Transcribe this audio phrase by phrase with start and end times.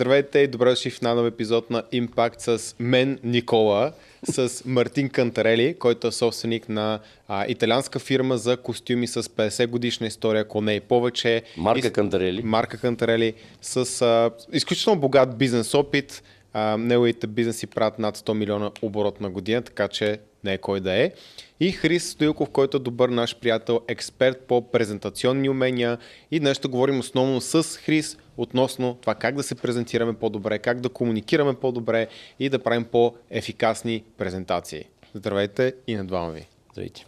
[0.00, 3.92] Здравейте и добре дошли в нов епизод на Impact с мен, Никола,
[4.24, 10.06] с Мартин Кантарели, който е собственик на а, италианска фирма за костюми с 50 годишна
[10.06, 11.42] история, ако не и повече.
[11.56, 12.42] Марка И- Кантарели.
[12.42, 16.22] Марка Кантарели с а, изключително богат бизнес опит.
[16.52, 20.80] А, неговите бизнеси правят над 100 милиона оборот на година, така че не е кой
[20.80, 21.12] да е.
[21.60, 25.98] И Хрис Стоилков, който е добър наш приятел, експерт по презентационни умения.
[26.30, 30.80] И днес ще говорим основно с Хрис относно това как да се презентираме по-добре, как
[30.80, 32.08] да комуникираме по-добре
[32.38, 34.84] и да правим по-ефикасни презентации.
[35.14, 36.46] Здравейте и на двама ви.
[36.72, 37.06] Здравейте.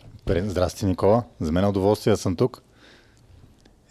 [0.50, 1.24] Здрасти, Никола.
[1.40, 2.62] За мен е удоволствие да съм тук.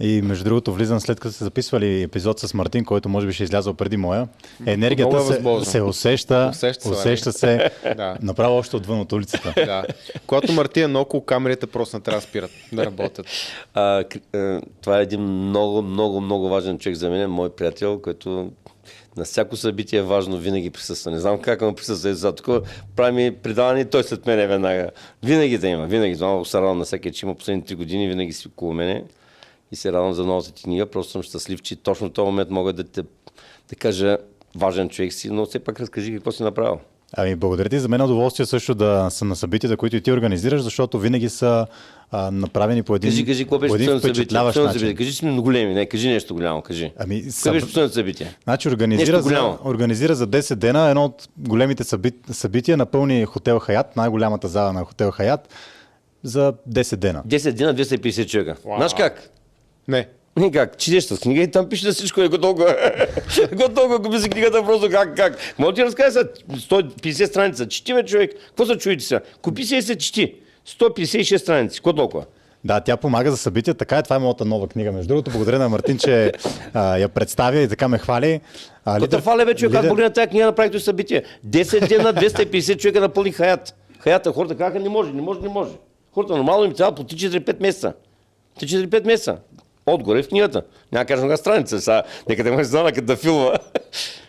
[0.01, 3.43] И между другото влизам след като сте записвали епизод с Мартин, който може би ще
[3.43, 4.27] е излязъл преди моя.
[4.65, 8.17] Енергията е се, се усеща, Усеща се, усеща се Да.
[8.21, 9.53] направо още отвън от улицата.
[9.65, 9.83] Да.
[10.27, 13.25] Когато Мартин е наоколо камерите, просто не трябва да спират да работят.
[13.73, 18.51] А, а, това е един много, много, много важен човек за мен, мой приятел, който
[19.17, 21.11] на всяко събитие е важно, винаги присъства.
[21.11, 22.13] Не знам как му присъства.
[22.13, 22.61] За такова
[22.95, 24.89] прави ми предаване и той след мен е веднага.
[25.23, 26.15] Винаги да има, винаги.
[26.15, 29.03] Много се радвам на всеки, че има последните три години, винаги си около мене.
[29.71, 30.85] И се радвам за новата ти книга.
[30.85, 33.01] Просто съм щастлив, че точно в този момент мога да те
[33.69, 34.17] да кажа
[34.55, 36.79] важен човек си, но все пак разкажи какво си направил.
[37.13, 37.79] Ами, благодаря ти.
[37.79, 41.29] За мен е удоволствие също да съм на събитията, които и ти организираш, защото винаги
[41.29, 41.67] са
[42.11, 44.09] а, направени по един, Кажи, кажи, какво по беше един събитие?
[44.09, 44.79] впечатляващ Последното начин.
[44.79, 44.97] събитие.
[44.97, 46.91] Кажи си ми големи, не, кажи нещо голямо, кажи.
[46.97, 48.35] Ами, Какво съб- беше последното събитие?
[48.43, 53.95] Значи организира за, организира за 10 дена едно от големите събит, събития, напълни хотел Хаят,
[53.95, 55.49] най-голямата зала на хотел Хаят,
[56.23, 57.23] за 10 дена.
[57.27, 58.55] 10 дена, 250 човека.
[58.65, 58.75] Вау.
[58.77, 59.29] Знаеш как?
[59.87, 60.07] Не.
[60.53, 62.55] Как, четеш с книга и там пише да всичко е готово.
[63.53, 65.37] готово, купи си книгата просто как, как.
[65.57, 67.67] Мога ти разкажа са 150 страница.
[67.67, 68.31] Чети ме човек.
[68.47, 69.21] Какво се чуете сега?
[69.41, 70.35] Купи си и се чети.
[70.67, 71.79] 156 страници.
[71.79, 72.25] Какво толкова?
[72.63, 74.91] Да, тя помага за събития, така е, това е моята нова книга.
[74.91, 76.31] Между другото, благодаря на Мартин, че
[76.73, 78.41] а, я представя и така ме хвали.
[78.85, 81.23] А, Какво фале вече, как благодаря на тази книга направих този събитие?
[81.47, 83.75] 10 дена, 250 човека напълни хаят.
[83.99, 85.71] Хаята, хората казаха, не може, не може, не може.
[86.13, 87.93] Хората нормално им трябва по 3-4-5 месеца.
[88.59, 89.37] 3-4-5 месеца.
[89.85, 90.61] Отгоре в книгата.
[90.91, 93.51] Няма да кажа на страница, сега нека да ме знам като да филма.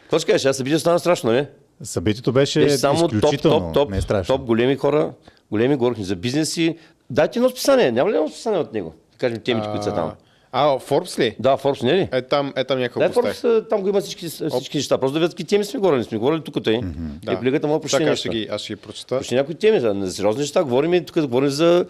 [0.03, 1.47] Какво ще кажеш, аз събитие стана страшно, не?
[1.83, 4.37] Събитието беше, Беше само топ, изключително, топ, топ, не е страшно.
[4.37, 5.13] топ големи хора,
[5.51, 6.77] големи говорихме за бизнеси.
[7.11, 8.95] Дайте едно списание, няма ли едно списание от него?
[9.13, 10.13] Да кажем темите, които са там.
[10.55, 11.37] А, Форбс ли?
[11.39, 12.09] Да, Форбс, не е ли?
[12.13, 14.99] Е там, е там Да, някакъв Форбс, там го има всички, всички неща.
[14.99, 16.05] Просто да видят какви теми сме говорили.
[16.05, 16.81] Сме говорили тук тъй.
[17.25, 17.33] Да.
[17.33, 18.17] И колегата му почти аз нещо.
[18.17, 19.19] ще ги, аз ще ги прочета.
[19.19, 20.63] Почти някои теми, за за сериозни неща.
[20.63, 21.87] Говорим и тук да говорим за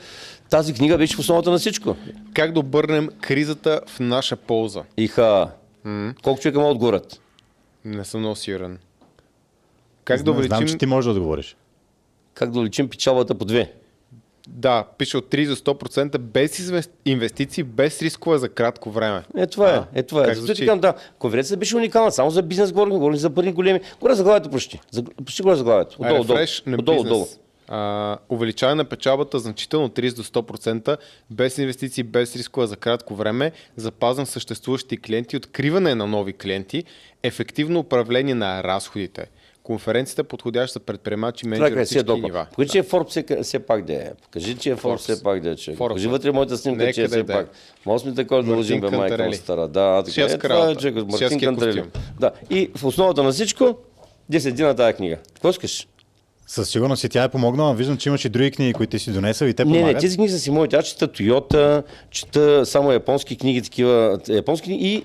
[0.53, 1.97] тази книга беше в основата на всичко.
[2.35, 4.83] Как да обърнем кризата в наша полза?
[4.97, 5.51] Иха.
[6.23, 7.21] Колко човека могат да отговорят?
[7.85, 8.79] Не съм много сигурен.
[10.05, 10.57] Как да Знам, увеличим...
[10.57, 11.57] знам, че ти можеш да отговориш.
[12.35, 13.73] Как да увеличим печалбата по две?
[14.49, 16.73] Да, пише от 3 до 100% без
[17.05, 19.23] инвестиции, без рискове за кратко време.
[19.37, 19.75] Е, това е.
[19.75, 20.35] А, Е, това е.
[20.35, 20.55] звучи?
[20.55, 20.95] ти казвам, да.
[21.19, 22.13] Конференцията беше уникална.
[22.13, 23.81] Само за бизнес говорим, говорим за пари големи.
[24.01, 24.81] Горе заглавието почти.
[24.91, 25.97] За, почти горе заглавието.
[25.99, 26.39] Отдолу, отдолу.
[26.79, 27.27] Отдолу, отдолу.
[27.75, 30.97] А, увеличаване на печалбата значително 30 до 100%,
[31.31, 36.85] без инвестиции, без рискове за кратко време, запазвам съществуващи клиенти, откриване на нови клиенти,
[37.23, 39.27] ефективно управление на разходите.
[39.63, 42.47] Конференцията е подходяща за предприемачи, Това менеджери е от си е всички нива.
[42.51, 44.11] Покажи, че е Форбс все, пак да е.
[44.23, 44.97] Покажи, че е Forbes.
[44.97, 45.55] все пак да е.
[45.55, 45.77] Forbes.
[45.77, 47.27] Покажи вътре моята снимка, Нека че е е, все е.
[47.27, 47.51] пак.
[47.87, 49.69] Може сме такова да лъжим, бе, майка стара.
[49.69, 50.21] Да, така.
[50.23, 51.91] Е, това е Мартин костюм.
[52.21, 52.31] Да.
[52.51, 53.79] И в основата на всичко,
[54.33, 55.17] 10 дни на тази книга.
[55.35, 55.89] Какво искаш?
[56.53, 57.75] Със сигурност и тя е помогнала.
[57.75, 59.95] Виждам, че имаш и други книги, които ти си донесъл и те Не, помагат.
[59.95, 60.77] не, тези книги са си моите.
[60.77, 65.05] Аз чета Тойота, чета само японски книги, такива японски книги и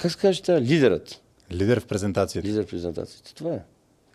[0.00, 0.60] как се казва, чета?
[0.60, 1.20] лидерът.
[1.52, 2.48] Лидер в презентацията.
[2.48, 3.34] Лидер в презентацията.
[3.34, 3.58] Това е.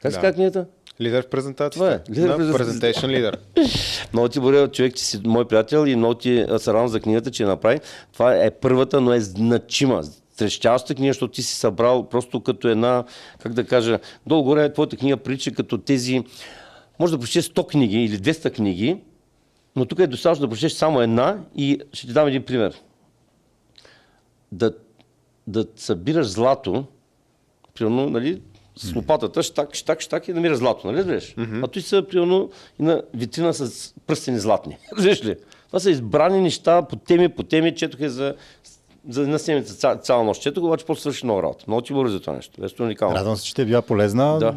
[0.02, 0.22] Как се Да.
[0.22, 0.66] казва книгата?
[1.02, 1.74] Лидер в презентацията.
[1.76, 2.20] Това е.
[2.20, 3.08] Лидер в презентацията.
[3.08, 3.38] Лидер.
[4.14, 7.32] Много ти благодаря, човек, че си мой приятел и много ти се радвам за книгата,
[7.32, 7.80] че я направи.
[8.14, 10.04] Това е първата, но е значима.
[10.38, 13.04] Трещяща книга, защото ти си събрал просто като една,
[13.40, 16.24] как да кажа, долу-горе твоята книга прилича като тези,
[17.00, 18.98] може да прочетеш 100 книги или 200 книги,
[19.76, 22.82] но тук е достатъчно да прочетеш само една и ще ти дам един пример.
[24.52, 24.74] Да,
[25.48, 26.86] да събираш злато,
[27.74, 28.42] примерно, нали,
[28.76, 31.36] с лопатата, штак, штак, штак и намираш злато, нали разбираш?
[31.64, 32.50] А той са, примерно,
[32.80, 34.78] и на витрина с пръстени златни.
[34.98, 35.36] Разбираш ли?
[35.68, 38.36] Това са избрани неща по теми, по теми, четох е за,
[39.10, 40.42] за една седмица ця, цяла нощ.
[40.42, 41.66] Четох, обаче после свърши много работа.
[41.68, 42.62] Много ти благодаря за това нещо.
[42.62, 43.16] Беше уникално.
[43.16, 44.40] Радвам се, че ти е била полезна.
[44.40, 44.56] Да.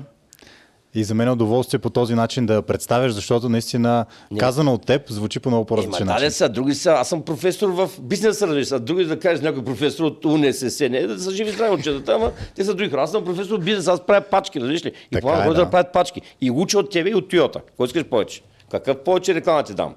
[0.94, 4.06] И за мен е удоволствие по този начин да представяш, защото наистина
[4.38, 6.24] казано от теб звучи по много по-различен да, начин.
[6.24, 6.90] не са, други са.
[6.90, 8.72] Аз съм професор в бизнеса, разбираш.
[8.72, 12.32] А други да кажеш някой професор от УНСС, не да са живи здрави учетата, ама
[12.54, 13.02] те са други хора.
[13.02, 14.88] Аз съм професор в бизнес, аз правя пачки, разбираш ли?
[14.88, 15.54] И Така е, да.
[15.54, 15.70] да.
[15.70, 16.20] правят пачки.
[16.40, 17.60] И уча от тебе и от Тойота.
[17.76, 18.42] Кой искаш повече?
[18.70, 19.94] Какъв повече реклама ти дам?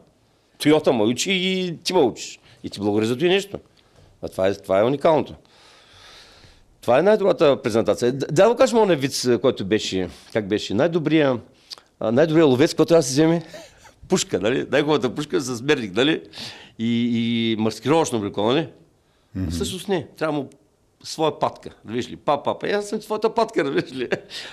[0.58, 2.40] Тойота ме учи и ти ме учиш.
[2.64, 3.58] И ти благодаря за това нещо.
[4.22, 5.36] А това е, това е уникалното.
[6.82, 8.14] Това е най-добрата презентация.
[8.14, 11.40] Да го кажем оня вид, който беше, как беше, най-добрия,
[12.02, 13.44] най-добрия ловец, който аз си вземе
[14.08, 14.68] пушка, нали?
[14.72, 16.22] Най-хубавата пушка с мерник, нали?
[16.80, 18.68] И, и маскировъчно облекло, нали?
[19.38, 19.50] Mm-hmm.
[19.50, 20.50] Всъщност не, трябва му
[21.04, 24.10] своя патка, виж ли, па, па, па, аз съм твоята патка, виж ли.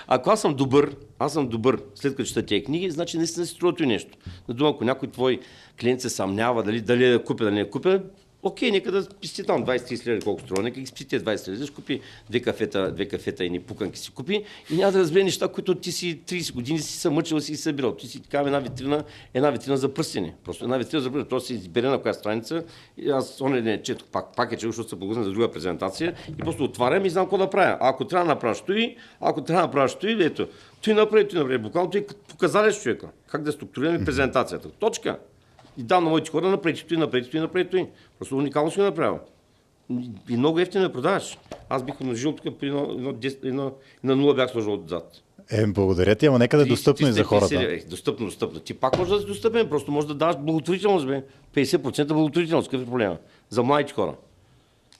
[0.07, 3.53] Ако аз съм добър, аз съм добър, след като чета тези книги, значи наистина си
[3.53, 4.17] струва и нещо.
[4.47, 5.39] На дума, ако някой твой
[5.79, 8.01] клиент се съмнява дали, дали да купя, дали не да купя,
[8.43, 11.65] окей, нека да списти там 20-30 лева, колко струва, нека ги списти тези 20 лева,
[11.65, 15.23] ще купи две кафета, две кафета и ни пуканки си купи и няма да разбере
[15.23, 17.95] неща, които ти си 30 години си се мъчил и си ги събирал.
[17.95, 19.03] Ти си така една витрина,
[19.33, 20.33] една витрина за пръстени.
[20.43, 21.29] Просто една витрина за пръстени.
[21.29, 22.63] Просто си избере на коя страница.
[22.97, 26.15] И аз оня ден четох пак, пак е чел, защото се благодаря за друга презентация
[26.29, 27.77] и просто отварям и знам какво да правя.
[27.81, 30.47] Ако трябва да направя стои, ако трябва да направя стои, ето.
[30.81, 31.57] Той направи, той направи.
[31.57, 33.07] Буквално той показали с човека.
[33.27, 34.69] Как да структурираме презентацията.
[34.69, 35.17] Точка.
[35.79, 37.89] И дам на моите хора направи той, направи той, направи той.
[38.19, 39.19] Просто уникално си го направил.
[40.29, 41.37] И много ефтино я продаваш.
[41.69, 43.71] Аз бих умножил тук при едно, едно, 10, едно,
[44.03, 45.11] на нула бях сложил отзад.
[45.51, 47.55] Е, благодаря ти, ама нека да е 30, достъпно и за 350 хората.
[47.55, 48.59] Е, достъпно, достъпно.
[48.59, 51.23] Ти пак можеш да си достъпен, просто можеш да даваш благотворителност, бе.
[51.55, 53.17] 50% благотворителност, какъв е проблема?
[53.49, 54.13] За младите хора.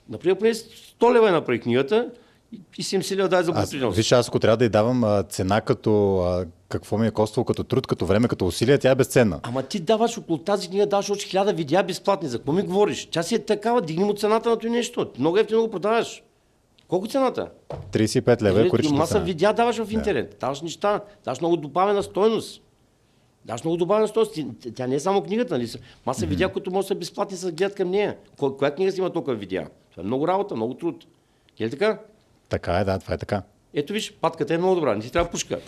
[0.09, 0.69] Например, поне 100
[1.13, 2.09] лева е направи книгата
[2.51, 3.97] и- и 70 лева дай за благотворителност.
[3.97, 7.45] виж, аз ако трябва да й давам а, цена като а, какво ми е коствало
[7.45, 9.39] като труд, като време, като усилие, тя е безценна.
[9.44, 12.30] Ама ти даваш около тази книга, даваш още хиляда видеа безплатни.
[12.30, 13.06] За какво ми говориш?
[13.06, 15.12] Тя си е такава, дигни му цената на това нещо.
[15.19, 16.24] Много ефтино го продаваш.
[16.88, 17.50] Колко е цената?
[17.92, 20.38] 35 лева е коричната Маса видеа даваш в интернет.
[20.39, 21.01] Даваш неща.
[21.25, 22.62] Даваш много добавена стойност.
[23.45, 24.36] Даваш много добавена стойност.
[24.75, 25.69] Тя не е само книгата, нали?
[26.06, 28.18] Маса видеа, които може да са безплатни, са гледат към нея.
[28.38, 29.68] Ко- Коя книга си има толкова видеа?
[29.92, 31.06] Това е много работа, много труд.
[31.60, 32.00] Е ли така?
[32.50, 33.42] Така е, да, това е така.
[33.74, 35.60] Ето виж, патката е много добра, не ти трябва пушка.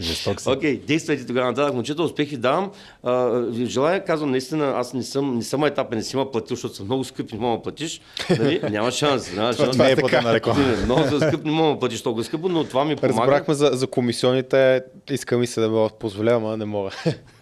[0.00, 0.48] Жесток си.
[0.48, 2.70] Окей, okay, действайте тогава нататък, момчета, успехи давам.
[3.02, 6.56] А, ви желая, казвам, наистина, аз не съм, не съм етапен, не си ма платил,
[6.56, 8.00] защото са много скъпи, не мога да платиш.
[8.30, 8.60] Нали?
[8.70, 9.32] Няма шанс.
[9.34, 9.70] Няма шанс.
[9.70, 10.60] това е Не, платена реклама.
[10.60, 13.18] Не, Много за скъп, не мога да платиш толкова скъпо, но това ми помага.
[13.18, 16.90] Разбрахме за, за комисионите, иска ми се да бъдат позволявам, а не мога.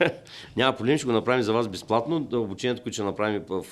[0.56, 2.28] Няма проблем, ще го направим за вас безплатно.
[2.32, 3.64] Обучението, което ще направим по,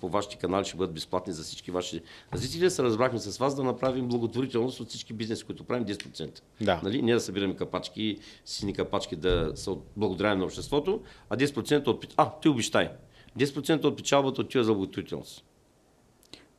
[0.00, 2.00] по вашите канали, ще бъдат безплатни за всички ваши
[2.34, 2.70] зрители.
[2.70, 6.40] Се разбрахме с вас да направим благотворителност от всички бизнеси, които правим 10%.
[6.60, 6.80] Да.
[6.82, 7.02] Нали?
[7.02, 11.00] Не да събираме капачки, сини капачки да са от благодарение на обществото,
[11.30, 12.14] а 10% от...
[12.16, 12.90] А, ти обещай.
[13.38, 15.44] 10% от печалбата отива за благотворителност.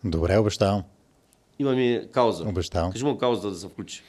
[0.03, 0.83] Добре, обещавам.
[1.59, 2.49] Имаме кауза.
[2.49, 2.91] Обещавам.
[2.91, 4.03] Кажи му кауза да се включи.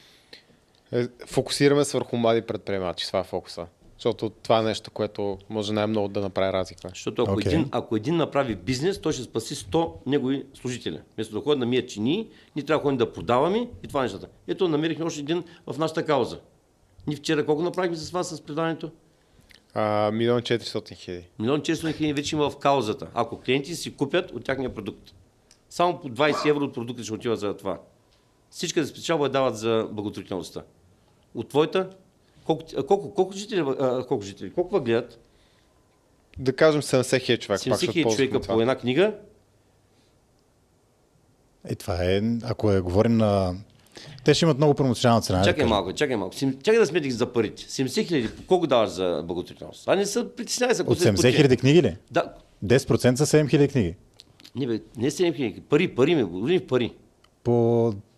[0.91, 3.67] Е, Фокусираме се върху млади предприемачи, това е фокуса.
[3.97, 6.89] Защото това е нещо, което може най-много да направи разлика.
[6.89, 7.51] Защото ако, Окей.
[7.53, 10.99] един, ако един направи бизнес, той ще спаси 100 негови служители.
[11.15, 14.03] Вместо да ходим да мият чини, ние трябва да ходим да продаваме и това е
[14.03, 14.27] нещата.
[14.47, 16.39] Ето, намерихме още един в нашата кауза.
[17.07, 18.91] Ние вчера колко направихме с вас с предаването?
[19.73, 21.27] А, милион 400 хиляди.
[21.39, 23.07] Милион 400 хиляди вече има в каузата.
[23.13, 25.13] Ако клиенти си купят от тяхния продукт.
[25.69, 27.79] Само по 20 евро от продукта ще отива за това.
[28.49, 30.63] Всички да спечалба я дават за благотворителността.
[31.35, 31.89] От твоята,
[32.45, 35.19] колко, колко, колко жители, а, колко жители, колко гледат?
[36.37, 37.59] Да кажем 70 хиляди човек.
[37.69, 38.53] пак 70 ще хиляди човека това.
[38.55, 39.15] по една книга,
[41.71, 43.55] И това е, ако е, говорим на...
[44.23, 45.43] Те ще имат много промоционална цена.
[45.43, 46.35] Чакай малко, чакай малко.
[46.35, 47.63] Сим- Чакай да сметих за парите.
[47.63, 49.87] 70 хиляди, колко даваш за благотворителност?
[49.87, 51.33] А не се притеснявай ако От се 70 спочи.
[51.33, 51.97] хиляди книги ли?
[52.11, 52.33] Да.
[52.61, 53.95] 10% са 7 хиляди книги.
[54.55, 55.61] Не, бе, не 7 хиляди.
[55.61, 56.93] Пари, пари ми, в пари.
[57.43, 57.51] По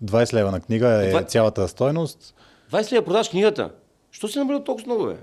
[0.01, 2.35] 20 лева на книга е Това- цялата стойност.
[2.71, 3.71] 20 лева продаш книгата.
[4.11, 5.15] Що се набрал толкова много, бе?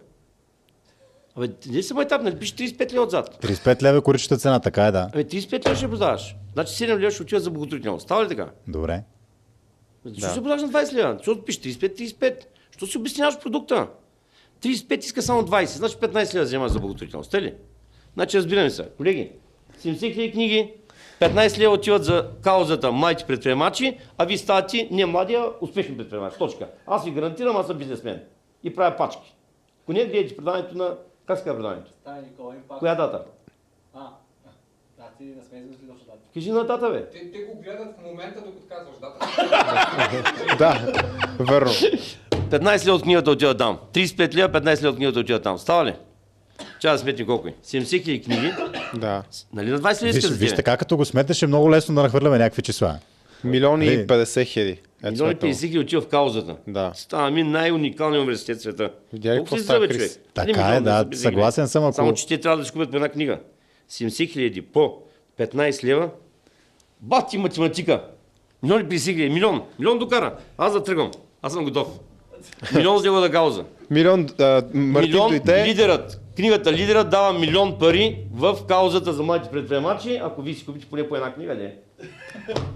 [1.37, 3.39] Абе, не съм етап, нали пише 35 лева отзад.
[3.43, 5.09] 35 лева е коричната цена, така е да.
[5.13, 6.37] Абе, 35 лева ще продаваш.
[6.53, 8.05] Значи 7 лева ще отиват за благотворителност.
[8.05, 8.49] Става ли така?
[8.69, 9.03] Добре.
[10.05, 11.15] Защо се продаваш на 20 лева?
[11.19, 12.45] Защото пише 35-35.
[12.71, 13.89] Що си обясняваш продукта?
[14.63, 17.31] 35 иска само 20, значи 15 лева вземаш за благотворителност.
[17.31, 17.55] Те ли?
[18.15, 18.89] Значи разбираме се.
[18.97, 19.33] Колеги,
[19.81, 20.73] 70 хиляди книги,
[21.21, 26.39] 15 лева отиват за каузата младите предприемачи, а вие ставате не младия, успешни предприемачи.
[26.39, 26.69] Точка.
[26.87, 28.21] Аз ви гарантирам, аз съм бизнесмен.
[28.63, 29.35] И правя пачки.
[29.83, 30.97] Ако не, гледайте предаването на...
[31.27, 31.83] Как се казва
[32.57, 32.79] Импакт.
[32.79, 33.25] Коя дата?
[35.19, 36.19] Ти не сме измислили точно дата.
[36.35, 37.05] Кажи на дата, бе.
[37.05, 40.57] Те, те го гледат в момента, докато казваш дата.
[40.59, 40.95] Да,
[41.41, 41.71] верно.
[41.71, 43.79] 15 лева от книгата отива там.
[43.93, 45.59] 35 лева, 15 лева от книгата отива там.
[45.59, 45.95] Става ли?
[46.81, 47.55] Чая да сметнем колко е.
[47.65, 48.53] 70 хиляди книги.
[48.95, 49.23] Да.
[49.53, 52.03] Нали на 20 лева Виж, за виж така, като го сметнеш, е много лесно да
[52.03, 52.99] нахвърляме някакви числа.
[53.45, 54.07] Милиони и Нали?
[54.07, 54.71] 50 хиляди.
[54.71, 55.53] Ето Милиони сметнало.
[55.53, 56.57] 50 хиляди отива в каузата.
[56.67, 56.93] Да.
[56.95, 58.91] Става ми най-уникалният университет в света.
[59.13, 60.11] Видя ли Колко какво си става, човек?
[60.35, 63.09] Така е, да, съгласен съм, ако- Само, че те трябва да си купят по една
[63.09, 63.39] книга.
[63.91, 64.95] 70 хиляди по
[65.39, 66.09] 15 лева.
[67.01, 68.03] Бати математика.
[68.63, 69.29] Милион и 50 хиляди.
[69.31, 69.63] Милион.
[69.79, 70.37] Милион докара.
[70.59, 71.11] Аз да тръгвам.
[71.43, 71.89] Аз съм готов.
[72.75, 73.65] Милион с неговата кауза.
[73.91, 75.65] Милион, а, Мартин Милион дойде.
[75.67, 76.21] лидерът.
[76.37, 81.09] книгата Лидера дава милион пари в каузата за младите предприемачи, ако вие си купите поне
[81.09, 81.75] по една книга, не.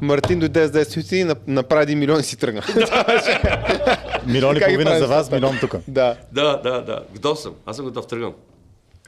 [0.01, 2.63] Мартин дойде с 10 минути и нап- направи един милион и си тръгна.
[4.27, 5.77] Милион и половина за вас, милион тук.
[5.89, 7.03] да, Да, да, да.
[7.13, 7.55] Готов съм.
[7.67, 8.33] Аз съм готов, тръгвам.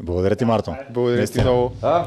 [0.02, 0.74] Благодаря ти, Марто.
[0.90, 1.72] благодаря ти много.
[1.82, 2.04] А?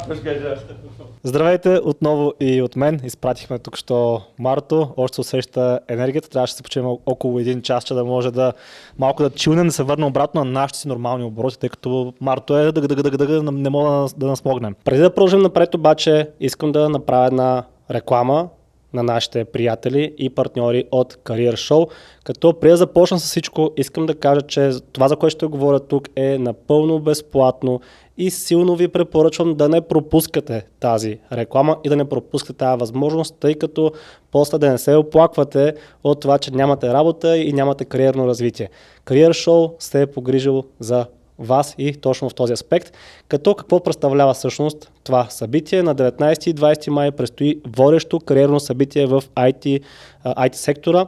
[1.23, 3.01] Здравейте отново и от мен.
[3.03, 4.93] Изпратихме тук що Марто.
[4.97, 6.29] Още се усеща енергията.
[6.29, 8.53] Трябваше да се починем около един час, че да може да
[8.99, 12.57] малко да чилнем, да се върне обратно на нашите си нормални обороти, тъй като Марто
[12.57, 14.75] е дъг, дъг, дъг, дъг, не мога да, да насмогнем.
[14.85, 18.49] Преди да продължим напред обаче, искам да направя една реклама
[18.93, 21.89] на нашите приятели и партньори от Career Show.
[22.23, 25.79] Като преди да започна с всичко, искам да кажа, че това, за което ще говоря
[25.79, 27.81] тук е напълно безплатно
[28.17, 33.35] и силно ви препоръчвам да не пропускате тази реклама и да не пропускате тази възможност,
[33.39, 33.91] тъй като
[34.31, 38.69] после да не се оплаквате от това, че нямате работа и нямате кариерно развитие.
[39.05, 41.05] Career Show се е погрижил за
[41.41, 42.93] вас и точно в този аспект.
[43.27, 45.83] Като какво представлява всъщност това събитие?
[45.83, 49.81] На 19 и 20 май предстои водещо кариерно събитие в IT,
[50.25, 51.05] IT сектора,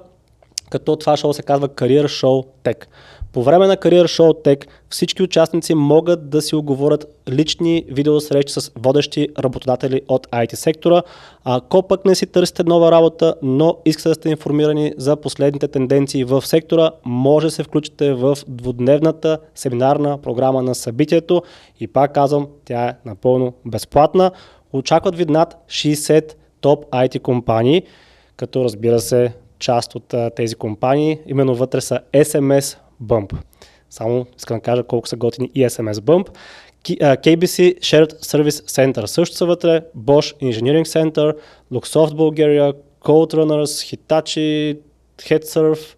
[0.70, 2.86] като това шоу се казва Career Show Tech.
[3.34, 8.72] По време на Career Show Tech всички участници могат да си оговорят лични видеосрещи с
[8.75, 11.02] водещи работодатели от IT сектора.
[11.44, 16.24] Ако пък не си търсите нова работа, но искате да сте информирани за последните тенденции
[16.24, 21.42] в сектора, може да се включите в двудневната семинарна програма на събитието
[21.80, 24.32] и пак казвам, тя е напълно безплатна.
[24.74, 27.84] Очакват ви над 60 топ IT компании,
[28.38, 33.33] като разбира се част от тези компании, именно вътре са SMS Bump.
[33.89, 36.29] Само искам да кажа колко са готини и SMS Bump.
[37.00, 41.36] KBC Shared Service Center също са вътре, Bosch Engineering Center,
[41.74, 44.79] Luxoft Bulgaria, Code Runners, Hitachi,
[45.17, 45.95] HeadSurf,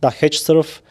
[0.00, 0.82] да, HedgeSurf.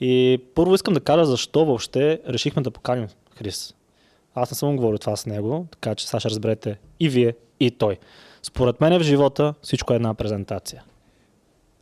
[0.00, 3.74] И първо искам да кажа защо въобще решихме да поканим Хрис.
[4.34, 7.70] Аз не съм говорил това с него, така че сега ще разберете и вие, и
[7.70, 7.98] той.
[8.42, 10.84] Според мен в живота всичко е една презентация.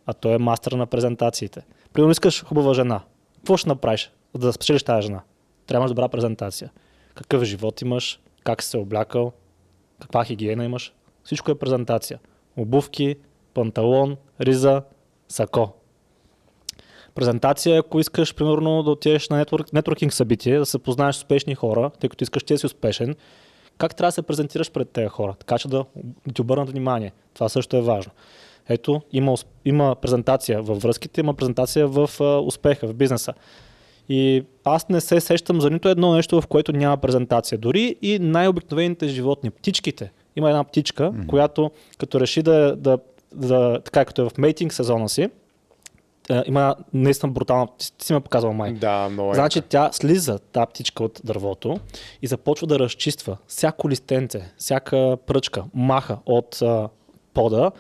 [0.07, 1.63] А той е мастър на презентациите.
[1.93, 3.01] Примерно искаш хубава жена.
[3.37, 5.23] Какво ще направиш, за да спечелиш тази жена?
[5.67, 6.71] Трябва да имаш добра презентация.
[7.15, 9.33] Какъв живот имаш, как си се облякал,
[10.01, 10.95] каква хигиена имаш.
[11.25, 12.19] Всичко е презентация.
[12.57, 13.17] Обувки,
[13.55, 14.83] панталон, риза,
[15.29, 15.73] сако.
[17.15, 21.55] Презентация, ако искаш, примерно, да отидеш на нетворк, нетворкинг събитие, да се познаеш с успешни
[21.55, 23.17] хора, тъй като искаш ти да си успешен,
[23.79, 25.85] как трябва да се презентираш пред тези хора, така че да
[26.35, 27.13] ти обърнат внимание.
[27.35, 28.13] Това също е важно.
[28.69, 33.33] Ето, има, има презентация във връзките, има презентация в а, успеха, в бизнеса.
[34.09, 37.59] И аз не се сещам за нито едно нещо, в което няма презентация.
[37.59, 40.11] Дори и най-обикновените животни, птичките.
[40.37, 41.27] Има една птичка, mm-hmm.
[41.27, 42.99] която като реши да, да,
[43.35, 45.29] да, така като е в мейтинг сезона си,
[46.31, 48.73] е, има наистина брутална, ти, ти си ме показвал май.
[48.73, 49.35] Да, много е.
[49.35, 51.81] Значи тя слиза тази птичка от дървото
[52.23, 56.89] и започва да разчиства всяко листенце, всяка пръчка, маха от а,
[57.35, 57.71] пода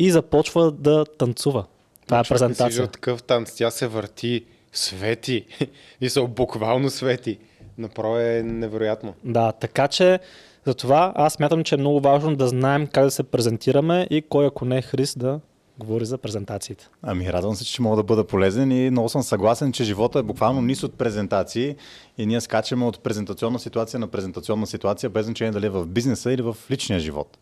[0.00, 1.64] и започва да танцува.
[2.06, 2.66] Това е презентация.
[2.66, 3.52] виждал такъв танц.
[3.52, 5.46] Тя се върти, свети.
[6.00, 7.38] И са буквално свети.
[7.78, 9.14] Направо е невероятно.
[9.24, 10.20] Да, така че
[10.66, 14.46] затова аз смятам, че е много важно да знаем как да се презентираме и кой
[14.46, 15.40] ако не е Хрис да
[15.78, 16.88] говори за презентациите.
[17.02, 20.22] Ами радвам се, че мога да бъда полезен и много съм съгласен, че живота е
[20.22, 21.76] буквално низ от презентации
[22.18, 26.32] и ние скачаме от презентационна ситуация на презентационна ситуация, без значение дали е в бизнеса
[26.32, 27.38] или в личния живот.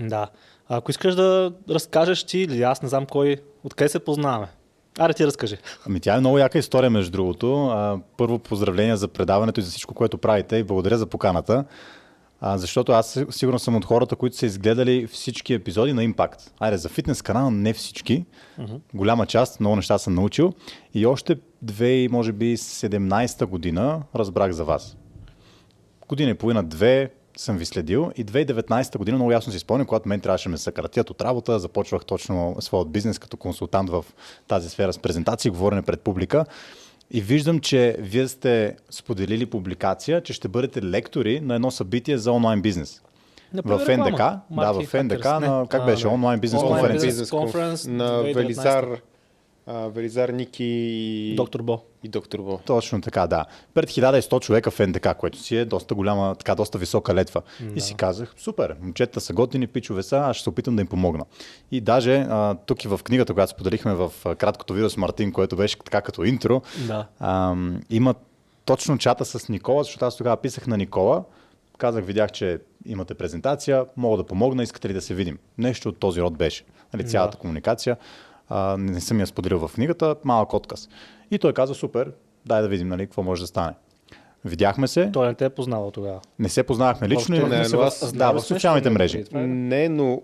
[0.00, 0.28] Да.
[0.68, 4.48] Ако искаш да разкажеш ти или аз не знам кой, откъде се познаваме.
[4.98, 5.56] Аре ти разкажи.
[5.86, 7.66] Ами тя е много яка история, между другото.
[7.66, 11.64] А, първо поздравления за предаването и за всичко, което правите и благодаря за поканата.
[12.40, 16.50] А, защото аз сигурно съм от хората, които са изгледали всички епизоди на Impact.
[16.60, 18.24] Айде, за фитнес канала не всички.
[18.60, 18.80] Uh-huh.
[18.94, 20.52] Голяма част, много неща съм научил.
[20.94, 24.96] И още две, може би 17-та година разбрах за вас.
[26.08, 30.08] Година и половина, две съм ви следил и 2019 година много ясно си спомням, когато
[30.08, 34.04] мен трябваше да ме съкратят от работа, започвах точно своят бизнес като консултант в
[34.48, 36.44] тази сфера с презентации, говорене пред публика.
[37.10, 42.32] И виждам, че вие сте споделили публикация, че ще бъдете лектори на едно събитие за
[42.32, 43.02] онлайн бизнес.
[43.54, 44.10] В реклама.
[44.10, 44.18] НДК,
[44.50, 47.08] да, в НДК, на, как А, беше, онлайн бизнес Онлайн конференция.
[47.08, 47.30] бизнес.
[47.30, 48.34] конференс на 2019.
[48.34, 48.86] Велизар,
[49.68, 51.80] Велизар Ники и Доктор Бо.
[52.02, 52.58] и доктор Бо.
[52.58, 53.44] Точно така, да.
[53.74, 57.42] Пред 1100 човека в НДК, което си е доста голяма, така доста висока летва.
[57.74, 60.88] И си казах, супер, момчета са готини, пичове са, аз ще се опитам да им
[60.88, 61.24] помогна.
[61.70, 65.32] И даже а, тук и в книгата, която споделихме в а, краткото видео с Мартин,
[65.32, 67.06] което беше така като интро, Да.
[67.20, 68.14] ам, има
[68.64, 71.24] точно чата с Никола, защото аз тогава писах на Никола,
[71.78, 75.38] казах, видях, че имате презентация, мога да помогна, искате ли да се видим?
[75.58, 76.64] Нещо от този род беше.
[76.92, 77.38] Нали, цялата Да.
[77.38, 77.96] комуникация.
[78.48, 80.88] А, не съм я споделил в книгата, малък отказ.
[81.30, 82.12] И той каза, супер,
[82.46, 83.74] дай да видим нали, какво може да стане.
[84.44, 86.20] Видяхме се, Той не те е познавал тогава.
[86.38, 89.24] не се познавахме лично, Въобще не, се но в, аз да, в социалните мрежи.
[89.34, 90.22] е- Не, но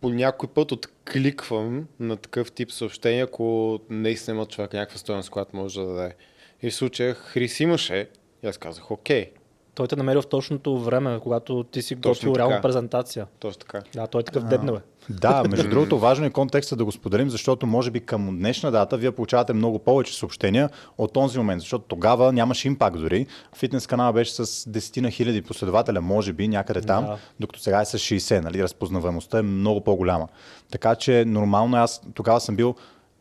[0.00, 5.56] по някой път откликвам на такъв тип съобщения, ако наистина има човек някаква стоеност, която
[5.56, 6.14] може да даде.
[6.62, 8.08] И в случая Хрис имаше,
[8.42, 9.30] и аз казах, окей,
[9.74, 13.26] Той те намери в точното време, когато ти си готвил реална презентация.
[13.38, 13.82] точно така.
[13.94, 14.80] Да, той е такъв дебнал е.
[15.10, 18.96] Да, между другото, важно е контекста да го споделим, защото може би към днешна дата
[18.96, 23.26] вие получавате много повече съобщения от този момент, защото тогава нямаше импакт дори.
[23.56, 27.18] Фитнес канала беше с десетина хиляди последователя, може би, някъде там, Да.
[27.40, 30.28] докато сега е с 60, нали, разпознаваемостта е много по-голяма.
[30.72, 32.74] Така че нормално е, аз тогава съм бил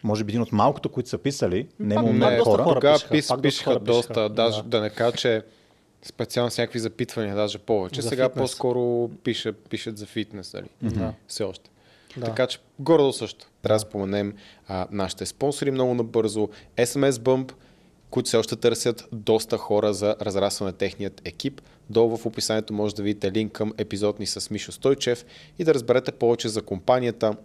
[0.04, 2.64] може би един от малкото, които са писали, не пак много доста хора.
[2.64, 2.76] хора.
[2.76, 4.70] Тогава пишеха, пис, пак доста пишеха хора доста, пишеха, даже да.
[4.70, 5.44] да не кажа, че
[6.04, 8.02] специално с някакви запитвания, даже повече.
[8.02, 8.42] За Сега фитнес.
[8.42, 10.68] по-скоро пише, пишат за фитнес, нали?
[10.82, 11.14] Да.
[11.28, 11.70] Все още.
[12.18, 12.26] Да.
[12.26, 13.46] Така че горе също.
[13.62, 14.34] Трябва да споменем
[14.68, 16.50] а, нашите спонсори много набързо.
[16.78, 17.52] SMS Bump,
[18.10, 21.62] които все още търсят доста хора за разрастване на техният екип.
[21.90, 25.26] Долу в описанието може да видите линк към епизод ни с Мишо Стойчев
[25.60, 27.36] и да разберете повече за компанията.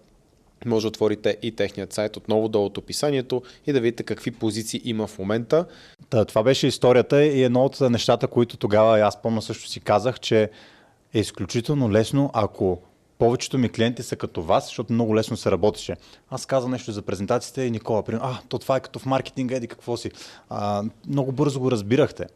[0.66, 4.80] Може да отворите и техният сайт отново долу от описанието и да видите какви позиции
[4.84, 5.66] има в момента.
[6.10, 10.20] Та, това беше историята и едно от нещата, които тогава аз помня също си казах,
[10.20, 10.50] че
[11.14, 12.82] е изключително лесно, ако
[13.18, 15.96] повечето ми клиенти са като вас, защото много лесно се работеше.
[16.30, 19.56] Аз казах нещо за презентациите и Никола, примерно, а, то това е като в маркетинга,
[19.56, 20.10] еди какво си.
[20.50, 22.26] А, много бързо го разбирахте.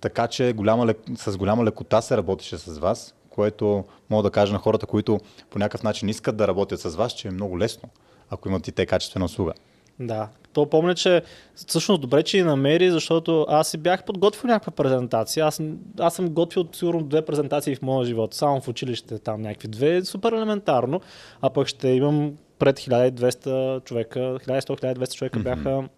[0.00, 4.58] Така че голяма, с голяма лекота се работеше с вас, което мога да кажа на
[4.58, 7.88] хората, които по някакъв начин искат да работят с вас, че е много лесно,
[8.30, 9.52] ако имат и те качествена услуга.
[10.00, 10.28] Да.
[10.52, 11.22] То помня, че
[11.54, 15.46] всъщност добре, че и намери, защото аз си бях подготвил някаква презентация.
[15.46, 15.60] Аз,
[15.98, 18.34] аз съм готвил сигурно две презентации в моя живот.
[18.34, 20.04] Само в училище там някакви две.
[20.04, 21.00] Супер елементарно.
[21.40, 25.88] А пък ще имам пред 1200 човека, 1100-1200 човека бяха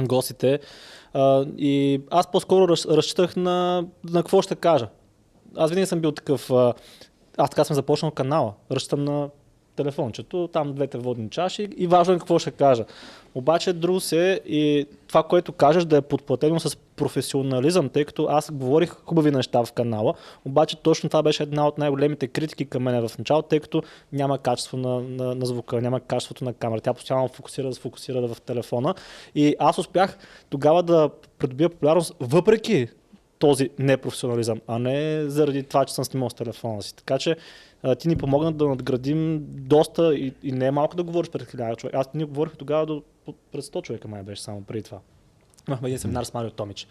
[0.00, 0.60] гостите.
[1.12, 4.88] А, и аз по-скоро раз, разчитах на, на какво ще кажа.
[5.56, 6.50] Аз винаги съм бил такъв.
[7.36, 8.52] Аз така съм започнал канала.
[8.70, 9.28] Разчитам на
[9.76, 12.84] телефончето, там двете водни чаши и важно е какво ще кажа.
[13.34, 18.50] Обаче друго се и това, което кажеш да е подплатено с професионализъм, тъй като аз
[18.52, 23.08] говорих хубави неща в канала, обаче точно това беше една от най-големите критики към мен
[23.08, 26.80] в началото, тъй като няма качество на, на, на звука, няма качеството на камера.
[26.80, 28.94] Тя постоянно фокусира, фокусира в телефона
[29.34, 30.18] и аз успях
[30.50, 32.88] тогава да придобия популярност въпреки
[33.38, 36.96] този непрофесионализъм, а не заради това, че съм снимал с телефона си.
[36.96, 37.36] Така че
[37.98, 41.76] ти ни помогна да надградим доста и, и не е малко да говориш пред хиляда
[41.76, 41.98] човека.
[41.98, 43.02] Аз ние говорих тогава до,
[43.52, 44.98] пред 100 човека май беше само преди това.
[45.68, 46.88] Имахме един семинар с Марио Томич.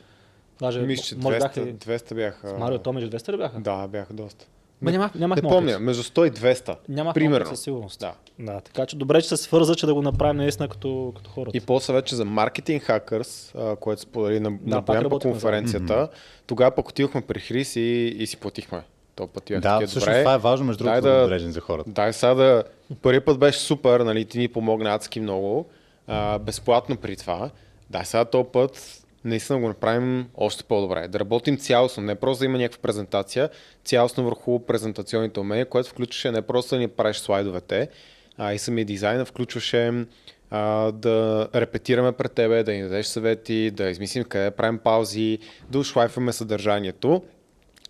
[0.60, 2.48] Даже, Мисля, че може 200, бяха и- 200 бяха.
[2.48, 3.60] с Марио Томич 200 ли бяха?
[3.60, 4.45] Да, бяха доста.
[4.82, 6.76] Ма нямах, нямах Не помня, между 100 и 200.
[6.89, 7.45] Нямах примерно.
[7.45, 8.00] със сигурност.
[8.00, 8.13] Да.
[8.39, 8.62] да.
[8.62, 11.58] Така че добре, че се свърза, че да го направим наистина като, като хората.
[11.58, 16.10] И после вече за маркетинг хакърс, което сподели на, Да, на Боян по конференцията,
[16.48, 17.80] тогава пък отидохме при Хрис и,
[18.17, 18.84] и си платихме.
[19.15, 21.62] То път бях Да, всъщност добре, това е важно, между другото, да, да- да за
[21.62, 21.89] хората.
[21.89, 22.63] Дай сега да...
[23.01, 25.65] Първият път беше супер, нали, ти ни помогна адски много,
[26.08, 27.49] а, безплатно при това.
[27.89, 31.08] Дай сега този път наистина го направим още по-добре.
[31.08, 33.49] Да работим цялостно, не просто да има някаква презентация,
[33.84, 37.89] цялостно върху презентационните умения, което включваше не просто да ни правиш слайдовете,
[38.38, 40.06] а и самия дизайн включваше
[40.49, 45.39] а, да репетираме пред тебе, да ни дадеш съвети, да измислим къде да правим паузи,
[45.69, 47.21] да ушлайфваме съдържанието.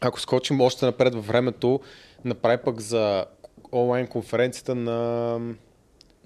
[0.02, 1.80] Ако скочим още напред във времето,
[2.26, 3.26] направи пък за
[3.72, 5.40] онлайн конференцията на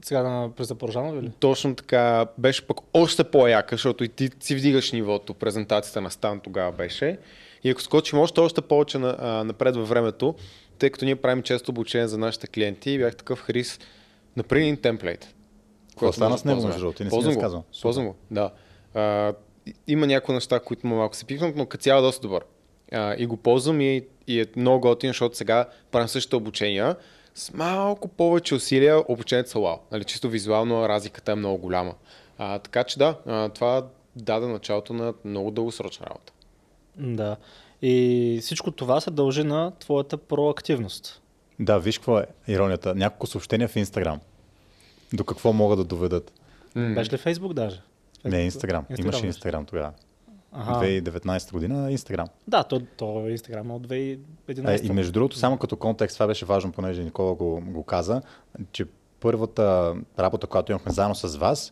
[0.03, 1.32] Сега да през или?
[1.39, 5.34] точно така беше пък още по-яка, защото и ти си вдигаш нивото.
[5.34, 7.17] Презентацията на Стан тогава беше.
[7.63, 10.36] И ако скочим още, още повече на, а, напред във времето,
[10.79, 13.79] тъй като ние правим често обучение за нашите клиенти, бях такъв Хрис,
[14.36, 15.36] направи един темплейт.
[15.95, 17.03] който стана може с да него, между другото?
[17.03, 17.63] Не Ползвам го.
[17.82, 18.51] Ползвам го, да.
[18.93, 19.34] А,
[19.88, 22.43] има някои неща, които малко се пипнат, но като цяло е доста добър.
[22.91, 26.95] А, и го ползвам и, и е много готин, защото сега правим същите обучения
[27.36, 29.78] с малко повече усилия обучението са вау.
[29.91, 31.93] Нали, чисто визуално разликата е много голяма.
[32.38, 36.34] А, така че да, а, това даде началото на много дългосрочна работа.
[36.97, 37.38] Да.
[37.82, 41.21] И всичко това се дължи на твоята проактивност.
[41.60, 42.95] Да, виж какво е иронията.
[42.95, 44.19] Няколко съобщения в Инстаграм.
[45.13, 46.34] До какво могат да доведат?
[46.75, 46.95] Mm.
[46.95, 47.82] Беше ли Фейсбук даже?
[48.25, 48.86] Не, Инстаграм.
[48.97, 49.25] Имаше.
[49.25, 49.91] Инстаграм тогава.
[50.51, 50.85] Ага.
[50.85, 52.27] 2019 година Инстаграм.
[52.47, 54.83] Да, то, то е Инстаграм от 2011.
[54.83, 58.21] Е, и между другото, само като контекст, това беше важно, понеже Никола го, го каза,
[58.71, 58.85] че
[59.19, 61.71] първата работа, която имахме заедно с вас,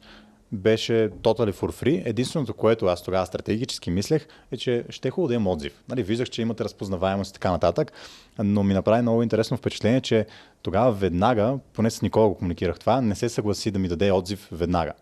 [0.52, 2.02] беше totally for free.
[2.06, 5.84] Единственото, което аз тогава стратегически мислех, е, че ще е хубаво да имам отзив.
[5.90, 7.92] Нали, виждах, че имате разпознаваемост и така нататък,
[8.40, 10.26] но ми направи много интересно впечатление, че
[10.62, 14.48] тогава веднага, поне с Никола го комуникирах това, не се съгласи да ми даде отзив
[14.52, 14.94] веднага.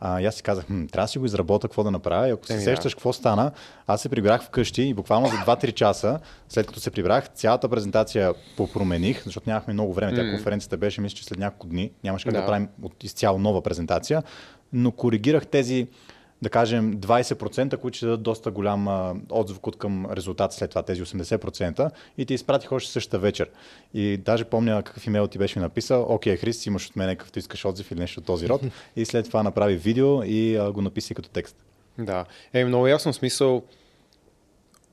[0.00, 2.28] А, и аз си казах, трябва да си го изработя какво да направя.
[2.28, 2.64] И ако се Еми, да.
[2.64, 3.50] сещаш какво стана,
[3.86, 8.34] аз се прибрах вкъщи и буквално за 2-3 часа, след като се прибрах, цялата презентация
[8.56, 10.14] попромених, защото нямахме много време.
[10.14, 11.90] Тя конференцията беше, мисля, че след няколко дни.
[12.04, 12.46] Нямаше как да, Да.
[12.46, 14.22] правим от изцяло нова презентация,
[14.72, 15.86] но коригирах тези
[16.42, 20.82] да кажем 20%, които ще дадат доста голям а, отзвук от към резултат след това,
[20.82, 23.50] тези 80% и ти изпратих още същата вечер.
[23.94, 27.38] И даже помня какъв имейл ти беше ми написал, окей, Хрис, имаш от мен какъвто
[27.38, 28.60] искаш отзив или нещо от този род.
[28.96, 31.56] и след това направи видео и а, го написи като текст.
[31.98, 32.24] Да.
[32.52, 33.62] Е, много ясно смисъл.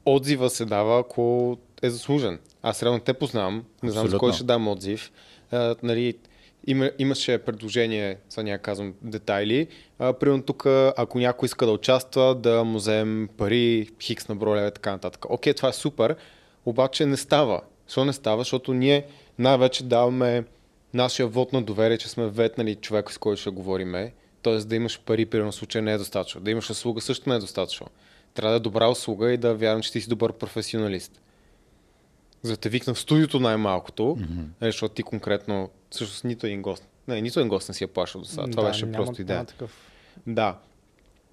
[0.06, 2.40] Отзива се дава, ако е заслужен.
[2.62, 3.56] Аз реално те познавам.
[3.84, 4.20] Не знам за Абсолютно.
[4.20, 5.12] кой ще дам отзив.
[5.52, 6.14] А, нали,
[6.68, 9.68] има, имаше предложение, сега няма казвам детайли.
[10.00, 10.66] А, примерно тук,
[10.98, 15.26] ако някой иска да участва, да му вземем пари, хикс на броя и така нататък.
[15.30, 16.16] Окей, това е супер,
[16.66, 17.62] обаче не става.
[17.88, 18.42] Защо не става?
[18.42, 19.06] Защото ние
[19.40, 20.44] най-вече даваме
[20.94, 24.14] нашия вод на доверие, че сме ветнали човек, с който ще говориме.
[24.42, 26.42] Тоест да имаш пари, примерно случай не е достатъчно.
[26.42, 27.88] Да имаш услуга също не е достатъчно.
[28.34, 31.22] Трябва да е добра услуга и да вярвам, че ти си добър професионалист.
[32.42, 34.46] За да те викна в студиото най-малкото, mm-hmm.
[34.62, 38.22] защото ти конкретно, всъщност нито един гост, не, нито един гост не си е плашал
[38.22, 38.48] до сега.
[38.48, 39.38] Това да, беше няма, просто идея.
[39.38, 39.72] Няма такъв.
[40.28, 40.58] Да.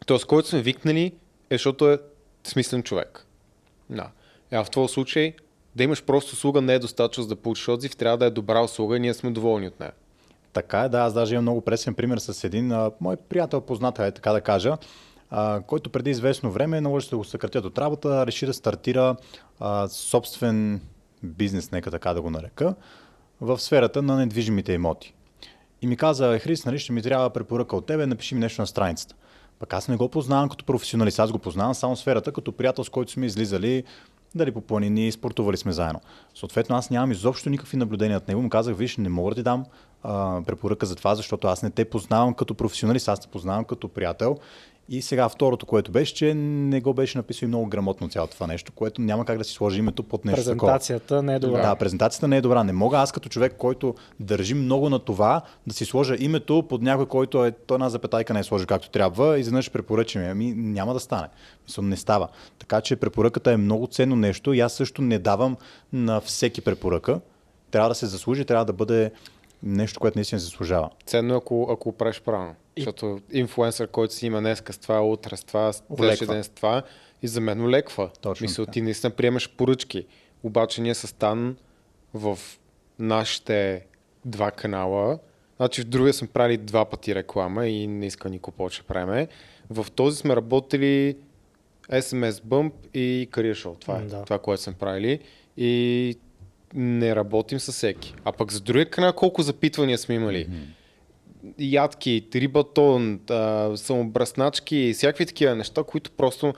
[0.07, 1.13] Тоест, който сме викнали,
[1.51, 1.99] е защото е
[2.45, 3.27] смислен човек.
[3.91, 4.11] Да.
[4.53, 5.35] А в твоя случай,
[5.77, 8.61] да имаш просто услуга не е достатъчно за да получиш отзив, трябва да е добра
[8.61, 9.93] услуга и ние сме доволни от нея.
[10.53, 13.99] Така е, да, аз даже имам много пресен пример с един а, мой приятел, познат
[13.99, 14.77] е, така да кажа,
[15.31, 19.17] а, който преди известно време наложи се да го съкратят от работа, реши да стартира
[19.61, 20.81] а, собствен
[21.23, 22.75] бизнес, нека така да го нарека,
[23.43, 25.15] в сферата на недвижимите имоти.
[25.83, 28.63] И ми каза, «Е, Хрис, нали, ще ми трябва препоръка от тебе, напиши ми нещо
[28.63, 29.15] на страницата.
[29.59, 32.89] Пък аз не го познавам като професионалист, аз го познавам само сферата като приятел, с
[32.89, 33.85] който сме излизали
[34.35, 36.01] дали по планини, спортували сме заедно.
[36.35, 38.43] Съответно, аз нямам изобщо никакви наблюдения от него.
[38.43, 39.65] Му казах, виж, не мога да ти дам
[40.03, 43.89] а, препоръка за това, защото аз не те познавам като професионалист, аз те познавам като
[43.89, 44.39] приятел.
[44.89, 48.47] И сега второто, което беше, че не го беше написал и много грамотно цялото това
[48.47, 50.73] нещо, което няма как да си сложи името под нещо такова.
[50.73, 51.63] Презентацията не е добра.
[51.63, 52.65] Да, презентацията не е добра.
[52.65, 56.83] Не мога аз като човек, който държи много на това, да си сложа името под
[56.83, 60.27] някой, който е той една запетайка не е сложил както трябва, и изведнъж препоръча ми.
[60.27, 61.29] Ами няма да стане.
[61.69, 62.29] Мисля, не става.
[62.59, 65.57] Така че препоръката е много ценно нещо и аз също не давам
[65.93, 67.21] на всеки препоръка.
[67.71, 69.11] Трябва да се заслужи, трябва да бъде
[69.63, 70.91] нещо, което наистина заслужава.
[71.07, 72.55] Ценно е, ако, ако правиш правилно.
[72.77, 76.83] Защото инфлуенсър, който си има днес с това, утре с това, следващия ден с това,
[77.23, 78.11] и за мен олеква.
[78.21, 78.73] Точно Мисля, така.
[78.73, 80.07] ти наистина приемаш поръчки.
[80.43, 81.57] Обаче ние с Тан
[82.15, 82.39] в
[82.99, 83.87] нашите
[84.25, 85.19] два канала,
[85.57, 89.29] значи в другия сме правили два пъти реклама и не иска никой повече правиме.
[89.71, 91.17] В този сме работили
[91.91, 93.81] SMS Bump и Career Show.
[93.81, 94.25] Това е Да.
[94.25, 95.19] това, което сме правили.
[95.57, 96.17] И
[96.75, 98.15] не работим с всеки.
[98.25, 100.49] А пък за другия канал колко запитвания сме имали.
[101.59, 106.55] Ядки, рибатон, а, самобръсначки и всякакви такива неща, които просто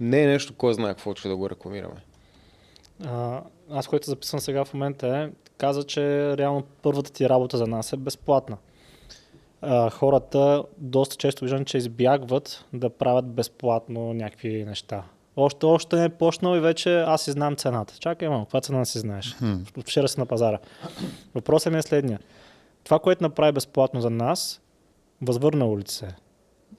[0.00, 1.94] не е нещо, кой знае какво ще да го рекламираме.
[3.04, 7.66] А, аз, който записвам сега в момента е, каза, че реално първата ти работа за
[7.66, 8.56] нас е безплатна.
[9.60, 15.02] А, хората доста често виждам, че избягват да правят безплатно някакви неща.
[15.36, 17.94] Още, още не е почнал и вече аз си знам цената.
[17.98, 19.36] Чакай, мам, каква цена си знаеш?
[19.86, 20.58] Вчера си на пазара.
[21.34, 22.18] Въпросът ми е следния.
[22.88, 24.60] Това, което направи безплатно за нас,
[25.22, 26.06] възвърнало ли се?
[26.06, 26.14] е?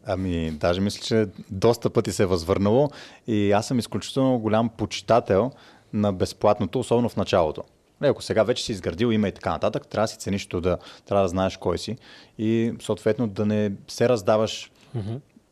[0.05, 2.89] Ами, даже мисля, че доста пъти се е възвърнало
[3.27, 5.51] и аз съм изключително голям почитател
[5.93, 7.63] на безплатното, особено в началото.
[8.01, 10.77] Не, ако сега вече си изградил име и така нататък, трябва да си цениш да,
[11.05, 11.97] трябва да знаеш кой си
[12.37, 14.71] и съответно да не се раздаваш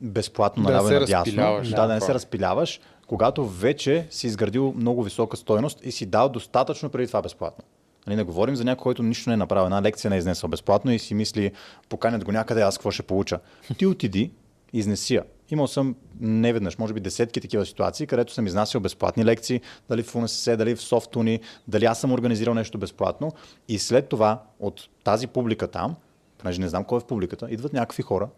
[0.01, 1.33] безплатно Да наляво и надясно.
[1.35, 2.15] Да, да, да не се е.
[2.15, 7.63] разпиляваш, когато вече си изградил много висока стойност и си дал достатъчно преди това безплатно.
[8.07, 10.49] Нали, не говорим за някой, който нищо не е направил, една лекция не е изнесъл
[10.49, 11.51] безплатно и си мисли,
[11.89, 13.39] поканят го някъде, аз какво ще получа.
[13.77, 14.31] Ти отиди,
[14.73, 15.23] изнеси я.
[15.49, 20.03] Имал съм не веднъж, може би десетки такива ситуации, където съм изнасял безплатни лекции, дали
[20.03, 23.31] в УНСС, дали в Софтуни, дали аз съм организирал нещо безплатно.
[23.67, 25.95] И след това от тази публика там,
[26.37, 28.29] понеже не знам кой е в публиката, идват някакви хора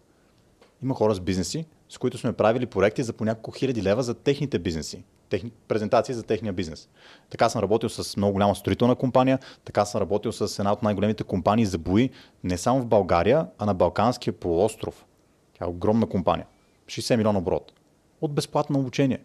[0.83, 4.13] Има хора с бизнеси, с които сме правили проекти за по няколко хиляди лева за
[4.13, 5.03] техните бизнеси.
[5.29, 6.89] Техни, презентации за техния бизнес.
[7.29, 11.23] Така съм работил с много голяма строителна компания, така съм работил с една от най-големите
[11.23, 12.09] компании за бои,
[12.43, 15.05] не само в България, а на Балканския полуостров.
[15.57, 16.45] Тя е огромна компания.
[16.85, 17.73] 60 милиона оборот.
[18.21, 19.19] От безплатно обучение.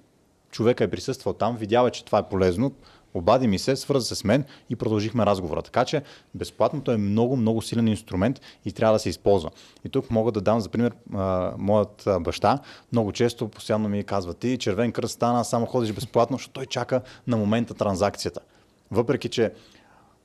[0.50, 2.72] Човека е присъствал там, видява, че това е полезно,
[3.14, 5.62] обади ми се, свърза се с мен и продължихме разговора.
[5.62, 6.02] Така че
[6.34, 9.50] безплатното е много, много силен инструмент и трябва да се използва.
[9.84, 10.92] И тук мога да дам за пример
[11.58, 12.58] моят баща.
[12.92, 17.00] Много често постоянно ми казва, ти червен кръст стана, само ходиш безплатно, защото той чака
[17.26, 18.40] на момента транзакцията.
[18.90, 19.52] Въпреки, че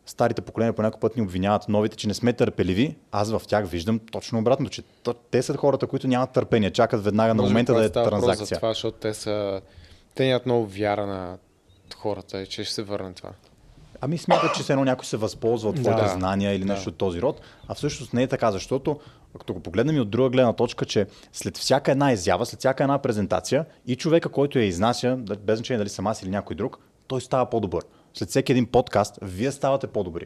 [0.06, 3.68] старите поколения по някой път ни обвиняват новите, че не сме търпеливи, аз в тях
[3.68, 4.84] виждам точно обратно, че
[5.32, 8.10] те са хората, които нямат търпение, чакат веднага на Може момента да е въпрос За
[8.10, 8.58] транзакция.
[8.58, 9.62] това, защото те са...
[10.16, 11.38] Те нямат много вяра на
[11.94, 13.30] хората и че ще се върне това.
[14.02, 16.08] Ами смятат, че се едно някой се възползва от твоите Да.
[16.10, 19.00] знания или нещо от този род, а всъщност не е така, защото
[19.40, 22.84] като го погледнем и от друга гледна точка, че след всяка една изява, след всяка
[22.84, 26.56] една презентация и човека, който я изнася, да- без значение дали съм аз или някой
[26.56, 27.84] друг, той става по-добър.
[28.14, 30.26] След всеки един подкаст, вие ставате по-добри.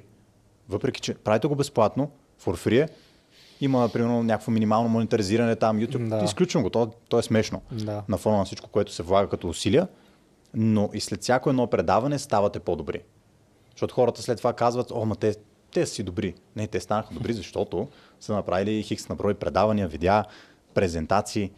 [0.70, 2.12] Въпреки, че правите го безплатно,
[2.44, 2.90] for free, е,
[3.62, 6.18] има, примерно, някакво минимално монетаризиране там, YouTube, Да.
[6.18, 6.26] да.
[6.26, 8.04] изключвам го, то, то е смешно Да.
[8.10, 9.88] на фона на всичко, което се влага като усилия,
[10.54, 13.02] но и след всяко едно предаване ставате по-добри.
[13.72, 15.36] Защото хората след това казват, о, ма те,
[15.72, 16.36] те си добри.
[16.56, 17.88] Не, те станаха добри, защото
[18.20, 20.26] са направили хикс на брой предавания, видеа,
[20.74, 21.52] презентации.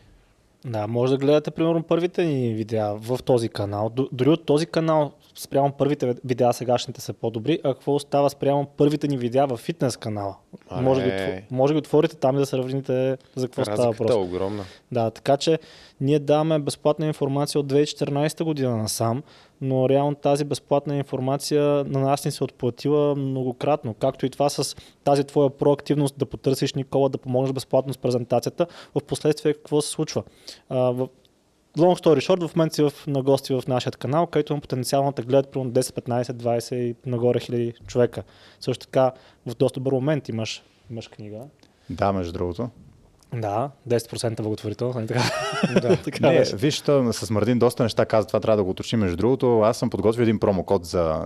[0.66, 3.92] Да, може да гледате примерно първите ни видеа в този канал.
[4.12, 9.08] Дори от този канал спрямо първите видеа сегашните са по-добри, а какво остава спрямо първите
[9.08, 10.36] ни видеа в фитнес канала?
[10.70, 11.14] А, Може да, не.
[11.14, 14.16] отво- може да отворите там и да сравните за какво става е въпрос.
[14.16, 14.64] огромна.
[14.92, 15.60] Да, така че
[16.02, 19.24] ние даваме безплатна информация от 2014 година насам,
[19.62, 23.94] но реално тази безплатна информация на нас ни се отплатила многократно.
[23.94, 28.68] Както и това с тази твоя проактивност да потърсиш Никола, да помогнеш безплатно с презентацията.
[28.96, 30.24] В последствие какво се случва?
[30.70, 31.08] В
[31.78, 35.12] Long story short, в момента си в, на гости в нашия канал, където има потенциално
[35.12, 38.24] да гледат примерно 10, 15, 20 и нагоре хиляди човека.
[38.60, 39.12] Също така
[39.46, 41.42] в доста добър момент имаш, имаш книга.
[41.90, 42.70] Да, между другото.
[43.34, 45.22] Да, 10% благотворително, нали така?
[45.82, 45.98] Да.
[46.04, 46.56] така Не, беше.
[46.56, 49.00] виж, с Мартин доста неща каза, това трябва да го уточним.
[49.00, 51.26] Между другото, аз съм подготвил един промокод за...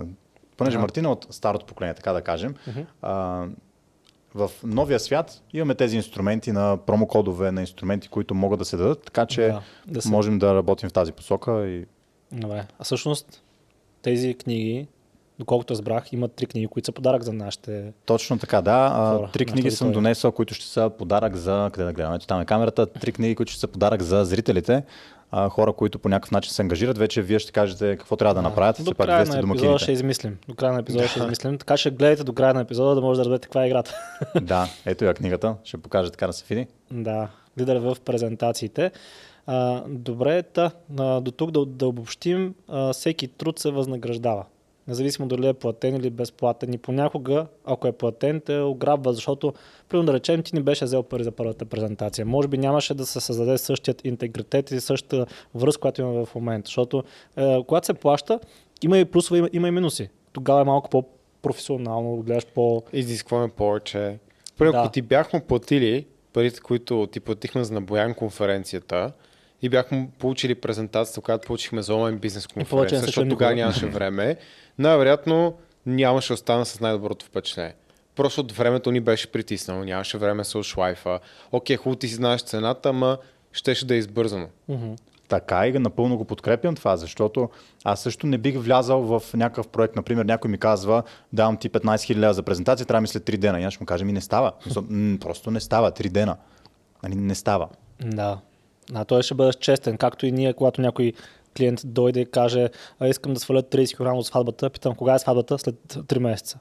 [0.56, 0.80] Понеже Да.
[0.80, 2.54] Мартин е от старото поколение, така да кажем.
[3.02, 3.44] а,
[4.34, 9.02] в новия свят имаме тези инструменти на промокодове, на инструменти, които могат да се дадат,
[9.02, 11.86] така че Да, да се- можем да работим в тази посока и
[12.32, 12.66] Добре.
[12.78, 13.42] А всъщност
[14.02, 14.86] тези книги,
[15.40, 17.92] доколкото разбрах, имат три книги, които са подарък за нашите.
[18.04, 18.88] Точно така, да.
[19.18, 21.70] Хора, три книги съм донесъл, които ще са подарък за...
[21.72, 22.16] Къде да гледаме?
[22.16, 22.86] Ето там е камерата.
[22.86, 24.82] Три книги, които ще са подарък за зрителите.
[25.32, 26.98] А, хора, които по някакъв начин се ангажират.
[26.98, 28.76] Вече вие ще кажете какво трябва да направят.
[28.76, 29.92] До Все пак на епизода ще домакините.
[29.92, 30.38] измислим.
[30.48, 31.58] До края на епизода ще измислим.
[31.58, 33.94] Така ще гледате до края на епизода да може да разберете каква е играта.
[34.42, 35.54] да, ето я книгата.
[35.64, 36.66] Ще покажа така да се види.
[36.90, 38.90] да, лидер в презентациите.
[39.46, 44.44] А, добре, та, а, до тук да, да обобщим, а, всеки труд се възнаграждава.
[44.88, 46.72] Независимо дали е платен или безплатен.
[46.72, 49.52] И понякога, ако е платен, те ограбва, защото,
[49.88, 52.26] примерно да речем, ти не беше взел пари за първата презентация.
[52.26, 56.68] Може би нямаше да се създаде същият интегритет и същата връзка, която има в момента.
[56.68, 57.04] Защото
[57.36, 58.40] е, когато се плаща,
[58.82, 60.08] има и плюсове, има, има и минуси.
[60.32, 62.82] Тогава е малко по-професионално, гледаш по...
[62.92, 64.18] Изискваме повече.
[64.58, 64.78] Примерно, Да.
[64.78, 69.12] ако ти бяхме платили парите, които ти платихме за набоян конференцията
[69.62, 74.36] и бяхме получили презентацията, която получихме за онлайн бизнес конференция, защото тогава нямаше време,
[74.78, 75.54] най-вероятно
[75.86, 77.74] нямаше да остана с най-доброто впечатление.
[78.16, 81.20] Просто от времето ни беше притиснало, нямаше време с шлайфа.
[81.52, 83.18] Окей, хубаво ти си знаеш цената, ама
[83.52, 84.48] щеше да е избързано.
[85.28, 87.50] Така и напълно го подкрепям това, защото
[87.84, 89.96] аз също не бих влязал в някакъв проект.
[89.96, 93.36] Например, някой ми казва, давам ти 15 000 лева за презентация, трябва ми след 3
[93.36, 93.60] дена.
[93.60, 94.52] И аз ще му кажа, ми не става.
[95.20, 95.92] Просто не става.
[95.92, 96.36] 3 дена.
[97.02, 97.68] Нали, не става.
[98.04, 98.38] Да.
[98.94, 101.12] А той ще бъдеш честен, както и ние, когато някой
[101.56, 102.68] клиент дойде и каже,
[103.04, 105.58] искам да сваля 30 кг от сватбата, питам кога е сватбата?
[105.58, 106.58] След 3 месеца.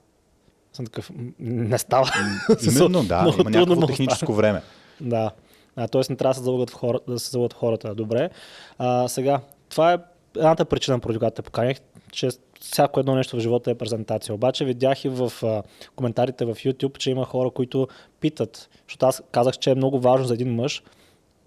[0.73, 2.11] Съм такъв, «М, не става.
[2.63, 3.33] Именно, да.
[3.39, 4.61] Има някакво техническо време.
[5.01, 5.31] Да.
[5.75, 7.95] А, тоест не трябва да се залъгат, в хора, да се залъгат хората.
[7.95, 8.29] Добре.
[8.77, 9.97] А, сега, това е
[10.35, 11.77] едната причина, поради която те поканих,
[12.11, 12.29] че
[12.61, 14.35] всяко едно нещо в живота е презентация.
[14.35, 15.63] Обаче видях и в а,
[15.95, 17.87] коментарите в YouTube, че има хора, които
[18.19, 20.83] питат, защото аз казах, че е много важно за един мъж,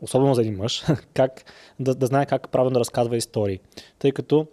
[0.02, 0.84] особено за един мъж,
[1.14, 1.44] как,
[1.80, 3.60] да, да знае как правилно да разказва истории.
[3.98, 4.46] Тъй като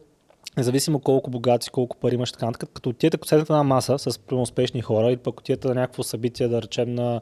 [0.58, 4.20] независимо колко богат си, колко пари имаш, така като отидете, ако седнете на маса с
[4.32, 7.22] успешни хора или пък отидете на някакво събитие, да речем на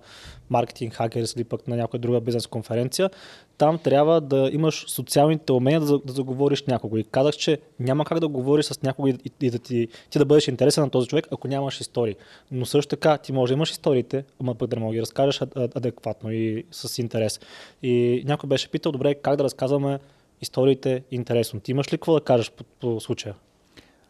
[0.50, 3.10] маркетинг хакерс или пък на някоя друга бизнес конференция,
[3.58, 6.98] там трябва да имаш социалните умения да, да заговориш някого.
[6.98, 10.26] И казах, че няма как да говориш с някого и, и да ти, ти да
[10.26, 12.16] бъдеш интересен на този човек, ако нямаш истории.
[12.52, 15.02] Но също така ти може да имаш историите, ама пък да не мога да ги
[15.02, 17.40] разкажеш ад- ад- адекватно и с интерес.
[17.84, 20.00] И някой беше питал, добре, как да разказваме
[20.42, 21.60] историите интересно.
[21.60, 23.36] Ти имаш ли какво да кажеш по, по случая?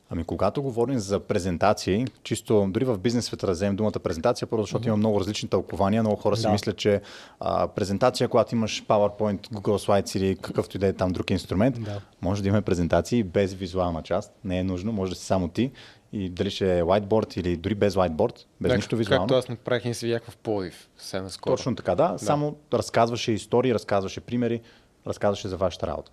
[0.10, 4.64] Ами когато говорим за презентации, чисто дори в бизнес света да вземем думата презентация, първо
[4.64, 6.04] защото има много различни тълкования.
[6.04, 6.50] Много хора си Да.
[6.52, 7.02] мислят, че
[7.40, 11.84] а, презентация, когато имаш PowerPoint, Google Slides или какъвто и да е там друг инструмент,
[11.84, 12.02] Да.
[12.22, 14.34] може да имаме презентации без визуална част.
[14.44, 15.72] Не е нужно, може да си само ти.
[16.14, 19.28] И дали ще е whiteboard или дори без whiteboard, без Да, нищо визуално.
[19.28, 21.56] Както аз направих и се видях в Пловдив, съвсем наскоро.
[21.56, 22.08] Точно така, да.
[22.12, 22.20] да.
[22.20, 24.62] Само разказваше истории, разказваше примери,
[25.08, 26.12] разказваше за вашата работа.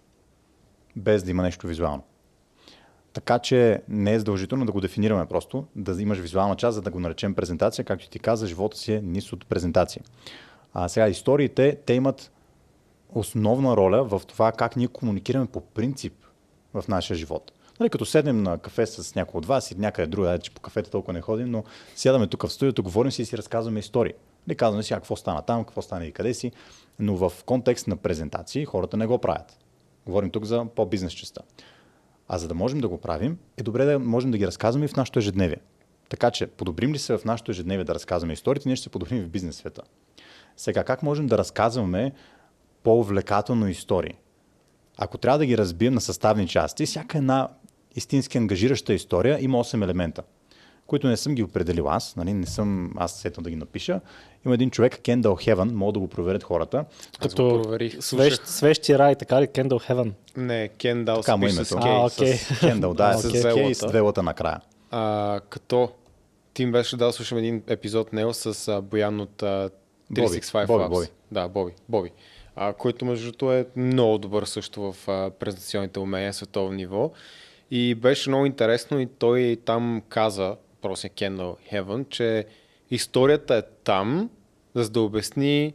[0.97, 2.03] Без да има нещо визуално.
[3.15, 6.91] Така че не е задължително да го дефинираме просто, да имаш визуална част, за да
[6.91, 7.85] го наречем презентация.
[7.85, 10.03] Както ти каза, живота си е низ от презентация.
[10.73, 12.33] А сега историите, те имат
[13.09, 16.13] основна роля в това как ние комуникираме по принцип
[16.75, 17.53] в нашия живот.
[17.81, 20.61] Нали, като седнем на кафе с някой от вас или някъде друга, да, че по
[20.61, 21.65] кафета толкова не ходим, но
[21.97, 24.13] сядаме тук в студиото, говорим си и си разказваме истории.
[24.49, 26.53] Не казваме си какво стана там, какво стана и къде си,
[26.99, 29.59] но в контекст на презентации хората не го правят.
[30.07, 31.41] Говорим тук за по-бизнес частта.
[32.29, 34.89] А за да можем да го правим, е добре да можем да ги разказваме и
[34.89, 35.61] в нашето ежедневие.
[36.09, 39.23] Така че, подобрим ли се в нашето ежедневие да разказваме историите, ние ще се подобрим
[39.23, 39.83] в бизнес света.
[40.57, 42.13] Сега, как можем да разказваме
[42.83, 44.15] по-увлекателно истории?
[44.99, 47.49] Ако трябва да ги разбием на съставни части, всяка една
[47.95, 50.23] истински ангажираща история има 8 елемента,
[50.87, 54.01] които не съм ги определил аз, нали, не съм аз сетно да ги напиша.
[54.47, 56.85] Има един човек, Кендал Хевън, могат да го проверят хората.
[57.37, 57.97] Проверих.
[58.01, 59.47] свещ, свещи рай, така ли?
[59.47, 60.13] Kendall Heaven.
[60.37, 61.87] Не, Кендал Така му е спише с името.
[61.87, 61.93] Кей.
[61.93, 62.35] А, окей.
[62.37, 63.31] С Кендал, да, А, с.
[63.55, 63.91] Кей и с Лъта.
[63.93, 64.61] две лъта накрая.
[64.91, 65.89] А, като
[66.55, 69.71] Тим беше дал слушам един епизод него с а, Боян от а,
[70.13, 70.89] 365 Боби, Labs.
[70.89, 71.07] Боби.
[71.33, 71.73] Да, Боби.
[71.89, 72.11] Боби.
[72.57, 77.11] А, който между другото е много добър също в а, презентационните умения световно ниво.
[77.71, 82.45] И беше много интересно и той там каза, просто Кендал Хевън, че
[82.91, 84.31] историята е там,
[84.75, 85.75] за да обясни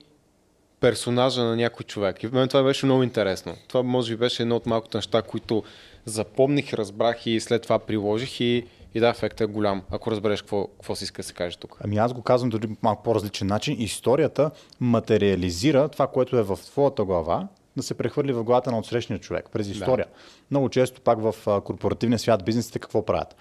[0.79, 2.23] персонажа на някой човек.
[2.23, 3.55] И в мен това беше много интересно.
[3.67, 5.63] Това може би беше едно от малкото неща, които
[6.05, 10.67] запомних, разбрах и след това приложих и, и да, ефектът е голям, ако разбереш какво,
[10.67, 11.77] какво си иска да се каже тук.
[11.83, 13.75] Ами аз го казвам дори малко по-различен начин.
[13.79, 19.19] Историята материализира това, което е в твоята глава, да се прехвърли в главата на отсрещния
[19.19, 20.05] човек през история.
[20.51, 23.35] Много често пак в корпоративния свят бизнесите какво правят?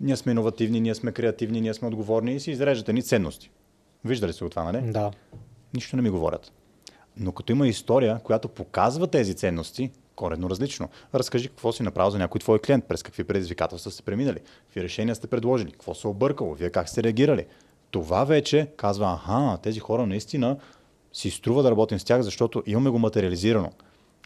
[0.00, 3.50] Ние сме иновативни, ние сме креативни, ние сме отговорни и си изреждат едни ценности.
[4.04, 4.92] Виждали се от това, нали?
[4.92, 5.10] Да.
[5.74, 6.52] Нищо не ми говорят.
[7.16, 10.88] Но като има история, която показва тези ценности, коренно различно.
[11.14, 15.14] Разкажи какво си направил за някой твой клиент, през какви предизвикателства сте преминали, какви решения
[15.14, 17.46] сте предложили, какво се е объркало, вие как сте реагирали.
[17.90, 20.56] Това вече казва, аха, тези хора наистина
[21.12, 23.72] си струва да работим с тях, защото имаме го материализирано.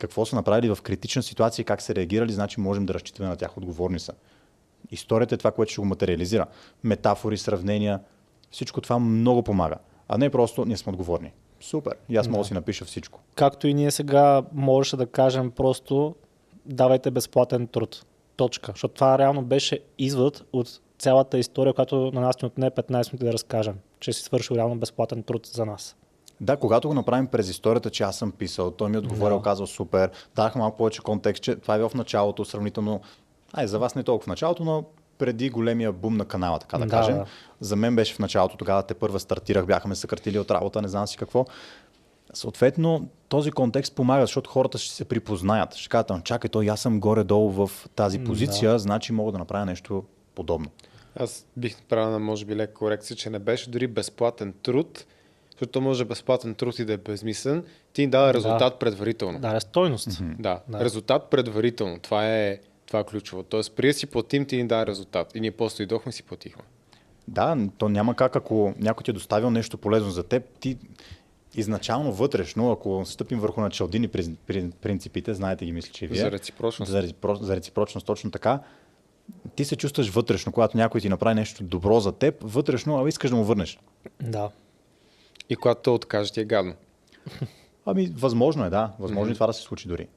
[0.00, 3.36] Какво са направили в критична ситуация и как са реагирали, значи можем да разчитаме на
[3.36, 4.12] тях, отговорни са.
[4.90, 6.46] Историята е това, което ще го материализира.
[6.84, 8.00] Метафори, сравнения,
[8.50, 9.76] всичко това много помага.
[10.08, 11.32] А не просто ние сме отговорни.
[11.60, 11.94] Супер.
[12.08, 13.20] И аз мога да си напиша всичко.
[13.34, 16.14] Както и ние сега можеше да кажем просто
[16.66, 18.04] давайте безплатен труд.
[18.36, 18.72] Точка.
[18.72, 23.24] Защото това реално беше извод от цялата история, която на нас ни отне 15 минути
[23.24, 25.96] да разкажем, че си свършил реално безплатен труд за нас.
[26.40, 29.42] Да, когато го направим през историята, че аз съм писал, той ми е отговорил, Да.
[29.42, 33.00] казал супер, дах малко повече контекст, че това е било в началото, сравнително,
[33.54, 34.84] ай, за вас не толкова в началото, но
[35.18, 37.16] преди големия бум на канала, така да, Да, кажем.
[37.16, 37.24] да.
[37.60, 41.06] За мен беше в началото, тогава те първа стартирах, бяхме съкратили от работа, не знам
[41.06, 41.44] си какво.
[42.34, 45.74] Съответно, този контекст помага, защото хората ще се припознаят.
[45.74, 49.66] Ще кажат, «Ам, чакай, то аз съм горе-долу в тази позиция, значи мога да направя
[49.66, 50.70] нещо подобно.
[51.16, 55.04] Аз бих направил на може би лека корекция, че не беше дори безплатен труд,
[55.50, 59.38] защото може безплатен труд и да е безмислен, ти ни дава резултат предварително.
[59.40, 60.08] Да, е стойност.
[60.38, 60.80] Да, Да.
[60.80, 61.98] резултат предварително.
[61.98, 62.58] Това е,
[62.94, 63.42] това е ключово.
[63.42, 65.34] Тоест, преди да си платим, ти ни даде резултат.
[65.34, 66.62] И ние после дойдохме и си платихме.
[67.28, 70.78] Да, то няма как, ако някой ти е доставил нещо полезно за теб, ти
[71.54, 74.08] изначално вътрешно, ако стъпим върху началдини
[74.82, 76.20] принципите, знаете ги, мисля, че и вие.
[76.20, 76.92] За реципрочност.
[76.92, 78.60] За, реципро- за реципрочност, точно така.
[79.56, 83.30] Ти се чувстваш вътрешно, когато някой ти направи нещо добро за теб, вътрешно, а искаш
[83.30, 83.78] да му върнеш.
[84.22, 84.50] Да.
[85.48, 86.74] И когато те откаже, ти е гадно.
[87.86, 88.92] Ами, възможно е, да.
[88.98, 90.08] Възможно е това да се случи дори.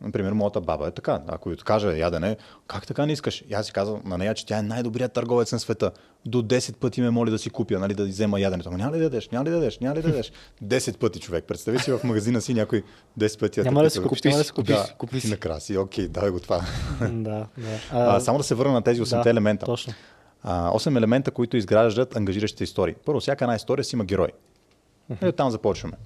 [0.00, 1.20] Например, моята баба е така.
[1.28, 3.44] Ако й кажа ядене, как така не искаш?
[3.48, 5.90] И аз си казвам на нея, че тя е най-добрият търговец на света.
[6.26, 8.68] До 10 пъти ме моли да си купя, нали, да взема яденето.
[8.68, 10.32] Ама няма ли да дадеш, няма ли да дадеш, няма ли да дадеш?
[10.64, 11.44] 10 пъти човек.
[11.44, 12.82] Представи си в магазина си някой
[13.18, 13.60] 10 пъти.
[13.60, 14.76] Няма да си купиш, купи няма да си, си купиш.
[14.76, 15.30] Да, Купи си.
[15.30, 16.60] Накрая си, окей, давай го това.
[17.00, 17.78] да, да.
[17.92, 19.66] А, само да се върна на тези 8 да, елемента.
[19.66, 19.92] Точно.
[20.42, 22.94] А, 8 елемента, които изграждат ангажиращите истории.
[23.04, 24.28] Първо, всяка една история си има герой.
[25.10, 25.96] Ето там започваме.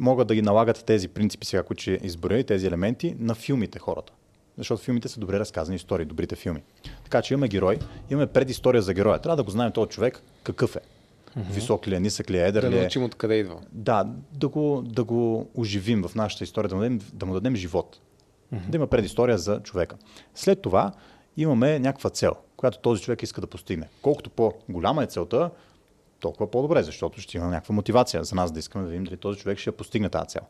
[0.00, 3.78] Могат да ги налагат тези принципи, сега, които ще изборя и тези елементи на филмите
[3.78, 4.12] хората.
[4.58, 6.62] Защото филмите са добре разказани истории, добрите филми.
[7.04, 7.78] Така че имаме герой,
[8.10, 9.18] имаме предистория за героя.
[9.18, 10.80] Трябва да го знаем този човек какъв е.
[11.36, 12.80] Висок ли е, нисък ли е, едър Да ли е.
[12.80, 13.60] научим откъде идва.
[13.72, 17.56] Да, да го, да го оживим в нашата история, да му дадем, да му дадем
[17.56, 18.00] живот.
[18.52, 19.96] Да има предистория за човека.
[20.34, 20.92] След това
[21.36, 23.88] имаме някаква цел, която този човек иска да постигне.
[24.02, 25.50] Колкото по-голяма е целта,
[26.20, 29.38] толкова по-добре, защото ще има някаква мотивация за нас да искаме да видим дали този
[29.38, 30.42] човек ще я постигне тази цел.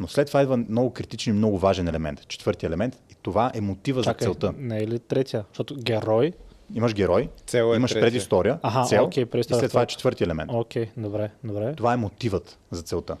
[0.00, 2.28] Но след това идва много критичен и много важен елемент.
[2.28, 4.54] Четвърти елемент и това е мотива Чакай, за целта.
[4.58, 5.44] не е ли третия?
[5.48, 6.32] Защото герой.
[6.74, 8.06] Имаш герой, Цел е имаш третия.
[8.06, 10.50] предистория, Аха, цел окей, и след това е четвърти елемент.
[10.54, 11.74] Окей, добре, добре.
[11.74, 13.16] Това е мотивът за целта.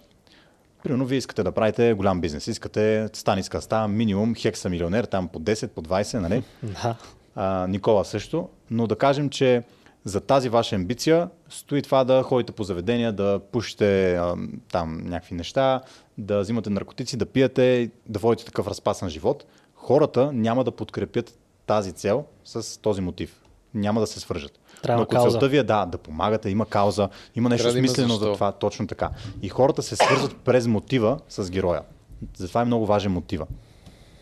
[0.82, 2.46] Примерно, вие искате да правите голям бизнес.
[2.46, 6.42] Искате, Стани да става минимум хекса милионер, там по 10, по 20, нали?
[6.62, 6.96] Да.
[7.34, 8.48] А, Никола също.
[8.70, 9.62] Но да кажем, че
[10.04, 14.36] за тази ваша амбиция стои това да ходите по заведения, да пушите а,
[14.72, 15.80] там някакви неща,
[16.18, 19.46] да взимате наркотици, да пиете, да водите такъв разпасан живот.
[19.74, 23.42] Хората няма да подкрепят тази цел с този мотив.
[23.74, 24.60] Няма да се свържат.
[24.82, 25.30] Трябва Но ако кауза.
[25.30, 28.32] целта ви е да, да помагате, има кауза, има нещо Трябва да има смислено за
[28.32, 29.10] това, точно така.
[29.42, 31.82] И хората се свързват през мотива с героя.
[32.36, 33.46] Затова е много важен мотива.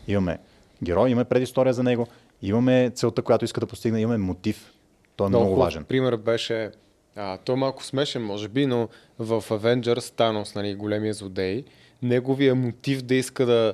[0.07, 0.37] Имаме
[0.83, 2.07] герой, имаме предистория за него,
[2.41, 4.73] имаме целта, която иска да постигне, имаме мотив.
[5.19, 5.83] Той е много, хубав важен.
[5.83, 6.71] Пример беше,
[7.15, 8.89] а, той е малко смешен, може би, но
[9.19, 11.63] в Avengers Танос, нали, големия злодей,
[12.01, 13.73] неговия мотив да иска да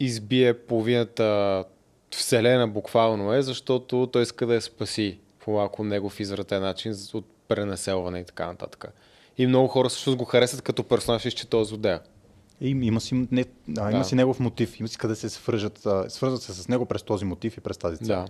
[0.00, 1.64] избие половината
[2.14, 7.26] вселена буквално е, защото той иска да я спаси по малко негов извратен начин от
[7.48, 8.84] пренаселване и така нататък.
[9.38, 12.00] И много хора също го харесват като персонаж, че той е злодея.
[12.60, 13.44] И има си, не,
[13.78, 14.04] а, има Да.
[14.04, 17.24] си негов мотив, има си къде се свържат, а, свързват се с него през този
[17.24, 18.06] мотив и през тази цел.
[18.06, 18.26] Да.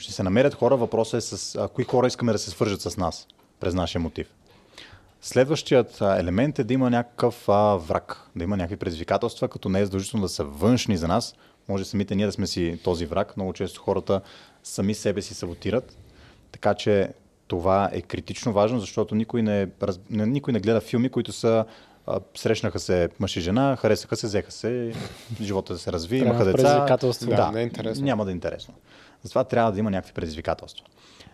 [0.00, 2.96] Ще се намерят хора, въпросът е с а, кои хора искаме да се свържат с
[2.96, 3.26] нас
[3.60, 4.26] през нашия мотив.
[5.22, 9.84] Следващият елемент е да има някакъв а, враг, да има някакви предизвикателства, като не е
[9.84, 11.34] задължително да са външни за нас.
[11.68, 13.36] Може самите ние да сме си този враг.
[13.36, 14.20] Много често хората
[14.62, 15.98] сами себе си саботират.
[16.52, 17.10] Така че
[17.46, 19.68] това е критично важно, защото никой не,
[20.10, 21.64] никой не гледа филми, които са
[22.06, 24.92] а, срещнаха се мъж и жена, харесаха се, взеха се,
[25.40, 26.56] живота се разви, имаха деца.
[26.56, 27.30] предизвикателство.
[27.30, 28.04] Да, не е интересно.
[28.04, 28.74] Няма да е интересно.
[29.22, 30.86] Затова трябва да има някакви предизвикателства.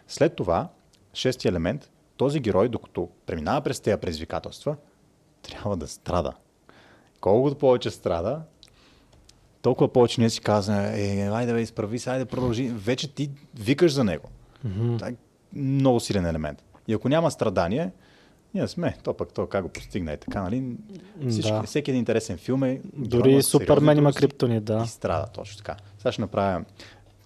[0.09, 0.69] След това,
[1.15, 4.77] шести елемент, този герой, докато преминава през тези предизвикателства,
[5.43, 6.33] трябва да страда.
[7.21, 8.43] Колкото повече страда,
[9.63, 12.69] толкова повече ние си казваме, е, айде бе, изправи се, айде продължи.
[12.69, 14.29] Вече ти викаш за него.
[14.99, 15.15] Това е
[15.53, 16.65] много силен елемент.
[16.89, 17.91] И ако няма страдание,
[18.55, 20.77] ние сме, то пък то как го постигна и така, нали?
[21.29, 21.63] Всички, Да.
[21.63, 22.81] Всеки един интересен филм е...
[22.95, 24.83] Дори Супермен има криптонит, да.
[24.85, 25.77] И страда, точно така.
[25.99, 26.65] Сега ще направя...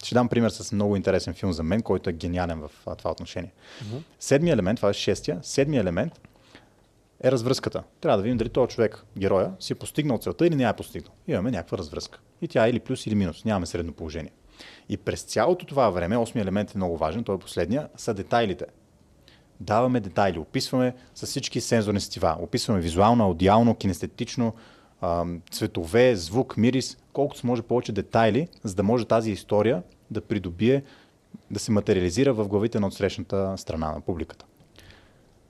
[0.05, 3.11] Ще дам пример с много интересен филм за мен, който е гениален в а, това
[3.11, 3.53] отношение.
[4.21, 6.21] Седмият елемент, това е шестия, седмият елемент
[7.25, 7.83] е развръзката.
[8.01, 11.13] Трябва да видим дали този човек, героя, си е постигнал целта или не е постигнал.
[11.29, 12.19] Имаме някаква развръзка.
[12.43, 13.45] И тя е или плюс, или минус.
[13.45, 14.33] Нямаме средно положение.
[14.89, 18.67] И през цялото това време, осмият елемент е много важен, той е последния, са детайлите.
[19.61, 22.37] Даваме детайли, описваме с всички сензорни сетива.
[22.41, 24.55] Описваме визуално, аудиално, кинестетично,
[25.51, 30.83] цветове, звук, мирис, колкото се може повече детайли, за да може тази история да придобие,
[31.51, 34.45] да се материализира в главите на отсрещната страна на публиката.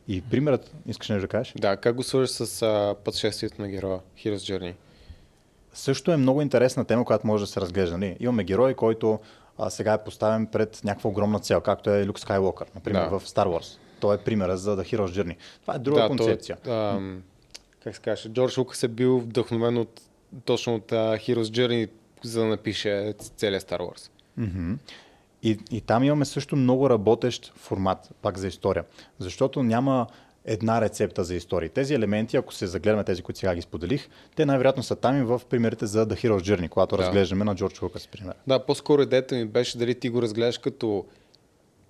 [0.08, 1.54] И примерът, искаш нещо да кажеш?
[1.56, 4.74] Да, как го свържеш с а, пътешествието на героя, Hero's Journey?
[5.72, 7.98] Също е много интересна тема, която може да се разглежда.
[7.98, 8.16] Нали?
[8.20, 9.18] Имаме герой, който
[9.58, 13.18] а, сега е поставен пред някаква огромна цел, както е Люк Скайуокър, например, Да.
[13.18, 13.78] в Star Wars.
[14.00, 15.36] Той е примера за The Hero's Journey.
[15.61, 16.56] Това е друга да, концепция.
[16.64, 17.22] Той, ам,
[17.84, 20.00] как се каже, Джордж Лукас е бил вдъхновен от,
[20.44, 21.90] точно от а, Hero's Journey,
[22.22, 24.10] за да напише целият Star Wars.
[24.36, 24.72] Мгм.
[25.42, 28.84] И, и там имаме също много работещ формат, пак за история.
[29.18, 30.06] Защото няма
[30.44, 31.68] една рецепта за истории.
[31.68, 35.22] Тези елементи, ако се загледаме тези, които сега ги споделих, те най-вероятно са там и
[35.22, 37.02] в примерите за The Hero's Journey, когато Да.
[37.02, 38.34] разглеждаме на Джордж Лукас, пример.
[38.46, 41.04] Да, по-скоро идеята ми беше дали ти го разгледаш като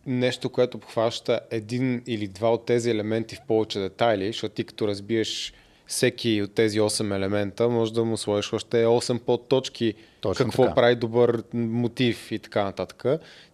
[0.06, 4.88] нещо, което обхваща един или два от тези елементи в повече детайли, защото ти като
[4.88, 5.52] разбиеш
[5.90, 10.74] всеки от тези 8 елемента, може да му сложиш още 8 подточки, Точно какво така.
[10.74, 13.04] прави добър мотив и така нататък.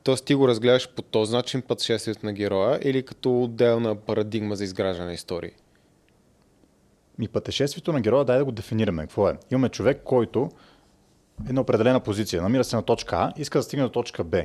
[0.03, 4.64] Тоест ти го разгледаш по този начин пътешествието на героя или като отделна парадигма за
[4.64, 5.51] изграждане на истории.
[7.20, 9.03] И пътешествието на героя, дай да го дефинираме.
[9.03, 9.37] Какво е?
[9.51, 10.51] Имаме човек, който
[11.49, 12.43] една определена позиция.
[12.43, 14.45] Намира се на точка А, иска да стигне до точка Б.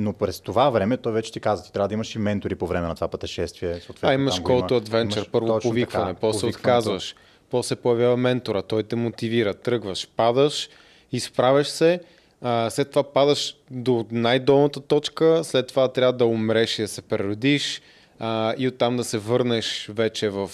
[0.00, 2.66] Но през това време той вече ти каза, ти трябва да имаш и ментори по
[2.66, 3.80] време на това пътешествие.
[4.02, 4.48] А, имаш има.
[4.48, 7.14] adventure, Имаш първо повикване, така, после отказваш,
[7.50, 10.68] после се появява ментора, той те мотивира, тръгваш, падаш,
[11.12, 12.00] изправяш се,
[12.42, 17.02] а, след това падаш до най-долната точка, след това трябва да умреш и да се
[17.02, 17.82] преродиш
[18.18, 20.50] а, и оттам да се върнеш вече в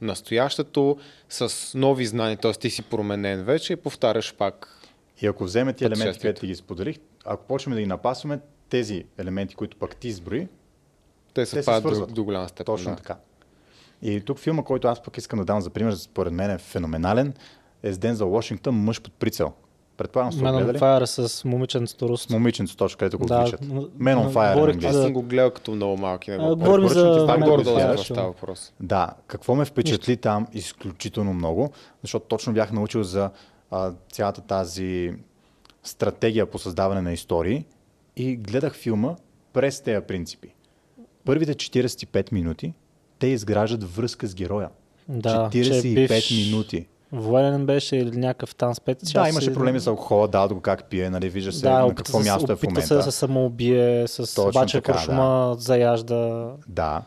[0.00, 0.98] настоящето
[1.28, 2.52] с нови знания, т.е.
[2.52, 4.76] ти си променен вече и повтаряш пак.
[5.22, 8.38] И ако вземе ти елементи, които ти ги споделих, ако почнем да ги напасваме,
[8.70, 10.48] тези елементи, които пък ти изброи, Те
[11.34, 12.14] те се се падат до, свързват.
[12.14, 12.64] до голяма степен.
[12.64, 12.96] Точно да.
[12.96, 13.16] така.
[14.02, 17.34] И тук филма, който аз пък искам да дам за пример, според мен е феноменален,
[17.82, 19.52] е с Дензел Вашингтон, мъж под прицел.
[19.96, 20.78] Предполагам, сте Man on?
[20.78, 22.22] Fire с момиченцето Рус.
[22.22, 24.54] С момиченцето точно, където го Да, Man on Fire.
[24.54, 24.96] говорих, на Аз.
[24.96, 25.02] Да.
[25.02, 26.30] съм го гледал като много малки.
[26.30, 28.72] Не го говорим за това Там горе за това става въпрос.
[28.80, 31.70] Да, какво ме впечатли там изключително много,
[32.02, 33.30] защото точно бях научил за
[33.70, 35.12] а, цялата тази
[35.82, 37.64] стратегия по създаване на истории
[38.16, 39.16] и гледах филма
[39.52, 40.48] през тези принципи.
[41.24, 42.72] Първите 45 минути
[43.18, 44.68] те изграждат връзка с героя.
[45.08, 46.86] Да, че 45 бивш минути.
[47.12, 49.12] Военен беше или някакъв там спец.
[49.12, 52.18] Да, имаше проблеми с алкохола, дават го как пие, нали, вижда се Да, на какво
[52.18, 52.86] се, място е в момента.
[52.86, 56.50] се да се самоубие, с Точно обаче така, куршума заяжда.
[56.68, 57.02] Да,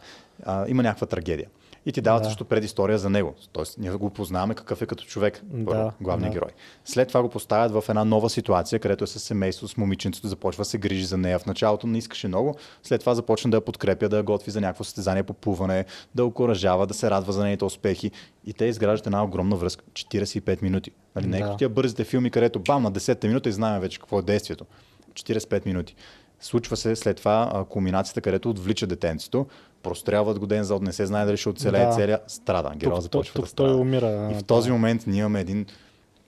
[0.45, 1.47] а, има някаква трагедия.
[1.85, 2.29] И ти дават Да.
[2.29, 3.33] също предистория за него.
[3.51, 6.39] Тоест, ние го познаваме какъв е като човек, Да, главният да.
[6.39, 6.49] герой.
[6.85, 10.61] След това го поставят в една нова ситуация, където е с семейство, с момиченцето, започва
[10.61, 11.39] да се грижи за нея.
[11.39, 14.61] В началото не искаше много, след това започна да я подкрепя, да я готви за
[14.61, 18.11] някакво състезание по плуване, да окоръжава, да се радва за нейните успехи.
[18.45, 19.83] И те изграждат една огромна връзка.
[19.93, 20.91] 45 минути.
[21.15, 21.45] Нали, не е Да.
[21.45, 24.65] като тия бързите филми, където бам, на 10-та минута и знаем вече какво е действието.
[25.13, 25.95] 45 минути.
[26.39, 29.45] Случва се след това а, кулминацията, където отвлича детенцето,
[29.83, 31.91] прострелват го ден за не се знае дали ще оцелее Да.
[31.91, 32.71] целия, страда.
[32.75, 33.75] Героя започва тук да той страда.
[33.77, 34.29] умира.
[34.31, 35.65] И в този момент ние имаме един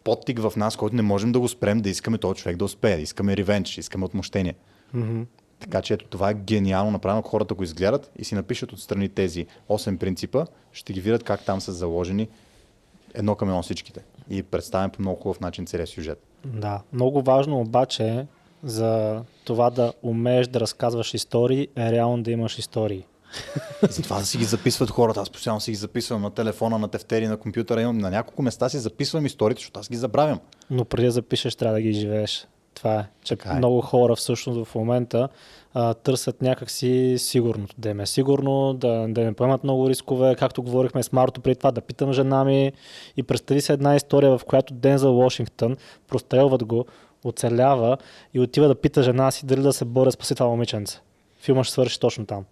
[0.03, 2.97] подтик в нас, който не можем да го спрем, да искаме този човек да успее.
[2.97, 4.55] Искаме ревенч, искаме отмъщение.
[5.59, 7.21] Така че ето това е гениално направено.
[7.21, 11.61] Хората го изгледат и си напишат отстрани тези 8 принципа, ще ги видят как там
[11.61, 12.27] са заложени
[13.13, 14.01] едно към едно всичките.
[14.29, 16.23] И представим по много хубав начин целият сюжет.
[16.45, 18.25] Да, много важно обаче
[18.63, 23.05] за това да умееш да разказваш истории е реално да имаш истории.
[23.89, 25.21] Затова да си ги записват хората.
[25.21, 27.81] Аз постоянно си ги записвам на телефона, на тефтери, на компютъра.
[27.81, 30.39] Имам на няколко места си записвам историите, защото аз ги забравям.
[30.69, 32.47] Но преди да запишеш, трябва да ги живееш.
[32.75, 33.05] Това е.
[33.23, 33.57] Че Така е.
[33.57, 35.29] много хора всъщност в момента
[35.73, 37.75] а, търсят някакси сигурното.
[37.77, 41.55] Да им е сигурно, да, да не поемат много рискове, както говорихме с Марто преди
[41.55, 42.71] това, да питам жена ми.
[43.17, 46.85] И представи се една история, в която Дензел Вашингтон прострелват го,
[47.23, 47.97] оцелява
[48.33, 51.01] и отива да пита жена си дали да се боря спаси това момиченце.
[51.39, 52.45] Филма ще свърши точно там.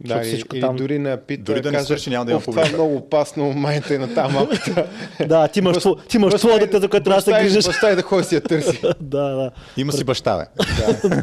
[0.00, 2.38] Да, всичко или там- дори я пита, Дори да не каже, свърши, няма да има
[2.38, 2.76] «Оф, Това е публика».
[2.76, 4.86] много опасно, майната и на тази малката.
[5.26, 7.66] да, ти имаш, тво- ти имаш твое дете, за което трябва да се и- грижиш.
[7.66, 8.80] Баща и да ходи си я търси.
[9.00, 9.50] да, да.
[9.76, 10.64] Има си баща, бе.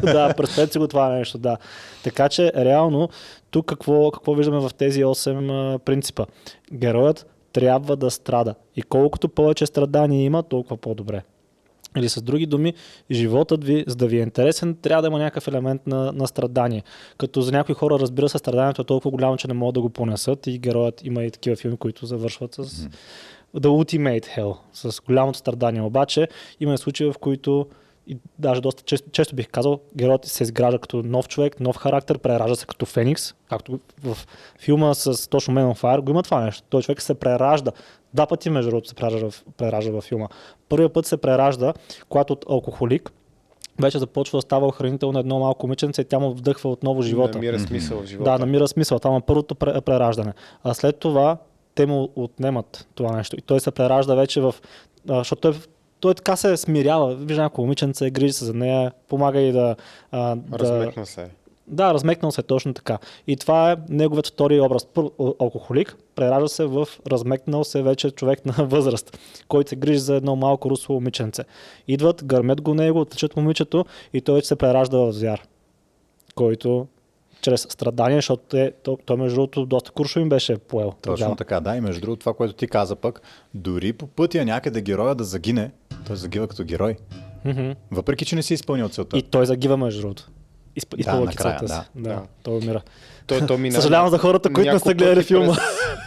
[0.02, 1.56] да, представете си го това нещо, да.
[2.04, 3.08] Така че, реално,
[3.50, 6.24] тук какво, какво виждаме в тези 8 а, принципа?
[6.72, 8.54] Героят трябва да страда.
[8.76, 11.22] И колкото повече страдания има, толкова по-добре.
[11.96, 12.74] Или с други думи,
[13.10, 16.82] животът ви, за да ви е интересен, трябва да има някакъв елемент на, на страдание.
[17.18, 19.90] Като за някои хора, разбира се, страданието е толкова голямо, че не могат да го
[19.90, 22.88] понесат и героят има и такива филми, които завършват с
[23.56, 25.82] The Ultimate Hell, с голямото страдание.
[25.82, 26.28] Обаче
[26.60, 27.66] има случаи, в които
[28.06, 32.18] и даже доста често, често бих казал, героят се изгражда като нов човек, нов характер,
[32.18, 34.18] преражда се като Феникс, както в
[34.60, 36.62] филма с точно Man on Fire го има това нещо.
[36.68, 37.70] Той човек се преражда.
[38.14, 40.28] Два пъти, между другото, се преражда в, преражда в филма.
[40.68, 41.74] Първият път се преражда,
[42.08, 43.12] когато от алкохолик
[43.80, 47.38] вече започва да става охранител на едно малко момиченце и тя му вдъхва отново живота.
[47.38, 48.30] Намира смисъл в живота.
[48.30, 48.98] Да, намира смисъл.
[48.98, 50.32] Това е първото пре- прераждане.
[50.64, 51.36] А след това
[51.74, 53.36] те му отнемат това нещо.
[53.36, 54.54] И той се преражда вече в...
[55.08, 55.60] Защото той,
[56.02, 57.14] той така се смирява.
[57.14, 59.76] Вижда някакво момиченце, грижи се за нея, помага и да...
[60.10, 61.28] а, да Разметна се.
[61.66, 62.98] да, размекнал се точно така.
[63.26, 64.86] И това е неговият втори образ.
[64.86, 69.98] Първо, а- алкохолик преражда се в размекнал се вече човек на възраст, който се грижи
[69.98, 71.42] за едно малко русло момиченце.
[71.88, 75.42] Идват, гърмят го него, отличат момичето и той вече се преражда в звяр,
[76.34, 76.86] който
[77.42, 80.92] чрез страдание, защото те, той, той между другото доста куршо им беше поел.
[81.02, 81.36] Точно тогава.
[81.36, 81.76] така, да.
[81.76, 83.22] И между другото, това, което ти каза пък,
[83.54, 85.70] дори по пътя някъде героя да загине,
[86.02, 86.96] той загива като герой.
[87.44, 87.70] Мгм.
[87.90, 89.18] Въпреки, че не си изпълнил целта.
[89.18, 90.28] И той загива между другото.
[90.76, 91.80] Изп, изпълвайки накрая, целта си.
[91.94, 92.02] да.
[92.02, 92.22] Да, Да.
[92.42, 92.82] той умира.
[93.26, 95.56] Той, той мина Съжалявам за хората, които не са гледали филма.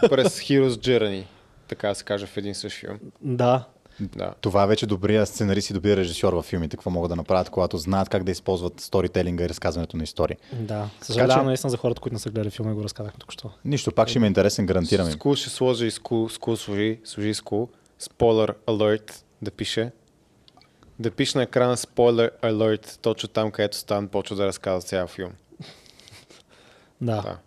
[0.01, 1.23] През, през Heroes Journey,
[1.67, 2.99] така да се каже в един същ филм.
[3.21, 3.63] Да,
[3.99, 4.33] Да.
[4.41, 7.77] Това е вече добрия сценарист и добрия режисьор във филмите, какво могат да направят, когато
[7.77, 10.35] знаят как да използват сторителинга и разказването на истории.
[10.53, 10.89] да.
[11.01, 13.51] Съжалявам че- наистина за хората, които не са гледали филма и го разказахме тук що.
[13.65, 15.13] Нищо, пак ще ми е интересен, гарантирам им.
[15.13, 16.99] Скул ще сложи скул, скул служи
[17.33, 17.69] скул.
[17.99, 19.11] Спойлер alert
[19.45, 19.91] да пише.
[20.99, 25.31] Да пиш на екрана spoiler alert, точно там, където Стан почва да разказва цял филм.
[27.01, 27.21] Да.
[27.21, 27.37] Да.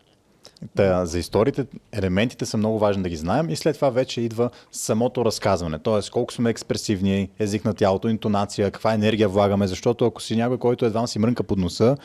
[0.74, 4.50] Та, за историите, елементите са много важни да ги знаем и след това вече идва
[4.72, 5.78] самото разказване.
[5.78, 10.58] Тоест, колко сме експресивни, език на тялото, интонация, каква енергия влагаме, защото ако си някой,
[10.58, 11.96] който едва си мрънка под носа,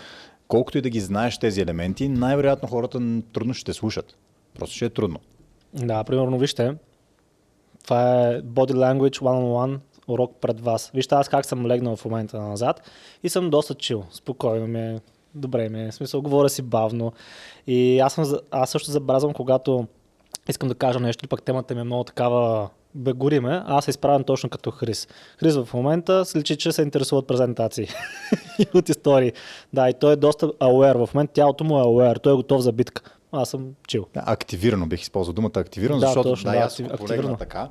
[0.47, 4.17] колкото и да ги знаеш тези елементи, най-вероятно хората трудно ще те слушат.
[4.59, 5.19] Просто ще е трудно.
[5.73, 6.75] Да, примерно, вижте,
[7.83, 10.91] това е Body Language One-on-One урок пред вас.
[10.93, 12.81] Вижте аз как съм легнал в момента назад
[13.23, 14.03] и съм доста чил.
[14.11, 15.01] Спокойно ми е,
[15.35, 17.13] добре ми е, в смисъл, говоря си бавно.
[17.67, 19.87] И аз, съм, аз също забелязвам, когато
[20.49, 23.89] искам да кажа нещо, пък темата ми е много такава бе гори ме, аз се
[23.91, 25.07] изправям точно като Хрис.
[25.37, 27.87] Хрис в момента се личи, че се интересува от презентации
[28.59, 29.31] и от истории.
[29.73, 31.05] Да, и той е доста aware.
[31.05, 32.21] В момента тялото му е aware.
[32.23, 33.01] Той е готов за битка.
[33.33, 34.05] Аз съм чил.
[34.13, 37.37] Да, активирано бих използвал думата активирано, Да, защото точно, да, да, аз актив- активирано.
[37.37, 37.69] така,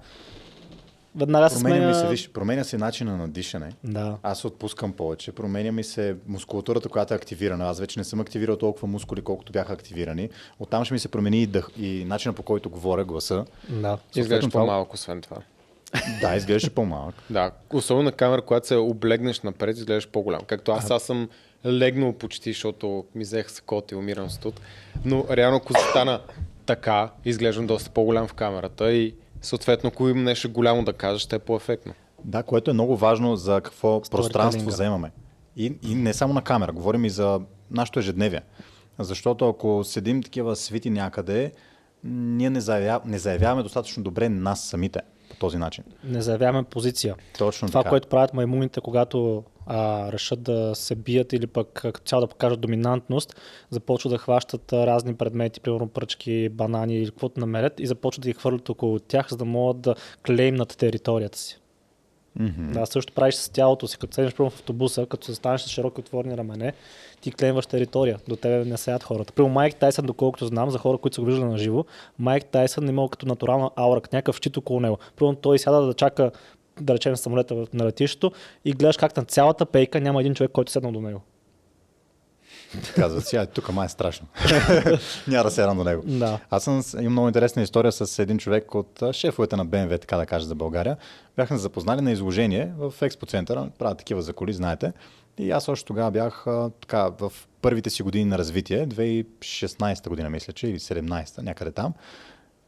[1.14, 1.94] Веднага се променя ми сменя...
[1.96, 3.72] се, виж, променя се начина на дишане.
[3.84, 4.16] Да.
[4.22, 7.64] Аз се отпускам повече, променя ми се мускулатурата, която е активирана.
[7.64, 10.28] Аз вече не съм активирал толкова мускули, колкото бяха активирани.
[10.58, 13.44] Оттам ще ми се промени и, дъх, и начина по който говоря, гласа.
[13.70, 13.98] Да.
[14.16, 15.36] Изглеждаш това- по-малко, освен това.
[16.20, 17.14] Да, изглеждаше по-малък.
[17.30, 20.40] Да, особено на камера, когато се облегнеш напред, изглеждаш по-голям.
[20.42, 21.28] Както аз, аз съм
[21.66, 24.60] легнал почти, защото ми взех с кот и умирам с тут.
[25.04, 26.20] Но реално, ако стана
[26.66, 31.36] така, изглеждам доста по-голям в камерата и съответно, ако имам нещо голямо да кажа, ще
[31.36, 31.94] е по-ефектно.
[32.24, 35.10] Да, което е много важно за какво пространство вземаме.
[35.56, 37.40] И, и не само на камера, говорим и за
[37.70, 38.42] нашето ежедневие.
[38.98, 41.52] Защото ако седим такива свити някъде,
[42.04, 45.00] ние не, заявя, не заявяваме достатъчно добре нас самите
[45.42, 45.84] този начин.
[46.04, 47.14] Не заявяваме позиция.
[47.38, 47.90] Точно Това, така.
[47.90, 52.60] което правят маймуните, когато а, решат да се бият или пък като цяло да покажат
[52.60, 53.36] доминантност,
[53.70, 58.28] започват да хващат а, разни предмети, примерно пръчки, банани или каквото намерят и започват да
[58.28, 59.94] ги хвърлят около тях, за да могат да
[60.26, 61.61] клеймнат територията си.
[62.36, 62.72] Мгм.
[62.72, 63.98] Да, също правиш с тялото си.
[63.98, 66.72] Като седнеш в автобуса, като се станеш с широки отворени рамене,
[67.20, 68.18] ти клеймваш територия.
[68.28, 69.32] До тебе не сеят хората.
[69.32, 71.84] Примерно Майк Тайсън, доколкото знам, за хора, които са го виждали на живо,
[72.18, 74.98] Майк Тайсън имал като натурална аура, като някакъв щит около него.
[75.16, 76.30] Примерно той сяда да чака
[76.80, 78.32] да речем самолета на летището
[78.64, 81.22] и гледаш как на цялата пейка няма един човек, който е седнал до него.
[82.94, 84.26] Казват си, а тук май е страшно.
[85.28, 86.02] Няма да се до него.
[86.06, 86.38] Да.
[86.50, 90.26] Аз съм, имам много интересна история с един човек от шефовете на БМВ, така да
[90.26, 90.96] кажа, за България.
[91.36, 94.92] Бяхме запознали на изложение в Експо центъра, правят такива за коли, знаете.
[95.38, 96.46] И аз още тогава бях
[96.80, 101.94] така, в първите си години на развитие, 2016 година мисля, че, или 17 някъде там.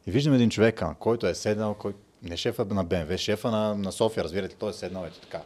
[0.07, 1.93] И виждам един човек, който е седнал, кой...
[2.23, 5.41] не шефа на БМВ, шефа на, на София, разбирате, той е седнал ето така.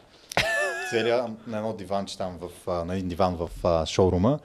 [0.89, 4.39] Целия на едно диванче там, в, на един диван в а, шоурума.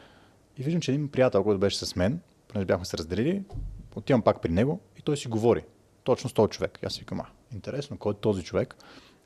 [0.58, 3.42] И виждам, че един приятел, който беше с мен, понеже бяхме се разделили,
[3.96, 5.64] отивам пак при него и той си говори.
[6.02, 6.78] Точно с този човек.
[6.86, 8.76] Аз си викам, а, интересно, кой е този човек?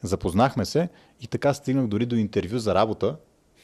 [0.02, 0.88] Запознахме се
[1.20, 3.16] и така стигнах дори до интервю за работа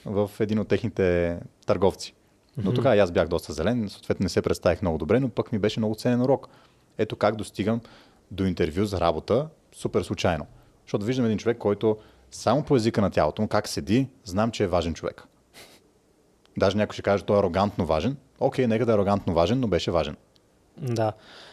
[0.04, 2.14] в един от техните търговци.
[2.56, 5.52] Но тогава и аз бях доста зелен, съответно не се представих много добре, но пък
[5.52, 6.48] ми беше много ценен урок.
[6.98, 7.80] Ето как достигам
[8.30, 10.46] до интервю за работа супер случайно.
[10.86, 11.96] Защото виждам един човек, който
[12.34, 15.24] само по езика на тялото му, как седи, знам, че е важен човек.
[16.56, 18.16] Даже някой ще каже, той е арогантно важен.
[18.40, 20.16] Окей, нека да е арогантно важен, но беше важен.
[20.78, 21.12] Да.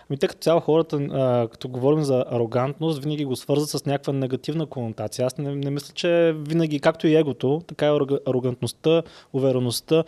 [0.09, 4.13] Ами те като цяло хората, а, като говорим за арогантност, винаги го свързват с някаква
[4.13, 5.25] негативна конотация.
[5.25, 9.03] Аз не, не мисля, че винаги, както и егото, така и арога- арогантността,
[9.33, 10.03] увереността,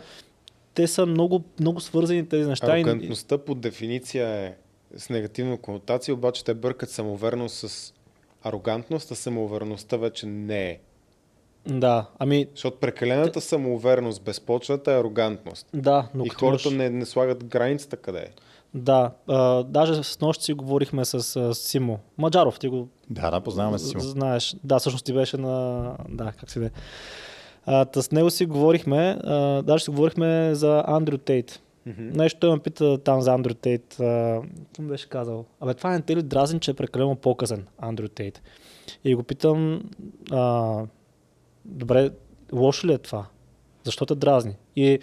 [0.74, 2.72] те са много, много свързани тези неща.
[2.72, 4.54] Арогантността по дефиниция е
[4.96, 7.94] с негативна конотация, обаче те бъркат самоувереност с
[8.44, 10.78] арогантност, а самоувереността вече не е.
[11.68, 15.66] Да, ами Защото прекалената самоувереност, безпочната е арогантност.
[15.74, 18.28] да, но и хората имаш- не, не слагат границата къде е.
[18.74, 21.98] Да, а, даже с нощ си говорихме с а, Симо.
[22.18, 23.78] Маджаров, ти го Да, да, познаваме.
[23.78, 24.00] Симо.
[24.00, 24.56] знаеш.
[24.64, 25.82] Да, всъщност ти беше на...
[26.08, 26.70] Да, как си де.
[27.66, 31.60] А, с него си говорихме, а, даже си говорихме за Андрю Тейт.
[31.86, 33.86] Нещо той ме пита там за Андрю Тейт.
[33.88, 35.44] Какво беше казал?
[35.60, 38.42] Абе, това не те ли дразни, че е прекалено по-късен, Андрю Тейт?
[39.04, 39.82] И го питам,
[40.30, 40.80] а,
[41.64, 42.10] добре,
[42.52, 43.26] лошо ли е това?
[43.84, 44.56] Защо те дразни?
[44.76, 44.98] И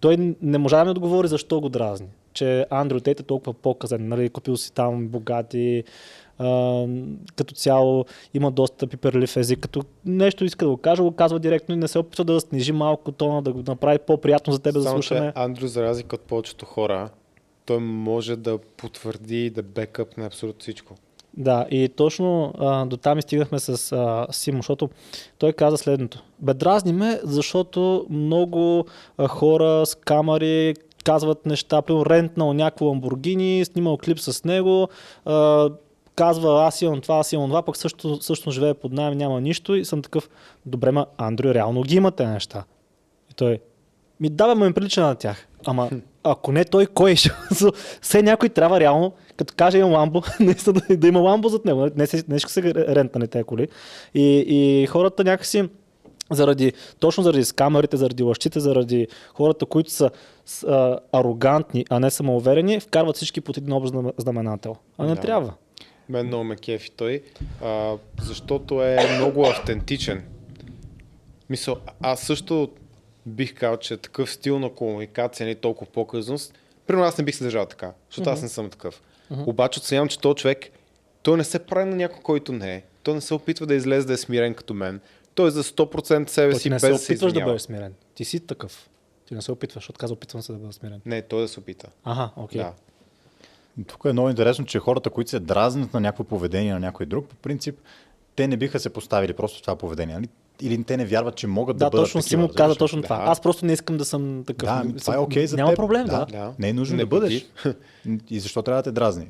[0.00, 2.08] той не можа да ми отговори защо го дразни.
[2.32, 4.08] Че Андрю Тейт е толкова по-късен.
[4.08, 5.84] Нали, купил си там богати,
[6.38, 6.86] а,
[7.36, 8.04] като цяло
[8.34, 9.58] има доста пиперлив език.
[9.60, 12.72] Като нещо иска да го каже, го казва директно и не се опитва да снижи
[12.72, 15.32] малко тона, да го направи по-приятно за тебе Само, слушане.
[15.36, 17.10] че Андрю, за разлика от повечето хора,
[17.66, 20.94] той може да потвърди и да бекъпне абсолютно всичко.
[21.36, 24.90] Да, и точно а, до там и стигнахме с а, Симо, защото
[25.38, 26.22] той каза следното.
[26.38, 28.86] Бе, дразни ме, защото много
[29.18, 30.74] а, хора с камери
[31.04, 34.88] казват неща, примерно рентнал някакво Ламборгини, снимал клип с него,
[35.24, 35.70] а,
[36.14, 39.74] казва аз имам това, аз имам това, пък също, също живее под найем, няма нищо
[39.74, 40.28] и съм такъв,
[40.66, 42.64] добре, ма Андрю, реално ги има тези неща.
[43.30, 43.58] И той,
[44.20, 45.48] ми да, бе, ма им прилича на тях.
[45.66, 45.90] Ама
[46.24, 47.30] ако не той, кой ще?
[48.00, 50.22] Все някой трябва реално, като каже имам ламбо,
[50.66, 51.88] да, да има ламбо зад него.
[51.96, 53.68] Не, се- не ще се рентане тези коли.
[54.14, 55.68] И, и хората някакси
[56.30, 60.10] заради, точно заради скамерите, заради лъщите, заради хората, които са
[60.46, 64.76] с, а, арогантни, а не самоуверени, вкарват всички под един общ знаме- знаменател.
[64.98, 65.20] А не Да.
[65.20, 65.52] трябва.
[66.12, 67.22] Мен много ме кефи той,
[67.62, 70.24] а, защото е много автентичен.
[71.50, 72.70] Мисъл, аз също
[73.26, 76.54] бих казал, че такъв стил на комуникация не е толкова по-късност.
[76.86, 79.02] Примерно аз не бих се държал така, защото аз не съм такъв.
[79.30, 80.70] Обаче оценявам, че този човек,
[81.22, 82.82] той не се прави на някой, който не е.
[83.02, 85.00] Той не се опитва да излезе да е смирен като мен.
[85.34, 87.50] Той е за 100% себе Той си, не без се да се опитваш да извинява.
[87.50, 87.94] бъдеш смирен.
[88.14, 88.90] Ти си такъв.
[89.26, 91.00] Ти не се опитваш, защото каза опитвам се да бъда смирен.
[91.06, 91.88] Не, той да се опита.
[92.04, 92.60] Ага, окей.
[92.60, 92.72] Да.
[93.86, 97.26] Тук е много интересно, че хората, които се дразнят на някакво поведение на някой друг,
[97.26, 97.78] по принцип,
[98.36, 100.14] те не биха се поставили просто това поведение.
[100.14, 100.28] Нали?
[100.60, 103.02] Или те не вярват, че могат да, Да, бъдат точно си му каза точно Да.
[103.04, 103.22] това.
[103.26, 104.68] Аз просто не искам да съм такъв.
[104.68, 105.76] Да, ами, това е окей за Няма теб.
[105.76, 106.26] проблем, да.
[106.30, 106.54] Да.
[106.58, 107.46] Не е нужно Не да бъдеш.
[108.30, 109.28] И защо трябва да те дразни?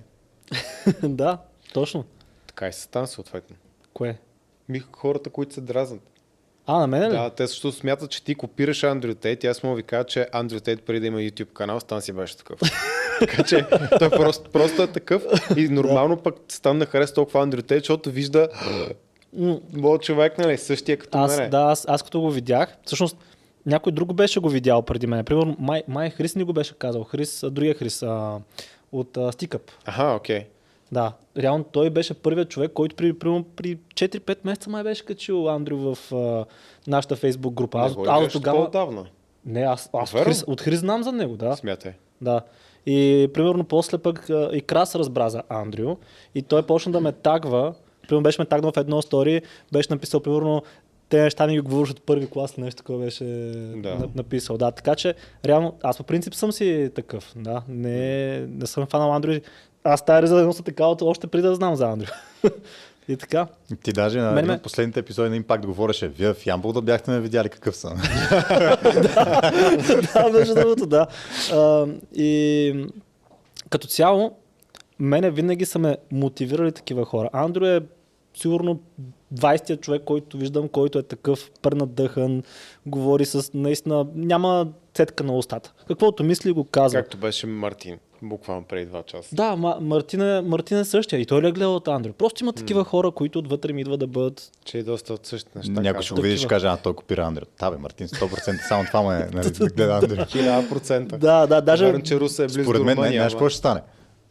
[1.02, 1.38] Да,
[1.74, 2.04] точно.
[2.46, 3.56] Така и се стана съответно.
[3.94, 4.18] Кое?
[4.68, 6.02] Ми хората, които се дразнат.
[6.66, 7.10] А, на мене ли?
[7.10, 10.28] Да, те също смятат, че ти копираш Андрю Тейт и аз мога ви кажа, че
[10.32, 12.58] Андрю Тейт преди да има YouTube канал, стан си беше такъв.
[13.20, 13.66] така че
[13.98, 15.22] той просто, просто е такъв
[15.56, 18.48] и нормално пък стан да хареса толкова Андрю Тейт, защото вижда
[19.72, 21.48] моят човек, нали, същия като Аз, мене.
[21.48, 23.16] да, аз, аз като го видях, всъщност
[23.66, 25.24] някой друг беше го видял преди мен.
[25.24, 27.04] Примерно, май, май Хрис ни го беше казал.
[27.04, 28.38] Хрис, другия Хрис а,
[28.92, 29.70] от а, Стикъп.
[29.84, 30.46] Аха, окей.
[30.92, 35.48] Да, реално той беше първият човек, който при, при, при 4-5 месеца май беше качил
[35.48, 36.44] Андрю в а,
[36.86, 37.78] нашата фейсбук група.
[37.78, 39.06] Аз, Не аз от тогава...
[39.46, 40.20] Не, аз, аз от?
[40.20, 41.56] Хрис, от Хрис знам за него, да.
[41.56, 41.92] смятай.
[42.20, 42.40] Да.
[42.86, 45.96] И примерно после пък и Крас разбра за Андрю
[46.34, 47.74] и той почна да ме тагва.
[48.08, 50.62] Примерно беше ме тагнал в едно стори, беше написал примерно
[51.08, 54.58] те неща ми ги говориш от първи клас, нещо такова беше на- написал.
[54.58, 55.14] Да, така че
[55.44, 57.32] реално аз по принцип съм си такъв.
[57.36, 59.32] Да, не, не съм фанал Андрю.
[59.84, 62.10] Аз тази реза нося така от още преди да знам за Андрю.
[63.08, 63.46] и така.
[63.82, 66.72] Ти даже на Мен един ме- от последните епизоди на Impact говореше, вие в Ямбол
[66.72, 67.96] да бяхте ме видяли какъв съм.
[70.14, 71.06] да, между другото, да.
[71.52, 72.86] А, и
[73.70, 74.36] като цяло,
[74.98, 77.30] мене винаги са ме мотивирали такива хора.
[77.32, 77.80] Андрю е
[78.34, 78.80] сигурно
[79.34, 82.42] 20-тия човек, който виждам, който е такъв пренадъхан,
[82.86, 85.72] говори с наистина, няма цетка на устата.
[85.88, 87.00] Каквото мисли го казва.
[87.00, 89.34] Както беше Мартин, буквално преди два часа.
[89.34, 92.12] Да, ма, Мартин, е, Мартин е същия и той ли е гледал от Андрю.
[92.12, 95.58] Просто има такива хора, които отвътре ми идват да бъдат Че е доста от същите
[95.58, 95.80] неща.
[95.80, 97.44] Някой ще го види и каже, а той копира Андрю.
[97.58, 100.24] Та бе, Мартин, 100% само това е, нали, да гледа Андрю.
[100.28, 101.18] Хиляда процента.
[101.18, 103.80] Да, да, даже- Вярно, че Руса е близо Според мен, не, знаеш какво ще стане?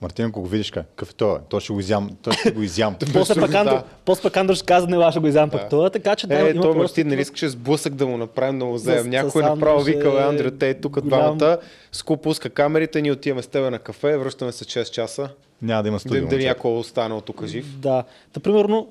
[0.01, 1.37] Мартин, ако го видиш, ка, какъв е той?
[1.49, 2.09] Той ще го изям.
[2.21, 2.95] Той ще го изям.
[3.13, 3.53] После пък.
[3.53, 3.75] Андрю,
[4.05, 6.35] после пък Андрю ще каза, не, аз ще го изям пък това, така че да,
[6.35, 9.03] Е, той Мартин, нали такива- искаше сблъсък да му направим да му С- вземем.
[9.03, 11.57] с Някой Андрю направо викал е Андрю, те тук двамата,
[11.91, 15.29] ско пуска камерите, ние отиваме с тебе на кафе, връщаме се 6 часа.
[15.61, 16.27] Няма да има студио.
[16.27, 17.65] дали някой е останал тук жив.
[17.77, 18.03] Да.
[18.33, 18.87] Та, примерно,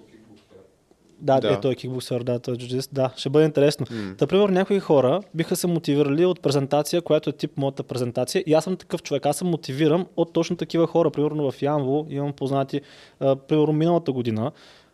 [1.21, 1.61] да, Да.
[1.61, 1.73] да.
[1.73, 2.91] Е, кикбоксер, да, той е джуджист.
[2.95, 3.87] Да, ще бъде интересно.
[3.87, 4.19] Mm.
[4.19, 8.45] Та, примерно, някои хора биха се мотивирали от презентация, която е тип моята презентация.
[8.47, 9.27] И аз съм такъв човек.
[9.27, 11.11] Аз се мотивирам от точно такива хора.
[11.11, 12.81] Примерно в Янво имам познати,
[13.21, 14.53] а, примерно миналата година,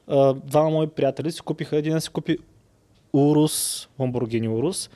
[0.09, 2.39] а, двама мои приятели си купиха, един си купи
[3.13, 4.91] Урус, Lamborghini Урус.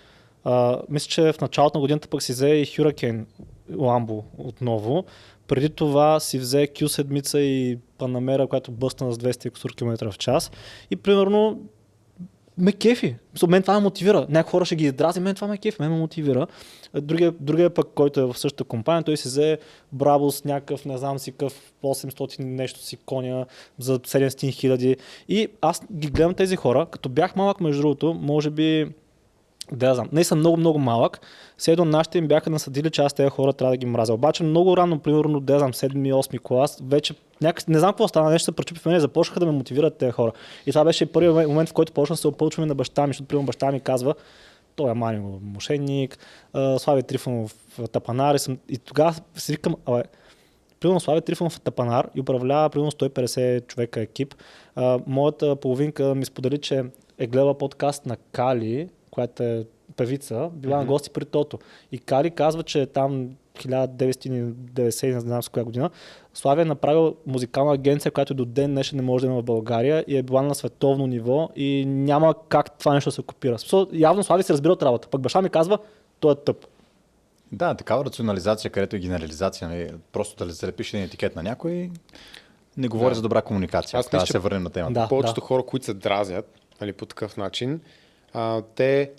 [0.44, 3.24] А, мисля, че в началото на годината пък си взе и Hurricane
[3.72, 5.04] Lambo отново.
[5.48, 10.18] Преди това си взе Q7 и Панамера, която бъстна с 200 и кусур км в
[10.18, 10.50] час.
[10.90, 11.60] И примерно
[12.58, 13.16] ме кефи.
[13.34, 14.26] Со мен това ме мотивира.
[14.28, 16.46] Някои хора ще ги издрази, мен това ме кефи, мен ме мотивира.
[16.94, 19.58] Другия, другия пък, който е в същата компания, той си взе
[19.92, 23.46] Брабус, някакъв, не знам си къв, 800 нещо си коня
[23.78, 24.96] за 700 хиляди.
[25.28, 28.86] И аз ги гледам тези хора, като бях малък, между другото, може би
[29.72, 30.08] да знам.
[30.12, 31.20] Не съм много, много малък.
[31.58, 34.14] Седо нашите им бяха насъдили, че аз тези хора трябва да ги мразя.
[34.14, 38.44] Обаче много рано, примерно, да знам, 7-8 клас, вече някак, не знам какво стана, нещо
[38.44, 40.32] се пречупи в мен, започнаха да ме мотивират тези хора.
[40.66, 43.28] И това беше първият момент, в който почна да се опълчваме на баща ми, защото
[43.28, 44.14] примерно баща ми казва,
[44.76, 46.18] той е Манио мошенник,
[46.78, 47.54] Слави Трифонов
[47.92, 50.02] тапанар и, съм, и тогава си викам, абе,
[50.80, 54.34] примерно Слави Трифонов е тапанар и управлява примерно 150 човека екип.
[54.74, 56.84] А, моята половинка ми сподели, че
[57.18, 59.64] е гледала подкаст на Кали, която е
[59.96, 61.58] певица, била на гости при Тото.
[61.92, 65.90] И Кали казва, че там 1990, не знам с коя година,
[66.34, 70.04] Славия е направил музикална агенция, която до ден днешен не може да има в България
[70.08, 73.56] и е била на световно ниво и няма как това нещо да се копира.
[73.92, 75.08] Явно Слави се разбира от работа.
[75.08, 75.78] Пък баща ми казва,
[76.20, 76.66] той е тъп.
[77.52, 81.90] Да, такава рационализация, където е генерализация, нали, просто да залепиш един етикет на някой,
[82.76, 83.14] не говори Да.
[83.14, 84.00] за добра комуникация.
[84.00, 84.92] Аз трябва да мисля, се върнем на темата.
[84.92, 85.08] Да.
[85.08, 86.46] Повечето хора, които се дразят
[86.80, 87.80] нали, по такъв начин,
[88.32, 89.10] а, те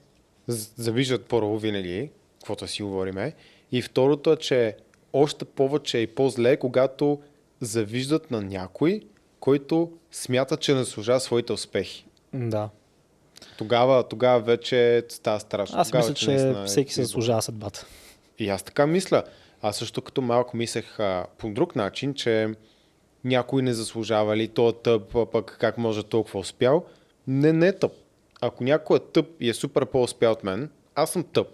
[0.48, 2.10] завиждат първо винаги,
[2.40, 3.34] каквото си говориме.
[3.72, 4.76] И второто е, че
[5.14, 7.20] още повече и по-зле, когато
[7.62, 9.02] завиждат на някой,
[9.40, 12.06] който смята, че не заслужава своите успехи.
[12.34, 12.70] Да.
[13.58, 15.80] Тогава, тогава вече става страшно.
[15.80, 17.86] Аз Тогава мисля, че наистина е всеки се заслужава съдбата.
[18.40, 19.24] И аз така мисля.
[19.62, 22.50] Аз също като малко мислех а, по друг начин, че
[23.24, 26.86] някой не заслужава ли, то е тъп, пък как може толкова успял.
[27.28, 27.92] Не, не е тъп.
[28.42, 31.48] Ако някой е тъп и е супер по-успял от мен, аз съм тъп.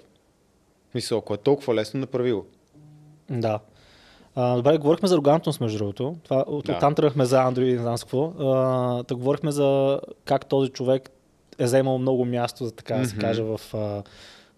[0.95, 2.45] Мисля, ако е толкова лесно, направи го.
[3.29, 3.59] Да.
[4.35, 6.15] А, добре, говорихме за арогантност, между другото.
[6.23, 6.71] Това, от, Да.
[6.71, 8.33] Оттам тръгнахме за Андрю и не знам какво.
[8.39, 11.09] А, да говорихме за как този човек
[11.59, 13.21] е вземал много място, за така да се Мгм.
[13.21, 13.61] каже, в...
[13.73, 14.03] А,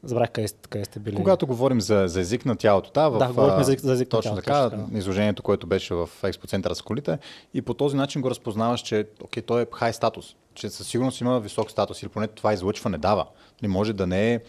[0.04, 1.16] забравих къде, сте- къде сте били.
[1.16, 4.12] Когато говорим за, за език на тялото, да, в, Да, говорихме за- за език на
[4.12, 4.98] точно тялото, така, точно така.
[4.98, 7.18] изложението, което беше в експоцентъра с колите
[7.54, 11.22] и по този начин го разпознаваш, че окей, той е хай статус, че със сигурност
[11.22, 13.26] има висок статус или поне това излъчване дава.
[13.62, 14.40] Не може да не е,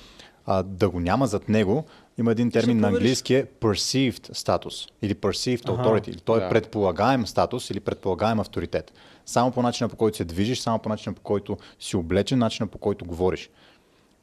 [0.46, 1.84] а, да го няма зад него.
[2.18, 6.09] Има един термин на английски е perceived статус или perceived authority.
[6.09, 6.48] Или той е Да.
[6.48, 8.92] предполагаем статус или предполагаем авторитет.
[9.26, 12.66] Само по начина по който се движиш, само по начина по който си облечен, начина
[12.66, 13.51] по който говориш.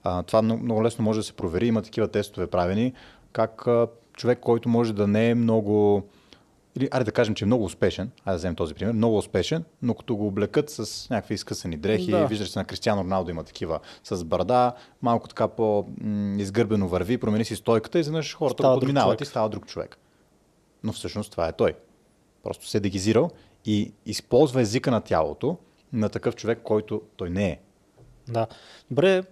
[0.07, 1.67] А, това много, лесно може да се провери.
[1.67, 2.93] Има такива тестове правени,
[3.31, 6.03] как а, човек, който може да не е много,
[6.75, 9.63] или айде да кажем, че е много успешен, айде да вземем този пример, много успешен,
[9.81, 12.19] но като го облекат с някакви изкъсани дрехи, Да.
[12.19, 12.27] да.
[12.27, 17.55] виждаш се на Кристиано Роналдо има такива с брада, малко така по-изгърбено върви, промени си
[17.55, 19.97] стойката и изведнъж хората Става го подминават и става друг човек.
[20.83, 21.73] Но всъщност това е той.
[22.43, 23.29] Просто се е дегизирал
[23.65, 25.57] и използва езика на тялото
[25.93, 27.59] на такъв човек, който той не е.
[28.27, 28.47] Да.
[28.91, 29.23] Добре,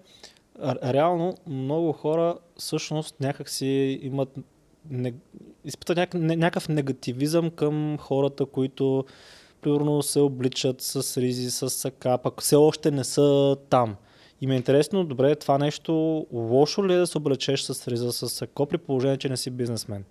[0.64, 4.30] реално много хора всъщност някак си имат
[4.90, 5.14] не,
[5.66, 9.06] изпитат няк, не, някакъв негативизъм към хората, които
[9.62, 13.96] примерно се обличат с ризи, с сака, пък все още не са там.
[14.42, 18.12] И ми е интересно, добре, това нещо лошо ли е да се облечеш с риза,
[18.12, 20.04] с сако, при положение, че не си бизнесмен?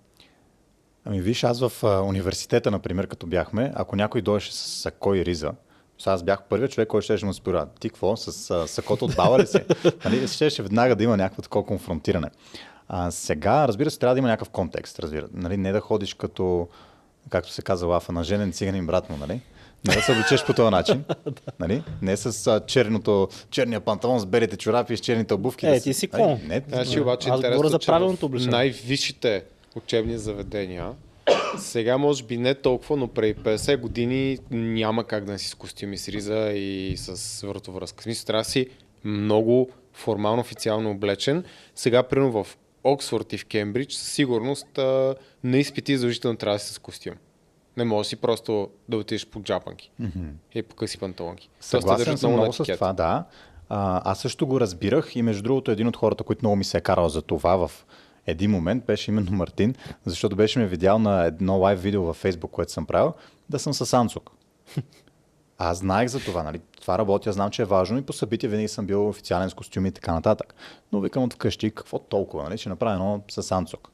[1.05, 5.51] Ами виж, аз в университета, например, като бяхме, ако някой дойдеше с сако и риза,
[5.99, 7.67] сега аз бях първият човек, който ще му спира.
[7.79, 8.17] Ти какво?
[8.17, 9.57] С а, сакото от баба ли си?
[10.05, 12.27] нали, ще веднага да има някакво такова конфронтиране.
[12.87, 15.27] А, сега, разбира се, трябва да има някакъв контекст, разбира.
[15.33, 16.67] Нали, не да ходиш като,
[17.29, 19.41] както се казва лафа, на женен циганин брат му, нали?
[19.87, 21.03] Не да се обличеш по този начин.
[21.59, 21.83] нали?
[22.01, 25.67] Не с а, черното, черния панталон с белите чорапи и с черните обувки.
[25.67, 26.47] Е, да ти си нали, какво?
[26.47, 28.51] Не, Значи обаче Аз говоря за правилното обличане.
[28.51, 29.43] най-висшите
[29.75, 30.91] учебни заведения,
[31.57, 35.55] сега може би не толкова, но преди 50 години няма как да не си с
[35.55, 38.01] костюми с риза и с вратовръзка.
[38.01, 38.67] В смисъл трябва да си
[39.03, 41.43] много формално, официално облечен.
[41.75, 46.59] Сега, примерно в Оксфорд и в Кембридж, със сигурност а, на изпити задължително трябва да
[46.59, 47.13] си с костюм.
[47.77, 50.31] Не може си просто да отидеш по джапанки mm-hmm.
[50.55, 51.49] и по къси панталонки.
[51.59, 53.23] Съгласен съм много с това, да.
[53.69, 56.77] А, аз също го разбирах и между другото един от хората, които много ми се
[56.77, 57.71] е карал за това в
[58.27, 62.51] един момент беше именно Мартин, защото беше ме видял на едно лайв видео във Facebook,
[62.51, 63.13] което съм правил,
[63.49, 64.31] да съм с Анцук.
[65.57, 66.61] Аз знаех за това, нали?
[66.81, 69.89] Това работя, знам, че е важно и по събития винаги съм бил официален с костюми
[69.89, 70.55] и така нататък.
[70.91, 72.57] Но викам от вкъщи, какво толкова, нали?
[72.57, 73.91] Ще направя едно с Анцук.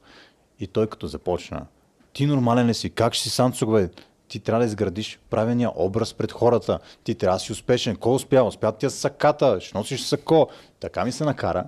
[0.60, 1.66] И той като започна,
[2.12, 2.90] ти нормален ли си?
[2.90, 3.88] Как ще си Санцук, бе?
[4.28, 6.78] Ти трябва да изградиш правилния образ пред хората.
[7.04, 7.96] Ти трябва да си успешен.
[7.96, 8.42] Кой успя?
[8.42, 9.60] Успя ти е саката.
[9.60, 10.48] Ще носиш сако.
[10.80, 11.64] Така ми се накара.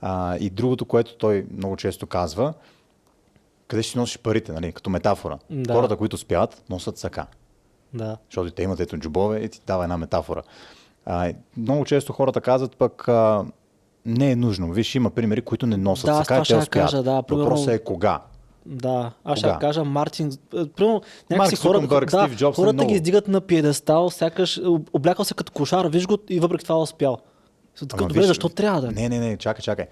[0.00, 2.54] А, и другото, което той много често казва,
[3.68, 4.72] къде ще си носиш парите, нали?
[4.72, 5.38] като метафора.
[5.50, 5.74] Да.
[5.74, 7.26] Хората, които успяват, носят сака.
[7.94, 8.16] Да.
[8.24, 10.42] Защото те имат ето джобове и ти дава една метафора.
[11.06, 13.44] А, много често хората казват пък а,
[14.06, 14.72] не е нужно.
[14.72, 16.68] Виж, има примери, които не носят Да, сака те успяват.
[16.70, 18.20] кажа, да, примерно- Въпросът е кога.
[18.66, 20.28] Да, аз ще кажа Мартин.
[20.28, 24.58] е, Примерно, някакси Марк хората, да, Стив Джобс са хората ги издигат на пиедестал, сякаш
[24.58, 27.18] об- облякал се като кошар, виж го и въпреки това е успял.
[27.74, 28.90] Са Така, добре, виж, защо трябва да?
[28.92, 29.86] Не, не, не, чакай, чакай.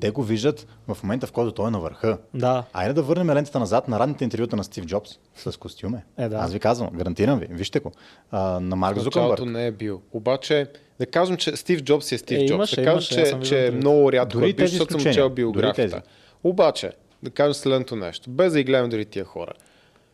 [0.00, 2.18] Те го виждат в момента, в който той е на върха.
[2.34, 2.64] Да.
[2.72, 6.04] Айде да върнем лентата назад на ранните интервюта на Стив Джобс с костюме.
[6.18, 6.36] Е, да.
[6.36, 7.92] Аз ви казвам, гарантирам ви, вижте го.
[8.30, 9.44] А, на Марк Зукърбърг.
[9.44, 10.02] не е бил.
[10.12, 10.66] Обаче,
[10.98, 12.54] да кажем, че Стив Джобс е Стив Е, Джобс.
[12.54, 15.30] имаше, да кажем, имаше, че, е много рядко Дори е бил, тези защото съм чел
[15.30, 16.02] биографията.
[16.44, 19.52] Обаче, да кажем следното нещо, без да ги гледам дори тия хора.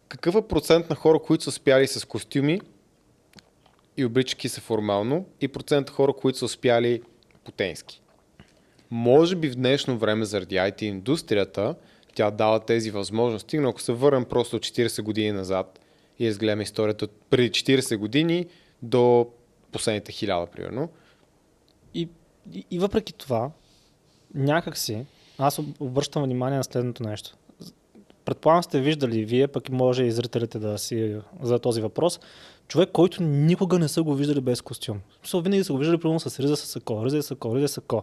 [0.08, 2.60] Какъв е процент на хора, които са успяли с костюми
[4.00, 7.02] и обличайки се формално и процент хора, които са успяли
[7.44, 8.02] потенски?
[8.90, 11.74] Може би в днешно време заради IT индустрията
[12.14, 15.80] тя дава тези възможности, но ако се върнем просто от 40 години назад
[16.18, 18.46] и изгледаме историята от преди 40 години
[18.82, 19.26] до
[19.72, 20.88] последните хиляда, примерно,
[21.94, 22.08] И,
[22.52, 23.50] и, и въпреки това,
[24.34, 25.06] някак си,
[25.38, 27.36] аз об- обръщам внимание на следното нещо.
[28.24, 32.20] предполагам сте виждали вие, пък може и зрителите да си за този въпрос,
[32.70, 35.00] човек, който никога не са го виждали без костюм.
[35.22, 37.68] В смисъл, винаги са го виждали примерно с риза с сако, риза с сако, риза
[37.68, 38.02] с сако.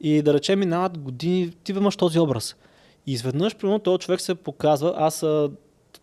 [0.00, 2.56] И да речем минават години, ти имаш този образ.
[3.06, 5.24] И изведнъж, примерно, този човек се показва, аз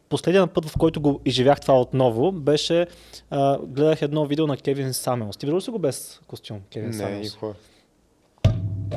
[0.10, 2.88] последния път, в който го изживях това отново, беше,
[3.30, 5.38] а, гледах едно видео на Кевин Самелс.
[5.38, 7.34] Ти виждал ли си го без костюм, Кевин Не, Самелс?
[7.34, 7.54] никога.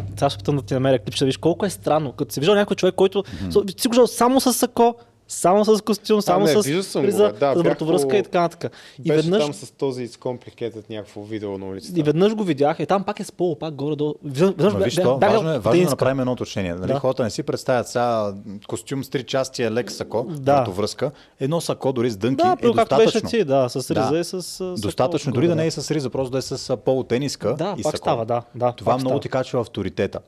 [0.09, 2.12] Сега ще опитам да ти намеря клип, ще виж колко е странно.
[2.12, 3.80] Като си виждал някой човек, който mm-hmm.
[3.80, 4.95] си го само с сако,
[5.33, 7.39] само с костюм, само не, с съм го, риза, бе.
[7.41, 8.72] Да, с вратовръзка по- и така нататък.
[8.99, 12.01] И Беше веднъж, там с този скомпликетът някакво видео на улицата.
[12.01, 14.14] и веднъж го видях и там пак е с поло, пак горе-долу.
[14.24, 16.74] Веднъж виж то, бях важно е, важно е да направим едно уточнение.
[16.74, 16.87] Нали?
[16.89, 16.99] Да.
[16.99, 18.35] Хората не си представят сега
[18.68, 20.61] костюм с три части е лек сако, Да.
[20.61, 20.70] да.
[20.70, 21.11] връзка.
[21.41, 22.99] Едно сако дори с дънки Да, е достатъчно.
[22.99, 24.18] беше ти, да, с риза Да.
[24.18, 24.43] и с...
[24.43, 27.55] с Достатъчно, сако дори да не е с риза, просто да е с а, полутениска
[27.55, 27.97] Да, и пак сако.
[27.97, 30.18] става, да, да, Това много ти качва авторитета.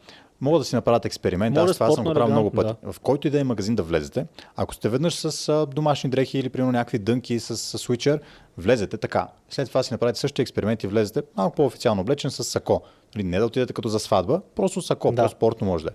[0.40, 2.66] Могат да си направят експеримент, Може аз това съм го правил много пъти.
[2.66, 4.26] елегантно, В който и да е магазин да влезете,
[4.56, 8.20] ако сте веднъж с а, домашни дрехи или примерно някакви дънки с, с свичер,
[8.58, 9.28] влезете така.
[9.48, 12.82] След това си направите същия експеримент и влезете малко по-официално облечен с сако.
[13.14, 15.22] Нали, не да отидете като за сватба, просто сако, Да.
[15.22, 15.94] по-спортно може да е.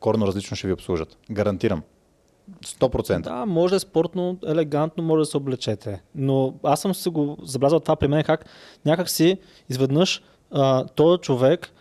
[0.00, 1.16] Корно различно ще ви обслужат.
[1.30, 1.82] Гарантирам.
[2.64, 3.20] 100%.
[3.20, 6.02] Да, може да е спортно, елегантно, може да се облечете.
[6.14, 8.44] Но аз съм си го забелязал това при мен, как
[8.84, 10.22] някак си изведнъж
[10.94, 11.72] този човек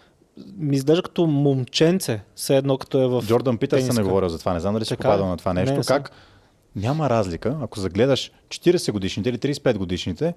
[0.58, 4.04] ми изглежда като момченце, все едно като е в Джордан Питърсън е тениска.
[4.04, 4.54] говорил за това.
[4.54, 4.98] Не знам дали си ли?
[4.98, 5.72] попадал на това нещо.
[5.72, 5.98] Не, не съм.
[5.98, 6.12] как
[6.76, 10.34] няма разлика, ако загледаш 40 годишните или 35 годишните,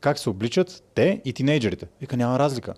[0.00, 1.86] как се обличат те и тинейджерите.
[2.00, 2.74] Вика, няма разлика.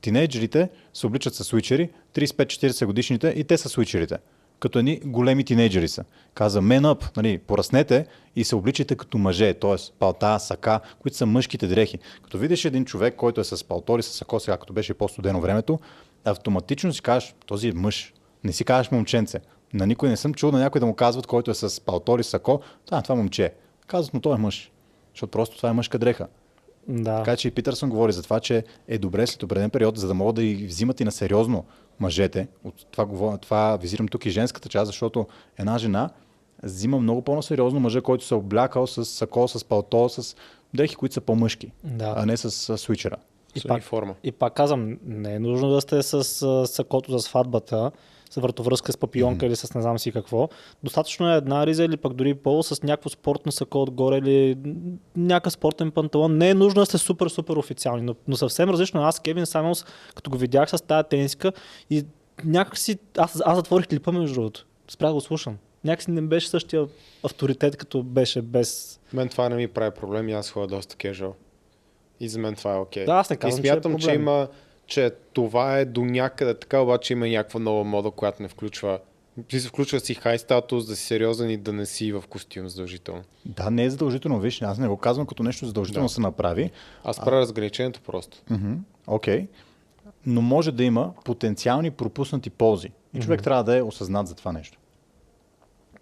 [0.00, 4.18] Тинейджерите се обличат с свичери, 35-40 годишните и те са свичерите.
[4.60, 6.04] Като едни големи тинейджери са.
[6.34, 8.06] Каза, мен up, нали, пораснете
[8.36, 9.74] и се обличайте като мъже, т.е.
[9.98, 11.98] палта, сака, които са мъжките дрехи.
[12.22, 15.40] Като видиш един човек, който е с палто или с сако, сега като беше по-студено
[15.40, 15.78] времето,
[16.24, 18.14] автоматично си кажеш, този е мъж.
[18.44, 19.40] Не си кажеш момченце.
[19.74, 22.24] На никой не съм чул на някой да му казват, който е с палто или
[22.24, 22.60] сако,
[22.90, 23.44] да, това момче.
[23.44, 23.52] е».
[23.86, 24.70] Казват му, той е мъж.
[25.14, 26.28] Защото просто това е мъжка дреха.
[26.88, 27.16] Да.
[27.18, 30.14] Така че и Питърсън говори за това, че е добре след определен период, за да
[30.14, 31.64] могат да и взимат и на сериозно
[32.00, 32.48] мъжете.
[32.64, 35.26] От това, говоря, това визирам тук и женската част, защото
[35.58, 36.10] една жена
[36.62, 40.36] взима много по-насериозно мъжа, който се е облякал с сако, с палто, с
[40.74, 42.14] дрехи, които са по-мъжки, Да.
[42.16, 43.16] а не с а, свичера.
[43.54, 44.14] И С пак, униформа.
[44.22, 46.24] и пак казвам, не е нужно да сте с
[46.66, 47.90] сакото за сватбата,
[48.30, 49.48] с вратовръзка с папионка mm-hmm.
[49.48, 50.48] или с не знам си какво.
[50.84, 54.56] Достатъчно е една риза или пък дори пол с някакво спортно сако отгоре или
[55.16, 56.36] някакъв спортен панталон.
[56.38, 59.02] Не е нужно да сте супер, супер официални, но, но съвсем различно.
[59.02, 59.84] Аз, Кевин Самелс,
[60.14, 61.52] като го видях с тази тениска
[61.90, 62.04] и
[62.44, 64.66] някакси, аз, аз затворих клипа между другото.
[64.88, 65.56] Спрях да го слушам.
[65.84, 66.86] Някакси не беше същия
[67.22, 69.00] авторитет, като беше без...
[69.12, 71.34] Мен това не ми прави проблем и аз ходя доста кежуал.
[72.20, 73.04] И за мен това е окей.
[73.04, 74.20] Да, аз не и казвам, че е смятам, че, проблем.
[74.20, 74.48] има,
[74.86, 78.98] че това е до някъде така, обаче има някаква нова мода, която не включва.
[79.48, 82.68] Ти се включва си хай статус, да си сериозен и да не си в костюм
[82.68, 83.22] задължително.
[83.46, 86.12] Да, не е задължително, виж, аз не го казвам като нещо задължително Да.
[86.12, 86.70] се направи.
[87.04, 88.38] Аз правя разграничението просто.
[89.06, 89.46] Окей.
[90.26, 92.90] Но може да има потенциални пропуснати ползи.
[93.14, 94.78] И човек трябва да е осъзнат за това нещо.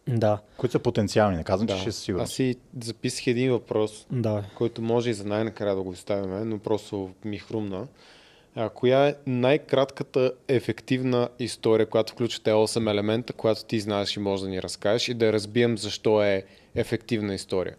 [0.09, 1.75] Да, Които са потенциални, не казвам, Да.
[1.75, 2.25] че ще е сигурно.
[2.25, 4.45] Аз си записах един въпрос, да.
[4.57, 7.87] който може и за най-накрая да го оставим, но просто ми хрумна.
[8.55, 14.21] А, коя е най-кратката ефективна история, която включва тези 8 елемента, която ти знаеш и
[14.21, 16.45] можеш да ни разкажеш и да разбием защо е
[16.75, 17.77] ефективна история?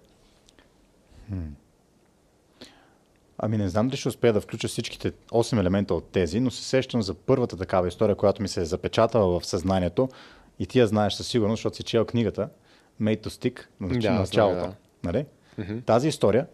[3.37, 6.63] Ами не знам дали ще успея да включа всичките 8 елемента от тези, но се
[6.63, 10.09] сещам за първата такава история, която ми се е запечатала в съзнанието
[10.59, 12.49] и ти я знаеш със сигурност, защото си чел книгата
[13.01, 14.59] Made to Stick на Да, началото.
[14.61, 14.73] да.
[15.03, 15.25] Нали?
[15.85, 16.47] Тази история,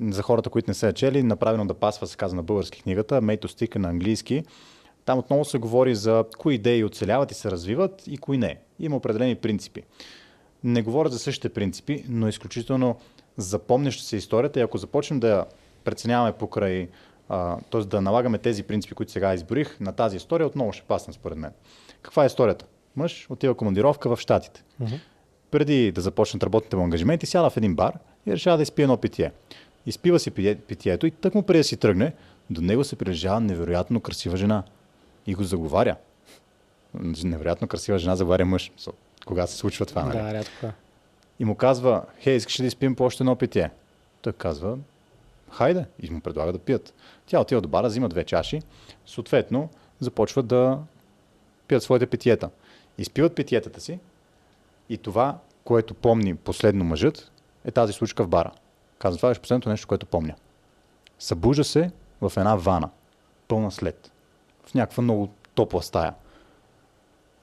[0.00, 3.22] за хората, които не са я чели, направено да пасва, се казва на български книгата,
[3.22, 4.42] Made to Stick на английски.
[5.04, 8.58] Там отново се говори за кои идеи оцеляват и се развиват и кои не.
[8.78, 9.82] Има определени принципи.
[10.64, 12.96] Не говоря за същите принципи, но изключително
[13.36, 15.44] запомняща се историята и ако започнем да я
[15.84, 16.88] преценяваме покрай,
[17.70, 17.78] т.е.
[17.78, 21.52] да налагаме тези принципи, които сега изборих, на тази история отново ще пасне според мен.
[22.02, 22.64] Каква е историята?
[22.96, 24.64] Мъж отива командировка в Штатите.
[25.50, 28.96] Преди да започнат работните му ангажименти, сяда в един бар и решава да изпие едно
[28.96, 29.32] питие.
[29.86, 32.12] Изпива си питието и тък му преди да си тръгне,
[32.50, 34.62] до него се приближава невероятно красива жена
[35.26, 35.96] и го заговаря.
[37.24, 38.72] Невероятно красива жена заговаря мъж.
[39.26, 40.18] Кога се случва това, нали?
[40.18, 40.72] Да, рядко е.
[41.38, 43.70] И му казва, хей, искаш ли да изпием по още едно питие?
[44.22, 44.78] Той казва,
[45.50, 46.94] хайде, и му предлага да пият.
[47.26, 48.62] Тя отива до бара, взима две чаши,
[49.06, 49.68] съответно
[50.00, 50.78] започват да
[51.68, 52.50] пият своите питиета.
[52.98, 53.98] Изпиват питиетата си
[54.88, 57.32] и това, което помни последно мъжът,
[57.64, 58.50] е тази случка в бара.
[58.98, 60.34] Казва, това е последното нещо, което помня.
[61.18, 61.90] Събужда се
[62.20, 62.90] в една вана,
[63.48, 64.12] пълна след,
[64.66, 66.14] в някаква много топла стая.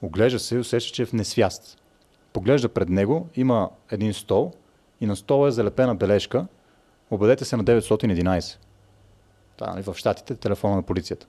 [0.02, 1.78] Оглежда се и усеща, че е в несвяст.
[2.32, 4.52] Поглежда пред него, има един стол
[5.00, 6.46] и на стола е залепена бележка.
[7.10, 8.58] Обадете се на 911.
[9.56, 11.26] Това нали, в щатите телефона на полицията.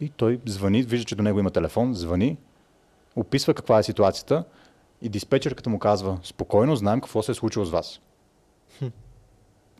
[0.00, 2.36] И той звъни, вижда, че до него има телефон, звъни,
[3.16, 4.44] описва каква е ситуацията
[5.02, 8.00] и диспетчерката му казва, спокойно, знаем какво се е случило с вас.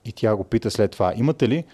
[0.04, 1.64] И тя го пита след това, имате ли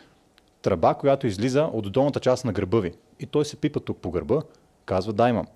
[0.63, 2.93] тръба, която излиза от долната част на гърба ви?
[3.21, 4.43] И той се пипа тук по гърба,
[4.87, 5.47] казва, да, имам.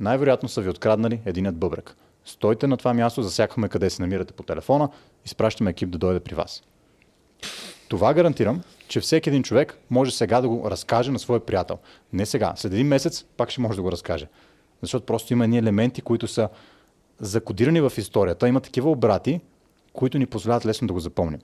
[0.00, 1.96] Най-вероятно са ви откраднали единят бъбрек.
[2.24, 4.88] Стойте на това място, засякаме къде се намирате по телефона,
[5.24, 6.62] изпращаме екип да дойде при вас.
[7.88, 11.78] Това гарантирам, че всеки един човек може сега да го разкаже на своя приятел.
[12.12, 14.28] Не сега, след един месец пак ще може да го разкаже.
[14.84, 16.48] Защото просто има едни елементи, които са
[17.20, 18.48] закодирани в историята.
[18.48, 19.40] Има такива обрати,
[19.92, 21.40] които ни позволяват лесно да го запомним.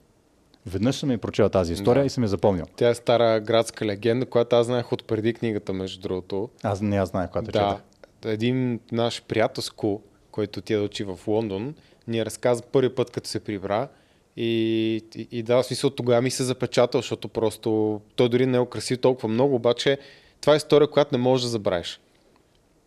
[0.67, 2.07] Веднъж съм ми прочел тази история Да.
[2.07, 2.65] и съм я запомнил.
[2.77, 6.49] Тя е стара градска легенда, която аз знаех от преди книгата, между другото.
[6.63, 8.33] Аз не я знаех, когато я Да, четах.
[8.33, 11.75] един наш приятелско, който ти да учи в Лондон,
[12.09, 13.89] ни е разказа първи път, като се прибра.
[14.37, 18.57] И, и, и да, в смисъл тогава ми се запечатал, защото просто той дори не
[18.57, 19.99] е украсил толкова много, обаче
[20.41, 22.01] това е история, която не можеш да забравиш.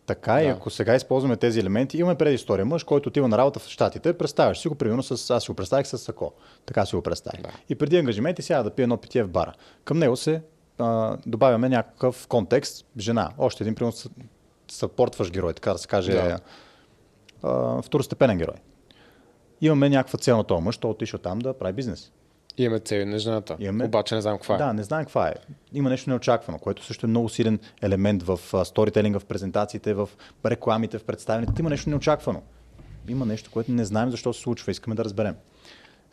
[0.06, 0.50] Така и Да.
[0.50, 2.64] ако сега използваме тези елементи, имаме предистория.
[2.64, 5.54] Мъж, който отива на работа в Штатите, представяш си го, примерно с, аз си го
[5.54, 6.32] представих с сако.
[6.66, 7.42] Така си го представих.
[7.42, 7.48] Да.
[7.68, 9.52] И преди ангажименти сяда да пие едно питие в бара.
[9.84, 10.42] Към него се
[10.78, 14.10] а, добавяме някакъв контекст, жена, още един, примерно, съ-
[14.70, 16.38] съпортващ герой, така да се каже, Да.
[17.42, 18.56] а, второстепенен герой.
[19.60, 22.12] Имаме някаква цел на този мъж, той отишъл там да прави бизнес.
[22.58, 24.58] Имаме цели на жената, Имаме- обаче не знам каква е.
[24.58, 25.34] Да, не знаем каква е.
[25.72, 30.08] Има нещо неочаквано, което също е много силен елемент в сторителинга, в презентациите, в
[30.46, 31.52] рекламите, в представянето.
[31.58, 32.42] Има нещо неочаквано.
[33.08, 34.72] Има нещо, което не знаем защо се случва.
[34.72, 35.34] Искаме да разберем.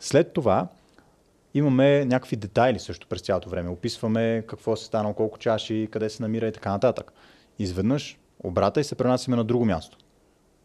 [0.00, 0.68] След това
[1.54, 3.68] имаме някакви детайли също през цялото време.
[3.68, 7.12] Описваме какво се станало, колко чаши, къде се намира и така нататък.
[7.58, 9.96] Изведнъж обрата и се пренасяме на друго място.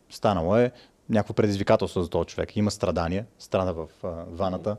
[0.10, 0.72] Станало е
[1.10, 2.58] някакво предизвикателство за този човек.
[2.58, 3.88] Има страдания, страда в
[4.32, 4.78] ваната,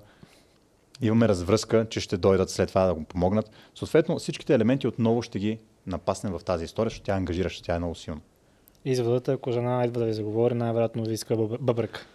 [1.01, 3.51] имаме развръзка, че ще дойдат след това да го помогнат.
[3.75, 7.75] Съответно, всичките елементи отново ще ги напаснем в тази история, защото тя е ангажираща, тя
[7.75, 8.21] е много силна.
[8.85, 12.07] Изводът е, ако жена идва да ви заговори, най-вероятно ви иска бъб- бъбрек.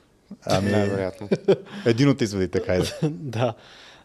[0.46, 1.30] Ами, Най-вероятно.
[1.86, 2.88] един от изводите, хайде.
[3.10, 3.54] да.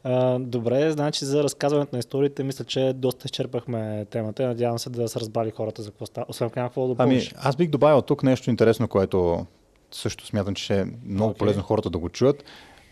[0.05, 4.43] А, добре, значи за разказването на историите, мисля, че доста изчерпахме темата.
[4.43, 6.27] и Надявам се да са разбрали хората за какво става.
[6.29, 7.35] Освен какво да Ами, допълниш.
[7.39, 9.47] аз бих добавил тук нещо интересно, което
[9.91, 11.39] също смятам, че е много Окей.
[11.39, 12.45] полезно хората да го чуят,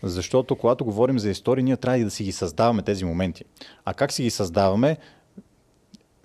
[0.03, 3.45] защото когато говорим за истории, ние трябва да си ги създаваме тези моменти.
[3.85, 4.97] А как си ги създаваме?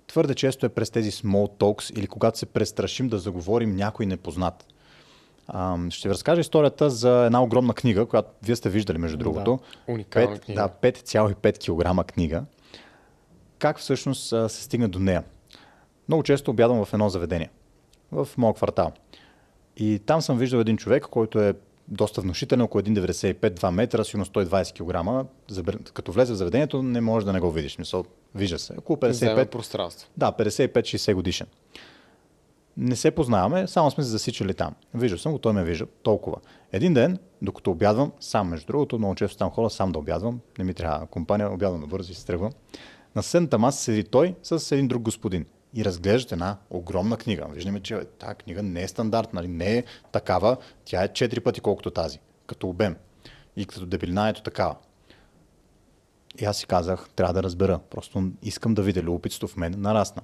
[0.07, 4.67] Твърде често е през тези small talks или когато се престрашим да заговорим някой непознат.
[5.49, 9.25] Ам, ще ви разкажа историята за една огромна книга, която вие сте виждали, между Да.
[9.25, 9.59] другото.
[9.89, 10.63] Уникална Пет- книга.
[10.63, 11.59] Да, 5,5
[12.03, 12.45] кг книга.
[13.59, 15.25] Как всъщност се стигна до нея?
[16.09, 17.51] Много често обядвам в едно заведение,
[18.13, 18.93] в моят квартал.
[19.77, 21.55] И там съм виждал един човек, който е
[21.89, 25.25] доста внушителен, около 1,95-2 метра, сигурно 120
[25.83, 25.93] кг.
[25.93, 27.79] Като влезе в заведението, не може да не го видиш.
[27.79, 28.05] Мисъл,
[28.35, 28.75] вижда се.
[28.79, 30.09] Около Взема 55 пространство.
[30.17, 31.47] да, 55-60 годишен.
[32.77, 34.75] Не се познаваме, само сме се засичали там.
[34.95, 35.87] Виждал съм го, той ме вижда.
[36.03, 36.37] Толкова.
[36.73, 40.65] Един ден, докато обядвам, сам между другото, много често там хора сам да обядвам, не
[40.65, 42.53] ми трябва компания, обядвам набързо и се тръгвам.
[43.17, 47.47] На съседната маса седи той с един друг господин и разглеждат една огромна книга.
[47.51, 49.49] Виждаме, че тази книга не е стандартна, нали?
[49.49, 52.97] не е такава, тя е 4 пъти колкото тази, като обем.
[53.57, 54.77] И като дебелина ето такава.
[56.41, 57.81] И аз си казах, трябва да разбера.
[57.91, 60.23] Просто искам да видя любопитство в мен нарасна.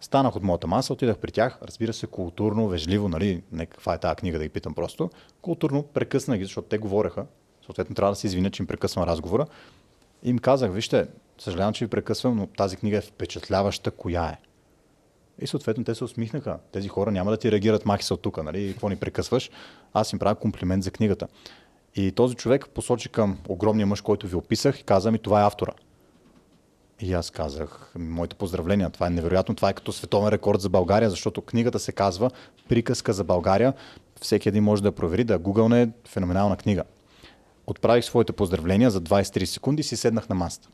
[0.00, 3.98] Станах от моята маса, отидах при тях, разбира се, културно, вежливо, нали, не каква е
[3.98, 5.10] тази книга да ги питам просто.
[5.42, 7.26] Културно прекъснах ги, защото те говореха.
[7.64, 9.46] Съответно, трябва да се извиня, че им прекъсвам разговора.
[10.22, 11.06] Им казах, вижте,
[11.38, 14.38] съжалявам, че ви прекъсвам, но тази книга е впечатляваща, коя е.
[15.40, 16.58] И съответно те се усмихнаха.
[16.72, 18.70] Тези хора няма да ти реагират махи са от тук, нали?
[18.70, 19.50] Какво ни прекъсваш?
[19.92, 21.28] Аз им правя комплимент за книгата.
[21.94, 25.46] И този човек посочи към огромния мъж, който ви описах и каза ми, това е
[25.46, 25.72] автора.
[27.00, 31.10] И аз казах, моите поздравления, това е невероятно, това е като световен рекорд за България,
[31.10, 32.30] защото книгата се казва
[32.68, 33.74] Приказка за България.
[34.20, 36.84] Всеки един може да провери, да гугълне феноменална книга.
[37.66, 40.68] Отправих своите поздравления за 20-30 секунди и си седнах на масата.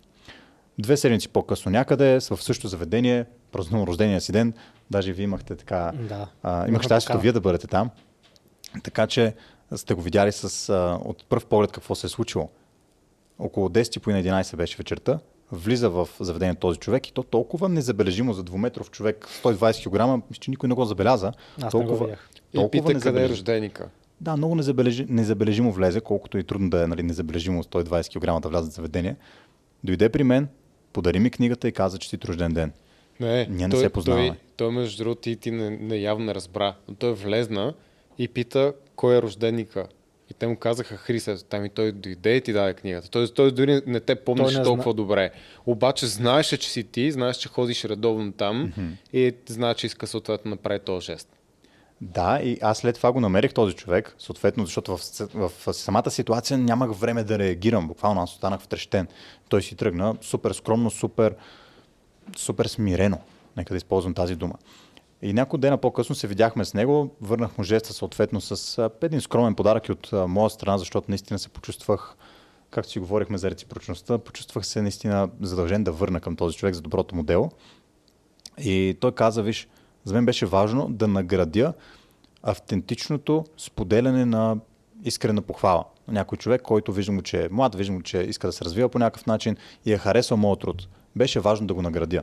[0.79, 3.25] Две седмици по-късно някъде, в същото заведение,
[3.55, 4.53] празнувам рождения си ден,
[4.91, 6.27] даже вие имахте така, Да.
[6.43, 7.91] а, имах щастието вие да бъдете там,
[8.83, 9.35] така че
[9.77, 12.49] сте го видяли с, а, от пръв поглед какво се е случило.
[13.39, 15.19] Около 10 по 11 беше вечерта,
[15.53, 20.41] влиза в заведението този човек и то толкова незабележимо за двуметров човек, 120 кг, мисля,
[20.41, 21.33] че никой не го забеляза.
[21.59, 22.31] не го толкова, видях.
[22.53, 23.89] И толкова пита къде е рожденика.
[24.21, 28.49] Да, много незабележи, незабележимо влезе, колкото и трудно да е нали, незабележимо 120 кг да
[28.49, 29.17] влязат в заведение.
[29.85, 30.49] Дойде при мен,
[30.93, 32.73] подари ми книгата и каза, че си рожден ден.
[33.21, 34.29] Не, Ние не той, се познаваме.
[34.29, 36.75] Той, той между другото, ти, ти не, не, явно не разбра.
[36.89, 37.75] Но той влезна
[38.19, 39.87] и пита кой е рожденика.
[40.31, 43.11] И те му казаха Христос, там и той дойде и ти даде книгата.
[43.11, 45.31] Тоест той дори не те помниш Той не толкова добре.
[45.67, 48.73] Обаче знаеше, че си ти, знаеш, че ходиш редовно там
[49.13, 51.29] и знаеш, че иска съответно да направи този жест.
[52.01, 55.01] Да, и аз след това го намерих този човек, съответно, защото в,
[55.35, 57.89] в, в самата ситуация нямах време да реагирам.
[57.89, 59.09] Буквално аз останах втрещен.
[59.49, 61.35] Той си тръгна супер скромно, супер,
[62.37, 63.19] супер смирено.
[63.57, 64.55] Нека да използвам тази дума.
[65.23, 69.55] И няколко дена по-късно се видяхме с него, върнах му жеста съответно с един скромен
[69.55, 72.17] подарък от моя страна, защото наистина се почувствах,
[72.71, 76.83] както си говорихме за реципрочността, почувствах се наистина задължен да върна към този човек за
[76.83, 77.51] доброто му дело.
[78.59, 79.69] И той каза, виж,
[80.05, 81.73] за мен беше важно да наградя
[82.43, 84.57] автентичното споделяне на
[85.05, 85.85] искрена похвала.
[86.09, 89.27] Някой човек, който виждам че е млад, виждам че иска да се развива по някакъв
[89.27, 90.89] начин и е харесал моят труд.
[91.17, 92.23] Беше важно да го наградя.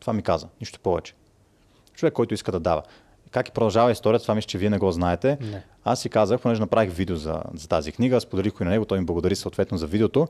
[0.00, 1.14] Това ми каза, нищо повече.
[1.94, 2.82] Човек, който иска да дава.
[3.30, 5.38] Как и продължава историята, това мисля, че вие не го знаете.
[5.40, 5.62] Не.
[5.84, 8.84] Аз си казах, понеже направих видео за, за тази книга, споделих го и на него,
[8.84, 10.28] той ми благодари съответно за видеото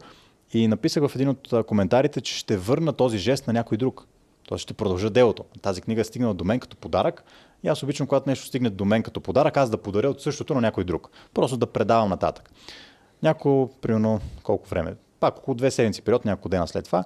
[0.52, 4.06] и написах в един от коментарите, че ще върна този жест на някой друг.
[4.48, 5.44] Тоест ще продължа делото.
[5.62, 7.24] Тази книга е стигнала до мен като подарък
[7.62, 10.54] и аз обичам, когато нещо стигне до мен като подарък, аз да подаря от същото
[10.54, 11.10] на някой друг.
[11.34, 12.50] Просто да предавам нататък.
[13.22, 14.94] Няколко, примерно, колко време?
[15.20, 17.04] Пак около две седмици период, няколко дена след това,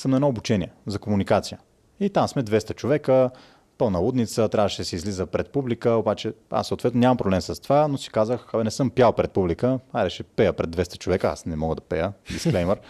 [0.00, 1.58] съм на едно обучение за комуникация.
[2.00, 3.30] И там сме 200 човека,
[3.78, 7.88] пълна лудница, трябваше да се излиза пред публика, обаче аз съответно нямам проблем с това,
[7.88, 11.46] но си казах, не съм пял пред публика, айде ще пея пред 200 човека, аз
[11.46, 12.80] не мога да пея, дисклеймър.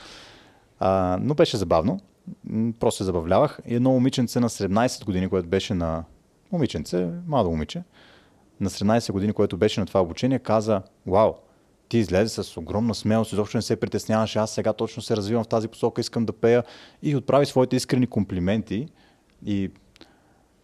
[0.81, 2.01] А, но беше забавно,
[2.81, 3.59] просто се забавлявах.
[3.67, 6.05] И едно момиченце на 17 години, което беше на...
[6.53, 7.83] Момиченце, младо момиче,
[8.61, 11.35] на 17 години, което беше на това обучение, каза, вау,
[11.89, 15.49] ти излезе с огромна смелост, изобщо не се притесняваше, аз сега точно се развивам в
[15.49, 16.65] тази посока, искам да пея
[17.03, 18.89] и отправи своите искрени комплименти
[19.47, 19.71] и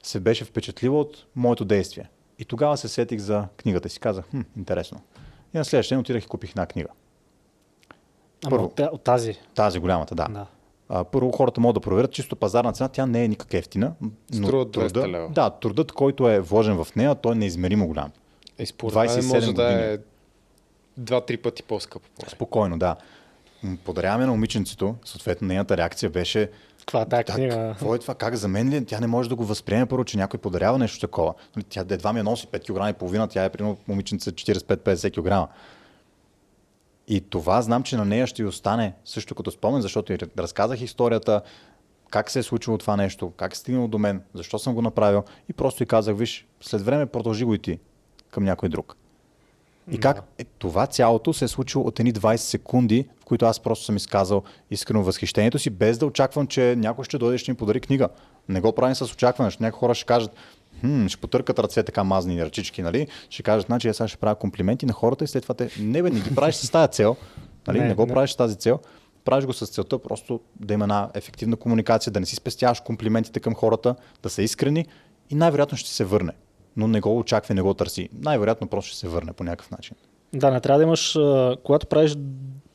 [0.03, 2.09] се беше впечатлила от моето действие.
[2.39, 5.01] И тогава се сетих за книгата и си казах, хм, интересно.
[5.55, 6.89] И на следващия ден отидах и купих една книга.
[8.45, 8.73] Ама Първо.
[8.93, 9.35] от, тази.
[9.55, 10.27] Тази голямата, да.
[10.31, 10.47] Да.
[10.89, 13.93] А, първо хората могат да проверят чисто пазарна цена, тя не е никак ефтина.
[14.33, 15.29] Но Струва 200 труда, лева.
[15.31, 18.11] Да, трудът, който е вложен в нея, той е неизмеримо голям.
[18.59, 19.83] И според 27 мен може да години.
[19.83, 19.99] е
[20.97, 22.09] два-три пъти по-скъпо.
[22.29, 22.97] Спокойно, да.
[23.85, 27.55] Подаряваме на момиченцето, съответно нейната реакция беше Каква е тази книга?
[27.55, 28.15] какво е това?
[28.15, 28.85] Как за мен ли?
[28.85, 31.35] Тя не може да го възприеме първо, че някой подарява нещо такова.
[31.57, 35.55] Нали, Тя едва ми носи 5 кг и половина, тя е примерно момиченце 45-50 кг.
[37.09, 40.81] И това знам, че на нея ще й остане също като спомен, защото и разказах
[40.81, 41.43] историята,
[42.11, 45.25] как се е случило това нещо, как е стигнало до мен, защо съм го направил
[45.49, 47.79] и просто и казах, виж, след време продължи го и ти
[48.31, 48.97] към някой друг.
[49.91, 53.61] И как е, това цялото се е случило от едни 20 секунди, в които аз
[53.61, 57.53] просто съм изказал искрено възхищението си, без да очаквам, че някой ще дойде и ще
[57.53, 58.09] ми подари книга.
[58.49, 60.31] Не го правим с очакване, защото някои хора ще кажат,
[60.81, 63.07] хм, ще потъркат ръце така мазни ръчички, нали?
[63.31, 66.03] Ще кажат, значи аз сега ще правя комплименти на хората и след това те, не
[66.03, 67.17] бе, не ги правиш с тази цел,
[67.67, 67.79] нали?
[67.79, 68.13] Не, Не, не го не.
[68.13, 68.79] правиш с тази цел.
[69.25, 73.41] Правиш го с целта просто да има една ефективна комуникация, да не си спестяваш комплиментите
[73.41, 74.87] към хората, да са искрени
[75.31, 76.33] и най-вероятно ще се върне.
[76.77, 78.09] Но не го очаква, не го търси.
[78.21, 79.97] Най-вероятно просто ще се върне по някакъв начин.
[80.33, 81.19] Да, не трябва да имаш,
[81.65, 82.17] когато правиш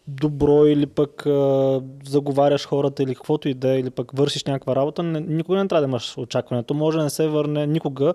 [0.08, 4.76] добро или пък а, заговаряш хората или каквото и да е, или пък вършиш някаква
[4.76, 6.74] работа, не, никога не трябва да имаш очакването.
[6.74, 8.14] Може да не се върне никога.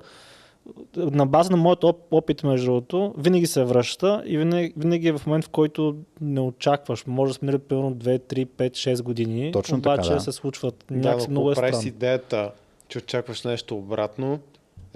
[0.97, 5.13] На база на моят оп- опит, между другото, винаги се връща и винаги, винаги е
[5.19, 7.07] в момент, в който не очакваш.
[7.07, 10.21] Може да сме примерно 2, 3, 5, 6 години, Точно така, обаче да.
[10.21, 10.85] се случват.
[10.91, 11.89] Да, Някакси но много е ако правиш странно.
[11.89, 12.51] идеята,
[12.89, 14.39] че очакваш нещо обратно,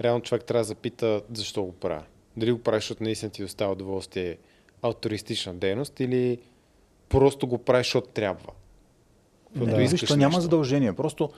[0.01, 2.03] реално човек трябва да запита защо го правя.
[2.37, 4.37] Дали го правиш, защото наистина ти доставя удоволствие
[4.81, 6.39] алтруистична дейност или
[7.09, 8.51] просто го правиш, защото трябва.
[9.55, 10.41] Не, виж, то няма нещо.
[10.41, 11.29] задължение, просто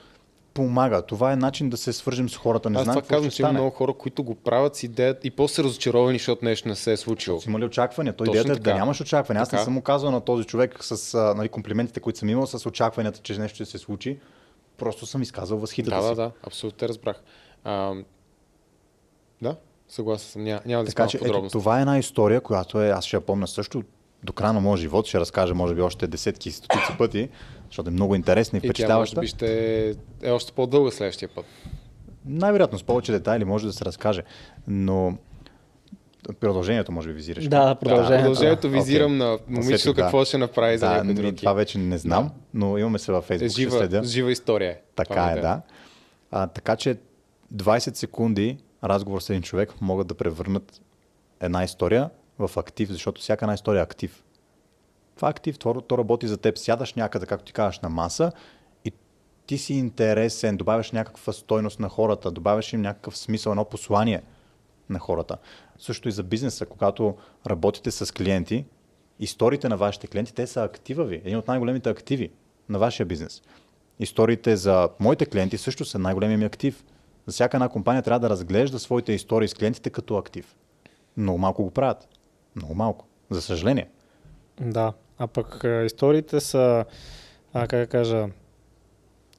[0.54, 1.02] помага.
[1.02, 2.70] Това е начин да се свържем с хората.
[2.70, 5.30] Не Аз знам това казвам, че има много хора, които го правят с идеята и
[5.30, 7.40] после са разочаровани, защото нещо не се е случило.
[7.40, 8.16] Си имали очаквания.
[8.16, 9.42] Той Точно идеята е да нямаш очаквания.
[9.42, 13.20] Аз не съм казал на този човек с нали, комплиментите, които съм имал, с очакванията,
[13.22, 14.18] че нещо ще се случи.
[14.76, 16.08] Просто съм изказал възхитата Да, си.
[16.08, 17.22] да, да, абсолютно те разбрах.
[17.64, 17.94] А,
[19.42, 19.56] да,
[19.88, 20.44] съгласен съм.
[20.44, 23.20] Няма, няма да Така че ето, това е една история, която е, аз ще я
[23.20, 23.82] помня също
[24.24, 27.28] до края на моя живот, ще разкажа може би още десетки и стотици пъти,
[27.66, 29.20] защото е много интересна и И тя може впечатляваща.
[29.20, 29.88] би ще
[30.22, 31.44] е още по-дълга следващия път.
[32.24, 34.22] Най-вероятно с повече детайли може да се разкаже,
[34.66, 35.18] но
[36.40, 37.44] продължението може би визираш.
[37.44, 38.22] Да, Да, продължението.
[38.22, 38.80] продължението Окей.
[38.80, 40.02] визирам на момичето Усетих, да.
[40.02, 41.36] какво ще направи за да, някой н- друг.
[41.36, 44.04] това вече не знам, но имаме се във е Фейсбук, ще жива, следя.
[44.04, 44.76] жива история.
[44.96, 45.60] Така е, ми да.
[46.30, 46.96] А, така че
[47.54, 50.80] 20 секунди разговор с един човек могат да превърнат
[51.40, 54.24] една история в актив, защото всяка една история е актив.
[55.16, 56.58] Това е актив, то, то работи за теб.
[56.58, 58.32] Сядаш някъде, както ти кажеш, на маса
[58.84, 58.92] и
[59.46, 64.22] ти си интересен, добавяш някаква стойност на хората, добавяш им някакъв смисъл, едно послание.
[64.90, 65.36] на хората.
[65.78, 68.64] Също и за бизнеса, когато работите с клиенти,
[69.20, 71.16] историите на вашите клиенти, те са актива ви.
[71.16, 72.30] Един от най-големите активи
[72.68, 73.42] на вашия бизнес.
[73.98, 76.84] Историите за моите клиенти също са най-големия ми актив.
[77.26, 80.56] За всяка една компания трябва да разглежда своите истории с клиентите като актив.
[81.16, 82.08] Много малко го правят.
[82.56, 83.06] Много малко.
[83.30, 83.88] За съжаление.
[84.60, 86.84] Да, а пък историите са,
[87.52, 88.28] а, как да кажа,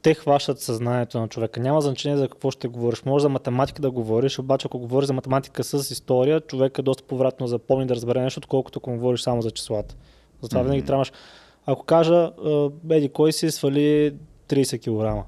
[0.02, 1.60] те хващат съзнанието на човека.
[1.60, 3.04] Няма значение за какво ще говориш.
[3.06, 7.04] Може за математика да говориш, обаче ако говориш за математика с история, човек е доста
[7.04, 9.96] повратно запомни да разбере нещо, отколкото ако говориш само за числата.
[10.42, 10.64] Затова mm-hmm.
[10.64, 11.12] винаги трябваш.
[11.66, 14.16] Ако кажа, а, еди, кой си свали
[14.50, 15.26] 30 кг?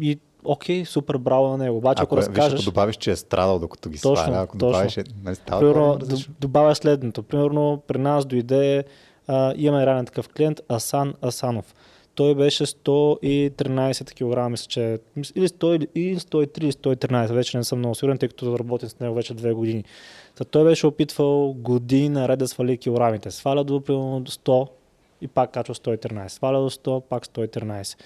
[0.00, 1.76] И окей, супер браво на него.
[1.76, 2.60] Обаче, ако, ако, е- виж, разкажеш...
[2.60, 4.68] ако добавиш, че е страдал докато ги Точно, сваля, ако точно.
[4.68, 6.34] добавиш, е, нали, става Примерно, това д- различно.
[6.40, 7.22] добавя следното.
[7.22, 8.84] Примерно, при нас дойде,
[9.26, 11.74] а, имаме ранен такъв клиент, Асан Асанов.
[12.14, 14.98] Той беше 113 кг, мисля, че е.
[15.34, 19.00] или 100, или 103, или 113, вече не съм много сигурен, тъй като работим с
[19.00, 19.84] него вече две години.
[20.36, 23.30] Та той беше опитвал години наред да свали килограмите.
[23.30, 24.68] Сваля до примерно до 100
[25.20, 26.28] и пак качва 113.
[26.28, 27.98] Сваля до 100, пак 113.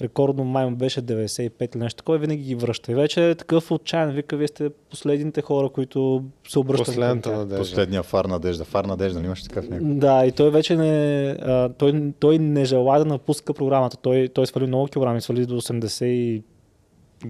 [0.00, 2.92] Рекордно май му беше 95 или нещо такова, и винаги ги връща.
[2.92, 4.10] И вече е такъв отчаян.
[4.10, 7.58] Вика, вие сте последните хора, които се обръщат Последната надежда.
[7.58, 8.64] Последния фар надежда.
[8.64, 9.96] Фар надежда, нали имаш такъв някакъв.
[9.96, 13.96] Да, и той вече не, а, той, той не желая да напуска програмата.
[13.96, 16.42] Той, той свали много килограми, свали до 80 и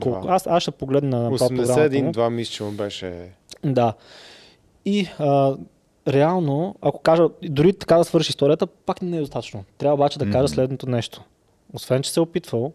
[0.01, 0.29] колко.
[0.29, 2.03] Аз, аз ще погледна на това програмата.
[2.03, 2.13] му.
[2.13, 3.31] 81-2 мисля, че му беше...
[3.65, 3.95] Да.
[4.85, 5.57] И а,
[6.09, 9.65] реално, ако кажа, дори така да свърши историята, пак не е достатъчно.
[9.79, 10.49] Трябва обаче да кажа Мгм.
[10.49, 11.23] следното нещо.
[11.73, 12.73] Освен, че се е опитвал,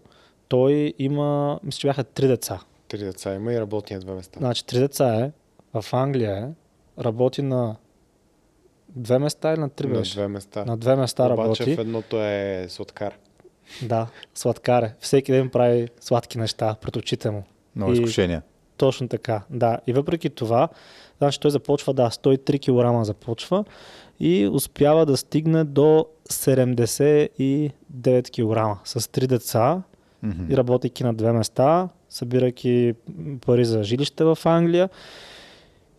[0.48, 2.60] той има, мисля, че бяха три деца.
[2.88, 4.40] Три деца има и работи на две места.
[4.40, 5.32] Значи три деца е,
[5.74, 6.48] в Англия е,
[7.03, 7.76] работи на
[8.90, 10.14] две места или на три на беше?
[10.14, 10.66] две места.
[10.66, 11.76] На две места Обаче работи.
[11.76, 13.14] в едното е сладкар.
[13.82, 14.95] Да, сладкар е.
[14.99, 17.44] Всеки ден прави сладки неща пред очите му.
[17.76, 18.41] Много И- изкушения.
[18.78, 19.80] Точно така, да.
[19.88, 20.68] И въпреки това,
[21.22, 23.65] значи той започва, да, 103 кг започва
[24.19, 27.72] и успява да стигне до 79
[28.31, 29.81] кг с три деца
[30.23, 30.52] Мгм.
[30.52, 32.93] и работейки на две места, събирайки
[33.45, 34.89] пари за жилище в Англия.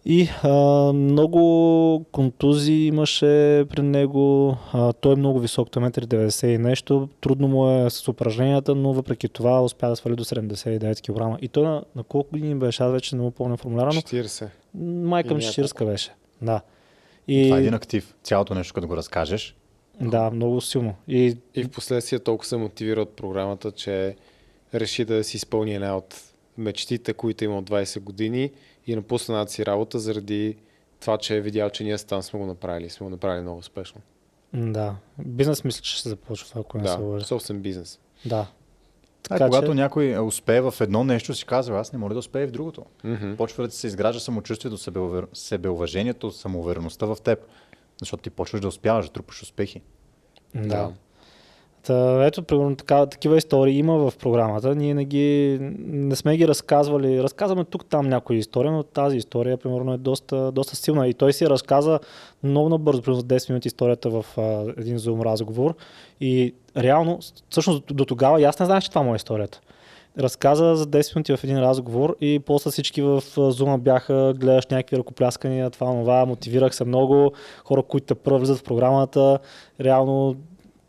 [0.04, 0.48] И а,
[0.92, 4.56] много контузии имаше при него.
[4.72, 7.08] А, той е много висок, той е 1,90 и нещо.
[7.20, 11.00] Трудно му е с упражненията, но въпреки това успя да свали до 79
[11.34, 11.42] кг.
[11.42, 12.82] И той на, на колко години беше?
[12.82, 14.48] Аз вече не му помня формуляра, но 40.
[14.74, 16.10] майка ми и 40 беше.
[16.42, 16.60] Да.
[17.26, 18.14] Това е един И, актив.
[18.22, 19.56] Цялото нещо, като го разкажеш.
[20.00, 20.94] да, много силно.
[21.08, 24.16] И, И в последствие толкова се мотивира от програмата, че
[24.74, 28.50] реши да си изпълни една от мечтите, които има от 20 години
[28.86, 30.56] и напусна една си работа заради
[31.00, 32.90] това, че е видял, че ние там сме го направили.
[32.90, 34.00] Сме го направили много успешно.
[34.54, 37.24] да, бизнес мисля, че ще започва, ако не се Да, лъжа.
[37.24, 37.98] собствен бизнес.
[38.24, 38.36] Да.
[38.36, 38.46] А,
[39.28, 42.44] Така когато че- някой успее в едно нещо, си казва, аз не мога да успея
[42.44, 42.84] и в другото.
[43.04, 43.36] Мгм.
[43.36, 45.26] Почва да се изгражда самочувствието, себеувер...
[45.32, 47.38] себеуважението, самоувереността в теб.
[47.98, 49.80] Защото ти почваш да успяваш, да трупаш успехи.
[50.54, 50.92] Да.
[51.82, 54.74] Та, ето, примерно, така, такива истории има в програмата.
[54.74, 57.22] Ние не, ги, не сме ги разказвали.
[57.22, 61.08] Разказваме тук-там някои истории, но тази история, примерно, е доста, доста силна.
[61.08, 61.98] И той си разказа
[62.42, 64.42] много набързо, примерно за 10 минути историята в а,
[64.76, 65.74] един Zoom разговор.
[66.20, 67.18] И реално,
[67.50, 69.60] всъщност до тогава аз не знаех, че това му е историята.
[70.18, 74.66] Разказа за 10 минути в един разговор и после всички в а, Zoom бяха, гледаш
[74.66, 77.32] някакви ръкопляскания, това, това, мотивирах се много.
[77.64, 79.38] Хора, които те първо влизат в програмата,
[79.80, 80.36] реално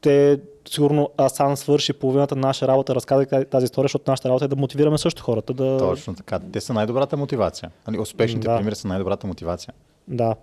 [0.02, 4.56] те сигурно Асан свърши половината наша работа, разказах тази история, защото нашата работа е да
[4.56, 5.54] мотивираме също хората.
[5.54, 6.40] Да, Точно така.
[6.40, 7.72] Те са най-добрата мотивация.
[7.88, 8.58] Нали, успешните Да.
[8.58, 9.74] примери са най-добрата мотивация.
[10.08, 10.36] Да.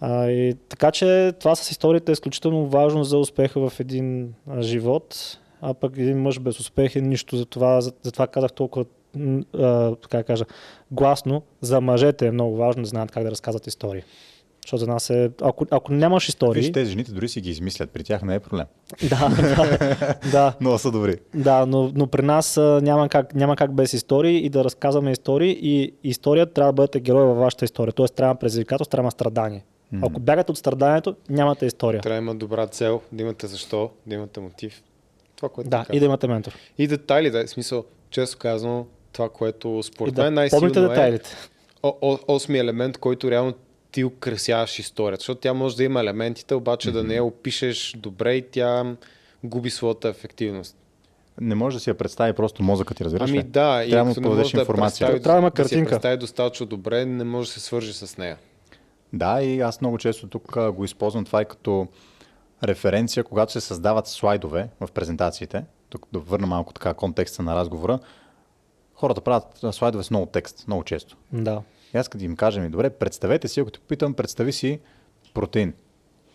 [0.00, 4.62] А, и, така че това с историята е изключително важно за успеха в един а,
[4.62, 7.36] живот, а пък един мъж без успех е нищо.
[7.36, 8.84] Затова, за, затова казах толкова
[9.58, 10.44] а, така кажа,
[10.90, 11.42] гласно.
[11.60, 14.02] За мъжете е много важно да знаят как да разказват истории.
[14.64, 15.30] Защото за нас е...
[15.42, 16.62] Ако, ако нямаш истории...
[16.62, 17.90] Виж, тези жените дори си ги измислят.
[17.90, 18.66] При тях не е проблем.
[19.08, 20.54] Да, да, да.
[20.60, 21.16] Много са добри.
[21.34, 25.58] Да, но, но при нас няма, как, няма как без истории и да разказваме истории
[25.62, 27.92] и историята трябва да бъдете герой във вашата история.
[27.92, 29.64] Тоест трябва предизвикателство, трябва страдание.
[29.92, 30.04] Мгм.
[30.04, 32.00] Ако бягате от страданието, нямате история.
[32.00, 34.82] Трябва да има добра цел, да имате защо, да имате мотив.
[35.36, 36.52] Това, което Да, и да имате ментор.
[36.78, 40.82] и детайли, да, в смисъл, често казано, това, което според да мен най-силно помните е
[40.82, 41.30] детайлите.
[41.82, 43.54] о- о- осми елемент, който реално
[43.94, 45.20] ти украсяваш историята.
[45.20, 48.96] Защото тя може да има елементите, обаче да не я опишеш добре и тя
[49.44, 50.76] губи своята ефективност.
[51.40, 53.42] Не може да си я представи просто мозъкът ти, разбираш Ами ли?
[53.42, 55.06] да, и Трябва като да да я информация.
[55.06, 55.90] представи- Трябва да има да си я картинка.
[55.90, 58.38] представи достатъчно добре, не може да се свържи с нея.
[59.12, 61.86] Да, и аз много често тук го използвам това и като
[62.64, 65.64] референция, когато се създават слайдове в презентациите.
[65.88, 67.98] Тук да върна малко така контекста на разговора.
[68.94, 71.16] Хората правят слайдове с много текст, много често.
[71.32, 71.62] Да.
[71.94, 74.80] И аз като им кажа ми, добре, представете си, ако те попитам, представи си
[75.34, 75.72] протеин.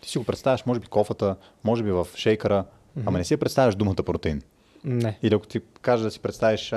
[0.00, 2.64] Ти си го представяш, може би кофата, може би в шейкъра,
[3.06, 4.42] ама не си я представяш думата протеин.
[4.84, 5.18] Не.
[5.22, 6.74] Или ако ти кажа да си представиш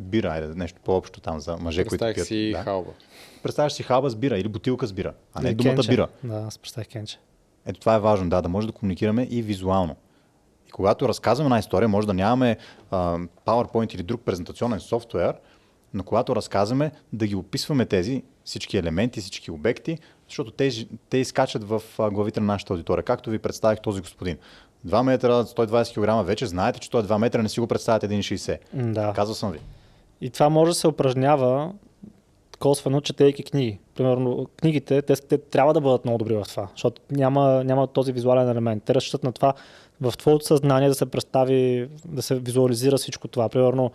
[0.00, 2.26] бира, айде, нещо по-общо там за мъже, които Представих пият.
[2.28, 2.62] си да.
[2.62, 2.90] халба.
[3.42, 5.88] Представяш си халба с бира или бутилка с бира, а не Или думата кенче.
[5.90, 6.08] бира.
[6.24, 7.18] Да, аз представих кенче.
[7.66, 9.96] Ето това е важно, да, да може да комуникираме и визуално.
[10.68, 12.56] И когато разказваме една история, може да нямаме
[12.90, 15.34] а, PowerPoint или друг презентационен софтуер,
[15.96, 19.98] но когато разказваме, да ги описваме тези всички елементи, всички обекти,
[20.28, 20.70] защото те,
[21.10, 23.02] те изкачат в главите на нашата аудитория.
[23.02, 24.36] Както ви представих този господин.
[24.86, 28.08] 2 метра, 120 кг, вече знаете, че той е 2 метра, не си го представяте
[28.08, 28.58] 1,60.
[28.74, 29.12] М, Да.
[29.12, 29.58] Казвал съм ви.
[30.20, 31.72] И това може да се упражнява
[32.58, 33.78] косвено, четейки книги.
[33.94, 38.12] Примерно, книгите, те, те трябва да бъдат много добри в това, защото няма, няма този
[38.12, 38.82] визуален елемент.
[38.84, 39.54] Те разчитат на това
[40.00, 43.48] в твоето съзнание да се представи, да се визуализира всичко това.
[43.48, 43.90] Примерно,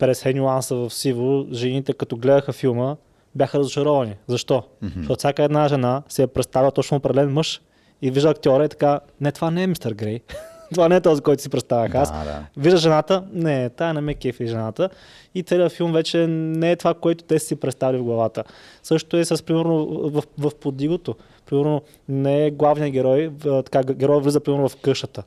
[0.00, 2.96] 50 нюанса в сиво, жените като гледаха филма,
[3.34, 4.14] бяха разочаровани.
[4.26, 4.54] Защо?
[4.54, 4.96] Mm-hmm.
[4.96, 7.60] Защото всяка една жена се е представя точно определен мъж
[8.02, 10.20] и вижда актьора и така, не, това не е мистер Грей.
[10.74, 12.12] това не е този, който си представях аз.
[12.12, 12.46] Да, да.
[12.56, 14.88] Вижда жената, не, тая не ме кефи жената.
[15.34, 18.44] И целият филм вече не е това, което те си представили в главата.
[18.82, 21.14] Също е с, примерно, в, в подигото.
[21.46, 23.30] Примерно, не е главният герой,
[23.64, 25.22] така, герой влиза, примерно, в къщата.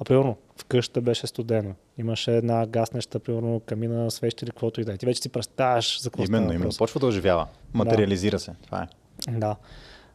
[0.00, 1.74] А, примерно, в къщата беше студено.
[1.98, 4.96] Имаше една гаснеща, примерно, камина, свещи или каквото и да е.
[4.96, 6.72] Ти вече си представяш за какво Именно, става именно.
[6.78, 7.46] Почва да оживява.
[7.74, 8.52] Материализира се.
[8.66, 8.86] Това е.
[9.38, 9.56] Да.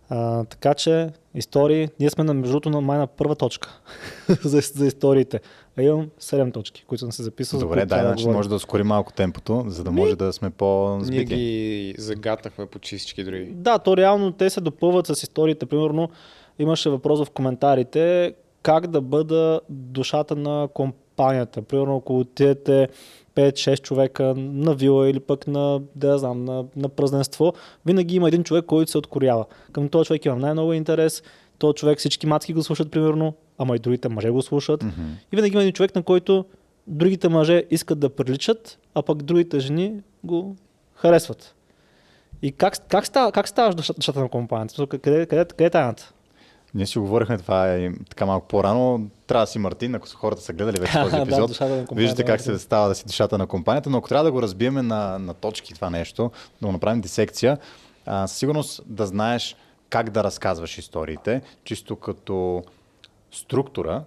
[0.09, 3.81] А, така че, истории, ние сме на между на май на първа точка
[4.43, 5.39] за, за историите.
[5.77, 7.59] А имам 7 точки, които съм се записал.
[7.59, 8.37] за Добре, дай, значи говорим.
[8.37, 11.25] може да ускорим малко темпото, за да може да сме Ние по-збити.
[11.25, 13.45] ги загатнахме по всички дори.
[13.45, 15.65] Да, то реално те се допълват с историите.
[15.65, 16.09] Примерно
[16.59, 18.33] имаше въпрос в коментарите
[18.63, 21.61] как да бъда душата на компанията.
[21.61, 22.87] Примерно ако отидете
[23.35, 27.53] 5-6 човека на вила или пък на, да знам, на, на празненство,
[27.85, 29.45] винаги има един човек, който се откорява.
[29.71, 31.23] Към този човек имам най-много интерес,
[31.57, 34.83] този човек всички мацки го слушат примерно, ама и другите мъже го слушат.
[34.83, 35.01] Мгм.
[35.31, 36.45] И винаги има един човек, на който
[36.87, 40.55] другите мъже искат да приличат, а пък другите жени го
[40.95, 41.55] харесват.
[42.41, 44.87] И как, как, става, как ставаш душа- душата на компанията?
[44.87, 46.13] Къде, къде, къде е тайната?
[46.75, 49.07] Ние си говорихме това е така малко по-рано.
[49.27, 51.57] Трябва да си Мартин, ако хората са гледали вече този Да, епизод.
[51.57, 54.41] компанията, Виждате как се става да си душата на компанията, но ако трябва да го
[54.41, 56.31] разбиеме на, на точки това нещо,
[56.61, 57.57] да го направим дисекция,
[58.05, 59.55] а, със сигурност да знаеш
[59.89, 62.63] как да разказваш историите, чисто като
[63.31, 64.03] структура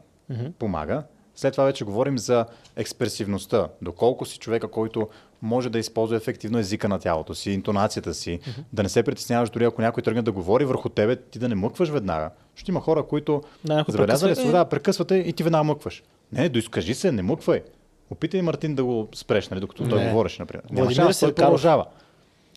[0.58, 1.02] помага.
[1.34, 3.68] След това вече говорим за експресивността.
[3.82, 5.08] Доколко си човека, който
[5.42, 8.40] може да използва ефективно езика на тялото си, интонацията си,
[8.72, 11.54] да не се притесняваш дори ако някой тръгне да говори върху тебе, ти да не
[11.54, 12.30] мъкваш веднага.
[12.54, 16.02] Защото има хора, които Да, забелязвали прекъсва, да, прекъсвате и ти веднага мъкваш.
[16.32, 17.62] Не, доизкажи се, не мъквай.
[18.10, 20.08] Опитай Мартин да го спреш, нали, докато той Не.
[20.08, 20.62] говореше, например.
[20.70, 21.84] Няма Владимир шанс, той продължава.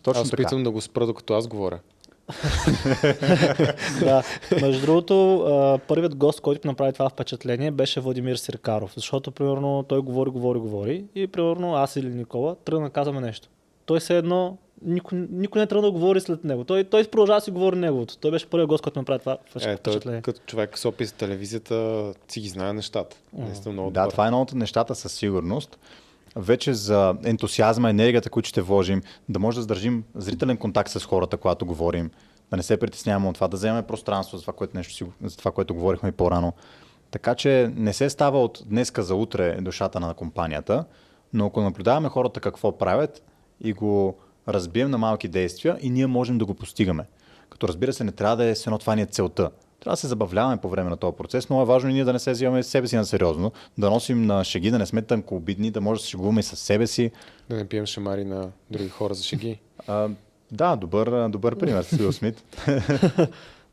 [0.02, 0.42] Точно Аз така.
[0.42, 1.78] опитвам да го спра, докато аз говоря.
[4.00, 4.22] да.
[4.62, 5.44] Между другото,
[5.88, 8.92] първият гост, който направи това впечатление, беше Владимир Сиркаров.
[8.94, 13.48] Защото, примерно, той говори, говори, говори и, примерно, аз или Никола тръгна да казваме нещо.
[13.86, 16.64] Той се едно, никой, никой не тръгна да говори след него.
[16.64, 18.18] Той, той продължава да си говори неговото.
[18.18, 20.22] Той беше първият гост, който направи това Е, той впечатление.
[20.22, 23.16] като човек с опит в телевизията си ги знае нещата.
[23.32, 24.10] Наистина много Да, добър.
[24.10, 25.78] това е едно от нещата със сигурност.
[26.36, 31.36] Вече за ентусиазма, енергията, които ще вложим, да може да задържим зрителен контакт с хората,
[31.36, 32.10] когато говорим,
[32.50, 35.50] да не се притесняваме от това, да вземем пространство за това, което, нещо за това,
[35.50, 36.52] което говорихме и по-рано.
[37.10, 40.84] Така че не се става от днеска за утре душата на компанията,
[41.32, 43.22] но ако наблюдаваме хората какво правят
[43.60, 47.04] и го разбием на малки действия и ние можем да го постигаме.
[47.48, 49.50] Като разбира се, не трябва да е с едно това ни е целта.
[49.80, 52.12] Трябва да се забавляваме по време на този процес, но е важно и ние да
[52.12, 55.36] не се взимаме себе си на сериозно, да носим на шеги, да не сме тънко
[55.36, 57.10] обидни, да може да се шегуваме с себе си.
[57.50, 59.60] Да не пием шамари на други хора за шеги.
[59.86, 60.08] А,
[60.52, 62.42] да, добър, добър пример с Уил Смит.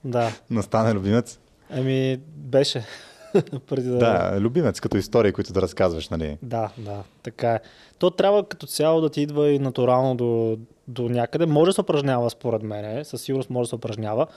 [0.04, 0.32] Да.
[0.50, 1.40] Настане любимец.
[1.70, 2.86] Ами, беше.
[3.68, 3.98] Преди да...
[3.98, 6.38] Да, любимец като истории, които да разказваш, нали?
[6.42, 7.60] Да, да, така е.
[8.00, 10.58] То трябва като цяло да ти идва и натурално до,
[10.88, 11.46] до някъде.
[11.46, 14.28] Може да се упражнява, според мен, със сигурност може да се упражнява,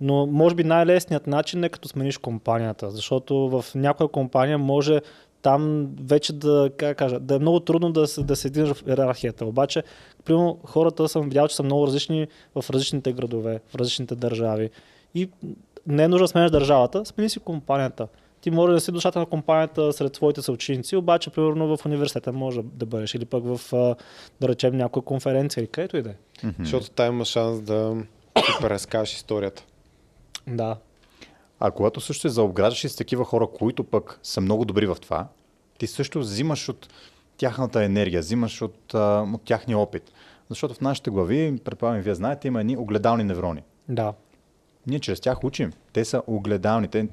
[0.00, 5.00] но може би най-лесният начин е като смениш компанията, защото в някоя компания може
[5.42, 8.68] там вече да, как да кажа, да е много трудно да, се- да се единиш
[8.70, 9.46] в иерархията.
[9.46, 9.82] Обаче,
[10.24, 14.70] примерно, хората съм видял, че са много различни в различните градове, в различните държави.
[15.14, 15.30] И
[15.86, 18.08] не е нужно да сменяш държавата, смени си компанията.
[18.40, 22.60] Ти може да си душата на компанията сред своите съученици, обаче, примерно, в университета може
[22.64, 23.60] да бъдеш или пък в,
[24.40, 26.14] да речем, някоя конференция или където и да е.
[26.60, 27.96] Защото там има шанс да
[28.36, 29.64] ти преразкажеш историята.
[30.48, 30.76] Да.
[31.60, 34.96] А когато също се заобграждаш и с такива хора, които пък са много добри в
[35.00, 35.28] това,
[35.78, 36.88] ти също взимаш от
[37.36, 40.12] тяхната енергия, взимаш от, от тяхния опит.
[40.48, 43.62] Защото в нашите глави, предполагам вие знаете, има едни огледални неврони.
[43.88, 44.12] Да.
[44.86, 45.72] Ние чрез тях учим.
[45.92, 46.88] Те са огледални.
[46.88, 47.08] Те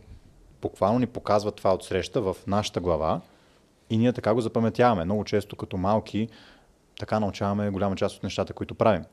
[0.61, 3.21] буквално ни показват това от среща в нашата глава
[3.89, 5.05] и ние така го запаметяваме.
[5.05, 6.29] Много често като малки
[6.99, 9.03] така научаваме голяма част от нещата, които правим.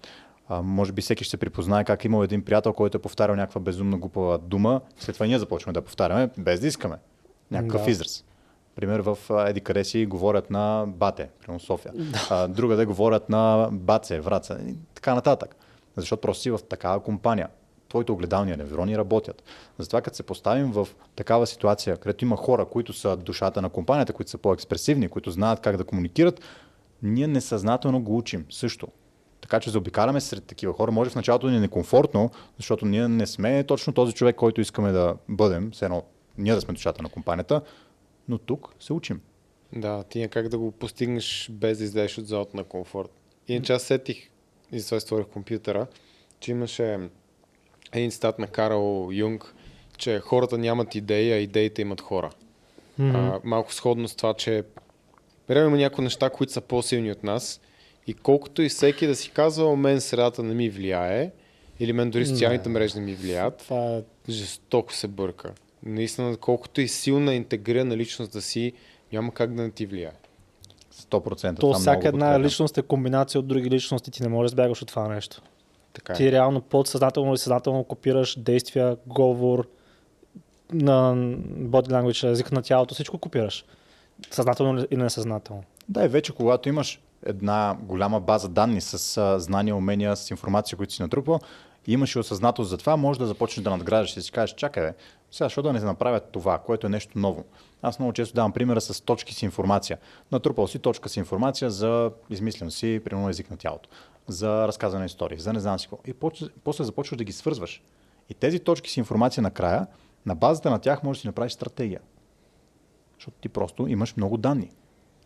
[0.49, 3.37] А, може би всеки ще се припознае как е имал един приятел, който е повтарял
[3.37, 6.97] някаква безумно глупава дума, след това ние започваме да повтаряме, без да искаме.
[7.51, 7.91] Някакъв Да.
[7.91, 8.25] израз.
[8.75, 11.93] Пример в Еди къде си говорят на Бате, примерно София.
[12.31, 15.57] А, друга да говорят на Баце, Враца и така нататък.
[15.97, 17.49] Защото просто си в такава компания.
[17.89, 19.43] Твоите огледални неврони работят.
[19.79, 24.13] Затова като се поставим в такава ситуация, където има хора, които са душата на компанията,
[24.13, 26.41] които са по-експресивни, които знаят как да комуникират,
[27.03, 28.89] ние несъзнателно го учим също.
[29.43, 30.93] Така че заобикаляме се сред такива хора.
[30.93, 34.93] Може в началото ни е некомфортно, защото ние не сме точно този човек, който искаме
[34.93, 36.03] да бъдем, все едно
[36.39, 37.61] ние да сме душата на компанията,
[38.29, 39.21] но тук се учим.
[39.73, 43.11] Да, ти е как да го постигнеш без да излезеш от зоната на комфорт.
[43.49, 44.29] Иначе аз сетих
[44.73, 45.87] и затова створих компютъра,
[46.41, 46.99] че имаше
[47.93, 49.55] един цитат на Карл Юнг,
[49.99, 52.31] че хората нямат идеи, а идеите имат хора.
[53.01, 54.65] А, малко сходно с това, че
[55.47, 57.61] примерно има някои неща, които са по-силни от нас
[58.07, 61.31] и колкото и всеки да си казва, «О, мен средата не ми влияе,
[61.81, 65.53] или мен дори социалните мрежи не ми влияят, Това е жестоко се бърка.
[65.83, 68.73] Наистина, колкото и силна интегрирана личност да си,
[69.13, 70.13] няма как да не ти влияе.
[70.95, 71.55] 100%.
[71.55, 72.43] То това всяка една подкрепям.
[72.43, 75.43] личност е комбинация от други личности, ти не можеш да сбягаш от това нещо.
[75.93, 76.17] Така е.
[76.17, 79.69] Ти реално подсъзнателно или съзнателно копираш действия, говор,
[80.73, 81.15] на
[81.59, 83.65] body language, език на тялото, всичко копираш.
[84.31, 85.63] Съзнателно или несъзнателно.
[85.89, 90.77] Да, и вече когато имаш една голяма база данни с а, знания, умения, с информация,
[90.77, 91.41] които си натрупал,
[91.87, 94.95] и имаш осъзнатост за това, може да започнеш да надграждаш и си кажеш, чакай, бе,
[95.31, 97.45] сега защо да не направя това, което е нещо ново.
[97.83, 99.99] Аз много често давам примера с точки с информация.
[100.33, 103.89] Натрупал си точка с информация за, измислям си, примерно език на тялото,
[104.29, 105.99] за разказване на истории, за не знам си какво.
[106.07, 107.83] И после, после започваш да ги свързваш.
[108.29, 109.87] И тези точки с информация накрая,
[110.27, 112.01] на базата на тях можеш да си направиш стратегия.
[113.15, 114.71] Защото ти просто имаш много данни.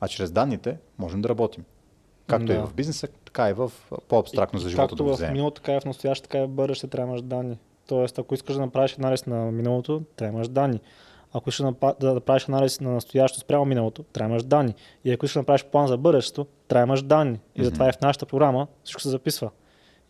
[0.01, 1.65] А чрез данните можем да работим.
[2.27, 2.67] Както и Да.
[2.67, 5.77] в бизнеса, така и в а, по-абстракно за живота Както да го в миналото, така
[5.77, 7.59] и в настоящето, така и в бъдеще трябва да имаш данни.
[7.89, 10.81] Тоест, ако искаш да направиш анализ на миналото, трябва да имаш данни.
[11.33, 14.75] Ако искаш да да направиш анализ на настоящето спрямо миналото, трябва да имаш данни.
[15.05, 17.41] И ако искаш да направиш план за бъдещето, трябва да имаш данни.
[17.57, 19.51] И затова и в нашата програма всичко се записва.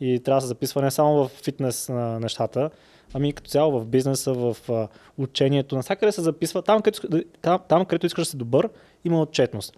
[0.00, 2.70] И трябва да се записва не само в фитнес на нещата,
[3.14, 4.88] ами като цяло в бизнеса, в а,
[5.18, 5.76] учението.
[5.76, 6.62] Навсякъде се записва.
[6.62, 8.68] Там където, там, там, където искаш да си добър,
[9.04, 9.76] има отчетност.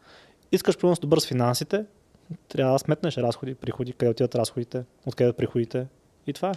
[0.52, 1.84] Искаш примерно добър с финансите,
[2.48, 5.86] трябва да сметнеш разходи, приходи, къде отиват разходите, откъде приходите.
[6.26, 6.54] И това е.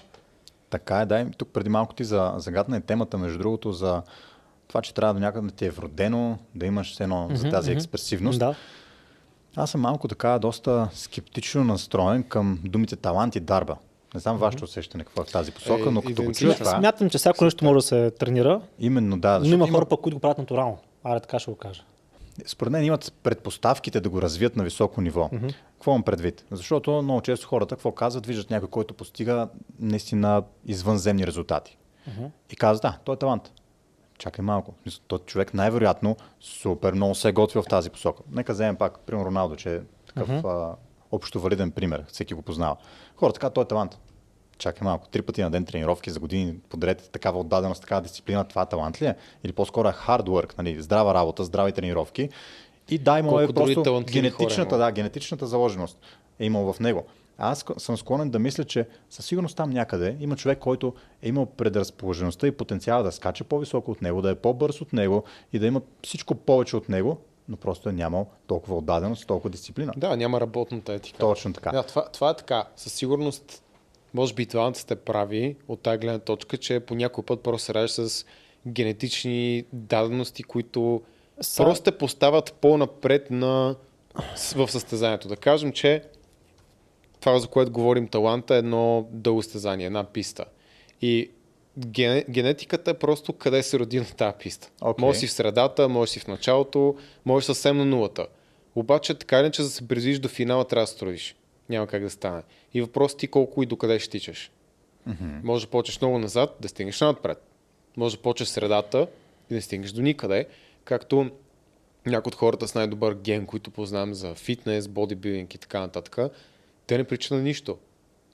[0.69, 1.19] Така е, да.
[1.19, 4.01] И Тук преди малко ти за, загадна е темата, между другото, за
[4.67, 8.39] това, че трябва до някъде да ти е вродено, да имаш едно за тази експресивност.
[8.39, 8.55] Да.
[9.55, 13.75] Аз съм малко така доста скептично настроен към думите талант и дарба.
[14.13, 16.77] Не знам вашето усещане какво е в тази посока, Е, но като го чуя това,
[16.79, 20.15] Смятам, че всяко нещо може да се тренира, именно да, но има хора, пък, които
[20.15, 20.77] го правят натурално.
[21.03, 21.83] Аре, така ще го кажа.
[22.45, 25.29] Според мен имат предпоставките да го развият на високо ниво.
[25.33, 25.55] Mm-hmm.
[25.73, 26.45] Какво имам предвид?
[26.51, 29.49] Защото много често хората какво казват, виждат някой, който постига
[29.79, 31.77] наистина извънземни резултати.
[32.09, 32.29] Mm-hmm.
[32.49, 33.51] И казват, да, той е талант.
[34.17, 34.73] Чакай малко.
[35.07, 38.23] Той човек най-вероятно супер много се е готвил в тази посока.
[38.31, 40.71] Нека вземем пак, примерно Роналдо, че е такъв mm-hmm.
[40.71, 40.75] а,
[41.11, 42.05] общо валиден пример.
[42.07, 42.75] Всеки го познава.
[43.15, 43.99] Хората така, той е талант.
[44.61, 45.07] Чакай малко.
[45.07, 49.05] Три пъти на ден тренировки за години подред, такава отдаденост, такава дисциплина, това талант ли
[49.05, 49.15] е?
[49.43, 50.81] Или по-скоро е hard work, нали?
[50.81, 52.29] здрава работа, здрави тренировки.
[52.89, 54.85] И да, имало е просто хора генетичната, има.
[54.85, 55.97] да, генетичната заложеност
[56.39, 57.05] е имал в него.
[57.37, 61.45] Аз съм склонен да мисля, че със сигурност там някъде има човек, който е имал
[61.45, 65.23] предразположеността и потенциала да скача по-високо от него, да е по-бърз от него
[65.53, 67.17] и да има всичко повече от него,
[67.49, 69.93] но просто е нямал толкова отдаденост, толкова дисциплина.
[69.97, 71.19] Да, няма работната етика.
[71.19, 71.71] Точно така.
[71.71, 72.65] Да, това, това е така.
[72.75, 73.63] Със сигурност,
[74.13, 77.73] може би талантът сте прави от тази гледна точка, че по някой път просто се
[77.73, 78.25] раждаш с
[78.67, 81.01] генетични дадености, които
[81.41, 83.75] Са- просто те поставят по-напред на,
[84.55, 85.27] в състезанието.
[85.27, 86.03] Да кажем, че
[87.19, 90.45] това, за което говорим таланта, е едно дълго състезание, една писта.
[91.01, 91.31] И
[91.79, 94.69] ген, генетиката е просто къде се роди на тази писта.
[94.81, 95.05] Окей.
[95.05, 98.27] Може си в средата, може си в началото, може съвсем на нулата.
[98.75, 101.35] Обаче, така или иначе, за да се приближиш до финала, трябва да се трудиш.
[101.69, 102.41] Няма как да стане.
[102.73, 104.51] И въпросът ти колко и докъде ще тичаш.
[105.09, 105.43] Mm-hmm.
[105.43, 107.43] Може да почнеш много назад, да стигнеш напред.
[107.97, 109.07] Може да почнеш средата
[109.49, 110.47] и да стигнеш до никъде.
[110.83, 111.31] Както
[112.05, 116.31] някои от хората с най-добър ген, които познавам за фитнес, бодибилдинг и така нататък,
[116.87, 117.77] те не причат на нищо.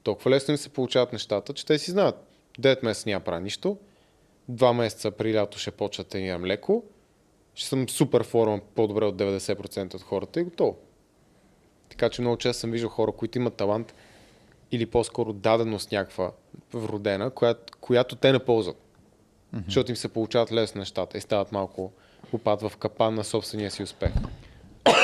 [0.03, 2.27] Толкова лесно им се получават нещата, че те си знаят.
[2.59, 3.77] 9 месеца няма правя нищо,
[4.51, 6.83] 2 месеца при лято ще почна да тренирам леко,
[7.55, 10.77] ще съм супер форма, по-добре от 90% от хората и готово.
[11.89, 13.93] Така че много често съм виждал хора, които имат талант,
[14.71, 16.31] или по-скоро даденост някаква
[16.73, 18.75] вродена, която, която те не ползват.
[18.75, 19.65] Mm-hmm.
[19.65, 21.91] Защото им се получават лесно нещата и стават малко
[22.31, 24.11] попад в капан на собствения си успех.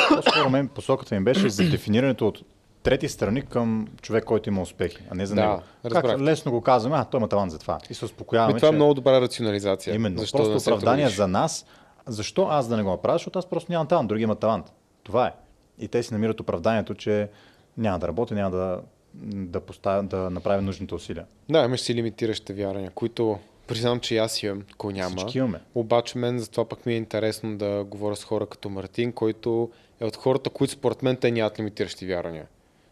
[0.09, 2.43] По-скоро мен посоката ми беше за дефинирането от
[2.83, 5.61] трети страни към човек, който има успехи, а не за Да, него.
[5.85, 6.03] разбрах.
[6.03, 7.77] Как лесно го казваме, а той има талант за това.
[7.89, 8.75] И се успокояваме, Ами това е че...
[8.75, 9.95] много добра рационализация.
[9.95, 10.19] Именно.
[10.19, 11.65] Защо просто да оправдание за нас.
[12.07, 13.15] Защо аз да не го направя?
[13.15, 14.73] Защото аз просто нямам талант, други имат талант.
[15.03, 15.31] Това е.
[15.79, 17.29] И те си намират оправданието, че
[17.77, 18.79] няма да работя, няма да,
[19.23, 21.25] да, поставя, да направя нужните усилия.
[21.49, 25.17] Да, имаш си лимитиращите вярвания, които признавам, че и аз имам, кой няма.
[25.17, 25.59] Всички имаме.
[25.75, 29.69] Обаче мен затова пък ми е интересно да говоря с хора като Мартин, който
[29.99, 32.45] е от хората, които според мен те нямат лимитиращи вярвания.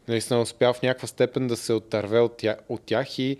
[0.07, 3.37] Наистина успя в някаква степен да се отърве от тях, от тях и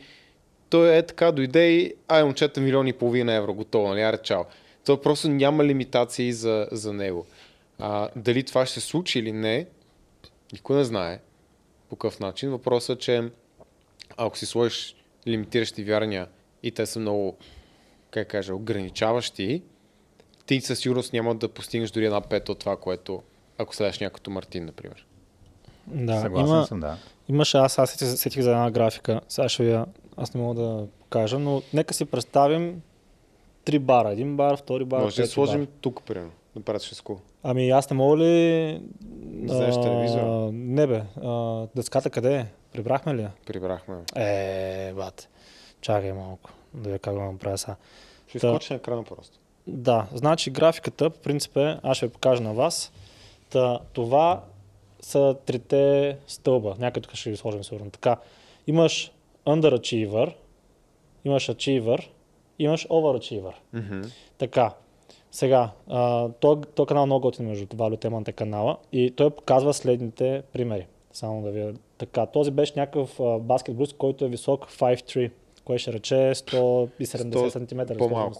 [0.70, 4.44] той е така, дойде и ай, момчета, милион и половина евро, готово, нали, аре, чао.
[4.86, 7.26] То просто няма лимитации за, за него.
[7.80, 9.66] А, дали това ще се случи или не,
[10.53, 11.20] никой не знае
[11.91, 12.49] по какъв начин.
[12.49, 13.31] Въпросът е, че
[14.18, 14.95] ако си сложиш
[15.27, 16.27] лимитиращи вярвания
[16.63, 17.38] и те са много,
[18.11, 19.63] как кажа, ограничаващи,
[20.45, 23.22] ти със сигурност няма да постигнеш дори една пета от това, което
[23.57, 25.05] ако следваш като Мартин, например.
[25.88, 26.97] Да, Съгласен има, съм, да.
[27.30, 29.22] Имаше, аз, аз сетих, сетих за една графика.
[29.27, 29.85] Сега ще я,
[30.18, 32.81] аз не мога да покажа, но нека си представим
[33.65, 34.11] три бара.
[34.11, 35.72] Един бар, втори бар, Може да сложим бар.
[35.81, 36.31] тук, примерно,
[36.65, 37.22] правят шеско.
[37.43, 38.81] Ами аз не мога ли...
[39.43, 40.51] Вземеш телевизора?
[40.51, 42.45] Не бе, а, дъската къде е?
[42.73, 43.31] Прибрахме ли я?
[43.45, 43.95] Прибрахме.
[44.15, 45.30] Е, бат.
[45.81, 46.49] Чакай малко.
[46.73, 47.76] Да я как го направя сега.
[48.27, 49.39] Ще изкочи на екрана просто.
[49.68, 52.91] Да, значи графиката, по принцип е, аз ще я покажа на вас.
[53.49, 54.43] Та, това
[55.01, 56.76] са трите стълба.
[56.80, 57.91] Някъде тук ще ги сложим сигурно.
[57.91, 58.18] Така,
[58.68, 59.11] имаш
[59.47, 60.34] underachiever,
[61.26, 62.07] имаш achiever,
[62.59, 63.53] имаш overachiever.
[63.73, 64.01] Мгм.
[64.38, 64.73] Така,
[65.32, 69.74] сега, а, то, то канал е много готин между това, Лютеманте канала и той показва
[69.74, 70.88] следните примери.
[71.14, 72.26] Само да ви така.
[72.26, 75.32] Този беше някакъв а, баскетболист, който е висок 5'3",
[75.66, 77.49] кое ще рече 170
[77.88, 77.98] см.
[77.98, 78.40] по-малко.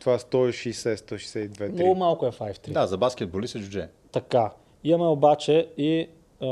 [0.00, 1.98] Това е 160, 162, Много 3.
[1.98, 2.72] малко е 5'3".
[2.72, 3.88] Да, за баскетболист е джудже.
[4.12, 4.50] Така.
[4.84, 6.08] Имаме обаче и
[6.40, 6.46] а,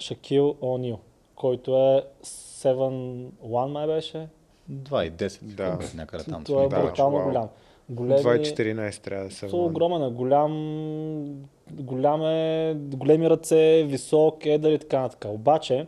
[0.00, 0.98] Шакил О'Нил,
[1.36, 4.28] който е 7-1 май беше.
[4.72, 5.42] 2 и 10.
[5.42, 5.78] Да.
[5.94, 6.44] Някъде там.
[6.44, 7.48] Той е брутално голям.
[7.88, 10.52] Големи, 2,14 трябва да се Са огромен голям,
[11.70, 15.30] голям е, големи ръце, висок, едър и така нататък.
[15.32, 15.86] Обаче,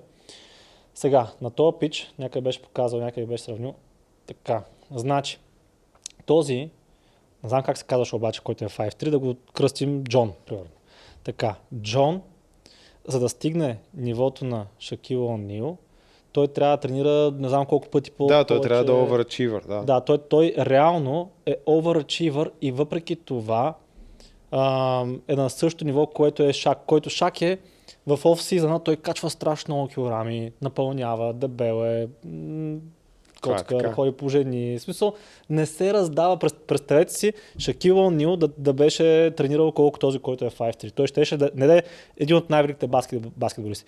[0.94, 3.74] сега, на този пич, някъде беше показал, някъде беше сравнил,
[4.26, 5.38] така, значи,
[6.26, 6.56] този,
[7.42, 10.70] не знам как се казваше обаче, който е 5'3, да го кръстим Джон, примерно.
[11.24, 12.22] Така, Джон,
[13.08, 15.76] за да стигне нивото на Шакил О'Нил,
[16.36, 18.94] той трябва да тренира не знам колко пъти по Да, той повече- трябва да е
[18.96, 19.80] overachiever, да.
[19.80, 23.74] да, той, той реално е overachiever и въпреки това
[24.50, 26.78] а, е на същото ниво, което е Шак.
[26.86, 27.58] Който Шак е
[28.06, 32.76] в оф-сизона, той качва страшно много килограми, напълнява, дебел е, м,
[33.42, 34.78] Това е коцка, да ходи по жени.
[34.78, 35.12] В смисъл,
[35.50, 36.38] не се раздава.
[36.66, 40.92] Представете си Шакил Нил да, да беше тренирал колко този, който е 5'3.
[40.92, 41.82] Той щеше да, не да е
[42.16, 43.84] един от най-великите баскет, баскетболисти.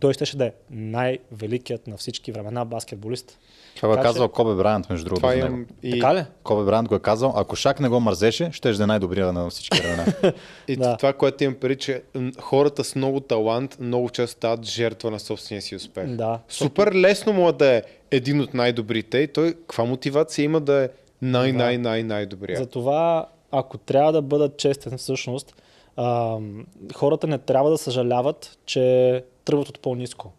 [0.00, 3.38] Той щеше да е най-великият на всички времена баскетболист.
[3.76, 5.32] Това го е Така че- казал Кобе Брайант, между другото.
[5.32, 6.24] Имам и, Така ли?
[6.42, 9.50] Кобе Брайант го е казал, ако Шак не го мързеше, ще да е най-добрия на
[9.50, 10.06] всички времена.
[10.68, 10.96] и Да.
[10.96, 12.02] това, което имам преди, че
[12.40, 16.06] хората с много талант много често стават жертва на собствения си успех.
[16.06, 16.38] Да.
[16.48, 20.84] Супер лесно му е да е един от най-добрите и той каква мотивация има да
[20.84, 20.88] е
[21.22, 22.58] най-най-най-най-добрия.
[22.58, 25.62] Затова, ако трябва да бъдат честен всъщност,
[25.96, 30.32] ам, хората не трябва да съжаляват, че тръгват от по-низко.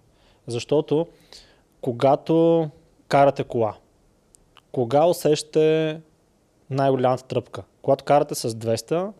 [0.47, 1.07] Защото
[1.81, 2.69] когато
[3.07, 3.75] карате кола,
[4.71, 6.01] кога усещате
[6.69, 7.63] най-голямата тръпка?
[7.81, 9.11] Когато карате с 200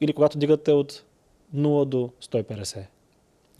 [0.00, 1.04] или когато дигате от
[1.54, 2.86] 0 до 150?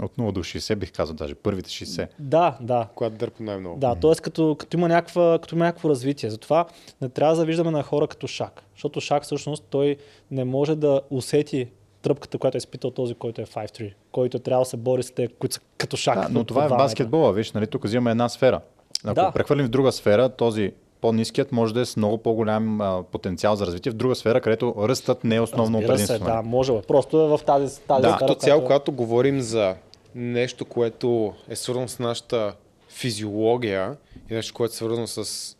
[0.02, 2.08] От 0 до 60 бих казал даже, първите 60.
[2.18, 2.88] Да, да.
[2.94, 3.80] Когато дърпа най-много.
[3.80, 4.14] Да, т.е.
[4.22, 6.30] Като, като, има някаква, като има някакво развитие.
[6.30, 6.66] Затова
[7.02, 8.62] не трябва да завиждаме на хора като Шак.
[8.74, 9.96] Защото Шак всъщност той
[10.30, 11.68] не може да усети
[12.02, 15.10] тръпката, която е изпитал този, който е 5-3, който е трябва да се бори с
[15.10, 16.14] те, които са като Шак.
[16.16, 18.60] Да, но това е в баскетбола, виж, нали, тук взимаме една сфера.
[19.04, 19.32] Ако Да.
[19.32, 23.66] прехвърлим в друга сфера, този по-низкият може да е с много по-голям а, потенциал за
[23.66, 26.18] развитие в друга сфера, където ръстът не е основно предимство.
[26.18, 26.46] да, нали?
[26.46, 26.72] може.
[26.72, 26.82] бе.
[26.82, 29.74] Просто е в тази, тази Да, сфера, Като цяло, която- когато говорим за
[30.14, 32.54] нещо, което е свързано с нашата
[32.88, 33.96] физиология
[34.30, 35.56] и нещо, което е свързано с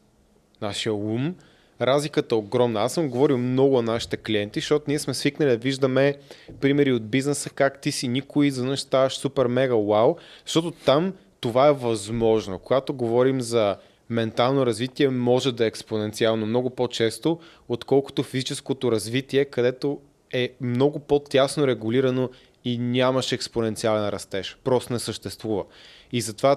[0.61, 1.35] нашия ум,
[1.81, 2.81] разликата е огромна.
[2.81, 6.15] Аз съм говорил много на нашите клиенти, защото ние сме свикнали да виждаме
[6.61, 10.17] примери от бизнеса, как ти си никой, изведнъж ставаш супер мега вау,
[10.47, 12.59] защото там това е възможно.
[12.59, 13.77] Когато говорим за
[14.11, 17.39] ментално развитие, може да е експоненциално много по-често,
[17.69, 20.01] отколкото физическото развитие, където
[20.33, 22.31] е много по-тясно регулирано
[22.65, 24.57] и нямаш експоненциален растеж.
[24.65, 25.65] Просто не съществува.
[26.13, 26.57] И затова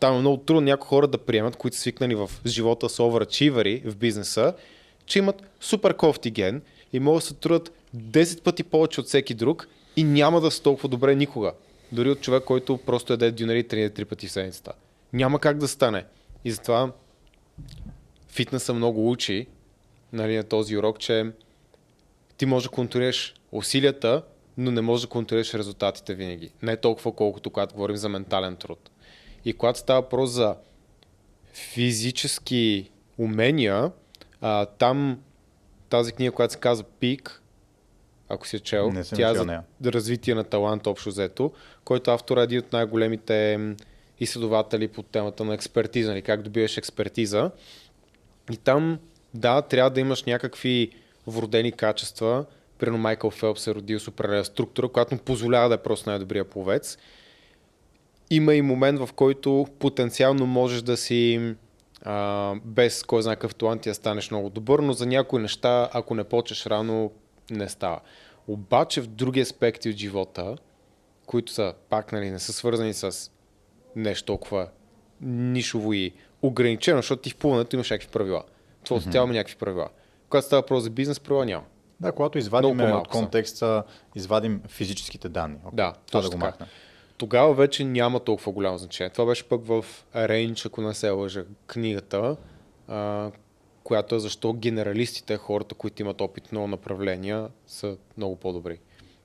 [0.00, 3.90] там е много трудно някои хора да приемат, които са свикнали в живота с overachiever
[3.90, 4.54] в бизнеса,
[5.06, 6.62] че имат супер кофти ген
[6.92, 10.62] и могат да се трудят 10 пъти повече от всеки друг и няма да са
[10.62, 11.52] толкова добре никога.
[11.92, 14.72] Дори от човек, който просто яде дюнери и тренира три пъти в седмицата.
[15.12, 16.04] Няма как да стане.
[16.44, 16.92] И затова
[18.28, 19.46] фитнеса много учи
[20.12, 21.30] нали, на този урок, че
[22.36, 24.22] ти можеш да контролираш усилията,
[24.58, 26.50] но не можеш да контролираш резултатите винаги.
[26.62, 28.90] Не толкова колкото когато говорим за ментален труд.
[29.44, 30.56] И когато става въпрос за
[31.52, 33.90] физически умения,
[34.40, 35.20] а, там
[35.88, 37.42] тази книга, която се казва Пик,
[38.28, 41.52] ако си е чел, тя е за развитие на талант общо взето,
[41.84, 43.60] който автор е един от най-големите
[44.20, 47.50] изследователи по темата на експертиза, нали, как добиваш експертиза.
[48.52, 48.98] И там,
[49.34, 50.90] да, трябва да имаш някакви
[51.26, 52.44] вродени качества.
[52.78, 56.44] Примерно Майкъл Фелпс е родил с определена структура, която му позволява да е просто най-добрия
[56.44, 56.98] пловец.
[58.34, 61.54] Има и момент, в който потенциално можеш да си
[62.02, 65.88] а, без кой знае какъв талант и да станеш много добър, но за някои неща,
[65.92, 67.10] ако не почеш рано,
[67.50, 68.00] не става.
[68.48, 70.56] Обаче в други аспекти от живота,
[71.26, 73.30] които са пак нали, не са свързани с
[73.96, 74.68] нещо толкова
[75.20, 76.12] нишово и
[76.42, 78.42] ограничено, защото ти в плуването имаш някакви правила.
[78.84, 79.88] Твоето тяло има някакви правила.
[80.28, 81.64] Когато става въпрос за бизнес, правила няма.
[82.00, 83.82] Да, когато извадим от контекста,
[84.14, 85.56] извадим физическите данни.
[85.72, 86.66] Да, това да го така.
[87.24, 89.10] Тогава вече няма толкова голямо значение.
[89.10, 89.84] Това беше пък в
[90.16, 92.36] Рейндж, ако не се лъжа, книгата,
[92.88, 93.30] а,
[93.84, 98.78] която е защо генералистите, хората, които имат опит в много направления, са много по-добри.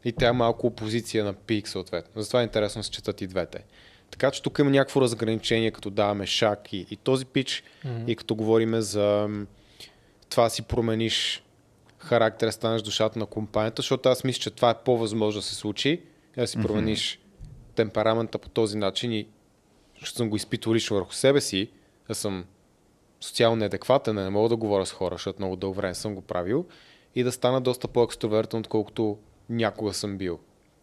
[0.05, 2.21] И тя е малко опозиция на пик, съответно.
[2.21, 3.63] Затова е интересно да се четат и двете.
[4.11, 8.07] Така че тук има някакво разграничение, като даваме шак и, и този пич, mm-hmm.
[8.07, 9.29] и като говориме за
[10.29, 11.43] това си промениш
[11.97, 16.01] характера, станеш душата на компанията, защото аз мисля, че това е по-възможно да се случи,
[16.37, 17.19] да си промениш
[17.79, 19.27] темперамента по този начин и
[19.99, 21.71] защото съм го изпитвал лично върху себе си,
[22.07, 22.45] да съм
[23.19, 26.65] социално неадекватен, не мога да говоря с хора, защото много дълго време съм го правил
[27.15, 29.17] и да стана доста по-екстровертен, отколкото
[29.49, 30.39] някога съм бил.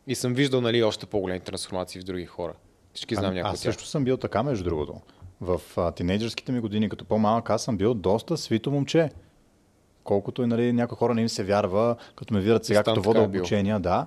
[0.07, 2.53] И съм виждал нали, още по-големи трансформации в други хора.
[2.95, 5.01] Всички знам Ами, някои аз също съм бил така, между другото.
[5.41, 9.11] В а, тинейджърските ми години, като по-малък, аз съм бил доста свито момче.
[10.05, 13.23] Колкото и нали, някои хора не им се вярва, като ме видят сега, като вода
[13.23, 13.41] е бил.
[13.41, 14.07] обучения, да.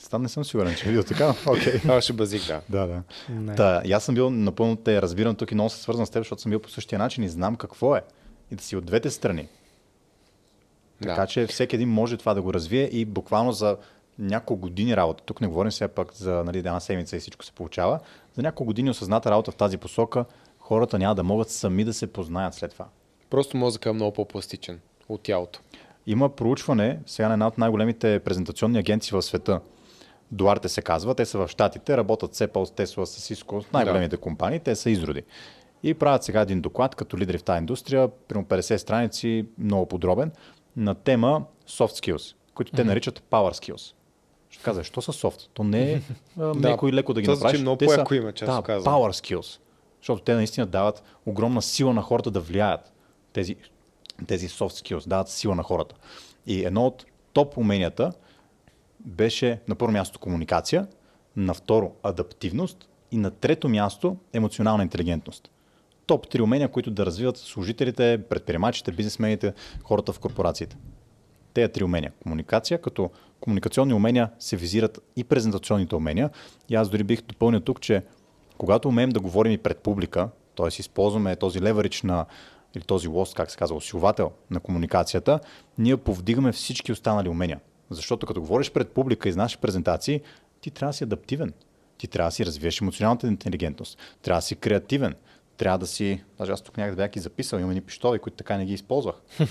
[0.00, 1.34] Стан не съм сигурен, че е бил така.
[1.46, 1.78] Окей.
[1.82, 2.60] Това ще базик, да.
[2.68, 3.02] Да, да.
[3.28, 3.54] Не.
[3.54, 6.20] Та, и аз съм бил напълно те разбирам тук и много се свързвам с теб,
[6.20, 8.02] защото съм бил по същия начин и знам какво е.
[8.50, 9.48] И да си от двете страни.
[11.02, 11.26] Така да.
[11.26, 13.76] че всеки един може това да го развие и буквално за
[14.18, 15.24] няколко години работа.
[15.24, 18.00] Тук не говорим сега пак за нали, една седмица и всичко се получава.
[18.34, 20.24] За няколко години осъзната работа в тази посока,
[20.58, 22.86] хората няма да могат сами да се познаят след това.
[23.30, 25.60] Просто мозъка е много по-пластичен от тялото.
[26.08, 29.60] Има проучване сега на една от най-големите презентационни агенции в света.
[30.32, 34.16] Дуарте се казва, те са в Штатите, работят Apple, с Tesla, с Cisco, с най-големите
[34.16, 35.22] компании, те са изроди.
[35.82, 40.30] И правят сега един доклад като лидери в тази индустрия, примерно 50 страници, много подробен,
[40.76, 43.94] на тема soft skills, които те наричат power skills.
[44.50, 45.48] Ще казваш, що са soft?
[45.54, 46.00] То не е
[46.36, 47.60] меко и леко да ги това направиш.
[47.60, 48.96] много Те са- по-яко име, честно да, казано.
[48.96, 49.60] power skills.
[50.00, 52.92] Защото те наистина дават огромна сила на хората да влияят.
[53.32, 53.56] Тези,
[54.26, 55.94] тези soft skills дават сила на хората.
[56.46, 58.12] И едно от топ уменията
[59.00, 60.86] беше на първо място комуникация,
[61.36, 65.50] на второ адаптивност и на трето място емоционална интелигентност.
[66.06, 69.52] Топ три умения, които да развиват служителите, предприемачите, бизнесмените,
[69.84, 70.76] хората в корпорациите.
[71.54, 72.12] Те три умения.
[72.22, 76.30] Комуникация, като комуникационни умения се визират и презентационните умения.
[76.68, 78.02] И аз дори бих допълнил тук, че
[78.58, 80.66] когато умеем да говорим и пред публика, т.е.
[80.66, 82.26] използваме този леверидж на
[82.74, 85.40] или този лост, как се казва, усилвател на комуникацията,
[85.78, 87.60] ние повдигаме всички останали умения.
[87.90, 90.20] Защото като говориш пред публика и знаеш презентации,
[90.60, 91.52] ти трябва да си адаптивен.
[91.98, 93.98] Ти трябва да си развиеш емоционалната интелигентност.
[94.22, 95.14] Трябва да си креативен.
[95.56, 96.24] Трябва да си...
[96.38, 99.14] Даже аз тук някъде бях и записал, имам и пиштоли, които така не ги използвах.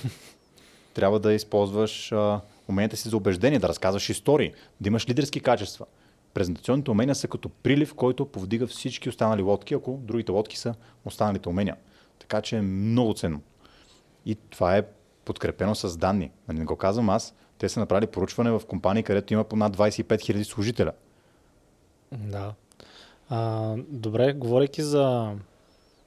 [0.94, 5.86] трябва да използваш а, уменията си за убеждение, да разказваш истории, да имаш лидерски качества.
[6.34, 10.76] Презентационните умения са като прилив, който повдига всички останали лодки, ако другите лодки са
[11.06, 11.76] останалите умения.
[12.20, 13.42] Така че е много ценно.
[14.26, 14.84] И това е
[15.26, 16.32] подкрепено с данни.
[16.48, 17.34] Нали, не го казвам аз.
[17.58, 20.92] Те са направили поручване в компании, където има по над 25 000 служителя.
[22.12, 22.54] Да.
[23.30, 25.34] А, добре, говорейки за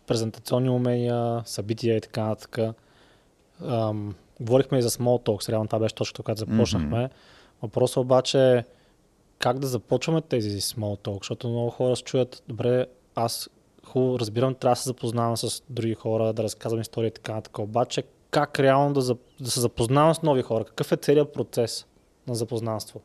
[0.06, 2.58] презентационни умения, събития и така нататък,
[3.64, 6.96] ам, говорихме и за small talks, реално това беше точно когато започнахме.
[6.96, 7.10] Mm-hmm.
[7.62, 8.64] Въпросът обаче е
[9.38, 13.50] как да започваме тези small talk, защото много хора се чуят, добре, аз
[13.90, 17.58] хубаво разбирам, трябва да се запознавам с други хора, да разказвам истории и така нататък.
[17.58, 20.64] Обаче как реално да, зап- да се запознавам с нови хора?
[20.64, 21.86] Какъв е целият процес
[22.26, 23.00] на запознанство?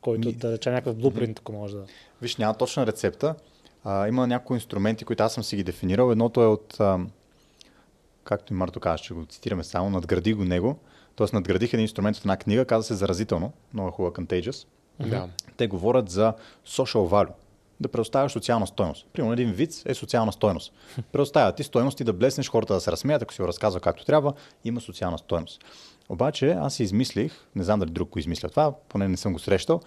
[0.00, 1.84] Който Ми- да рече някакъв блупринт, ако може да...
[2.22, 3.34] Виж, няма точна рецепта.
[3.84, 6.10] а, има някои инструменти, които аз съм си ги дефинирал.
[6.10, 6.98] Едното е от, а,
[8.24, 10.78] както и Марто каза, ще го цитираме само, надгради го него.
[11.16, 14.66] Тоест надградих един инструмент от една книга, каза се заразително, много хубава Contagious.
[15.00, 15.28] Да.
[15.56, 16.32] Те говорят за
[16.66, 17.32] social value.
[17.84, 19.06] Да предоставяш социална стойност.
[19.12, 20.72] Примерно един виц е социална стойност.
[21.12, 24.04] Предоставя ти стойност и да блеснеш хората да се разсмеят, ако си го разказва както
[24.04, 24.32] трябва,
[24.64, 25.64] има социална стойност.
[26.08, 29.38] Обаче аз си измислих, не знам дали друг го измисля това, поне не съм го
[29.38, 29.80] срещал,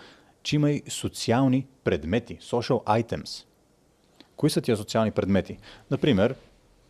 [0.44, 3.46] че има и социални предмети, social items.
[4.36, 5.58] Кои са тия социални предмети?
[5.92, 6.36] Например,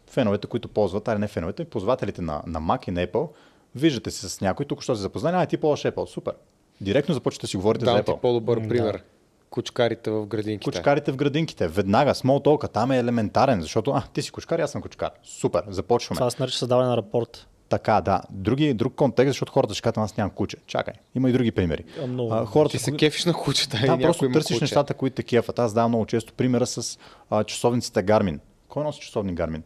[0.09, 3.29] феновете, които ползват, а не феновете, ползвателите на, на Mac и на Apple,
[3.75, 6.33] виждате се с някой, тук що се запознали, а ти ползваш Apple, супер.
[6.81, 8.19] Директно започвате да си говорите Дам за ти Apple.
[8.19, 9.03] по-добър пример.
[9.49, 10.71] Кучкарите в градинките.
[10.71, 11.67] Кучкарите в градинките.
[11.67, 15.09] Веднага, small talk там е елементарен, защото а, ти си кучкар, аз съм кучкар.
[15.23, 16.17] Супер, започваме.
[16.17, 17.47] Това се нарича създаване на рапорт.
[17.69, 18.21] Така, да.
[18.29, 20.57] Други, друг контекст, защото хората ще кажат, аз нямам куче.
[20.67, 21.83] Чакай, има и други примери.
[22.03, 22.33] А, много.
[22.33, 24.63] А, хората, Ти се кои- кефиш на кучета да, просто търсиш куче.
[24.63, 25.59] нещата, които те кефат.
[25.59, 26.99] Аз давам много често примера с
[27.29, 28.39] а, часовниците Garmin.
[28.67, 29.61] Кой носи часовни Garmin?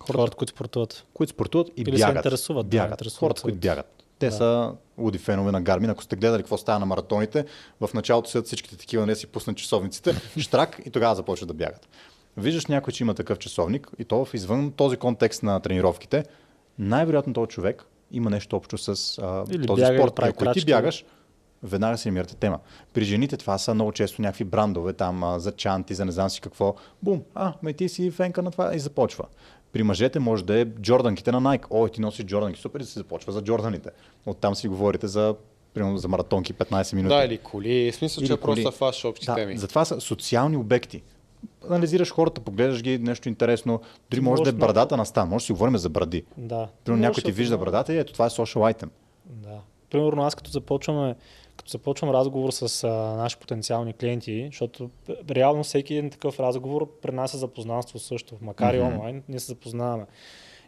[0.00, 1.04] Хората, които спортуват.
[1.14, 2.16] които спортуват и Или се бягат.
[2.16, 2.90] интересуват, да, бягат.
[2.92, 4.01] интересуват Хората, се които бягат.
[4.22, 4.32] Те Да.
[4.32, 5.90] са луди фенове на Гармин.
[5.90, 7.44] Ако сте гледали какво става на маратоните,
[7.80, 11.88] в началото седят всичките такива, не си пуснат часовниците, штрак и тогава започват да бягат.
[12.36, 16.24] Виждаш някой, че има такъв часовник и то в извън този контекст на тренировките,
[16.78, 20.12] най-вероятно този човек има нещо общо с а, Или този бяга, спорт.
[20.18, 20.64] Ако ти крачки.
[20.64, 21.04] бягаш,
[21.62, 22.58] веднага се намирате тема.
[22.92, 26.30] При жените това са много често някакви брандове, там а, за чанти, за не знам
[26.30, 26.74] си какво.
[27.02, 29.24] Бум, а, ме ти си фенка на това и започва.
[29.72, 31.64] При мъжете може да е джорданките на Nike.
[31.70, 33.90] О, ти носиш джорданки, супер и се започва за джорданите.
[34.26, 35.34] Оттам си говорите за,
[35.74, 37.14] примерно, за маратонки 15 минути.
[37.14, 37.92] Да, или коли.
[37.92, 38.62] В смисъл, Или че коли.
[38.64, 39.58] просто фаш общи да, теми.
[39.58, 41.02] затова са социални обекти.
[41.68, 43.80] Анализираш хората, поглеждаш ги, нещо интересно.
[44.10, 45.28] Дори може да е Може брадата на стан.
[45.28, 46.24] Може да си говорим за бради.
[46.36, 46.68] Да.
[46.84, 48.88] Примерно някой ти да вижда брадата и ето това е social item.
[49.26, 49.58] Да.
[49.90, 51.14] Примерно аз като започваме,
[51.56, 54.90] като започвам разговор с а, наши потенциални клиенти, защото
[55.30, 60.06] реално всеки един такъв разговор принася запознанство също, макар и онлайн, ние се запознаваме.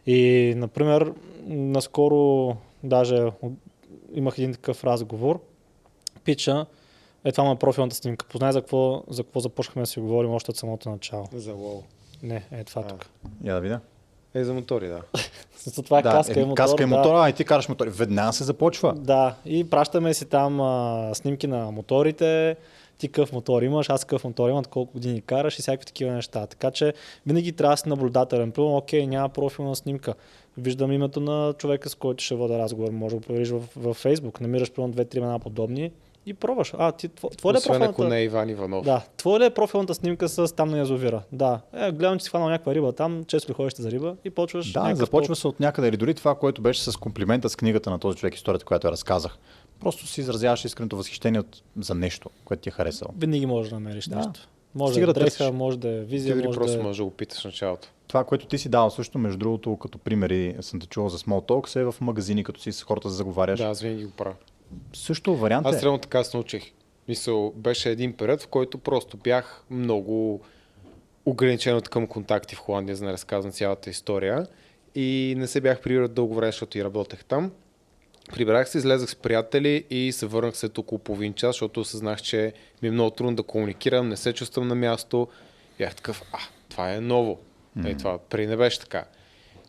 [0.05, 1.13] И, например,
[1.45, 3.31] наскоро даже
[4.13, 5.39] имах един такъв разговор,
[6.23, 6.65] пича,
[7.23, 8.25] е това му е профилната снимка.
[8.25, 11.27] Познай за какво, за какво започнахме да си говорим още от самото начало.
[11.33, 11.83] За лол.
[12.23, 12.87] Не, е това А.
[12.87, 13.09] тук.
[13.43, 13.79] Я да видя.
[14.35, 15.01] Е, за мотори, да.
[15.57, 16.55] Смисъл, Това е да, каска и мотор.
[16.55, 16.97] каска и да.
[16.97, 17.89] мотора, а и ти караш мотори.
[17.89, 18.93] Веднага се започва.
[18.93, 22.55] Да, и пращаме си там а, снимки на моторите,
[22.97, 26.47] ти какъв мотор имаш, аз какъв мотор имам, колко години караш и всякакви такива неща.
[26.47, 26.93] Така че
[27.25, 28.51] винаги трябва да си наблюдателен.
[28.51, 30.13] Примерно, окей, няма профилна снимка.
[30.57, 32.91] Виждам името на човека, с който ще вода разговор.
[32.91, 34.41] Може да го провериш в, в Facebook.
[34.41, 35.91] Намираш примерно две-три имена подобни
[36.25, 36.73] и пробваш.
[36.77, 38.13] А, ти, тво- твой ли е Освен ако профилната...
[38.15, 38.85] не е Иван Иванов.
[38.85, 41.23] Да, твой ли е профилната снимка с там на язовира?
[41.31, 41.59] Да.
[41.73, 44.71] Е, гледам, че си хванал някаква риба там, често ли ходиш за риба и почваш.
[44.71, 45.87] Да, някакъв започва се от някъде.
[45.87, 48.91] Или дори това, което беше с комплимента с книгата на този човек, историята, която я
[48.91, 49.37] разказах.
[49.79, 53.11] Просто си изразяваш искреното възхищение от, за нещо, което ти е харесало.
[53.17, 54.15] Винаги можеш да намериш Да.
[54.15, 54.49] нещо.
[54.75, 56.83] Може Стига да да дреха, може да е визия, може просто да е...
[56.83, 57.87] можеш да го питаш в началото.
[58.07, 61.49] Това, което ти си дал също, между другото, като примери, съм те чувал за Small
[61.49, 63.59] Talks, е в магазини, като си с хората заговаряш.
[63.59, 64.35] Да, аз винаги го правя.
[64.93, 65.81] Също вариант Аз е.
[65.81, 66.71] реално така се научих.
[67.07, 70.41] Мисъл, беше един период, в който просто бях много
[71.25, 74.47] ограничен от към контакти в Холандия, за да разказвам цялата история.
[74.95, 77.51] И не се бях прибрал дълго време, защото и работех там.
[78.33, 82.53] Прибрах се, излезах с приятели и се върнах след около половин час, защото осъзнах, че
[82.81, 85.27] ми е много трудно да комуникирам, не се чувствам на място.
[85.77, 86.37] Бях такъв, а,
[86.69, 87.39] това е ново.
[87.77, 87.91] Mm-hmm.
[87.91, 89.05] Е, това преди не беше така.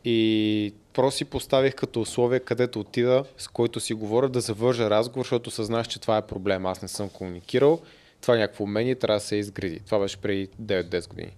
[0.08, 5.24] И просто си поставих като условие, където отида, с който си говоря, да завържа разговор,
[5.24, 6.66] защото съзнах, че това е проблем.
[6.66, 7.80] Аз не съм комуникирал.
[8.20, 9.80] Това е някакво умение, трябва да се изгради.
[9.80, 11.36] Това беше преди 9-10 години.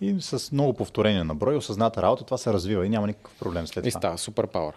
[0.00, 3.66] И с много повторения на брой, осъзната работа, това се развива и няма никакъв проблем
[3.66, 4.00] след И това.
[4.00, 4.74] става супер пауър.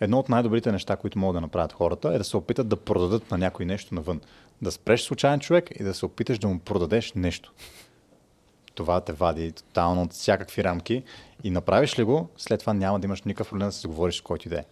[0.00, 3.30] Едно от най-добрите неща, които могат да направят хората, е да се опитат да продадат
[3.30, 4.20] на някой нещо навън.
[4.62, 7.52] Да спреш случайен човек и да се опиташ да му продадеш нещо.
[8.74, 11.02] Това те вади тотално от всякакви рамки
[11.44, 14.20] и направиш ли го, след това няма да имаш никакъв проблем да се говориш с
[14.20, 14.64] който и да е.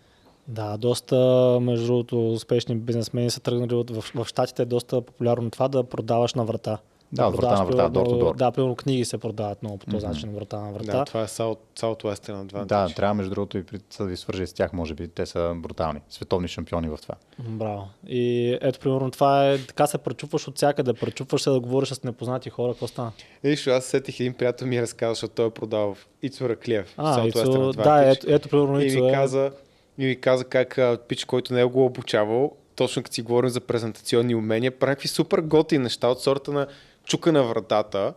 [0.48, 1.16] Да, доста,
[1.62, 5.84] между другото, успешни бизнесмени са тръгнали от, в, в Штатите е доста популярно това да
[5.84, 6.78] продаваш на врата.
[7.12, 8.36] Да, от врата на врата, door to door.
[8.36, 10.98] Да, примерно книги се продават много по този начин, от врата на врата.
[10.98, 12.64] Да, това е South, Southwestern Advantage.
[12.64, 13.64] Да, трябва между другото и
[13.98, 15.08] да ви свържа с тях, може би.
[15.08, 17.14] Те са брутални, световни шампиони в това.
[17.38, 17.88] Браво.
[18.06, 22.02] И ето, примерно, това е, така се пречупваш от всякъде, пречупваш се да говориш с
[22.02, 23.12] непознати хора, какво стана?
[23.44, 26.94] Виж, аз сетих един приятел ми разказа, защото той е продал в Ицо Раклиев.
[26.96, 29.12] А, Ицо, да, ето, ето примерно И ми е...
[29.12, 29.50] каза,
[29.98, 30.78] и ми каза как
[31.08, 35.40] пич, който не е го обучавал, точно като си говорим за презентационни умения, прави супер
[35.40, 36.66] готи неща от сорта на
[37.04, 38.14] чука на вратата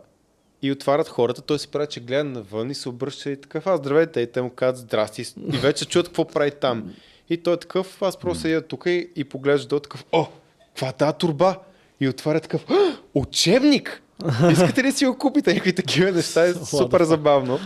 [0.62, 3.76] и отварят хората, той си прави, че гледа навън и се обръща и такъв, а
[3.76, 6.94] здравейте, и те му казват здрасти и вече чуят какво прави там.
[7.30, 10.26] И той е такъв, аз просто седя тук и, и поглежда долу такъв, о,
[10.68, 11.56] каква е тази турба?
[12.00, 14.02] И отваря такъв, «А, учебник!
[14.50, 15.50] Искате ли си го купите?
[15.50, 17.58] Някакви такива неща е супер забавно.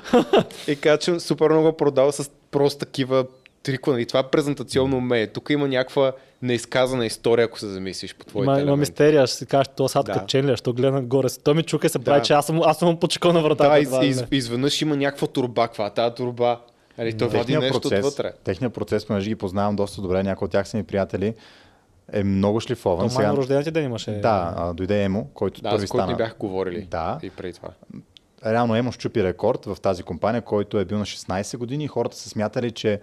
[0.69, 3.27] И че супер много продава с просто такива
[3.63, 4.01] трикове.
[4.01, 5.27] И това е презентационно умение.
[5.27, 6.13] Тук има някаква
[6.43, 10.07] неизказана история, ако се замислиш по твоите Има, има мистерия, ще си кажеш, то сад
[10.07, 10.43] Да.
[10.43, 11.29] ли, е, що гледа нагоре.
[11.45, 12.25] Той ми чука се прави, Да.
[12.25, 13.71] че аз съм, аз съм почекал на вратата.
[13.71, 14.27] Да, из, из, не.
[14.31, 15.67] изведнъж има някаква турба.
[15.67, 16.61] Каква е тази турба?
[16.99, 18.33] Нали, той води нещо процес, отвътре.
[18.45, 21.35] техният процес, понеже ги познавам доста добре, някои от тях са ми приятели,
[22.13, 23.09] е много шлифован.
[23.09, 24.11] То май на рождения ти ден имаше.
[24.13, 26.13] Да, а, дойде Емо, който Да, първи с който стана.
[26.13, 27.19] ни бях говорили Да.
[27.23, 27.69] и преди това.
[28.47, 32.17] реално Емо щупи рекорд в тази компания, който е бил на 16 години и хората
[32.17, 33.01] са смятали, че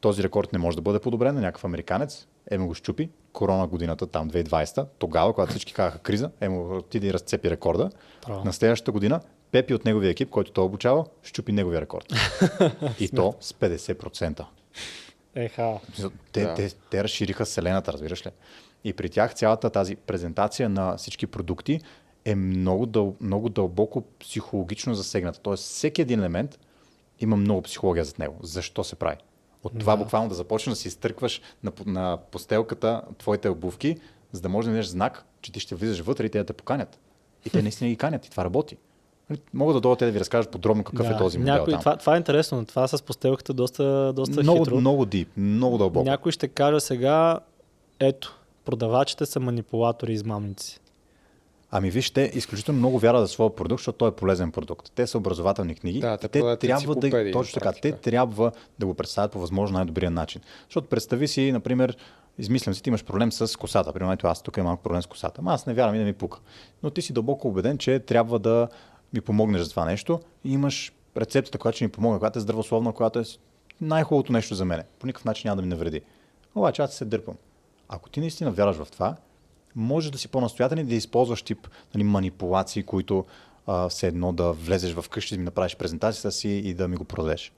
[0.00, 2.26] този рекорд не може да бъде подобрен на някакъв американец.
[2.50, 7.12] Емо го щупи, корона годината, там 2020, тогава, когато всички казаха криза, Емо отиде и
[7.12, 7.90] разцепи рекорда.
[8.22, 8.44] Право.
[8.44, 9.20] На следващата година
[9.50, 12.12] Пепи от неговия екип, който той обучава, щупи неговия рекорд.
[13.00, 14.44] и то с 50%.
[15.34, 15.78] Еха.
[16.32, 16.54] Те, Да.
[16.54, 18.30] те, те разшириха вселената, разбираш ли?
[18.84, 21.80] И при тях цялата тази презентация на всички продукти
[22.24, 25.40] е много, дъл, много дълбоко психологично засегната.
[25.40, 26.58] Тоест всеки един елемент
[27.20, 28.36] има много психология зад него.
[28.42, 29.16] Защо се прави?
[29.64, 30.02] От това Да.
[30.02, 33.96] буквално да започнеш да си изтъркваш на, на постелката твоите обувки,
[34.32, 36.52] за да можеш да дадеш знак, че ти ще влизаш вътре и те да те
[36.52, 36.98] поканят.
[37.44, 38.76] И те наистина ги канят и това работи.
[39.30, 41.14] Нали, Мога да дойда те да ви разкажат подробно какъв да.
[41.14, 41.80] е този модел Някой, там.
[41.80, 42.66] това, това е интересно.
[42.66, 44.80] Това с постелката доста, доста много, хитро.
[44.80, 46.04] много дип, много дълбоко.
[46.04, 47.38] Някой ще каже сега,
[48.00, 50.80] ето, продавачите са манипулатори и измамници.
[51.70, 54.92] Ами виж, те изключително много вярват за своя продукт, защото той е полезен продукт.
[54.94, 56.00] Те са образователни книги.
[56.00, 60.10] Да, те те трябва да, точно така, те трябва да го представят по възможно най-добрия
[60.10, 60.42] начин.
[60.64, 61.96] Защото представи си, например,
[62.38, 63.92] измислям си, ти имаш проблем с косата.
[63.92, 65.40] Примерно, ето аз тук имам малко проблем с косата.
[65.40, 66.38] Ама аз не вярвам и да ми пука.
[66.82, 68.68] Но ти си дълбоко убеден, че трябва да
[69.12, 72.92] ми помогнеш за това нещо и имаш рецептата, която ще ми помогне, която е здравословна,
[72.92, 73.24] която е
[73.80, 74.82] най-хубавото нещо за мен.
[74.98, 76.00] По никакъв начин няма да ми навреди.
[76.54, 77.34] Обаче аз се дърпам.
[77.88, 79.16] Ако ти наистина вярваш в това,
[79.76, 83.24] може да си по-настоятелен и да използваш тип нали, манипулации, които
[83.66, 86.96] а, все едно да влезеш в къщи, да ми направиш презентацията си и да ми
[86.96, 87.52] го продадеш.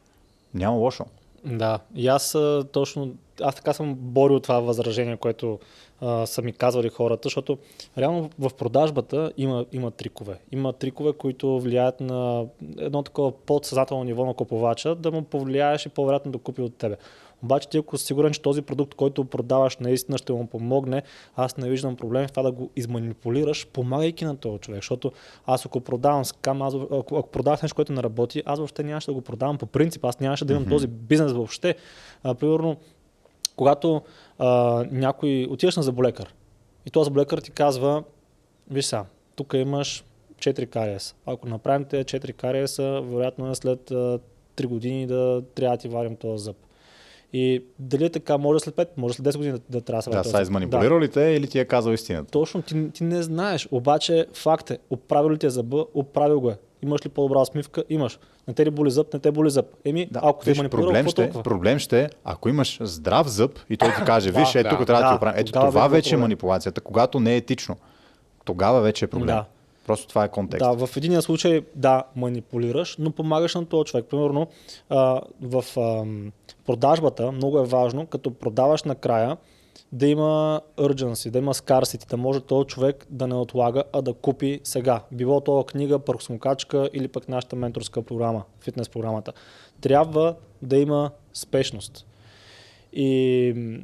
[0.54, 1.04] Няма лошо.
[1.44, 2.36] Да, и аз
[2.72, 5.58] точно, аз така съм борил това възражение, което
[6.00, 7.58] а, са ми казвали хората, защото
[7.98, 10.38] реално в продажбата има, има трикове.
[10.52, 12.46] Има трикове, които влияят на
[12.78, 16.96] едно такова подсъзнателно ниво на купувача, да му повлияеш и по-вероятно да купи от тебе.
[17.42, 21.02] Обаче ти ако си сигурен, че този продукт, който продаваш, наистина ще му помогне,
[21.36, 24.78] аз не виждам проблем в това да го изманипулираш, помагайки на този човек.
[24.78, 25.12] Защото
[25.46, 29.06] аз ако продавам скам, аз, ако, ако продавах нещо, което не работи, аз въобще нямаше
[29.06, 31.74] да го продавам по принцип, аз нямаше да имам този бизнес въобще.
[32.22, 32.76] А, примерно,
[33.56, 34.02] когато
[34.38, 36.34] а, някой отиваш на заболекар
[36.86, 38.04] и този заболекар ти казва,
[38.70, 39.04] виж сега,
[39.36, 40.04] тук имаш
[40.38, 41.14] 4 кариеса.
[41.26, 44.18] Ако направим тези 4 кариеса, вероятно е след а,
[44.56, 46.56] 3 години да трябва да ти варим този зъб.
[47.32, 50.02] И дали е така, може след 5, може след 10 години да, да трябва да
[50.02, 50.42] се Да, са зъб.
[50.42, 52.30] изманипулирал ли те или ти е казал истината?
[52.30, 53.68] Точно, ти, ти не знаеш.
[53.70, 56.56] Обаче факт е, оправил ли ти е зъба, оправил го е.
[56.82, 57.84] Имаш ли по-добра усмивка?
[57.90, 58.18] Имаш.
[58.48, 59.12] Не те ли боли зъб?
[59.14, 59.66] Не те боли зъб.
[59.84, 61.42] Еми, Да, ако те виж, манипулирал, проблем, ще, толкова?
[61.42, 64.86] проблем ще е, ако имаш здрав зъб и той ти каже, виж, ето да, тук
[64.86, 65.40] трябва да да, ти оправим.
[65.40, 67.76] Ето тогава това вече е е манипулацията, когато не е етично.
[68.44, 69.26] Тогава вече е проблем.
[69.26, 69.44] Да.
[69.90, 70.64] Просто това е контекст.
[70.64, 74.06] Да, в единия случай да, манипулираш, но помагаш на този човек.
[74.10, 74.46] Примерно
[75.40, 75.64] в
[76.66, 79.36] продажбата много е важно, като продаваш накрая,
[79.92, 84.12] да има urgency, да има scarcity, да може този човек да не отлага, а да
[84.12, 85.02] купи сега.
[85.12, 89.32] Било то книга, пръксмокачка или пък нашата менторска програма, фитнес програмата.
[89.80, 92.06] Трябва да има спешност.
[92.92, 93.80] И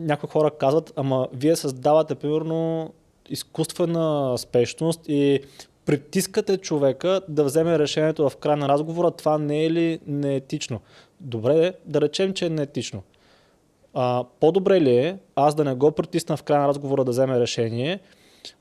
[0.00, 2.90] някои хора казват, ама вие създавате примерно
[3.30, 5.40] изкуствена спешност и
[5.86, 10.80] притискате човека да вземе решението в края на разговора, това не е ли неетично?
[11.20, 13.02] Добре, да речем, че е неетично.
[13.94, 17.40] А, по-добре ли е аз да не го притисна в края на разговора да вземе
[17.40, 18.00] решение,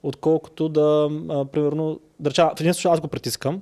[0.03, 3.61] отколкото да, а, примерно, да речем, в един случай аз го притискам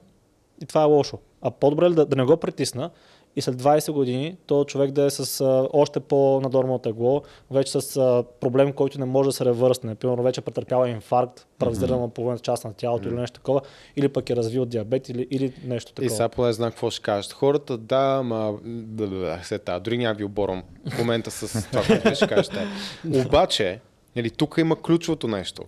[0.62, 1.18] и това е лошо.
[1.42, 2.90] А по-добре ли да, да не го притисна
[3.36, 7.22] и след 20 години този човек да е с а, още по-надормално тегло,
[7.52, 9.96] вече с а, проблем, който не може да се ревърсне.
[9.96, 13.62] Примерно вече е претърпява инфаркт, парализирана половината част на тялото или нещо такова,
[13.96, 16.16] или пък е развил диабет или, или нещо И такова.
[16.16, 17.34] сега поне знам какво ще кажат.
[17.34, 18.54] Хората, да, ма...
[18.64, 22.28] Да, да, да, се та, дори няма ви оборвам в момента с това, което ще
[22.28, 22.68] кажете.
[23.26, 23.80] Обаче,
[24.16, 25.64] нали, тук има ключовото нещо.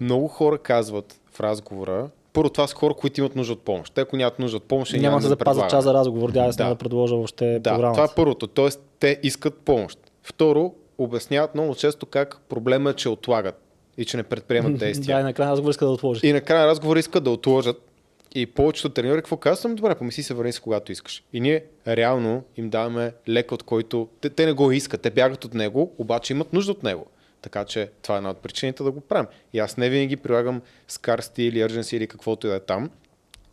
[0.00, 3.94] Много хора казват в разговора, първо това са хора, които имат нужда от помощ.
[3.94, 5.70] Те, ако нямат нужда от помощ, ще Няма да се запазя предлагаме.
[5.70, 6.64] час за разговор, да, аз Да.
[6.64, 6.70] да.
[6.70, 7.92] да предложа въобще Да, програмата.
[7.94, 8.46] това е първото.
[8.46, 9.98] Тоест, те искат помощ.
[10.22, 13.62] Второ, обясняват много често как проблема е, че отлагат
[13.98, 15.20] и че не предприемат Да, действия.
[15.20, 16.26] и накрая разговор иска да отложи.
[16.26, 17.82] И накрая на разговора искат да отложат.
[18.34, 19.74] И повечето треньори какво казвам?
[19.74, 21.24] Добре, помисли се, върни се когато искаш.
[21.32, 25.44] И ние реално им даваме лек, от който те, те не го искат, те бягат
[25.44, 27.06] от него, обаче имат нужда от него.
[27.42, 29.26] Така че това е една от причините да го правим.
[29.52, 32.90] И аз не винаги прилагам scarcity или urgency или каквото и да е там.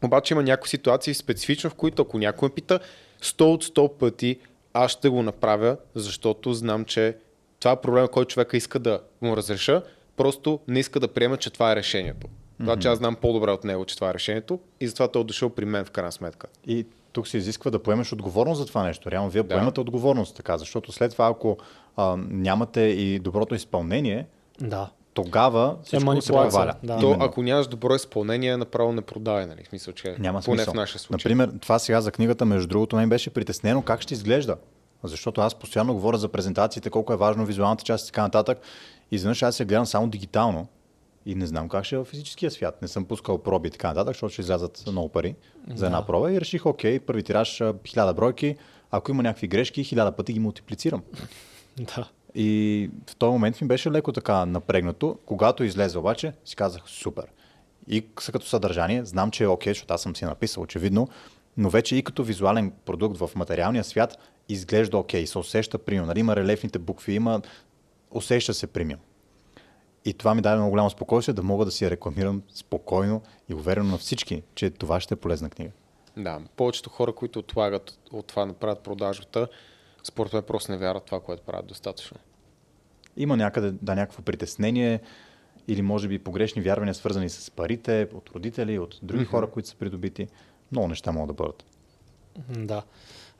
[0.03, 2.79] Обаче има някои ситуации специфично, в които ако някой ме пита
[3.21, 4.39] 100 от 100 пъти,
[4.73, 7.17] аз ще го направя, защото знам, че
[7.59, 9.83] това е проблем, който човека иска да му разреша,
[10.17, 12.27] просто не иска да приема, че това е решението.
[12.59, 15.25] Това, че аз знам по-добре от него, че това е решението и затова той е
[15.25, 16.47] дошъл при мен в крайна сметка.
[16.67, 19.11] И тук се изисква да поемеш отговорност за това нещо.
[19.11, 19.49] Реално вие Да.
[19.49, 21.57] поемате отговорност, така, защото след това, ако
[21.97, 24.25] а, нямате и доброто изпълнение,
[24.61, 24.89] Да.
[25.13, 26.73] тогава всичко се проваля.
[26.83, 26.97] да.
[26.97, 27.23] То, Именно.
[27.23, 29.63] ако нямаш добро изпълнение, направо не продай, нали?
[29.63, 30.73] В смисъл, че Няма поне смисъл.
[30.73, 31.29] в нашия случай.
[31.31, 34.57] Например, това сега за книгата, между другото, мен беше притеснено как ще изглежда.
[35.03, 38.57] Защото аз постоянно говоря за презентациите, колко е важно визуалната част и така нататък.
[39.11, 40.67] И изведнъж аз се гледам само дигитално
[41.25, 42.81] и не знам как ще е в физическия свят.
[42.81, 45.35] Не съм пускал проби и така нататък, защото ще излязат много пари
[45.75, 48.55] за една проба и реших, окей, първи тираж хиляда бройки,
[48.91, 51.03] ако има някакви грешки, хиляда пъти ги мултиплицирам.
[51.77, 52.09] Да.
[52.35, 55.17] И в този момент ми беше леко така напрегнато.
[55.25, 57.25] Когато излезе обаче, си казах супер.
[57.87, 61.07] И като съдържание, знам, че е окей, защото аз съм си написал очевидно,
[61.57, 64.17] но вече и като визуален продукт в материалния свят
[64.49, 66.07] изглежда окей, се усеща премиум.
[66.07, 67.41] Нали, има релефните букви, има...
[68.11, 68.99] усеща се премиум.
[70.05, 73.53] И това ми даде много голямо спокойствие да мога да си я рекламирам спокойно и
[73.53, 75.71] уверено на всички, че това ще е полезна книга.
[76.17, 79.47] Да, повечето хора, които отлагат от това да направят продажбата,
[80.03, 82.17] според мен просто не вярват това, което правят достатъчно.
[83.17, 84.99] Има някъде да някакво притеснение
[85.67, 89.75] или може би погрешни вярвания, свързани с парите, от родители, от други хора, които са
[89.75, 90.27] придобити.
[90.71, 91.65] Много неща могат да бъдат.
[92.49, 92.83] Да.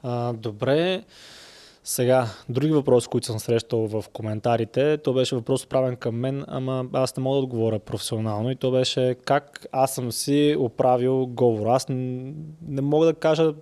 [0.04, 1.04] А, добре.
[1.86, 6.86] Сега, други въпроси, които съм срещал в коментарите, то беше въпрос правен към мен, ама
[6.94, 11.68] аз не мога да отговоря професионално и то беше как аз съм си оправил говор.
[11.68, 13.54] Аз не мога да кажа,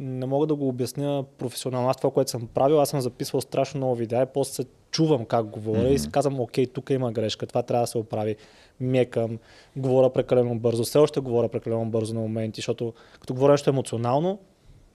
[0.00, 1.88] не мога да го обясня професионално.
[1.88, 5.24] Аз това, което съм правил, аз съм записвал страшно много видеа и после се чувам
[5.24, 5.94] как говоря mm-hmm.
[5.94, 8.36] и си казвам, окей, тук има грешка, това трябва да се оправи.
[8.80, 9.38] Мекам,
[9.76, 10.84] говоря прекалено бързо.
[10.84, 14.38] Все още говоря прекалено бързо на моменти, защото като говоря нещо емоционално,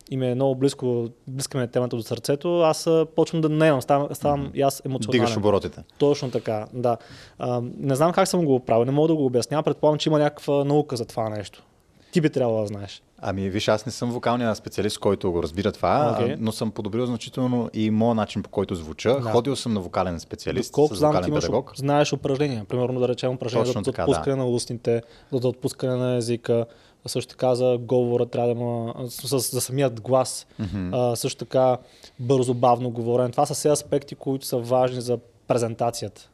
[0.10, 3.82] и ми е много близко, близка ми е темата до сърцето, аз почвам да наемам,
[3.82, 4.56] ставам, ставам mm-hmm.
[4.56, 5.22] и аз емоционален.
[5.22, 5.84] Дигаш оборотите.
[5.98, 6.98] Точно така, да.
[7.40, 10.20] А, не знам как съм го оправил, не мога да го обясня, предполагам, че има
[10.20, 11.64] някаква наука за това нещо.
[12.12, 13.04] Ти би трябвало да знаеш.
[13.22, 17.06] Ами, виж, аз не съм вокалният специалист, който го разбира това, а, но съм подобрил
[17.06, 19.20] значително и моят начин по който звуча.
[19.20, 19.32] Да.
[19.32, 21.74] Ходил съм на вокален специалист Колко с знам, вокален имаш, педагог.
[21.76, 22.66] знаеш упражнения.
[22.66, 25.02] Примерно да речем упражнения Точно за така, отпускане на устните,
[25.34, 26.66] за отпускане на езика,
[27.06, 30.48] а също така за говора трябва да има, с, за самият глас,
[30.92, 31.78] а, също така
[32.20, 33.30] бързо, бавно говорене.
[33.30, 35.18] Това са все аспекти, които са важни за
[35.48, 36.30] презентацията.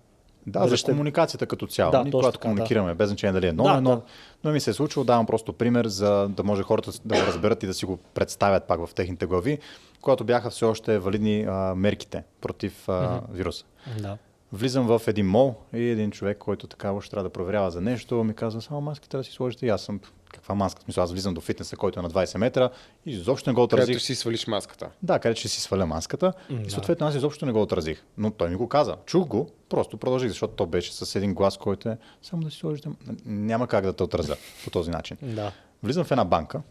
[0.47, 1.91] Да, Дали за ще- комуникацията като цяло.
[1.91, 2.41] Да, Ние, когато така, да.
[2.45, 4.01] комуникираме, без значение дали е ново, Да, но, да.
[4.43, 7.63] но ми се е случило, давам просто пример, за да може хората да го разберат
[7.63, 9.59] и да си го представят пак в техните глави,
[10.01, 13.65] когато бяха все още валидни а, мерките против а, вируса.
[13.99, 14.17] Да.
[14.55, 18.23] Влизам в един мол и един човек, който така още трябва да проверява за нещо,
[18.23, 19.65] ми казва, само маските да си сложите.
[19.65, 19.99] И аз съм,
[20.33, 20.81] каква маска?
[20.81, 22.69] Смисъл, аз влизам до фитнеса, който е на 20 метра
[23.05, 23.85] и изобщо не го отразих.
[23.85, 24.89] Където си свалиш маската.
[25.03, 26.33] Да, където ще си сваля маската.
[26.49, 28.03] М, И съответно аз изобщо не го отразих.
[28.17, 28.95] Но той ми го каза.
[29.05, 32.57] Чух го, просто продължих, защото то беше с един глас, който е само да си
[32.57, 32.89] сложите.
[33.25, 35.17] Няма как да те отразя по този начин.
[35.35, 35.51] Да.
[35.83, 36.61] Влизам в една банка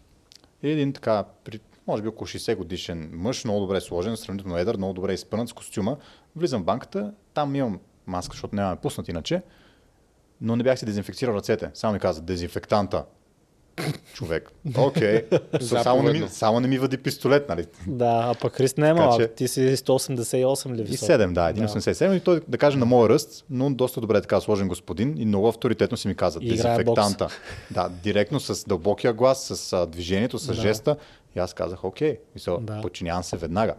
[0.62, 4.76] и един така, при, може би около 60 годишен мъж, много добре сложен, сравнително едър,
[4.76, 5.96] много добре изпънат с костюма.
[6.36, 9.42] Влизам в банката, там имам маска, защото нямаме пуснат иначе,
[10.40, 11.70] но не бях си дезинфекцирал ръцете.
[11.74, 13.04] Само ми каза дезинфектанта.
[14.12, 14.50] Човек.
[14.78, 15.24] Окей.
[15.54, 15.82] Okay.
[15.82, 17.66] Само, не ми, само не ми въди пистолет, нали?
[17.86, 19.20] Да, а пък Христ не е малък.
[19.20, 21.08] че- Ти си 188 ли И висок?
[21.08, 24.68] 7, да, 1,87 и той да каже на моя ръст, но доста добре така сложен
[24.68, 27.28] господин и много авторитетно си ми каза И дезинфектанта.
[27.70, 30.54] Да, директно с дълбокия глас, с а, движението, с Да.
[30.54, 30.96] жеста.
[31.36, 32.80] И аз казах, окей, мисъл, Да.
[32.80, 33.74] подчинявам се веднага.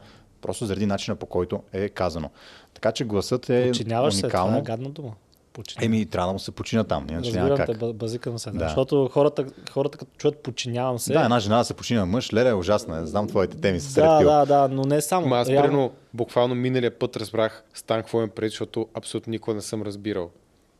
[0.46, 2.30] Просто заради начина по който е казано.
[2.74, 4.58] Така че гласът е Подчиняваш се, това уникално.
[4.58, 5.12] е гадна дума.
[5.54, 5.86] Подчиняваш.
[5.86, 7.80] Еми, трябва да му се почина там, иначе няма Разбирам как.
[7.80, 8.52] те, базикам се.
[8.52, 8.60] Да.
[8.60, 11.14] Защото хората, хората като чуят подчинявам се.
[11.14, 13.08] Да, една жена да се почина на мъж, леле е ужасна.
[13.08, 15.26] Знам твоите теми с да, да, да, но не само.
[15.26, 19.56] Ама аз Реално- примерно, буквално миналия път разбрах Стан какво им пред, защото абсолютно никога
[19.56, 20.30] не съм разбирал.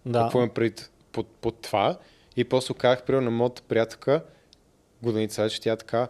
[0.06, 0.22] да.
[0.22, 1.98] Какво им пред под, под това.
[2.38, 4.24] И после казах, примерно, на моята приятелка,
[5.04, 6.08] годеница, че тя така,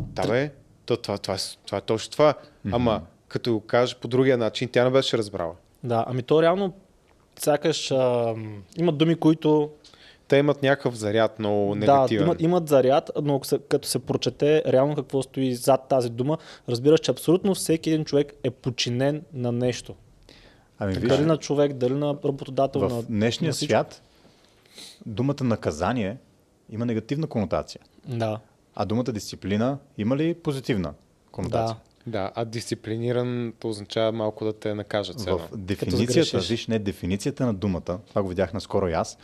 [0.00, 0.50] да бе,
[0.86, 2.34] то, това, това, това, това е точно това.
[2.72, 5.52] Ама, като го кажа по другия начин, тя не беше разбрала.
[5.84, 6.72] Да, ами то реално
[7.38, 8.34] сякаш а,
[8.76, 9.70] има думи, които
[10.28, 12.24] Те имат някакъв заряд, да, негативен.
[12.24, 16.38] имат, имат заряд, но като се прочете реално какво стои зад тази дума,
[16.68, 19.94] разбираш, че абсолютно всеки един човек е подчинен на нещо.
[20.78, 24.02] Ами, виж, Дали на човек, дали на работодател, на, в днешния на свят
[25.06, 26.16] думата наказание
[26.70, 27.80] има негативна конотация.
[28.06, 28.38] Да,
[28.76, 30.94] А думата дисциплина има ли позитивна
[31.32, 31.76] конотация?
[31.76, 31.82] Да.
[32.08, 35.20] Да, а дисциплиниран то означава малко да те накажат.
[35.20, 39.18] В дефиницията, виж, не, дефиницията на думата, това го видях наскоро и аз,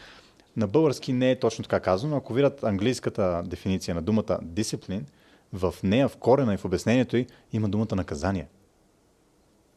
[0.57, 5.07] на български не е точно така казано, но ако видят английската дефиниция на думата дисциплин,
[5.53, 8.49] в нея, в корена и в обяснението й има думата наказание.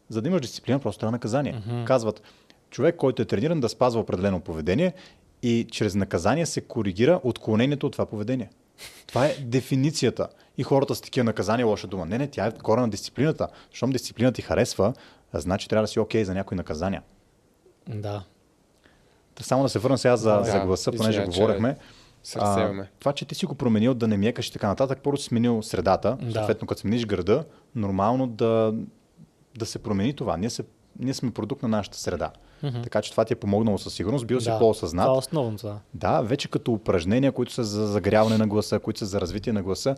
[0.09, 1.53] За да имаш дисциплина, просто трябва наказание.
[1.53, 1.85] Mm-hmm.
[1.85, 2.21] Казват,
[2.69, 4.93] човек, който е трениран да спазва определено поведение
[5.43, 8.49] и чрез наказание се коригира отклонението от това поведение.
[9.07, 10.27] Това е дефиницията.
[10.57, 12.05] И хората с такива наказания е лоша дума.
[12.05, 13.47] Не, не, тя е кора на дисциплината.
[13.71, 14.93] Щом дисциплина ти харесва,
[15.33, 17.01] а значи трябва да си окей за някои наказания.
[17.87, 18.23] Да.
[19.41, 21.77] Само да се върна сега за, Да, за гласа, понеже че говорихме.
[22.23, 22.89] се разсеваме.
[22.99, 25.61] това, че ти си го променил да не мекаш и така нататък, първо си сменил
[25.63, 26.31] средата, Да.
[26.31, 27.45] съответно като смениш града,
[27.75, 28.73] нормално да,
[29.57, 30.37] да се промени това.
[30.37, 30.63] Ние, се,
[30.99, 32.31] ние сме продукт на нашата среда.
[32.61, 34.59] Така че това ти е помогнало със сигурност, бил си да.
[34.59, 35.03] по-осъзнат.
[35.05, 35.67] Това е основното.
[35.67, 35.79] Да.
[35.93, 39.63] Да, вече като упражнения, които са за загряване на гласа, които са за развитие на
[39.63, 39.95] гласа,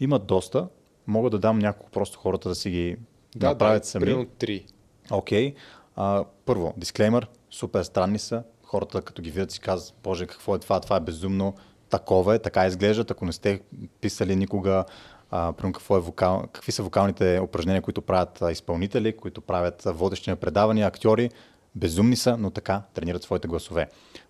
[0.00, 0.68] имат доста.
[1.06, 2.96] Мога да дам няколко просто хората да си ги
[3.36, 4.04] Да, направят да, сами.
[4.04, 4.64] примерно три.
[5.10, 5.54] Окей.
[5.96, 8.42] А, първо, дисклеймер, супер странни са.
[8.64, 11.54] Хората като ги видят си казват, боже, какво е това, това е безумно.
[11.90, 13.10] Такова е, така изглеждат.
[13.10, 13.60] Ако не сте
[14.00, 14.84] писали никога,
[15.30, 20.30] а, примерно какво е вокал, какви са вокалните упражнения, които правят изпълнители, които правят водещи
[20.30, 21.30] на предавания, актьори,
[21.74, 23.88] безумни са, но така тренират своите гласове.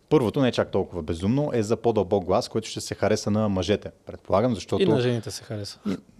[0.08, 3.48] Първото, не е чак толкова безумно, е за по-дълбок глас, който ще се хареса на
[3.48, 3.90] мъжете.
[4.06, 4.82] Предполагам, защото...
[4.82, 5.78] И на жените се хареса.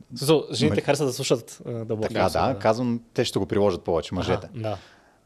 [0.08, 3.46] Смисъл, жените Ма- харесват да слушат а, дълбоки Така, гласове, да, казвам, те ще го
[3.46, 4.46] приложат повече, мъжете.
[4.46, 4.78] Аха, да.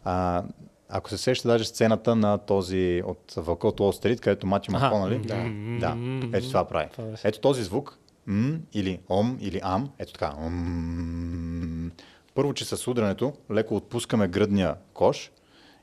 [0.05, 0.45] А,
[0.89, 4.71] ако се сеща даже сцената на този от Вълка от Уолл Стрит, където Мати.
[4.71, 5.37] Маконали, Да.
[5.81, 5.97] да,
[6.39, 6.89] ето това прави.
[7.25, 10.33] Ето този звук, м, или ом, или ам, ето така.
[10.51, 11.91] м.
[12.35, 15.31] Първо, че с удрането леко отпускаме гръдния кош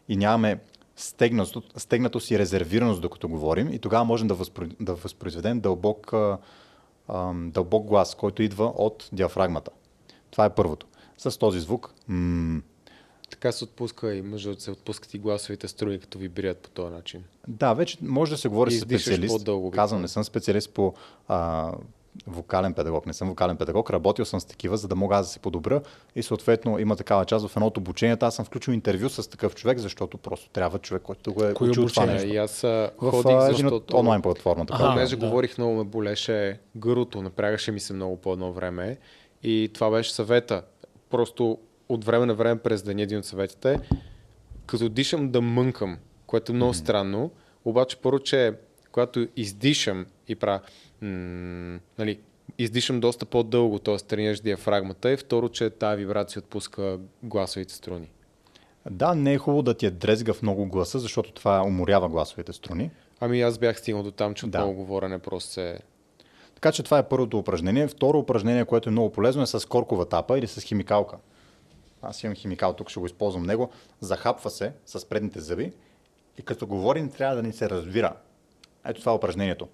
[0.09, 0.59] и нямаме
[0.95, 6.13] стегнато, стегнатост и резервираност, докато говорим и тогава можем да, възпро, да възпроизведем дълбок,
[7.09, 9.71] ам, дълбок глас, който идва от диафрагмата.
[10.31, 10.88] Това е първото.
[11.17, 12.61] С този звук, м,
[13.30, 17.23] Така се отпуска и мъжът се отпускат и гласовите струи, като вибрират по този начин.
[17.47, 19.38] Да, вече може да се говори И с специалист.
[19.38, 20.93] по-дълго, Казвам, не съм специалист по
[21.27, 21.71] а,
[22.27, 23.06] вокален педагог.
[23.06, 25.81] Не съм вокален педагог, работил съм с такива, за да мога аз да се подобра
[26.15, 28.26] и съответно има такава част в едно от обученията.
[28.26, 31.69] Аз съм включил интервю с такъв човек, защото просто трябва човек, който го е Кои
[31.69, 32.27] учил това нещо.
[32.27, 33.76] И аз а, В ходих, един защото...
[33.76, 34.73] от онлайн платформата.
[34.73, 34.81] Аха.
[34.84, 35.26] която- Понеже да.
[35.26, 38.98] говорих много, ме болеше гърлото, напрягаше ми се много по едно време.
[39.44, 40.64] И това беше съвета.
[41.10, 41.57] Просто
[41.90, 43.80] от време на време през деня един от съветите,
[44.65, 47.31] като дишам да мънкам, което е много странно.
[47.65, 48.53] Обаче първо, че
[48.91, 50.60] когато издишам и правя,
[51.03, 52.19] м- нали,
[52.57, 53.97] издишам доста по-дълго, т.е.
[53.97, 58.09] тренираш диафрагмата и второ, че тази вибрация отпуска гласовите струни.
[58.91, 62.91] Да, не е хубаво да ти е дрезгав много гласа, защото това уморява гласовите струни.
[63.19, 64.57] Ами аз бях стигнал до там, че Да.
[64.59, 65.80] много говорене просто се...
[66.55, 67.88] Така че това е първото упражнение.
[67.88, 71.17] Второ упражнение, което е много полезно е с коркова тапа или с химикалка.
[72.01, 73.69] Аз имам химикал, тук ще го използвам него.
[73.99, 75.71] Захапва се с предните зъби
[76.38, 78.13] и като говорим трябва да ни се разбира.
[78.85, 79.67] Ето това е упражнението.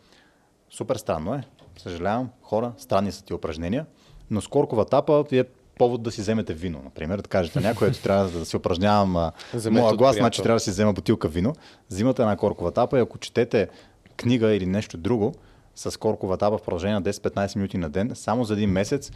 [0.69, 1.43] Супер странно е.
[1.77, 3.85] Съжалявам, хора, странни са ти упражнения,
[4.31, 5.43] но с коркова тапа е
[5.77, 9.11] повод да си вземете вино, например, да кажете някой, ето трябва да се упражнявам
[9.71, 11.55] моя глас, значи трябва да си взема бутилка вино.
[11.89, 13.69] Взимате една коркова тапа и ако четете
[14.17, 15.33] книга или нещо друго
[15.75, 19.11] с коркова тапа в продължение на 10-15 минути на ден, само за един месец,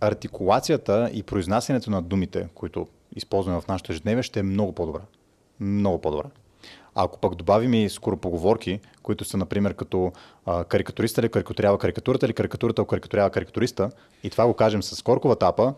[0.00, 2.86] артикулацията и произнасянето на думите, които
[3.16, 5.02] използваме в нашето ежедневие, ще е много по-добра.
[5.60, 6.28] Много по-добра.
[6.98, 10.12] А ако пък добавим и скоропоговорки, които са, например, като
[10.46, 13.90] а, карикатуриста ли карикатурява карикатурата или карикатурата карикатурява карикатуриста,
[14.22, 15.74] и това го кажем с коркова тапа,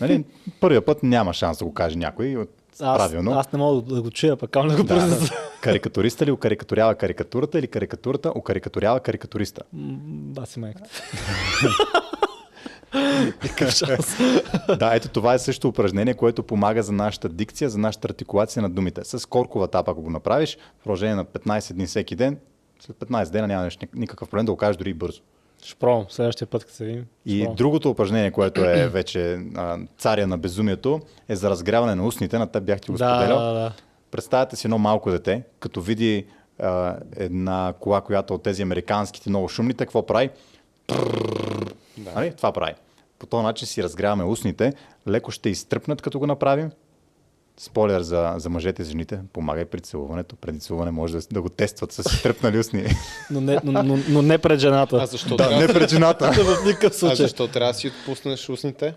[0.00, 0.24] нали,
[0.60, 2.50] първия път няма шанс да го каже някой от-
[2.80, 3.32] Аз, правилно.
[3.32, 4.86] аз не мога да го чуя, пък да го Да.
[4.86, 5.32] произнеса.
[5.60, 9.62] Карикатуриста ли окарикатурява карикатурата или карикатурата окарикатурява карикатуриста?
[9.72, 9.96] М,
[10.32, 10.90] Баси майката.
[14.78, 18.70] да, ето това е също упражнение, което помага за нашата дикция, за нашата артикулация на
[18.70, 19.00] думите.
[19.04, 22.38] С коркова тапа, ако го направиш, в продължение на 15 дни всеки ден,
[22.80, 25.20] след 15 дена нямаш ник- никакъв проблем да го кажеш дори бързо.
[25.64, 27.06] Ще пробвам следващия път, като се видим.
[27.26, 32.38] И другото упражнение, което е вече а, царя на безумието, е за разгряване на устните.
[32.38, 33.38] На теб бях ти го споделял.
[33.38, 33.72] да, да.
[34.10, 36.26] Представете си едно малко дете, като види
[36.58, 40.30] а, една кола, която от тези американските много шумните, какво прави?
[41.98, 42.12] Да.
[42.14, 42.32] Нали?
[42.36, 42.72] Това прави.
[43.18, 44.72] По този начин си разгряваме устните,
[45.08, 46.70] леко ще изтръпнат като го направим.
[47.56, 50.36] Спойлер за, за мъжете и за жените, помага и при целуването.
[50.36, 52.84] Преди целуване може да, да го тестват с изтръпнали устни.
[53.30, 54.96] Но, не, но, но, но не пред жената.
[55.02, 56.32] А защо, да, трябва, не пред жената.
[56.32, 57.16] в никакъв а случай.
[57.16, 58.94] защо трябва да си отпуснеш устните?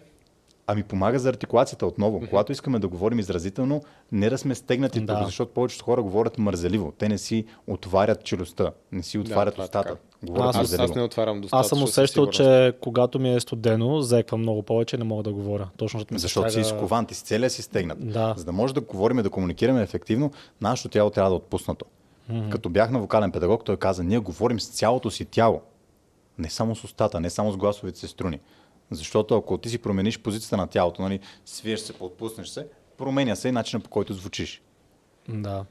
[0.68, 2.22] Ами помага за артикулацията отново.
[2.30, 5.18] Когато искаме да говорим изразително, не да сме стегнати Да.
[5.18, 6.94] тук, защото повечето хора говорят мързеливо.
[6.98, 9.90] Те не си отварят челюстта, не си отварят това е устата.
[9.90, 10.02] така.
[10.24, 11.60] Говорят Аз- Аз, аз не отварям достатъчно.
[11.60, 15.34] Аз съм усещал, че когато ми е студено, зеквам много повече и не мога да
[15.34, 15.70] говоря.
[15.78, 18.12] Точно защото Защото си стяга- изкован, ти си целия си стегнат.
[18.12, 18.34] Да.
[18.38, 20.32] За да може да говорим и да комуникираме ефективно,
[20.62, 21.86] нашето тяло трябва да е отпуснато.
[22.50, 25.62] Като бях на вокален педагог, той каза, ние говорим с цялото си тяло.
[26.38, 28.40] Не само с устата, не само с гласовите си струни.
[28.92, 32.68] Защото ако ти си промениш позицията на тялото, нали, свиеш се, подпуснеш се,
[32.98, 34.62] променя се и начинът по който звучиш.
[35.30, 35.66] Да.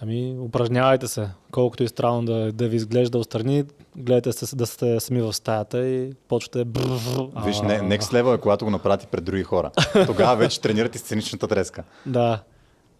[0.00, 1.28] Ами, упражнявайте се.
[1.50, 3.64] Колкото и странно да, да ви изглежда отстрани,
[3.96, 6.64] гледайте се, да сте сами в стаята и почвате...
[7.44, 9.70] Виж, не, next level е когато го направите пред други хора.
[10.06, 11.82] Тогава вече тренирате сценичната треска.
[12.06, 12.42] Да.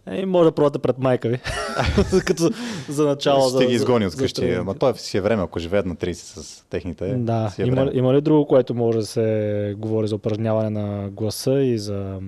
[0.09, 1.39] Ей, може да пробвате пред майка ви.
[2.25, 2.49] Като
[2.89, 3.49] за начало.
[3.49, 4.53] Ще ги изгони от къщи.
[4.53, 7.13] Ама той си е време, ако живеят на 30 с техните.
[7.13, 11.09] Да, си е има, има ли друго, което може да се говори за упражняване на
[11.09, 12.19] гласа и за...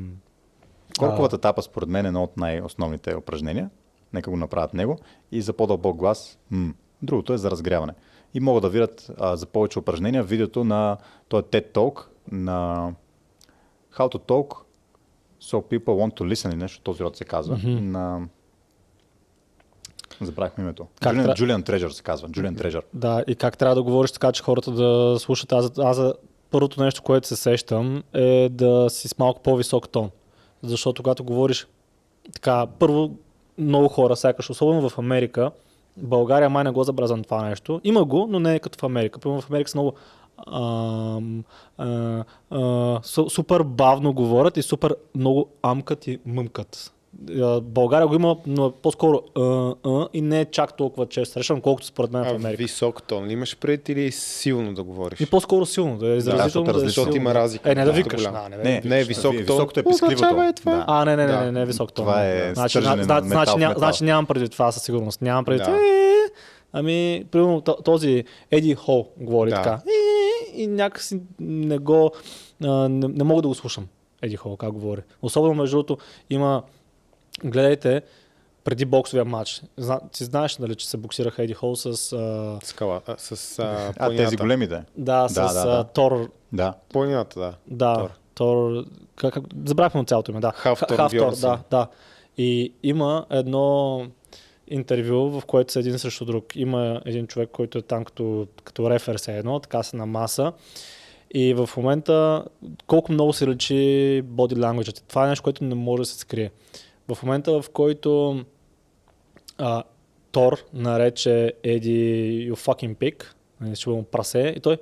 [1.00, 3.70] Корковата тапа според мен е едно от най-основните упражнения.
[4.14, 4.98] Нека го направят него.
[5.32, 7.94] И за по-дълбок глас, м- другото е за разгряване.
[8.34, 12.92] И могат да видят а, за повече упражнения видеото на този TED Talk на
[13.94, 14.58] How to Talk
[15.42, 17.58] So People Want to Listen или нещо този род се казва.
[17.58, 17.80] Mm-hmm.
[17.80, 18.28] На...
[20.22, 20.88] Забравихме името.
[21.02, 22.30] Как Julian, тра- Julian Treasure се казва.
[22.30, 22.84] Julian Treasure.
[22.94, 25.52] Да, и как трябва да говориш така, че хората да слушат.
[25.52, 26.14] Аз, аз за
[26.52, 30.10] първото нещо, което се сещам е да си с малко по-висок тон.
[30.64, 31.68] Защото когато говориш
[32.34, 33.12] така, първо
[33.60, 35.52] много хора, сякаш, особено в Америка,
[35.98, 37.82] България май не го забразвам това нещо.
[37.84, 39.20] Има го, но не е като в Америка.
[39.20, 39.94] Примерно в Америка са много
[40.48, 41.22] а,
[41.78, 42.24] а,
[43.04, 46.94] су- супер бавно говорят и супер много амкат и мъмкат.
[47.62, 49.42] България го има, но е по-скоро а,
[49.86, 52.58] а, и не е чак толкова често срещан, колкото според мен в А, Америка.
[52.58, 55.20] висок тон ли имаш пред или силно да говориш?
[55.20, 56.44] И по-скоро силно, да е изразително.
[56.66, 56.88] защото да, е.
[56.88, 57.18] Защото силно.
[57.18, 57.72] има разлика.
[57.72, 58.22] Е, не да доста викаш.
[58.24, 59.56] Да, не, Не, Не е висок ви- тон.
[59.56, 59.84] Високото е
[60.40, 60.72] е това.
[60.72, 60.86] Да.
[60.88, 61.42] А, не, не, не, Да.
[61.42, 62.06] не, не, е висок тон.
[62.06, 63.74] Това е значи, на значи, метал ня- метал.
[63.78, 65.22] значи нямам преди това със сигурност.
[65.22, 65.64] Нямам преди Да.
[65.64, 65.78] това.
[65.78, 66.10] Е,
[66.74, 69.56] Ами, примерно този Еди Хол говори Да.
[69.56, 69.82] така.
[70.56, 72.12] И, и някакси не го...
[72.64, 73.88] а, Не, не мога да го слушам.
[74.22, 75.02] Еди Хол как говори.
[75.22, 75.98] Особено между другото
[76.30, 76.64] има...
[77.40, 78.02] Гледайте
[78.64, 79.62] преди боксовия матч.
[79.78, 81.86] Зна, ти знаеш, нали, че се боксираха Еди Хол с...
[82.14, 84.84] А, Скала, а, с а, А, тези големите.
[84.98, 85.84] да, с Да, да, да.
[85.84, 86.30] Тор
[86.90, 87.46] Планината, Да.
[87.46, 87.56] да.
[87.68, 88.10] Да, Тор.
[88.36, 88.84] Тор.
[89.16, 90.52] Как, как, забравихме от цялото име, да.
[90.52, 91.88] Хафтор Ха- Хафтор, да, да.
[92.38, 94.06] И има едно
[94.68, 96.56] интервю, в което са един срещу друг.
[96.56, 100.54] Има един човек, който е там като, като рефер се едно, така се на маса.
[101.34, 102.46] И в момента
[102.88, 103.74] колко много се лечи
[104.26, 105.02] body language.
[105.08, 106.52] Това е нещо, което не може да се скрие.
[107.16, 108.42] В момента, в който
[109.58, 109.84] а,
[110.32, 113.24] Тор нарече Еди you fucking pig,
[113.62, 114.78] нали, ще му прасе, и той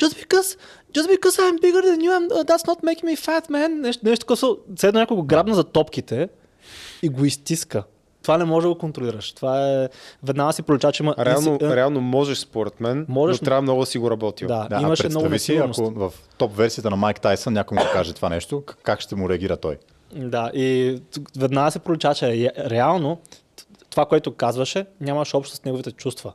[0.00, 0.56] Just because,
[0.96, 3.68] just because I'm bigger than you, I'm, uh, that's not making me fat, man.
[3.80, 4.56] Нещо, нещо такова.
[4.76, 6.28] Все едно някой го грабна за топките
[7.02, 7.84] и го изтиска.
[8.22, 9.32] Това не може да го контролираш.
[9.32, 9.88] Това е...
[10.22, 11.14] Веднага си пролича, че има...
[11.18, 14.48] Реално, а, реално можеш според мен, Можеш, но трябва много да си го работил.
[14.48, 18.12] Да, Да, имаше много си, ако в топ версията на Майк Тайсън някой му каже
[18.12, 19.78] това нещо, как ще му реагира той?
[20.14, 20.98] Да, и
[21.38, 23.18] веднага се пролича, че ре- реално
[23.90, 26.32] това, което казваше, нямаше общо с неговите чувства.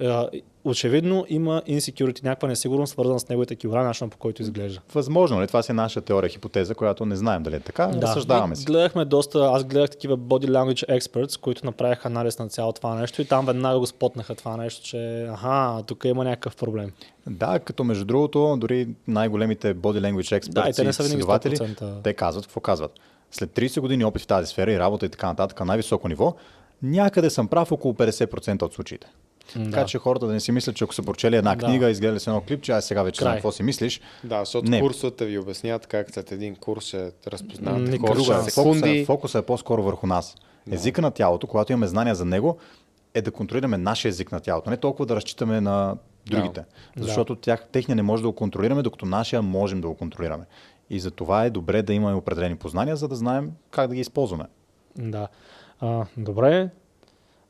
[0.00, 4.80] Е, Очевидно има insecurity, някаква несигурност, свързана с неговите килограми, начина по който изглежда.
[4.94, 5.46] Възможно ли?
[5.46, 8.02] Това си е наша теория, хипотеза, която не знаем дали е така, да.
[8.02, 8.64] разсъждаваме си.
[8.64, 13.22] Гледахме доста, аз гледах такива body language experts, които направиха анализ на цялото това нещо
[13.22, 16.90] и там веднага го спотнаха това нещо, че аха, тук има някакъв проблем.
[17.26, 21.18] Да, като между другото, дори най-големите body language експерти Да, и те не са винаги
[21.18, 22.02] изследователи, 100%.
[22.02, 22.92] те казват, какво казват?
[23.30, 26.34] След 30 години опит в тази сфера и работа и така нататък на най-високо ниво,
[26.82, 29.06] някъде съм прав около 50% от случаите.
[29.56, 29.70] Да.
[29.70, 31.66] Така че хората да не си мислят, че ако са прочели една Да.
[31.66, 34.00] книга, изгледали си едно клипче, ай сега вече знам какво си мислиш.
[34.24, 34.80] Да, защото Не.
[34.80, 38.50] курсовете ви обясняват как след един курс ще разпознавате Никакъв хора Друга е.
[38.50, 40.34] Фокуса, фокуса е по-скоро върху нас.
[40.70, 42.58] Езика на тялото, когато имаме знания за него,
[43.14, 44.70] е да контролираме нашия език на тялото.
[44.70, 45.96] Не толкова да разчитаме на
[46.26, 46.64] другите.
[46.96, 47.04] Да.
[47.04, 50.44] Защото тях, техния не може да го контролираме, докато нашия можем да го контролираме.
[50.90, 54.00] И за това е добре да имаме определени познания, за да знаем как да ги
[54.00, 54.44] използваме.
[54.98, 55.28] Да.
[55.80, 56.70] А, добре.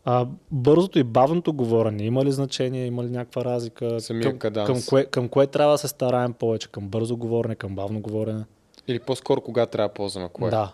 [0.05, 4.01] А, бързото и бавното говорене има ли значение, има ли някаква разлика?
[4.01, 4.67] Самия към, каданс.
[4.67, 6.69] към, кое, към кое трябва да се стараем повече?
[6.69, 8.45] Към бързо говорене, към бавно говорене?
[8.89, 10.51] Или по-скоро кога трябва да ползваме кое?
[10.51, 10.73] Да.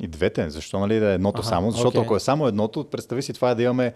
[0.00, 0.50] И двете.
[0.50, 1.70] Защо нали да е едното Аха, само?
[1.70, 2.02] Защото окей.
[2.02, 3.92] ако е само едното, представи си това е да имаме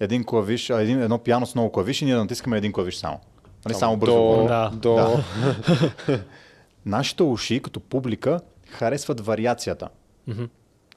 [0.00, 2.96] един клавиш, а, един, едно пиано с много клавиши и ние да натискаме един клавиш
[2.96, 3.20] само.
[3.64, 4.14] Нали, само бързо.
[4.14, 4.44] До.
[4.48, 4.70] Да.
[4.74, 4.94] до...
[4.94, 5.24] Да.
[6.86, 9.88] Нашите уши като публика харесват вариацията.
[10.26, 10.44] Мгм.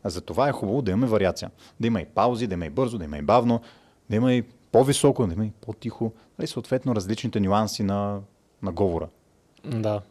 [0.04, 1.52] А за това е хубаво да имаме вариация.
[1.80, 3.62] Да има и паузи, да има и бързо, да има и бавно,
[4.10, 6.14] да има и по-високо, да има и по-тихо.
[6.40, 8.20] Нали, съответно различните нюанси на,
[8.62, 9.08] на говора.
[9.66, 10.02] Да.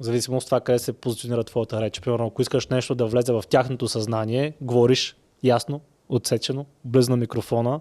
[0.00, 2.00] В зависимост от това къде се позиционира твоята реч.
[2.00, 7.80] Примерно, ако искаш нещо да влезе в тяхното съзнание, говориш ясно, отсечено, близо на микрофона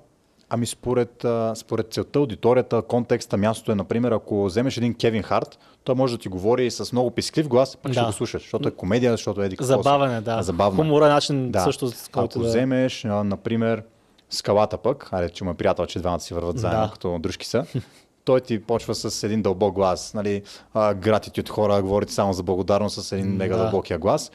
[0.50, 5.96] Ами според, според целта, аудиторията, контекста, мястото е, например, ако вземеш един Кевин Харт, той
[5.96, 8.08] може да ти говори с много писклив глас, пък ще Да.
[8.08, 9.78] го слушаш, защото е комедия, защото е еди какво си.
[9.78, 10.44] Забавен е, да.
[10.44, 10.82] Забавно.
[10.82, 10.86] е.
[10.86, 11.60] Хумора начин Да.
[11.60, 12.46] също, с който Ако да...
[12.46, 13.84] вземеш, например,
[14.30, 16.92] скалата пък, айде, че му е приятел, че двамата си върват заедно, Да.
[16.92, 17.66] като дружки са,
[18.26, 20.42] той ти почва с един дълбок глас, нали,
[20.76, 23.64] гратитюд хора, говорите само за благодарност с един мега Да.
[23.64, 24.32] дълбокия глас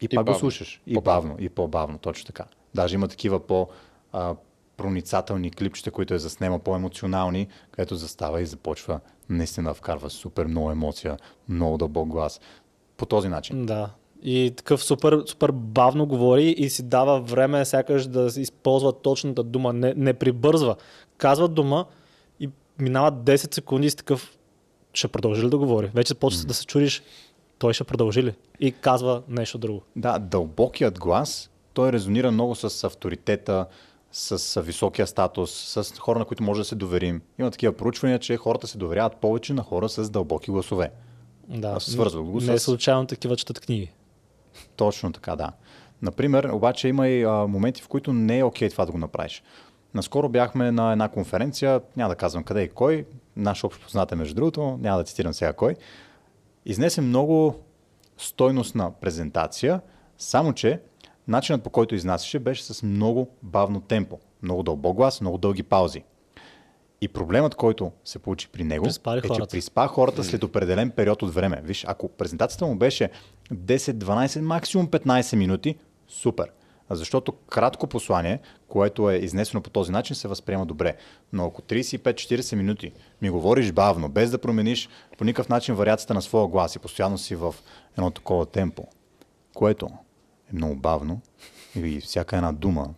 [0.00, 0.38] и, пак го бавно.
[0.38, 0.80] слушаш.
[0.86, 2.44] И бавно, и по-бавно, точно така.
[2.74, 3.68] Даже има такива по
[4.80, 11.16] проницателни клипчета, които е заснема по-емоционални, където застава и започва наистина вкарва супер много емоция,
[11.48, 12.40] много дълбок глас.
[12.96, 13.66] По този начин.
[13.66, 13.90] Да.
[14.22, 19.72] И такъв супер, супер бавно говори и си дава време сякаш да използва точната дума.
[19.72, 20.76] Не, не прибързва.
[21.18, 21.86] Казва дума
[22.40, 22.48] и
[22.78, 24.38] минават 10 секунди и си такъв
[24.92, 25.90] ще продължи ли да говори?
[25.94, 27.02] Вече почва да се чудиш
[27.58, 28.34] той ще продължи ли?
[28.60, 29.82] И казва нещо друго.
[29.96, 33.66] Да, дълбокият глас, той резонира много с авторитета,
[34.12, 37.22] с високия статус, с хора, на които може да се доверим.
[37.38, 40.90] Има такива проучвания, че хората се доверяват повече на хора с дълбоки гласове.
[41.48, 41.68] Да.
[41.68, 43.92] Аз свързвах го Не с- случайно такива четат книги.
[44.76, 45.50] Точно така, да.
[46.02, 49.42] Например, обаче има и а, моменти, в които не е окей това да го направиш.
[49.94, 53.06] Наскоро бяхме на една конференция, няма да казвам къде и кой,
[53.36, 55.76] наш общо познат е между другото, няма да цитирам сега кой.
[56.66, 57.54] Изнесе много
[58.18, 59.80] стойностна презентация,
[60.18, 60.80] само че
[61.30, 66.02] начинът по който изнасяше беше с много бавно темпо, много дълбок глас, много дълги паузи.
[67.00, 69.50] И проблемът, който се получи при него, Приспа ли е, че хората?
[69.50, 71.60] приспа хората след определен период от време.
[71.64, 73.10] Виж, ако презентацията му беше
[73.52, 75.76] 10, 12, максимум 15 минути,
[76.08, 76.50] супер.
[76.88, 80.96] А Защото кратко послание, което е изнесено по този начин, се възприема добре.
[81.32, 82.92] Но ако 35-40 минути
[83.22, 84.88] ми говориш бавно, без да промениш
[85.18, 87.54] по никакъв начин вариацията на своя глас и постоянно си в
[87.98, 88.86] едно такова темпо,
[89.54, 89.88] което
[90.52, 91.20] е много бавно
[91.76, 92.88] и всяка една дума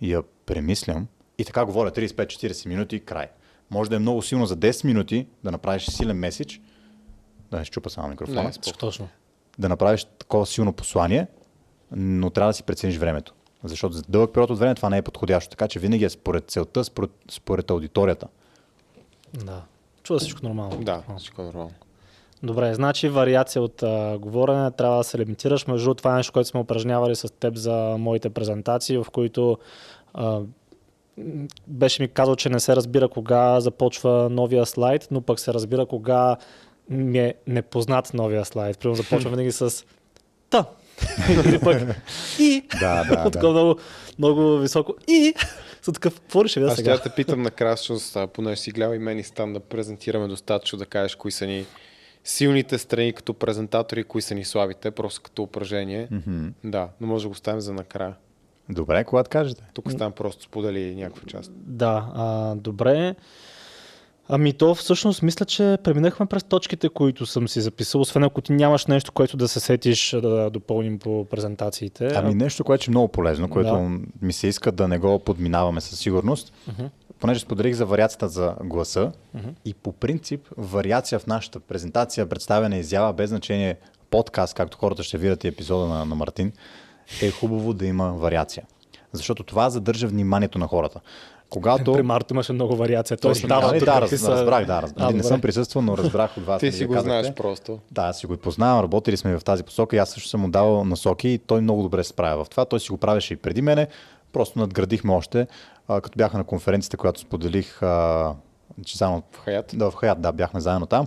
[0.00, 1.06] я премислям
[1.38, 3.26] и така говоря 35-40 минути и край.
[3.70, 6.60] Може да е много силно за 10 минути да направиш силен меседж,
[7.50, 9.08] да не щупа само микрофона, Не, Точно.
[9.58, 11.26] да направиш такова силно послание,
[11.92, 13.34] но трябва да си прецениш времето.
[13.64, 15.50] Защото за дълъг период от време това не е подходящо.
[15.50, 18.28] Така че винаги е според целта, според, според аудиторията.
[19.34, 19.62] Да.
[20.02, 20.84] Чува всичко нормално.
[20.84, 21.72] Да, всичко е нормално.
[22.42, 25.66] Добре, значи вариация от а, говорене трябва да се лимитираш.
[25.66, 29.58] Между другото, това е нещо, което сме упражнявали с теб за моите презентации, в които
[30.14, 30.40] а,
[31.66, 35.86] беше ми казал, че не се разбира кога започва новия слайд, но пък се разбира
[35.86, 36.36] кога
[36.90, 38.78] ми е непознат новия слайд.
[38.78, 39.84] Примерно започвам винаги с
[40.50, 40.64] та.
[41.46, 41.82] Или пък
[42.38, 42.62] и.
[42.80, 43.80] Да, да, такова много,
[44.18, 44.94] много високо.
[45.08, 45.34] И.
[45.82, 46.96] С такъв, какво ли ще видя Аз сега?
[46.96, 47.76] ще те питам накрая,
[48.14, 51.46] а, понеже си гледал и мен и стан да презентираме достатъчно, да кажеш кои са
[51.46, 51.66] ни
[52.26, 56.08] силните страни като презентатори, кои са ни слабите, просто като упражнение.
[56.10, 56.46] Мгм.
[56.64, 58.14] Да, но може да го оставим за накрая.
[58.68, 59.62] Добре, когато кажете.
[59.74, 61.52] Тук стан просто сподели някаква част.
[61.54, 63.14] Да, а, добре.
[64.28, 68.52] Ами то всъщност мисля, че преминахме през точките, които съм си записал, освен ако ти
[68.52, 72.08] нямаш нещо, което да се сетиш да допълним по презентациите.
[72.14, 73.98] Ами нещо, което е много полезно, което Да.
[74.22, 76.52] ми се иска да не го подминаваме със сигурност.
[77.20, 79.12] Понеже споделих за вариацията за гласа
[79.64, 83.76] и по принцип вариация в нашата презентация, представяне, изява, без значение
[84.10, 86.52] подкаст, както хората ще видят и епизода на, на Мартин,
[87.22, 88.64] е хубаво да има вариация.
[89.12, 91.00] Защото това задържа вниманието на хората.
[91.50, 91.92] Когато...
[91.92, 93.16] При Марто имаше много вариация.
[93.16, 95.04] Той Точно, дава да, раз, са- разбрах, да, разбрах.
[95.04, 95.22] А, не добре.
[95.22, 96.60] съм присъствал, но разбрах от вас.
[96.60, 97.10] Ти нали, си го казахте.
[97.10, 97.78] знаеш просто.
[97.90, 100.48] Да, аз си го познавам, работили сме в тази посока и аз също съм му
[100.48, 102.64] давал насоки и той много добре се справя в това.
[102.64, 103.86] Той си го правеше и преди мене,
[104.32, 105.46] просто надградихме още,
[105.88, 108.34] а, като бяха на конференцията, която споделих, а,
[108.84, 109.74] че заедно В Хаят.
[109.74, 111.06] да, в Хаят, да, бяхме заедно там.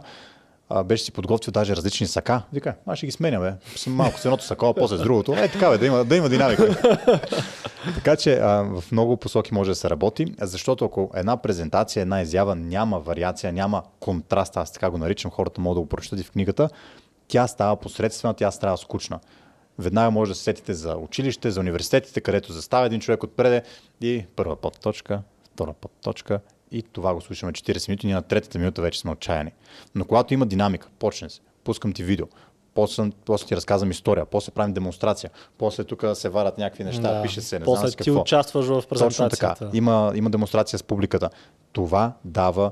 [0.70, 2.42] А, беше си подготвил даже различни сака.
[2.54, 3.54] Вика, аз ще ги сменя, бе.
[3.78, 5.34] Съм малко с едното сако, а после с другото.
[5.34, 6.78] Е, така, бе, да има, да има динамика.
[7.96, 12.22] така че а, в много посоки може да се работи, защото ако една презентация, една
[12.22, 16.24] изява няма вариация, няма контраст, аз така го наричам, хората могат да го прочитат и
[16.24, 16.70] в книгата,
[17.28, 19.20] тя става посредствена, тя става скучна.
[19.80, 23.64] Веднага може да се сетите за училище, за университетите, където застава един човек отпреде
[24.02, 26.40] и първа подточка, втора подточка
[26.72, 29.52] и това го слушаме 40 минути, ние на третата минута вече сме отчаяни.
[29.96, 32.26] Но когато има динамика, почне се, пускам ти видео,
[32.74, 37.22] после, после ти разказвам история, после правим демонстрация, после тук се варят някакви неща, Да.
[37.22, 38.22] пише се, не После знам ти какво.
[38.22, 39.56] участваш в Точно презентацията.
[39.56, 39.70] така.
[39.74, 41.30] Има, има демонстрация с публиката.
[41.72, 42.72] Това дава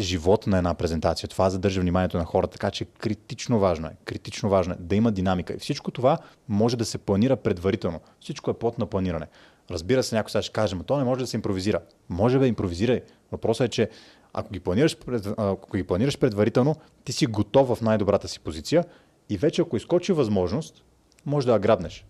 [0.00, 1.28] живот на една презентация.
[1.28, 2.52] Това задържа вниманието на хората.
[2.52, 3.96] Така че критично важно е.
[4.04, 5.54] Критично важно е да има динамика.
[5.54, 6.18] И всичко това
[6.48, 8.00] може да се планира предварително.
[8.20, 9.26] Всичко е плод на планиране.
[9.70, 11.80] Разбира се, някой сега ще каже, но то не може да се импровизира.
[12.08, 13.02] Може да импровизирай.
[13.32, 13.90] Въпросът е, че
[14.32, 14.96] ако ги, планираш,
[15.36, 18.84] ако ги планираш предварително, ти си готов в най-добрата си позиция
[19.30, 20.84] и вече ако изкочи възможност,
[21.26, 22.06] може да я грабнеш.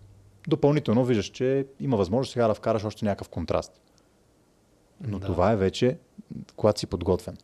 [0.47, 3.81] Допълнително виждаш, че има възможност сега да вкараш още някакъв контраст.
[5.01, 5.25] Но Да.
[5.25, 5.97] това е вече,
[6.55, 7.37] когато си подготвен.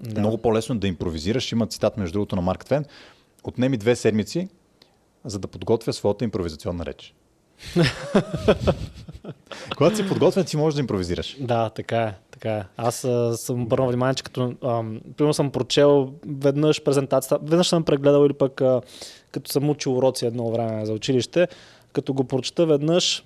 [0.00, 0.20] Да.
[0.20, 1.52] Много по-лесно да импровизираш.
[1.52, 2.84] Има цитат, между другото, на Марк Твен.
[3.44, 4.48] Отнеми две седмици,
[5.24, 7.14] за да подготвя своята импровизационна реч.
[9.76, 11.36] Когато си подготвен, ти можеш да импровизираш.
[11.40, 12.14] Да, така е.
[12.30, 12.64] Така е.
[12.76, 17.84] Аз а, съм обърнал внимание, че като ам, примерно съм прочел веднъж презентацията, веднъж съм
[17.84, 18.80] прегледал или пък а,
[19.32, 21.48] като съм учил уроци едно време за училище,
[21.92, 23.24] като го прочета веднъж,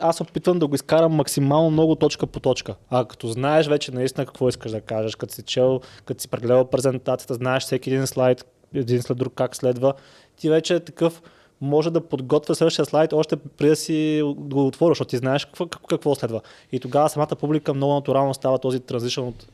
[0.00, 2.74] аз опитвам да го изкарам максимално много точка по точка.
[2.90, 6.64] А като знаеш вече наистина какво искаш да кажеш, като си чел, като си прегледал
[6.64, 8.44] презентацията, знаеш всеки един слайд,
[8.74, 9.94] един след друг как следва,
[10.36, 11.22] ти вече е такъв
[11.60, 15.66] може да подготвя следващия слайд още преди да си го отвориш, защото ти знаеш какво,
[15.66, 16.40] какво следва.
[16.72, 19.46] И тогава самата публика много натурално става този транзишън от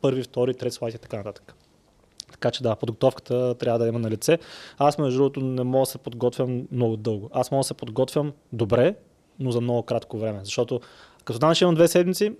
[0.00, 1.54] първи, втори, трети слайд и така нататък.
[2.40, 4.38] Така че да, подготовката трябва да има на лице.
[4.78, 7.30] Аз между другото не мога да се подготвям много дълго.
[7.32, 8.94] Аз мога да се подготвям добре,
[9.38, 10.40] но за много кратко време.
[10.44, 10.80] Защото
[11.24, 12.32] като знам, че имам две седмици,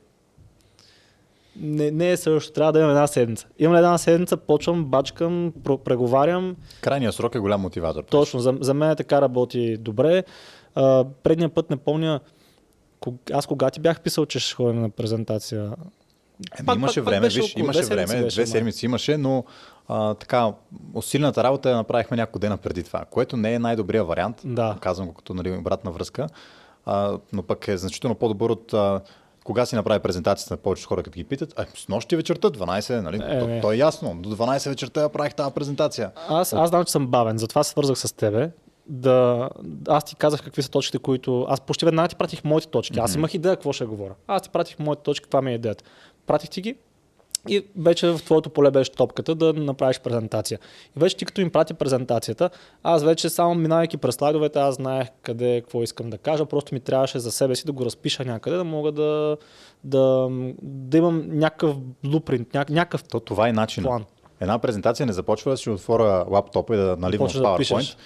[1.56, 2.52] не, не е също.
[2.52, 3.46] Трябва да имам една седмица.
[3.58, 5.52] Имам една седмица, почвам, бачкам,
[5.84, 8.04] преговарям, Крайният срок е голям мотиватор.
[8.04, 10.24] точно, за, за мен така работи добре.
[10.74, 12.20] А, предния път не помня,
[13.00, 15.72] ког, аз кога ти бях писал, че ще ходим на презентация.
[16.58, 19.44] Еми, Пак- имаше пак- пак време, беше виж, имаше време, беше, две седмици имаше, но
[19.88, 20.52] а, така,
[20.94, 24.76] усилената работа я направихме няколко дена преди това, което не е най-добрият вариант, Да.
[24.80, 26.26] казвам го като нали, обратна връзка,
[26.86, 29.00] а, но пък е значително по-добър от а,
[29.44, 33.00] кога си направи презентацията на повечето хора, като ги питат, а, с нощи вечерта, 12,
[33.00, 33.16] нали?
[33.16, 33.60] Е, то, не.
[33.60, 36.10] то, е ясно, до 12 вечерта я правих тази презентация.
[36.28, 38.50] Аз, аз знам, че съм бавен, затова се свързах с тебе.
[38.86, 39.48] Да,
[39.88, 41.46] аз ти казах какви са точките, които...
[41.48, 42.98] Аз почти веднага ти пратих моите точки.
[42.98, 44.14] Аз имах идея какво ще говоря.
[44.26, 45.84] Аз ти пратих моите точки, каква ми е идеята.
[46.30, 46.74] Пратих ти ги
[47.48, 50.58] и вече в твоето поле беше топката да направиш презентация.
[50.96, 52.50] И вече ти като им прати презентацията,
[52.82, 56.80] аз вече само минавайки през слайдовете, аз знаех къде, какво искам да кажа, просто ми
[56.80, 59.36] трябваше за себе си да го разпиша някъде, да мога да,
[59.84, 60.28] да,
[60.62, 63.88] да имам някакъв блупринт, ня, някакъв То това е начинът.
[63.88, 64.04] план.
[64.40, 67.96] Една презентация не започва да си отворя лаптопа и да наливам в да PowerPoint, пишеш.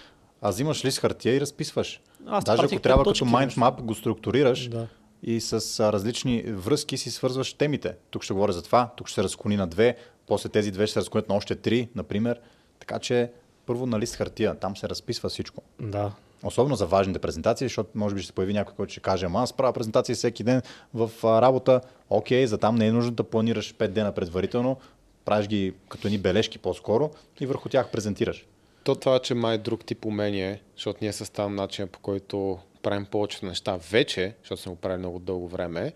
[0.42, 2.00] а взимаш лист хартия и разписваш.
[2.26, 4.86] Аз Даже ако трябва като mind map го структурираш Да.
[5.26, 7.94] И с а, различни връзки си свързваш темите.
[8.10, 9.96] Тук ще говоря за това, тук ще се разклони на две,
[10.26, 12.40] после тези две ще се разклонят на още три, например.
[12.78, 13.30] Така че
[13.66, 15.62] първо на лист хартия, там се разписва всичко.
[15.80, 16.12] Да.
[16.42, 19.42] Особено за важните презентации, защото може би ще се появи някой, който ще каже, ама
[19.42, 20.62] аз правя презентации всеки ден
[20.94, 21.80] в а, работа.
[22.10, 24.76] Окей, за там не е нужно да планираш 5 дена предварително,
[25.24, 27.10] правиш ги като ни бележки по-скоро
[27.40, 28.46] и върху тях презентираш.
[28.84, 33.46] То това, че май друг тип умение, защото ние съставям начина по който правим повечето
[33.46, 35.92] неща вече, защото сме го правили много дълго време,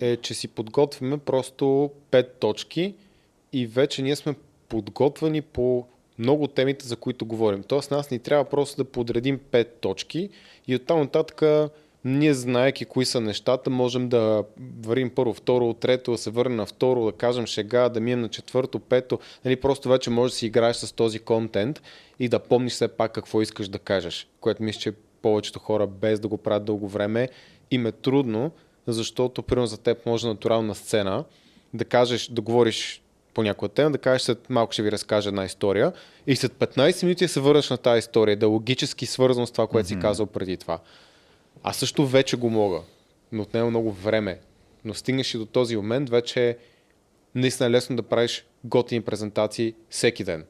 [0.00, 2.94] е, че си подготвяме просто пет точки
[3.52, 4.34] и вече ние сме
[4.68, 5.86] подготвени по
[6.18, 7.62] много темите, за които говорим.
[7.62, 10.30] Тоест нас ни трябва просто да подредим пет точки
[10.66, 11.70] и оттам нататък
[12.04, 14.44] ние знаеки кои са нещата, можем да
[14.82, 18.28] вървим първо, второ, трето, да се върнем на второ, да кажем шега, да минем на
[18.28, 19.18] четвърто, пето.
[19.44, 21.82] Нали, просто вече можеш да си играеш с този контент
[22.18, 24.28] и да помниш все пак какво искаш да кажеш.
[24.40, 24.92] Което мисля, че
[25.22, 27.28] повечето хора без да го правят дълго време
[27.70, 28.50] им е трудно,
[28.86, 31.24] защото примерно за теб може натурална сцена
[31.74, 33.02] да кажеш, да говориш
[33.34, 35.92] по някоя тема, да кажеш след малко ще ви разкажа една история
[36.26, 39.66] и след 15 минути се върнеш на тази история, да е логически свързано с това,
[39.66, 40.78] което си казал преди това.
[41.62, 42.80] Аз също вече го мога,
[43.32, 44.40] но отнема много време.
[44.84, 46.56] Но стигнеш и до този момент, вече е
[47.34, 50.44] наистина лесно да правиш готини презентации всеки ден.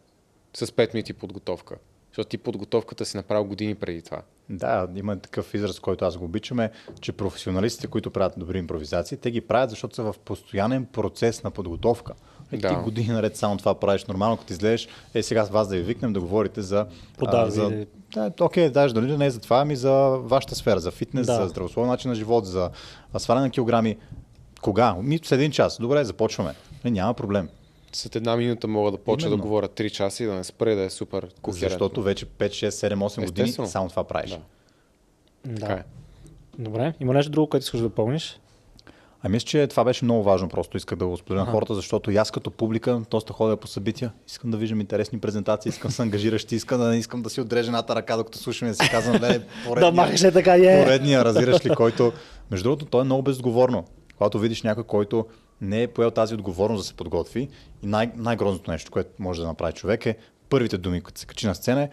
[0.55, 1.77] С 5 минути подготовка.
[2.11, 4.23] Защото ти подготовката си направил години преди това.
[4.53, 6.71] Да, има такъв израз, който аз го обичаме,
[7.01, 11.51] че професионалистите, които правят добри импровизации, те ги правят, защото са в постоянен процес на
[11.51, 12.13] подготовка.
[12.53, 12.69] Е, Да.
[12.69, 14.05] Ти години наред само това правиш.
[14.05, 16.87] Нормално, като излезеш, е сега с вас да ви викнем да говорите за...
[17.19, 17.55] Продажби.
[17.55, 19.93] за да, окей, даже дали не е за това, ами за
[20.23, 21.43] вашата сфера, за фитнес, Да.
[21.43, 22.71] за здравословен начин на живот, за
[23.19, 23.97] сваляне на килограми.
[24.63, 24.95] Кога?
[25.03, 25.79] Ми с един час.
[25.81, 26.55] Добре, започваме.
[26.85, 27.49] Не, няма проблем.
[27.93, 29.43] След една минута мога да почна Именно.
[29.43, 31.69] да говоря 3 часа и да не спре да е супер кохерентно.
[31.69, 33.69] Защото вече 5, 6, 7, 8 години Естествено.
[33.69, 34.31] само това правиш.
[34.31, 34.39] Да.
[35.45, 35.61] Да.
[35.61, 35.83] Така е.
[36.59, 36.95] Добре.
[37.01, 38.39] Има нещо друго, което искаш да допълниш?
[39.25, 42.11] А мисля, че това беше много важно, просто исках да го споделя на хората, защото
[42.11, 45.95] и аз като публика доста ходя по събития, искам да виждам интересни презентации, искам да
[45.95, 48.75] се ангажиращи, искам да не искам да си отрежа едната ръка, докато слушам и да
[48.75, 49.21] си казвам,
[49.81, 50.85] Да махаш е така, е.
[50.85, 52.13] поредния, разбираш ли, който,
[52.51, 53.85] между другото, то е много безотговорно.
[54.19, 55.27] Когато видиш някой, който
[55.63, 57.49] не е поел тази отговорност да се подготви
[57.83, 60.17] и най- най-грозното нещо, което може да направи човек е
[60.49, 61.89] първите думи, като се качи на сцена е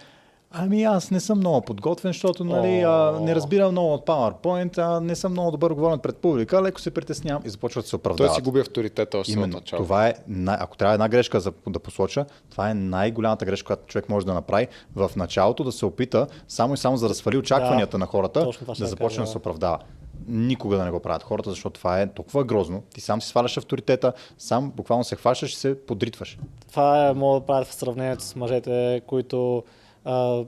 [0.51, 4.99] Ами аз не съм много подготвен, защото нали, а, не разбирам много от PowerPoint, а
[4.99, 7.97] не съм много добър говорен пред публика, леко се притеснявам и започват да се Той
[7.97, 8.35] оправдават.
[8.35, 9.83] си губи авторитета още от Именно, начало.
[9.83, 13.85] това е, най- ако трябва една грешка за, да посоча, това е най-голямата грешка, която
[13.85, 17.37] човек може да направи в началото, да се опита само и само за да свали
[17.37, 18.39] очакванията Да, на хората,
[18.79, 19.39] да започне да се да.
[19.39, 19.77] оправдава.
[20.27, 22.83] Никога да не го правят хората, защото това е толкова грозно.
[22.93, 26.37] Ти сам си сваляш авторитета, сам буквално се хващаш и се подритваш.
[26.69, 29.63] Това е, мога да правят в сравнението с мъжете, които
[30.05, 30.43] а,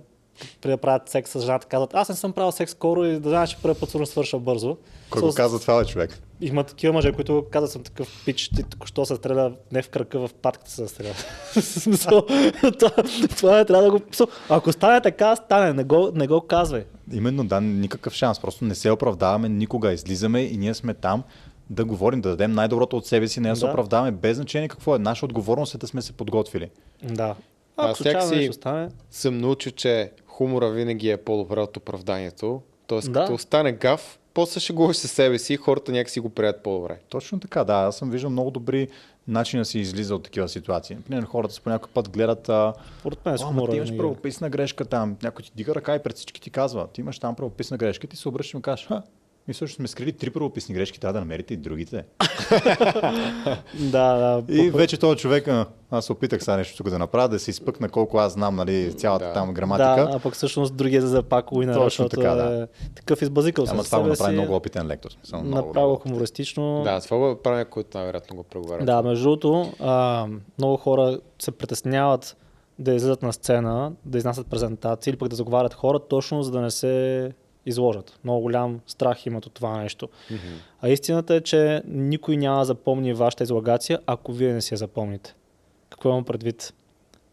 [0.62, 3.30] преди да правят секс с жената, казват, аз не съм правил секс скоро и да
[3.30, 4.78] знаеш, че първи път свърша бързо.
[5.10, 6.22] Кой го казва това, е човек?
[6.42, 10.20] Има такива мъже, които казват, съм такъв пич, ти току-що се стреля не в кръка,
[10.20, 11.14] в патката се стреля.
[11.54, 12.26] Смисъл,
[12.72, 12.92] това,
[13.30, 14.00] това е, трябва да го...
[14.50, 16.86] Ако стане така, стане, не го, не го казвай.
[17.14, 18.40] Именно, да, никакъв шанс.
[18.40, 19.92] Просто не се оправдаваме никога.
[19.92, 21.24] Излизаме и ние сме там
[21.70, 23.72] да говорим, да дадем най-доброто от себе си, не да се Да.
[23.72, 25.00] оправдаваме без значение какво е.
[25.00, 26.70] Наша отговорност е да сме се подготвили.
[27.04, 27.36] Да.
[27.78, 31.78] Аз Ако случайно някак си- нещо стане, Съм научил, че хумора винаги е по-добре от
[31.78, 32.62] оправданието.
[32.88, 33.20] Тоест, Да.
[33.20, 37.00] като стане гав, после ще със себе си и хората някакси го прият по-добре.
[37.10, 37.74] Точно така, да.
[37.74, 38.88] Аз съм виждал много добри
[39.28, 40.96] начини да се излиза от такива ситуации.
[40.96, 42.50] Например, хората по някой път гледат.
[42.50, 45.18] А, според мен с «О, ама хумора ти имаш правописна грешка там.
[45.24, 48.16] Някой ти дига ръка и пред всички ти казва, ти имаш там правописна грешка, ти
[48.16, 48.88] се обръщаш и му кажеш,
[49.48, 52.06] ми също сме скрили три правописни грешки, трябва да намерите и другите.
[53.80, 54.44] Да, да.
[54.54, 55.48] И вече този човек,
[55.92, 58.94] аз се опитах сега нещо тук да направя, да се изпъкна колко аз знам, нали,
[58.98, 59.34] цялата Да.
[59.34, 60.08] там граматика.
[60.12, 62.64] Да, а пък всъщност другия за пак уинер, Точно така, да.
[62.64, 65.10] е такъв избазикал Ама с това го направи си, много опитен лектор.
[65.34, 66.82] много, направо хумористично.
[66.84, 68.86] Да, това го правя, който най-вероятно го преговаря.
[68.86, 70.28] Да, между другото, а,
[70.58, 72.38] много хора се притесняват
[72.80, 76.62] да излизат на сцена, да изнасят презентации или пък да заговарят хора, точно за да
[76.62, 77.32] не се
[77.66, 78.20] изложат.
[78.24, 80.10] Много голям страх имат от това нещо.
[80.82, 84.78] А истината е, че никой няма да запомни вашата излагация, ако вие не си я
[84.78, 85.36] запомните.
[85.90, 86.74] Какво имам предвид?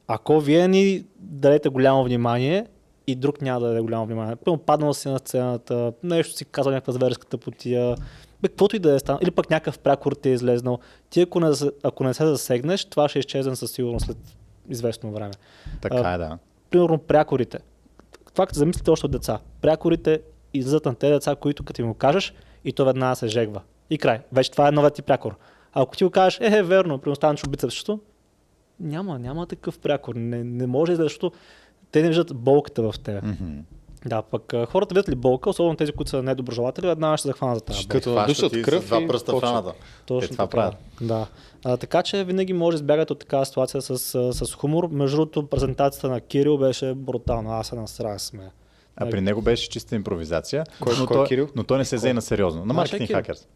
[0.06, 2.66] Ако вие ни дадете голямо внимание
[3.06, 4.36] и друг няма да даде голямо внимание.
[4.36, 7.96] Пълно паднал си на сцената, нещо си казал някаква зверска тъпотия,
[8.42, 10.78] бе, каквото и да е станало, или пък някакъв прякор ти е излезнал.
[11.10, 11.50] Ти ако не,
[11.82, 14.16] ако не се засегнеш, това ще изчезне със сигурност след
[14.68, 15.32] известно време.
[15.82, 16.38] Така е, да.
[16.70, 17.58] Примерно прякорите.
[18.38, 19.38] Това като замислите още от деца.
[19.60, 20.20] Прякорите
[20.54, 22.34] излизат на тези деца, които като им го кажеш
[22.64, 23.60] и то веднага се жегва.
[23.90, 24.20] И край.
[24.32, 25.36] Вече това е новият ти прякор.
[25.72, 28.00] А ако ти го кажеш, е, е верно, при останеш бицепсчето,
[28.80, 30.14] няма, няма такъв прякор.
[30.14, 31.32] Не, не може, защото
[31.92, 32.94] те не виждат болката в.
[33.22, 33.58] Мгм.
[34.06, 37.64] Да, пък хората видят ли болка, особено тези, които са недоброжелатели, веднага ще захванат за
[37.64, 37.98] тази болка.
[37.98, 39.72] Като Хващат надушат и кръв два пръста в раната.
[40.06, 40.74] Точно Е, това правят.
[41.00, 41.26] Да.
[41.64, 43.98] А, така че винаги може да избягате от такава ситуация с,
[44.32, 44.88] с, хумор.
[44.88, 47.58] Между другото, презентацията на Кирил беше брутална.
[47.58, 48.50] Аз се насрах сме.
[48.96, 51.48] А при него беше чиста импровизация, Кой- но, кой той, Кирил?
[51.56, 52.64] но той не се взе на сериозно.
[52.64, 53.46] На маркетинг хакерс.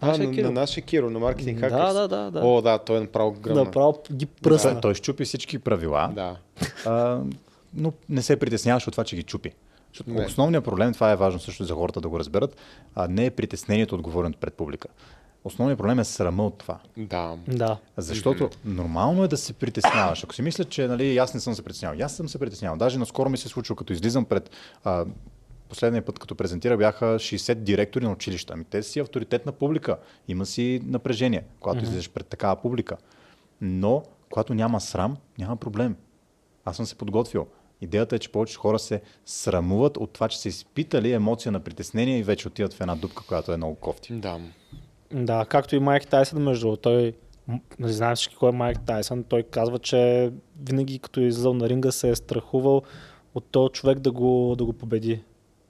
[0.00, 0.44] А, на, Кирил.
[0.44, 1.94] на нашия Киро, на маркетинг Да, хакерс.
[1.94, 2.40] да, да, да.
[2.40, 3.64] О, да, той е направо гръмна.
[3.64, 4.80] Направо ги пръсна.
[4.80, 6.36] той щупи всички правила, Да.
[6.86, 7.20] а,
[7.74, 9.52] но не се притесняваш от това, че ги чупи.
[9.92, 10.24] Защото Не.
[10.24, 12.56] основният проблем, това е важно също за хората да го разберат,
[12.94, 14.88] а не е притеснението от говоренето пред публика.
[15.44, 16.78] Основният проблем е срама от това.
[16.96, 17.36] Да.
[17.48, 17.78] Да.
[17.96, 20.24] Защото нормално е да се притесняваш.
[20.24, 22.78] Ако си мисля, че нали, аз не съм се притеснявал, аз съм се притеснявал.
[22.78, 24.50] Даже наскоро ми се случва, като излизам пред.
[24.84, 25.04] А,
[25.68, 28.52] последния път, като презентира, бяха 60 директори на училища.
[28.54, 29.98] Ами те си авторитетна публика.
[30.28, 31.82] Има си напрежение, когато mm-hmm.
[31.82, 32.96] излизаш пред такава публика.
[33.60, 35.96] Но, когато няма срам, няма проблем.
[36.64, 37.46] Аз съм се подготвил.
[37.80, 42.18] Идеята е, че повечето хора се срамуват от това, че са изпитали емоция на притеснение
[42.18, 44.12] и вече отиват в една дупка, която е много кофти.
[44.12, 44.40] Да.
[45.12, 47.14] Да, както и Майк Тайсън, между другото, той
[47.78, 50.32] не знам всички кой е Майк Тайсън, той казва, че
[50.62, 52.82] винаги като е излизал на ринга се е страхувал
[53.34, 55.22] от този човек да го, да го победи.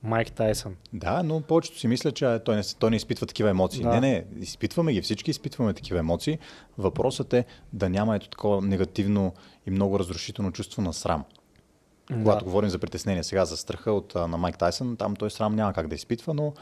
[0.02, 0.76] Майк Тайсън.
[0.92, 3.82] Да, но повечето си мисля, че той не, той не изпитва такива емоции.
[3.82, 3.88] Да.
[3.88, 6.38] Не, не, изпитваме ги, всички изпитваме такива емоции.
[6.78, 9.32] Въпросът е да няма ето такова негативно
[9.66, 11.24] и много разрушително чувство на срам.
[12.08, 15.72] Когато говорим за притеснение сега, за страха от, на Майк Тайсън, там той срам няма
[15.72, 16.52] как да изпитва, но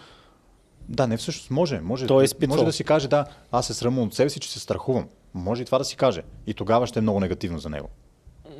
[0.88, 1.80] да, не всъщност може.
[1.80, 4.52] Може, Той е може да си каже, да, аз се срамувам от себе си, че
[4.52, 5.08] се страхувам.
[5.34, 6.22] Може и това да си каже.
[6.46, 7.88] И тогава ще е много негативно за него.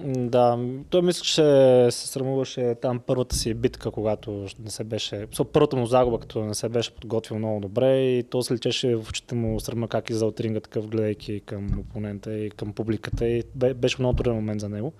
[0.04, 0.58] Да,
[0.90, 1.32] той мисля, че
[1.90, 5.26] се срамуваше там първата си битка, когато не се беше...
[5.52, 9.08] Първата му загуба, като не се беше подготвил много добре и то се лечеше в
[9.08, 13.42] очите му срама как излезе от ринга такъв, гледайки към опонента и към публиката и
[13.54, 14.92] бе- беше много труден момент за него.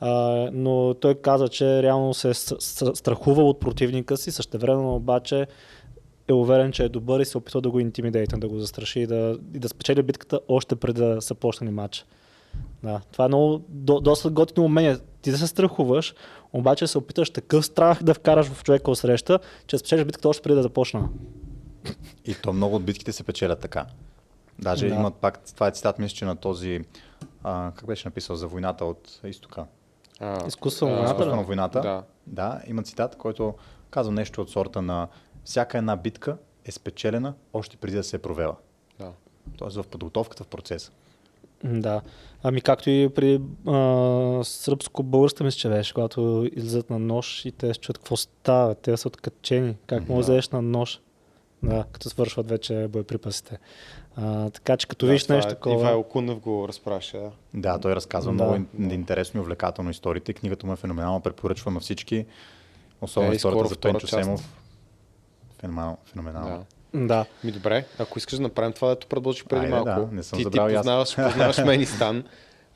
[0.00, 2.34] А, но той каза, че реално се е
[2.94, 5.46] страхувал от противника си, същевременно обаче
[6.28, 9.06] е уверен, че е добър и се опитва да го интимидейтне, да го застраши и
[9.06, 12.06] да, и да спечели битката още преди да са почнали матч.
[12.82, 14.96] Да, това е много, до, доста готино умение.
[15.22, 16.14] Ти да се страхуваш,
[16.52, 20.42] обаче се опиташ такъв страх да вкараш в човека от среща, че спечелиш битката още
[20.42, 21.08] преди да започна.
[22.24, 23.86] И то много от битките се печелят така.
[24.58, 24.94] Даже Да.
[24.94, 26.80] имат пак, това е цитат, мисля, че на този,
[27.44, 29.66] а, как беше написал, за войната от изтока.
[30.20, 30.48] А,
[30.80, 31.80] войната, на войната.
[31.80, 32.02] Да.
[32.26, 33.54] да, има цитат, който
[33.90, 35.08] казва нещо от сорта на
[35.44, 38.56] всяка една битка е спечелена още преди да се е провела.
[38.98, 39.12] Да.
[39.56, 40.92] Тоест в подготовката, в процеса.
[41.64, 42.00] Да.
[42.42, 43.70] Ами както и при а,
[44.44, 48.74] сръбско-българска мисля, че беше, когато излизат на нож и те се чуят какво става.
[48.74, 49.76] Те са откачени.
[49.86, 51.00] Как може да на нож?
[51.62, 53.58] да, като свършват вече боеприпасите.
[54.16, 55.80] А, така че като Да, видиш нещо е- такова...
[55.80, 57.18] Ивайло Кунев го разпраща.
[57.18, 57.30] Да.
[57.54, 58.34] Да, той разказва Да.
[58.34, 60.32] много ин- интересно и увлекателно историите.
[60.32, 62.26] Книгата му е феноменална, препоръчвам на всички.
[63.00, 64.06] Особено Е, историята за Пенчо.
[64.06, 64.61] Семов.
[65.62, 65.98] Феноменално.
[66.04, 66.58] феноменално.
[66.94, 67.06] Да.
[67.06, 67.26] Да.
[67.44, 70.06] Ми добре, ако искаш да направим това, дето предложих преди Айде, малко.
[70.06, 70.72] да, не съм ти, ти аз.
[70.74, 72.24] познаваш, познаваш мен и Стан.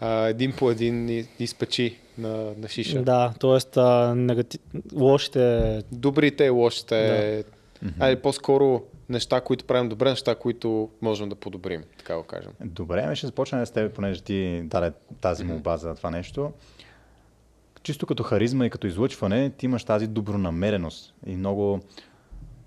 [0.00, 3.02] А, един по един и, и спечи на, на шиша.
[3.02, 3.81] Да, т.е.
[4.15, 4.60] негатив...
[4.94, 5.82] лошите...
[5.92, 7.44] Добрите и лошите.
[7.82, 8.05] Да.
[8.05, 12.52] Айде, по-скоро неща, които правим добре, неща, които можем да подобрим, така го кажем.
[12.65, 16.52] Добре, ами ще започнем с теб, понеже ти даде тази молба за това нещо.
[17.82, 21.81] Чисто като харизма и като излъчване, ти имаш тази добронамереност и много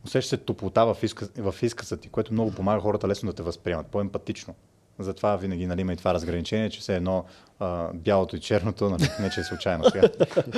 [0.06, 3.44] усещаш се топлота в, изказ, в изказа ти, което много помага хората лесно да те
[3.44, 4.56] възприемат, по-емпатично.
[5.00, 7.26] Затова винаги нали, има и това разграничение, че все едно
[7.60, 10.10] а, бялото и черното, нали, не че е случайно сега.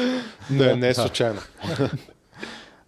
[0.52, 1.40] Не, не е случайно.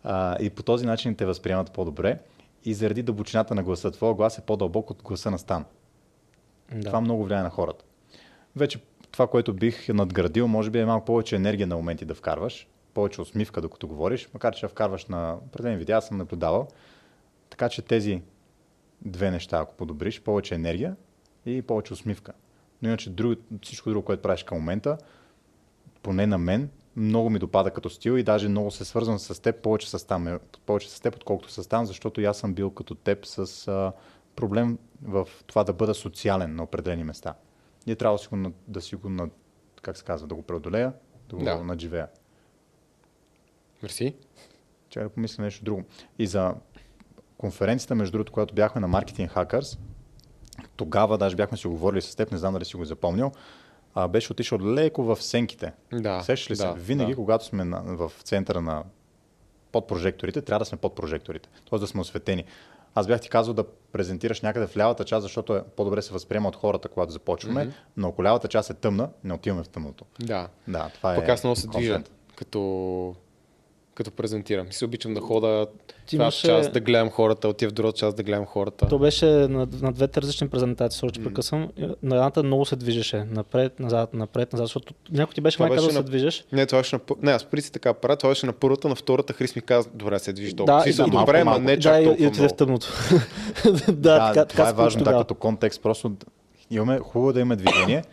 [0.06, 2.20] А, и по този начин те възприемат по-добре.
[2.66, 5.66] И заради дълбочината на гласа, твоя глас е по-дълбок от гласа на Стан.
[6.72, 6.86] Да.
[6.86, 7.86] Това много влияе на хората.
[8.56, 8.80] Вече
[9.12, 13.22] това, което бих надградил, може би е малко повече енергия на моменти да вкарваш, повече
[13.22, 16.68] усмивка, докато говориш, макар че я вкарваш на определени видеа, съм наблюдавал.
[17.50, 18.22] Така че тези
[19.02, 20.96] две неща, ако подобриш, повече енергия
[21.46, 22.34] и повече усмивка.
[22.82, 24.98] Но иначе друг, всичко друго, което правиш към момента,
[26.04, 29.62] поне на мен, много ми допада като стил и даже много се свързвам с теб,
[29.62, 33.26] повече с, там, повече с теб, отколкото с там, защото аз съм бил като теб
[33.26, 33.92] с а,
[34.36, 37.34] проблем в това да бъда социален на определени места.
[37.88, 39.30] И е трябва да си го, да си го
[39.82, 40.94] как се казва, да го преодолея,
[41.30, 41.64] да го да.
[41.64, 42.08] надживея.
[43.84, 44.16] Мерси.
[44.90, 45.84] Чакай да помисля нещо друго.
[46.20, 46.54] И за
[47.38, 49.80] конференцията, между другото, когато бяхме на Marketing Hackers,
[50.76, 53.32] тогава даже бяхме си говорили с теб, не знам дали си го запомнил,
[53.96, 55.74] а, беше отишъл леко в сенките.
[55.94, 56.66] Да, Сещаш ли се?
[56.66, 57.16] да, Винаги, да.
[57.16, 58.84] когато сме на, в центъра на
[59.72, 61.50] под прожекторите, трябва да сме под прожекторите.
[61.70, 61.80] Т.е.
[61.80, 62.44] да сме осветени.
[62.96, 66.50] Аз бях ти казал да презентираш някъде в лявата част, защото е по-добре се възприема
[66.50, 67.74] от хората, когато започваме, mm-hmm.
[67.98, 70.06] но ако лявата част е тъмна, не отиваме в тъмното.
[70.20, 70.48] Да.
[70.68, 71.32] Да, това Пък е.
[71.32, 72.04] аз много се движа,
[72.36, 73.16] като,
[73.96, 74.68] като презентирам.
[74.70, 75.68] И се обичам да хода
[76.08, 78.88] Ти една имаше- част да гледам хората, отива в другата част да гледам хората.
[78.88, 81.24] То беше на, на двете различни презентации, също mm.
[81.24, 81.70] прекъсвам.
[82.04, 83.24] На едната много се движеше.
[83.24, 86.46] Напред, назад, напред, назад, защото някой ти беше Това май казал да на- се движеш.
[86.52, 87.02] Не, това беше на...
[87.22, 89.90] Не, аз преди си така правя, това беше на първата, на втората Хрис ми каза,
[89.94, 90.78] добре, се движи толкова.
[90.78, 92.48] Да, Да, и- си и- добре, ама малко, не да, чак и, и толкова отиде
[92.48, 92.88] в тъмното.
[93.66, 95.82] да, Да, така, така това е важно, да, като контекст.
[95.82, 96.12] Просто
[96.72, 98.04] имаме, хубаво е да има движение,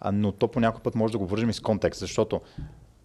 [0.00, 2.40] а, но то по някой път може да го вържим и с контекст, защото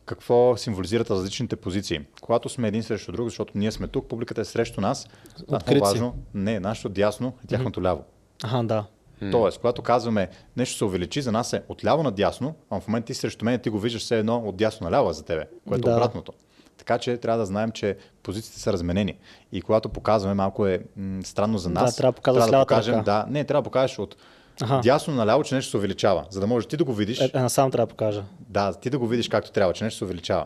[0.06, 2.00] какво символизират различните позиции?
[2.22, 5.58] Когато сме един срещу друг, защото ние сме тук, публиката е срещу нас, това е
[5.58, 5.92] Открит много си.
[5.94, 6.16] важно.
[6.34, 8.04] Не, нашето дясно е тяхното ляво.
[8.44, 8.86] Аха, да.
[9.32, 13.14] Тоест, когато казваме нещо се увеличи, за нас е отляво надясно, а в момента ти
[13.14, 15.92] срещу мен ти го виждаш все едно от дясно наляво е за тебе, което е
[15.92, 15.98] Да.
[15.98, 16.34] обратното.
[16.78, 19.18] Така че трябва да знаем, че позициите са разменени.
[19.52, 21.96] И когато показваме, малко е м- странно за Да, нас.
[21.96, 23.04] трябва да показваш трябва да покажем, ръка.
[23.04, 24.16] да, не, трябва да покажеш от
[24.62, 24.82] Аха.
[24.84, 27.22] дясно наляво, че нещо се увеличава, за да можеш ти да го видиш.
[27.22, 28.24] Е, е, насам трябва да покажа.
[28.40, 30.46] Да, ти да го видиш както трябва, че нещо се увеличава.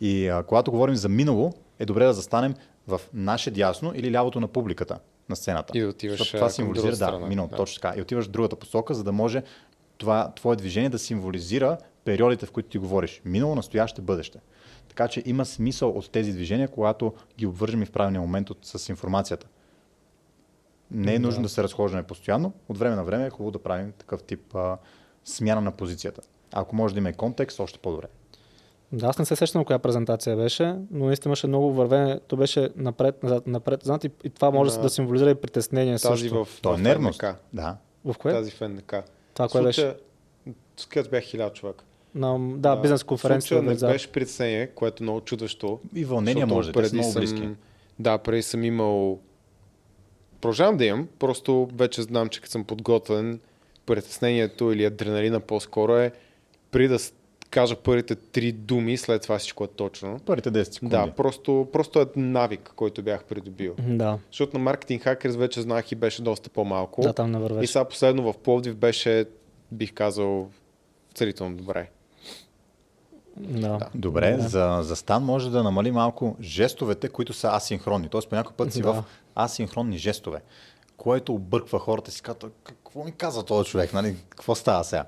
[0.00, 2.54] И а, когато говорим за минало, е добре да застанем
[2.86, 5.78] в наше дясно или лявото на публиката на сцената.
[5.78, 7.26] И отиваш, Защото това към символизира, другата да, страна.
[7.26, 7.56] минало, Да.
[7.56, 7.98] точно така.
[7.98, 9.42] И отиваш в другата посока, за да може
[9.98, 13.22] това твое движение да символизира периодите, в които ти говориш.
[13.24, 14.38] Минало, настояще, бъдеще.
[14.88, 18.58] Така че има смисъл от тези движения, когато ги обвържем и в правилния момент от,
[18.62, 19.46] с информацията.
[20.90, 22.52] Не е нужно да се разхождаме постоянно.
[22.68, 24.78] От време на време е хубаво да правим такъв тип а,
[25.24, 26.20] смяна на позицията.
[26.52, 28.06] Ако може да има и контекст, още по-добре.
[28.92, 32.20] Да, аз не се сещам коя презентация беше, но наистина имаше много вървене.
[32.28, 34.80] То беше напред, назад, напред, назад и, и това може Да.
[34.80, 36.44] да, символизира и притеснение Тази също.
[36.44, 37.24] в, То е нервност.
[37.52, 37.76] Да.
[38.04, 38.32] В кое?
[38.32, 38.94] Тази в НК.
[39.34, 39.96] Това кое беше?
[40.76, 41.82] С бях хиляда човек.
[42.14, 43.62] На, да, бизнес конференция.
[43.62, 43.86] Не влиза.
[43.86, 45.80] беше притеснение, което е много чудващо.
[45.94, 47.48] И вълнение може, те са преди много съм- близки.
[47.98, 49.18] Да, преди съм имал...
[50.40, 53.40] Продължавам да имам, просто вече знам, че като съм подготвен,
[53.86, 56.12] притеснението или адреналина по-скоро е
[56.70, 56.98] при да
[57.50, 60.20] кажа първите три думи, след това всичко е точно.
[60.26, 60.90] Първите 10 секунди.
[60.90, 63.74] Да, просто, просто е навик, който бях придобил.
[63.78, 67.02] Да, Защото на маркетинг хакерс вече знаех и беше доста по-малко.
[67.02, 69.24] да, там не и сега последно в Пловдив беше,
[69.72, 70.50] бих казал,
[71.14, 71.90] целително добре.
[73.40, 73.78] Да.
[73.94, 74.48] Добре, Да.
[74.48, 78.08] за, за стан може да намали малко жестовете, които са асинхронни.
[78.08, 78.92] Тоест по някой път си Да.
[78.92, 79.04] в
[79.36, 80.42] асинхронни жестове,
[80.96, 84.16] което обърква хората си казват, какво ми каза този човек, нали?
[84.28, 85.04] какво става сега?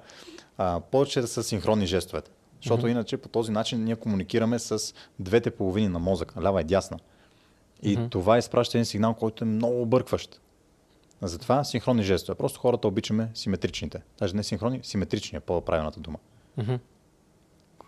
[0.59, 2.31] А, повече да са синхронни жестовете.
[2.63, 6.99] Защото иначе по този начин ние комуникираме с двете половини на мозъка, лява и дясна.
[7.83, 10.41] И това изпраща един сигнал, който е много объркващ.
[11.23, 12.37] Затова синхронни жестове.
[12.39, 14.03] Просто хората обичаме симетричните.
[14.19, 16.19] Даже не синхронни, симетрични е по-правилната дума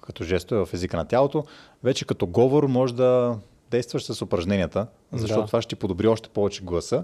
[0.07, 1.45] като жестове в езика на тялото.
[1.83, 3.39] Вече като говор може да
[3.71, 5.47] действаш с упражненията, защото Да.
[5.47, 7.03] това ще ти подобри още повече гласа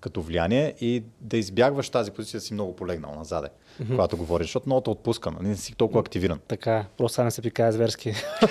[0.00, 3.48] като влияние и да избягваш тази позиция да си много полегнал назаде,
[3.90, 5.48] когато говориш, защото много те отпуска, нали?
[5.48, 6.40] не си толкова активиран.
[6.48, 8.10] Така просто не се пикае зверски.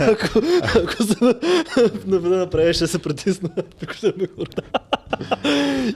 [0.00, 0.38] ако,
[0.76, 1.16] ако се
[2.06, 3.50] наведа направиш, ще се притисна.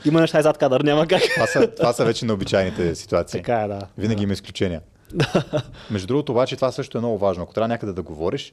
[0.04, 1.22] Има неща и зад кадър, няма как.
[1.34, 3.40] Това са, това са вече необичайните ситуации.
[3.40, 3.80] Така е, да.
[3.98, 4.80] Винаги има изключения.
[5.90, 7.42] Между другото, обаче, това също е много важно.
[7.42, 8.52] Ако трябва някъде да говориш,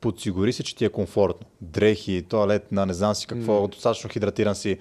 [0.00, 1.46] подсигури се, че ти е комфортно.
[1.60, 4.78] Дрехи, туалет, на не знам си какво, достатъчно хидратиран си.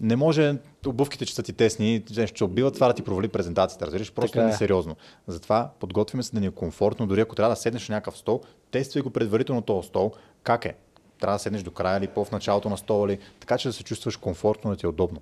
[0.00, 3.86] Не може обувките, че са ти тесни, нещо, че убиват това да ти провали презентацията,
[3.86, 4.12] разбираш?
[4.12, 4.50] Просто Така е е.
[4.50, 4.96] несериозно.
[5.26, 8.40] Затова подготвяме се да ни е комфортно, дори ако трябва да седнеш на някакъв стол,
[8.70, 10.12] тествай го предварително този стол,
[10.42, 10.74] как е.
[11.20, 13.84] Трябва да седнеш до края или по-в началото на стола ли, така че да се
[13.84, 15.20] чувстваш комфортно, да ти е удобно.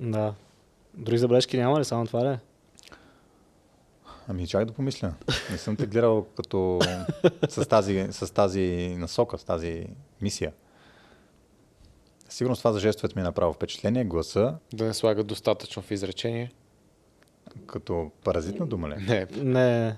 [0.00, 0.34] Да.
[0.94, 1.84] Други забележки няма ли?
[1.84, 2.38] Само това ли?
[4.28, 4.30] Е?
[4.30, 5.14] Ами чак да помисля.
[5.50, 6.78] Не съм те гледал като
[7.48, 8.62] с тази, с тази
[8.98, 9.86] насока, с тази
[10.22, 10.52] мисия.
[12.28, 14.04] Сигурно това за жестовете ми е направо впечатление.
[14.04, 16.50] Гласа, Да не слагат достатъчно в изречение.
[17.66, 18.94] като паразитна дума ли?
[18.98, 19.96] Не, Не.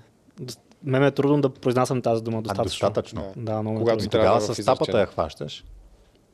[0.83, 2.65] Мен ме е трудно да произнасям тази дума А достатъчно.
[2.87, 3.33] достатъчно.
[3.37, 4.09] Да, много Когато Когато...
[4.09, 5.65] Тогава е в с тапата я хващаш.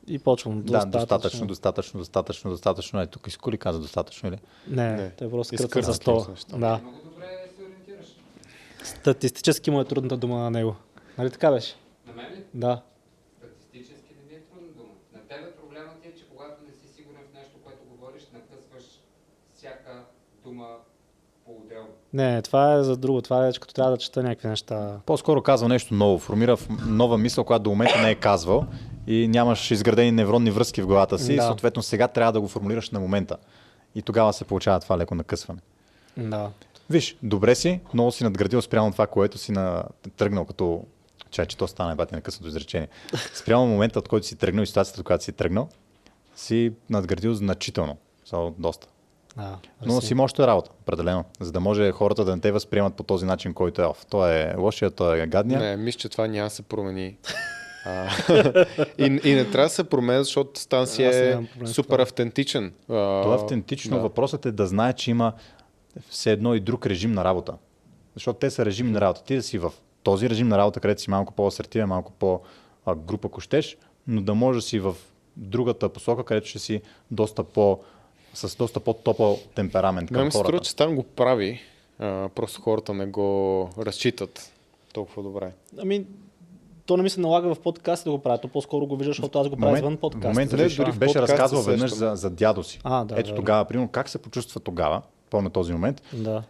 [0.06, 0.62] И почвам.
[0.62, 3.00] Да, достатъчно, достатъчно, достатъчно, достатъчно.
[3.00, 4.38] Е, тук изко ли каза достатъчно или?
[4.68, 4.96] Не, Не.
[4.96, 5.10] не.
[5.10, 6.24] той е просто за стола.
[6.24, 6.56] са неща.
[6.56, 6.78] Да.
[6.78, 8.06] Много добре се ориентираш.
[8.88, 10.76] Статистически му е трудната дума на него.
[11.18, 11.74] Нали така беше?
[12.06, 12.44] На мен ли?
[12.54, 12.82] Да.
[13.38, 14.88] Статистически не ми е трудна дума.
[15.14, 18.82] На тебе проблемът е, че когато не си сигурен в нещо, което говориш, накъсваш
[19.54, 20.02] всяка
[20.44, 20.66] дума
[21.46, 21.88] по-отделно.
[22.12, 23.22] Не, това е за друго.
[23.22, 25.00] Това е вече като трябва да чета някакви неща.
[25.06, 28.66] По-скоро казва нещо ново, формира нова мисъл, която до момента не е казвал
[29.06, 31.36] и нямаш изградени невронни връзки в главата си.
[31.36, 31.42] Да.
[31.42, 33.36] И съответно сега трябва да го формулираш на момента.
[33.94, 35.60] И тогава се получава това леко накъсване.
[36.16, 36.50] Да.
[36.90, 39.84] Виж, добре си, много си надградил спрямо това, което си на...
[40.16, 40.84] тръгнал като...
[41.30, 42.88] Чай, че то стана бати на късното изречение.
[43.34, 45.68] Спрямо момента, от който си тръгнал и ситуацията, от която си тръгнал,
[46.36, 47.96] си надградил значително.
[48.24, 48.86] Само доста.
[49.36, 49.58] да.
[49.86, 51.24] Но си има още работа, определено.
[51.40, 54.06] За да може хората да не те възприемат по този начин, който е оф.
[54.06, 55.60] Той е лошия, той е гадния.
[55.60, 57.16] не, мисля, че това няма да се промени.
[57.86, 58.10] А,
[58.98, 62.02] и, и не трябва да се променя, защото Стан си е супер това.
[62.02, 62.72] автентичен.
[62.88, 63.96] А, То е автентично.
[63.96, 64.02] да.
[64.02, 65.32] Въпросът е да знае, че има
[66.08, 67.54] все едно и друг режим на работа.
[68.14, 69.24] Защото те са режими на работа.
[69.24, 73.40] Ти да си в този режим на работа, където си малко по-асертивен, малко по-груп, ако
[73.40, 73.76] щеш,
[74.06, 74.96] но да можеш да си в
[75.36, 77.80] другата посока, където ще си доста по
[78.34, 80.64] с доста по-топъл темперамент Мен към ми се струва, хората.
[80.64, 81.60] че Стан го прави,
[81.98, 84.52] а, просто хората не го разчитат
[84.92, 85.52] толкова добре.
[85.78, 86.06] Ами,
[86.86, 88.38] то не ми се налага в подкаст да го правя.
[88.40, 90.24] То по-скоро го виждаш, защото аз го правя извън в подкаст.
[90.24, 92.80] момента Не, беше, дори в беше разказвал веднъж за, за дядо си.
[92.84, 96.42] А, да, Ето да, тогава, примерно, как се почувства тогава, помня този момент, Да.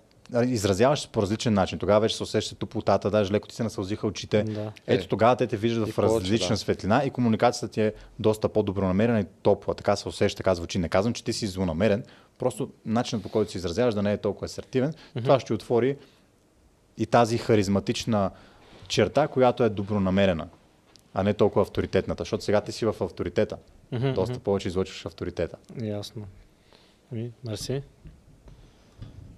[0.47, 1.78] изразяваш се по различен начин.
[1.78, 4.42] Тогава вече се усеща топлотата, даже леко ти се насълзиха очите.
[4.42, 4.73] Да.
[4.86, 6.57] Ето тогава те те виждат И в повече, различна да.
[6.57, 9.74] светлина и комуникацията ти е доста по-добронамерена и топла.
[9.74, 10.78] Така се усеща, така звучи.
[10.78, 12.05] Не казвам, че ти си злонамерен,
[12.39, 14.94] просто начинът по който се изразяваш да не е толкова асертивен.
[15.15, 15.97] Това ще отвори
[16.98, 18.31] и тази харизматична
[18.89, 20.48] черта, която е добронамерена,
[21.15, 23.57] а не толкова авторитетната, защото сега ти си в авторитета.
[23.92, 25.57] Мгм, Доста повече излъчваш авторитета.
[25.82, 26.26] Ясно.
[27.12, 27.82] Ами, мерси.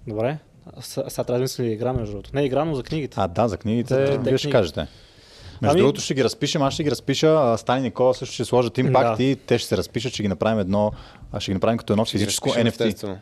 [0.07, 0.37] Добре.
[0.81, 2.29] Сега трябва да мисля игра, между другото.
[2.33, 3.15] Не игра, но за книгите.
[3.19, 4.51] А, да, за книгите, За вие ще книги.
[4.51, 4.79] кажете.
[5.61, 8.45] Между Ами- другото ще ги разпишем, аз ще ги разпиша, а Стани Никола също ще
[8.45, 9.23] сложат импакт Да.
[9.23, 10.91] и те ще се разпишат, ще ги направим едно,
[11.31, 12.67] а ще ги направим като едно физическо NFT.
[12.67, 13.17] естествено.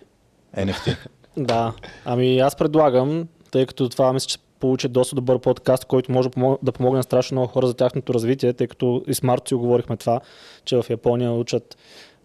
[0.55, 0.97] NFT.
[1.37, 1.73] Да.
[2.05, 6.35] Ами аз предлагам, тъй като това мисля, че получи доста добър подкаст, който може да
[6.35, 9.47] помог- да помогне на страшно много хора за тяхното развитие, тъй като и с Марто
[9.47, 10.19] си говорихме това,
[10.65, 11.77] че в Япония учат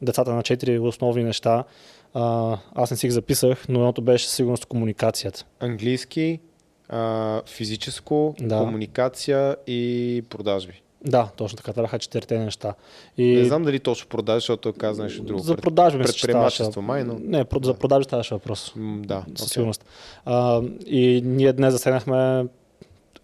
[0.03, 1.65] децата на четири основни неща.
[2.15, 5.45] А, аз не си ги записах, но едното беше сигурност комуникацията.
[5.61, 6.41] Английски,
[6.89, 8.59] а, физическо, Да.
[8.59, 9.83] комуникация и
[10.31, 10.81] продажби.
[11.03, 11.73] Да, точно така.
[11.73, 12.75] Бяха четирите неща.
[13.19, 15.41] И Не знам дали точно продажби, защото каза нещо друго.
[15.41, 17.17] за Пред- продажби че Предприемачество, май, но...
[17.21, 18.73] Не, про- за продажби ставаше въпрос.
[18.77, 19.53] М, да, Със окей.
[19.53, 19.85] сигурност.
[20.25, 22.45] А, и ние днес засегнахме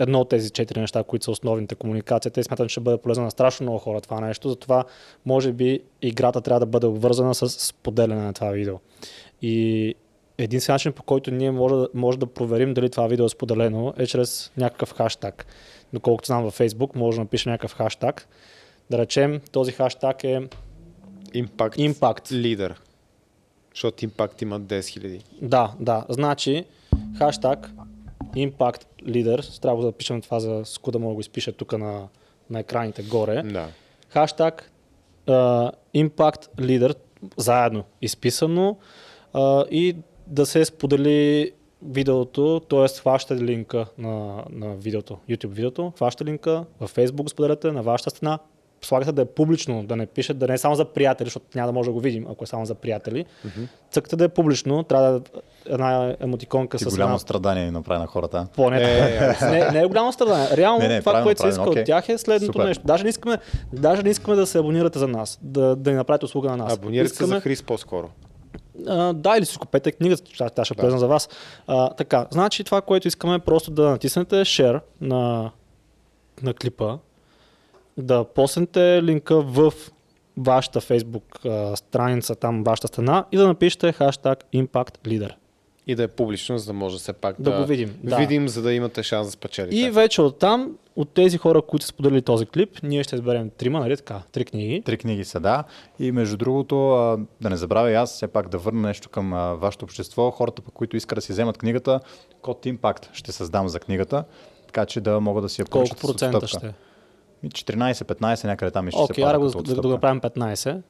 [0.01, 3.25] едно от тези четири неща, които са основните комуникацията и смятам, че ще бъде полезно
[3.25, 4.49] на страшно много хора това нещо.
[4.49, 4.85] Затова,
[5.27, 8.75] може би, играта трябва да бъде обвързана с споделяне на това видео.
[9.43, 9.95] И
[10.39, 14.07] единствен начин, по който ние може, може да проверим дали това видео е споделено, е
[14.07, 15.47] чрез някакъв хаштаг.
[15.93, 18.29] Доколкото знам във Facebook, може да напишем някакъв хаштаг.
[18.91, 20.41] Да речем, този хаштаг е
[21.35, 22.33] Impact, Impact.
[22.33, 22.81] Лидер.
[23.75, 25.23] Защото Impact има 10 000.
[25.43, 26.05] Да, да.
[26.09, 26.65] Значи,
[27.19, 27.71] хаштаг
[28.37, 32.09] Impact Leader, трябва да запишем това за скуда мога да го изпиша тук на,
[32.51, 33.43] на екраните горе.
[33.43, 33.69] Да.
[34.09, 34.71] Хаштаг
[35.27, 36.97] uh, Impact Leader,
[37.37, 38.77] заедно изписано
[39.35, 41.53] uh, и да се сподели
[41.83, 42.89] видеото, т.е.
[42.89, 48.11] хващате линка на, на видеото, YouTube видеото, хващате линка, във Facebook го споделяте, на вашата
[48.11, 48.39] стена
[48.83, 51.69] слагате да е публично, да не пишете, да не е само за приятели, защото няма
[51.69, 53.25] да може да го видим, ако е само за приятели.
[53.91, 55.23] Цъкате да е публично, трябва да
[55.67, 58.47] една емотиконка Ти с голямо една страдание ни направи на хората.
[58.57, 59.51] поне Е, така.
[59.51, 60.49] не, не е голямо страдание.
[60.53, 62.65] Реално Не, не, това, което се иска правилно, от тях е следното Супер.
[62.65, 62.83] нещо.
[62.87, 63.39] Даже не, искаме,
[63.73, 66.73] даже не искаме да се абонирате за нас, да, да ни направите услуга на нас.
[66.75, 68.09] Абонирайте се искаме, за Хрис по-скоро.
[68.89, 70.23] а, да, или си купете книгата,
[70.55, 71.29] тя, ще е полезна за вас.
[71.67, 75.51] А, така, значи това, което искаме е просто да натиснете share на,
[76.43, 76.99] на клипа,
[77.97, 79.73] да поснете линка в
[80.37, 85.31] вашата Facebook а, страница, там вашата стена и да напишете хаштаг Impact Leader.
[85.87, 88.17] И да е публично, за да може все пак Да да, го видим, да.
[88.17, 89.77] видим, за да имате шанс да спечелите.
[89.77, 93.81] И вече оттам, от тези хора, които са споделили този клип, ние ще изберем трима,
[93.81, 94.83] нали така, три книги.
[94.85, 95.65] Три книги са, да.
[95.99, 96.77] И между другото,
[97.41, 100.31] да не забравя аз все пак да върна нещо към вашето общество.
[100.31, 102.01] Хората, пък, които искат да си вземат книгата,
[102.43, 104.25] код Impact ще създам за книгата,
[104.67, 106.75] така че да могат да си я Колко процента ще?
[107.43, 110.81] Ми 14-15 някъде там ще Окей, се пада го, като да, да го направим 15.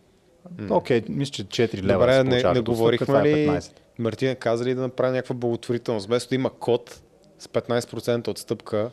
[0.70, 3.72] Окей, мисля, че 4 лева Добре, не, не говорихме е ли, 15.
[4.00, 6.06] Мартина каза ли да направи някаква благотворителност?
[6.06, 7.00] Вместо да има код
[7.38, 8.90] с 15% отстъпка,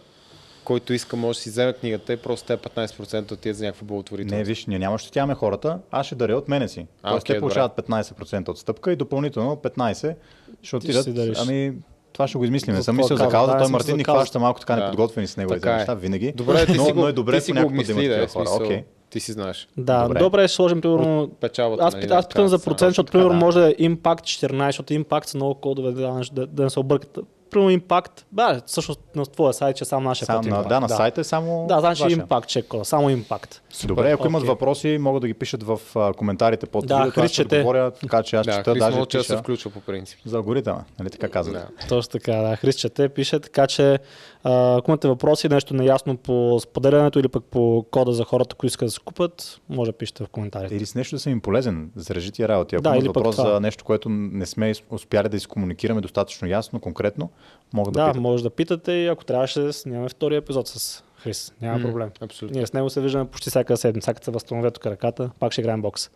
[0.64, 3.88] който иска може да си вземе книгата и просто те 15% отиде за някаква Не,
[3.88, 4.48] благотворителност.
[4.48, 6.88] виж, ние няма ще щетяваме хората, аз ще даря от мене си.
[7.04, 10.16] А, Тоест окей, те получават 15% отстъпка и допълнително 15%
[10.64, 11.08] ще отидат.
[11.38, 11.74] Ами,
[12.14, 12.76] това ще го измислим.
[12.76, 13.52] Не За съм мислил за кауза?
[13.52, 14.82] Да, Той Мартин ни хваща малко така Да.
[14.84, 15.78] неподготвени с неговите Така е.
[15.78, 16.32] неща, винаги.
[16.32, 18.08] Добре, ти но, си го, но е добре ти си го понякога да има обмисли,
[18.10, 18.48] да, такива е, хора.
[18.48, 18.84] смисъл, Окей.
[19.10, 19.68] Ти си знаеш.
[19.78, 20.20] Да, Добре.
[20.20, 23.36] добре, ще сложим примерно Печалбата, Аз, нали, аз питам за процент, защото примерно да.
[23.36, 26.80] може да е Impact 14, защото Impact са много кодове, да, да, да не се
[26.80, 27.18] объркат.
[27.50, 30.90] Примерно Impact, да, всъщност на твоя сайт, че сам нашия Сам, код на, да, на
[30.90, 32.18] сайта е само Да, значи вашия.
[32.20, 33.60] Impact че е кода, само Impact.
[33.86, 34.50] Добре, ако имат Окей.
[34.50, 37.20] въпроси, могат да ги пишат в а, коментарите под Да, видеото.
[37.20, 37.56] Аз Хрис ще чете.
[37.56, 40.20] отговоря, така че аз Да, чета, Хрис даже много често се пиша включва по принцип.
[40.26, 40.80] за алгоритъма.
[41.00, 41.54] Нали така казват?
[41.56, 41.88] Да.
[41.88, 42.56] Точно така, да.
[42.56, 44.00] Христче те пише, така че
[44.44, 48.68] а, ако имате въпроси, нещо неясно по споделянето или пък по кода за хората, които
[48.68, 50.76] искат да се купат, може да пишете в коментарите.
[50.76, 52.76] Или с нещо да съм им полезен, зарежи тия работи.
[52.76, 53.50] Ако Да, или въпрос това.
[53.50, 57.30] за нещо, което не сме успяли да изкомуникираме достатъчно ясно, конкретно,
[57.74, 58.22] могат да, Да, питат.
[58.22, 61.54] може да питате и ако трябваше да снимаме втори епизод с Хрис.
[61.62, 62.10] Няма М, проблем.
[62.22, 62.58] Абсолютно.
[62.58, 64.06] Ние с него се виждаме почти всяка седмица.
[64.06, 66.10] Всяка се възстановя тук ръката, пак ще играем бокс.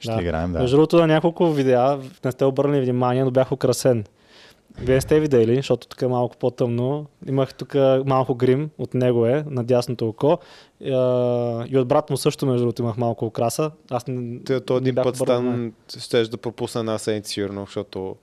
[0.00, 0.58] Ще играем, да.
[0.58, 4.04] Между другото, на няколко видеа не сте обърнали внимание, но бях украсен.
[4.82, 7.06] Вие сте видели, защото тук е малко по-тъмно.
[7.28, 7.74] Имах тук
[8.06, 10.38] малко грим от него е, на дясното око.
[10.80, 13.70] И, а, И от брат му също, между другото, имах малко украса.
[13.90, 18.16] Аз не, Те, то един път стан, щеш да пропусна една седмица сигурно, защото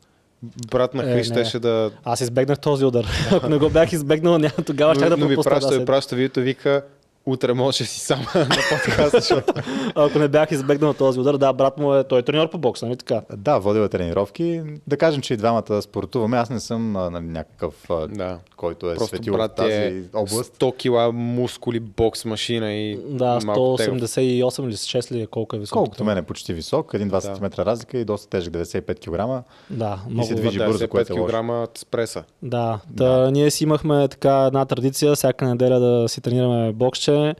[0.72, 1.36] брат на Е, Хрис не.
[1.36, 1.92] щеше да...
[2.04, 3.06] Аз избегнах този удар.
[3.32, 5.52] Ако не го бях избегнал, няма тогава ще да но ми пропусна.
[5.52, 6.86] праща, ми праща видеото, вика,
[7.26, 9.54] утре може да си сам на подкаст, защото...
[9.96, 12.82] Ако не бях избегнал този удар, да, брат му е, той е треньор по бокс,
[12.82, 13.22] нали така?
[13.38, 14.62] Да, водил е тренировки.
[14.88, 16.38] Да кажем, че и двамата спортуваме.
[16.38, 17.74] Аз не съм нали, някакъв,
[18.10, 18.38] Да.
[18.58, 20.56] който е Просто светил в брат тази е област.
[20.56, 23.98] 100 кила мускули, бокс машина и Да, малко тегъв.
[24.00, 24.24] 188
[24.64, 25.74] или 6 ли е, колко е висок.
[25.74, 27.22] Колкото мен е почти висок, 1-2 Да.
[27.36, 29.44] см разлика и доста тежък, 95 кг.
[29.70, 31.26] Да, И много се движи Да, бързо, 5 което е лошо.
[31.28, 32.24] килограма с преса.
[32.42, 33.32] Да, да.
[33.32, 37.36] ние си имахме така една традиция, всяка неделя да си тренираме боксче, а,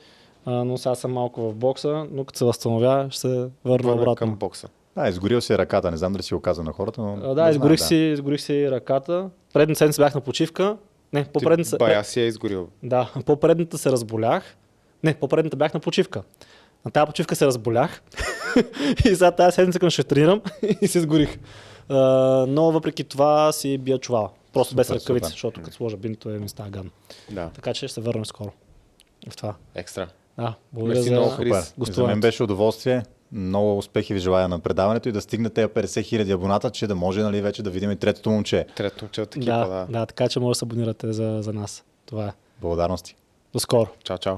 [0.46, 4.16] но сега съм малко в бокса, но като се възстановя, ще се върна Върна обратно.
[4.16, 4.68] към бокса.
[4.96, 7.14] Да, изгорил си е ръката, не знам дали си го каза на хората, но...
[7.14, 9.30] А, не да, изгорих, знам, си, изгорих си ръката.
[9.54, 10.78] Предната седмица бях на почивка.
[11.14, 12.68] Не, по-предната, се- Бая си е изгорил.
[12.84, 14.58] да, по-предната се разболях.
[15.04, 16.24] Не, по-предната бях на почивка.
[16.86, 18.02] На тази почивка се разболях.
[19.06, 20.42] и сега тази седмица към ще тренирам
[20.82, 21.40] и се сгорих.
[21.90, 21.96] А,
[22.48, 24.30] но въпреки това си бия чувала.
[24.54, 25.32] Просто без Супер, ръкавици, супер.
[25.32, 26.92] защото като сложа бинто е ми става гадно.
[27.32, 28.52] Да, Така че ще се върнем скоро.
[29.30, 29.56] В това.
[29.76, 30.08] екстра.
[30.38, 31.16] Да, благодаря Мерси за...
[31.16, 31.30] много.
[31.30, 31.74] Хрис.
[31.78, 33.04] За мен беше удоволствие.
[33.32, 36.96] Много успехи ви желая на предаването и да стигнете тези 50 хиляди абоната, че да
[36.96, 38.66] може нали, вече да видим и третото момче.
[38.76, 39.86] Трето момче от екипа, Да, да.
[40.00, 41.84] да, така че може да се абонирате за, за нас.
[42.06, 42.32] Това е.
[42.62, 43.16] Благодарности.
[43.54, 43.90] До скоро.
[44.04, 44.36] Чао, чао.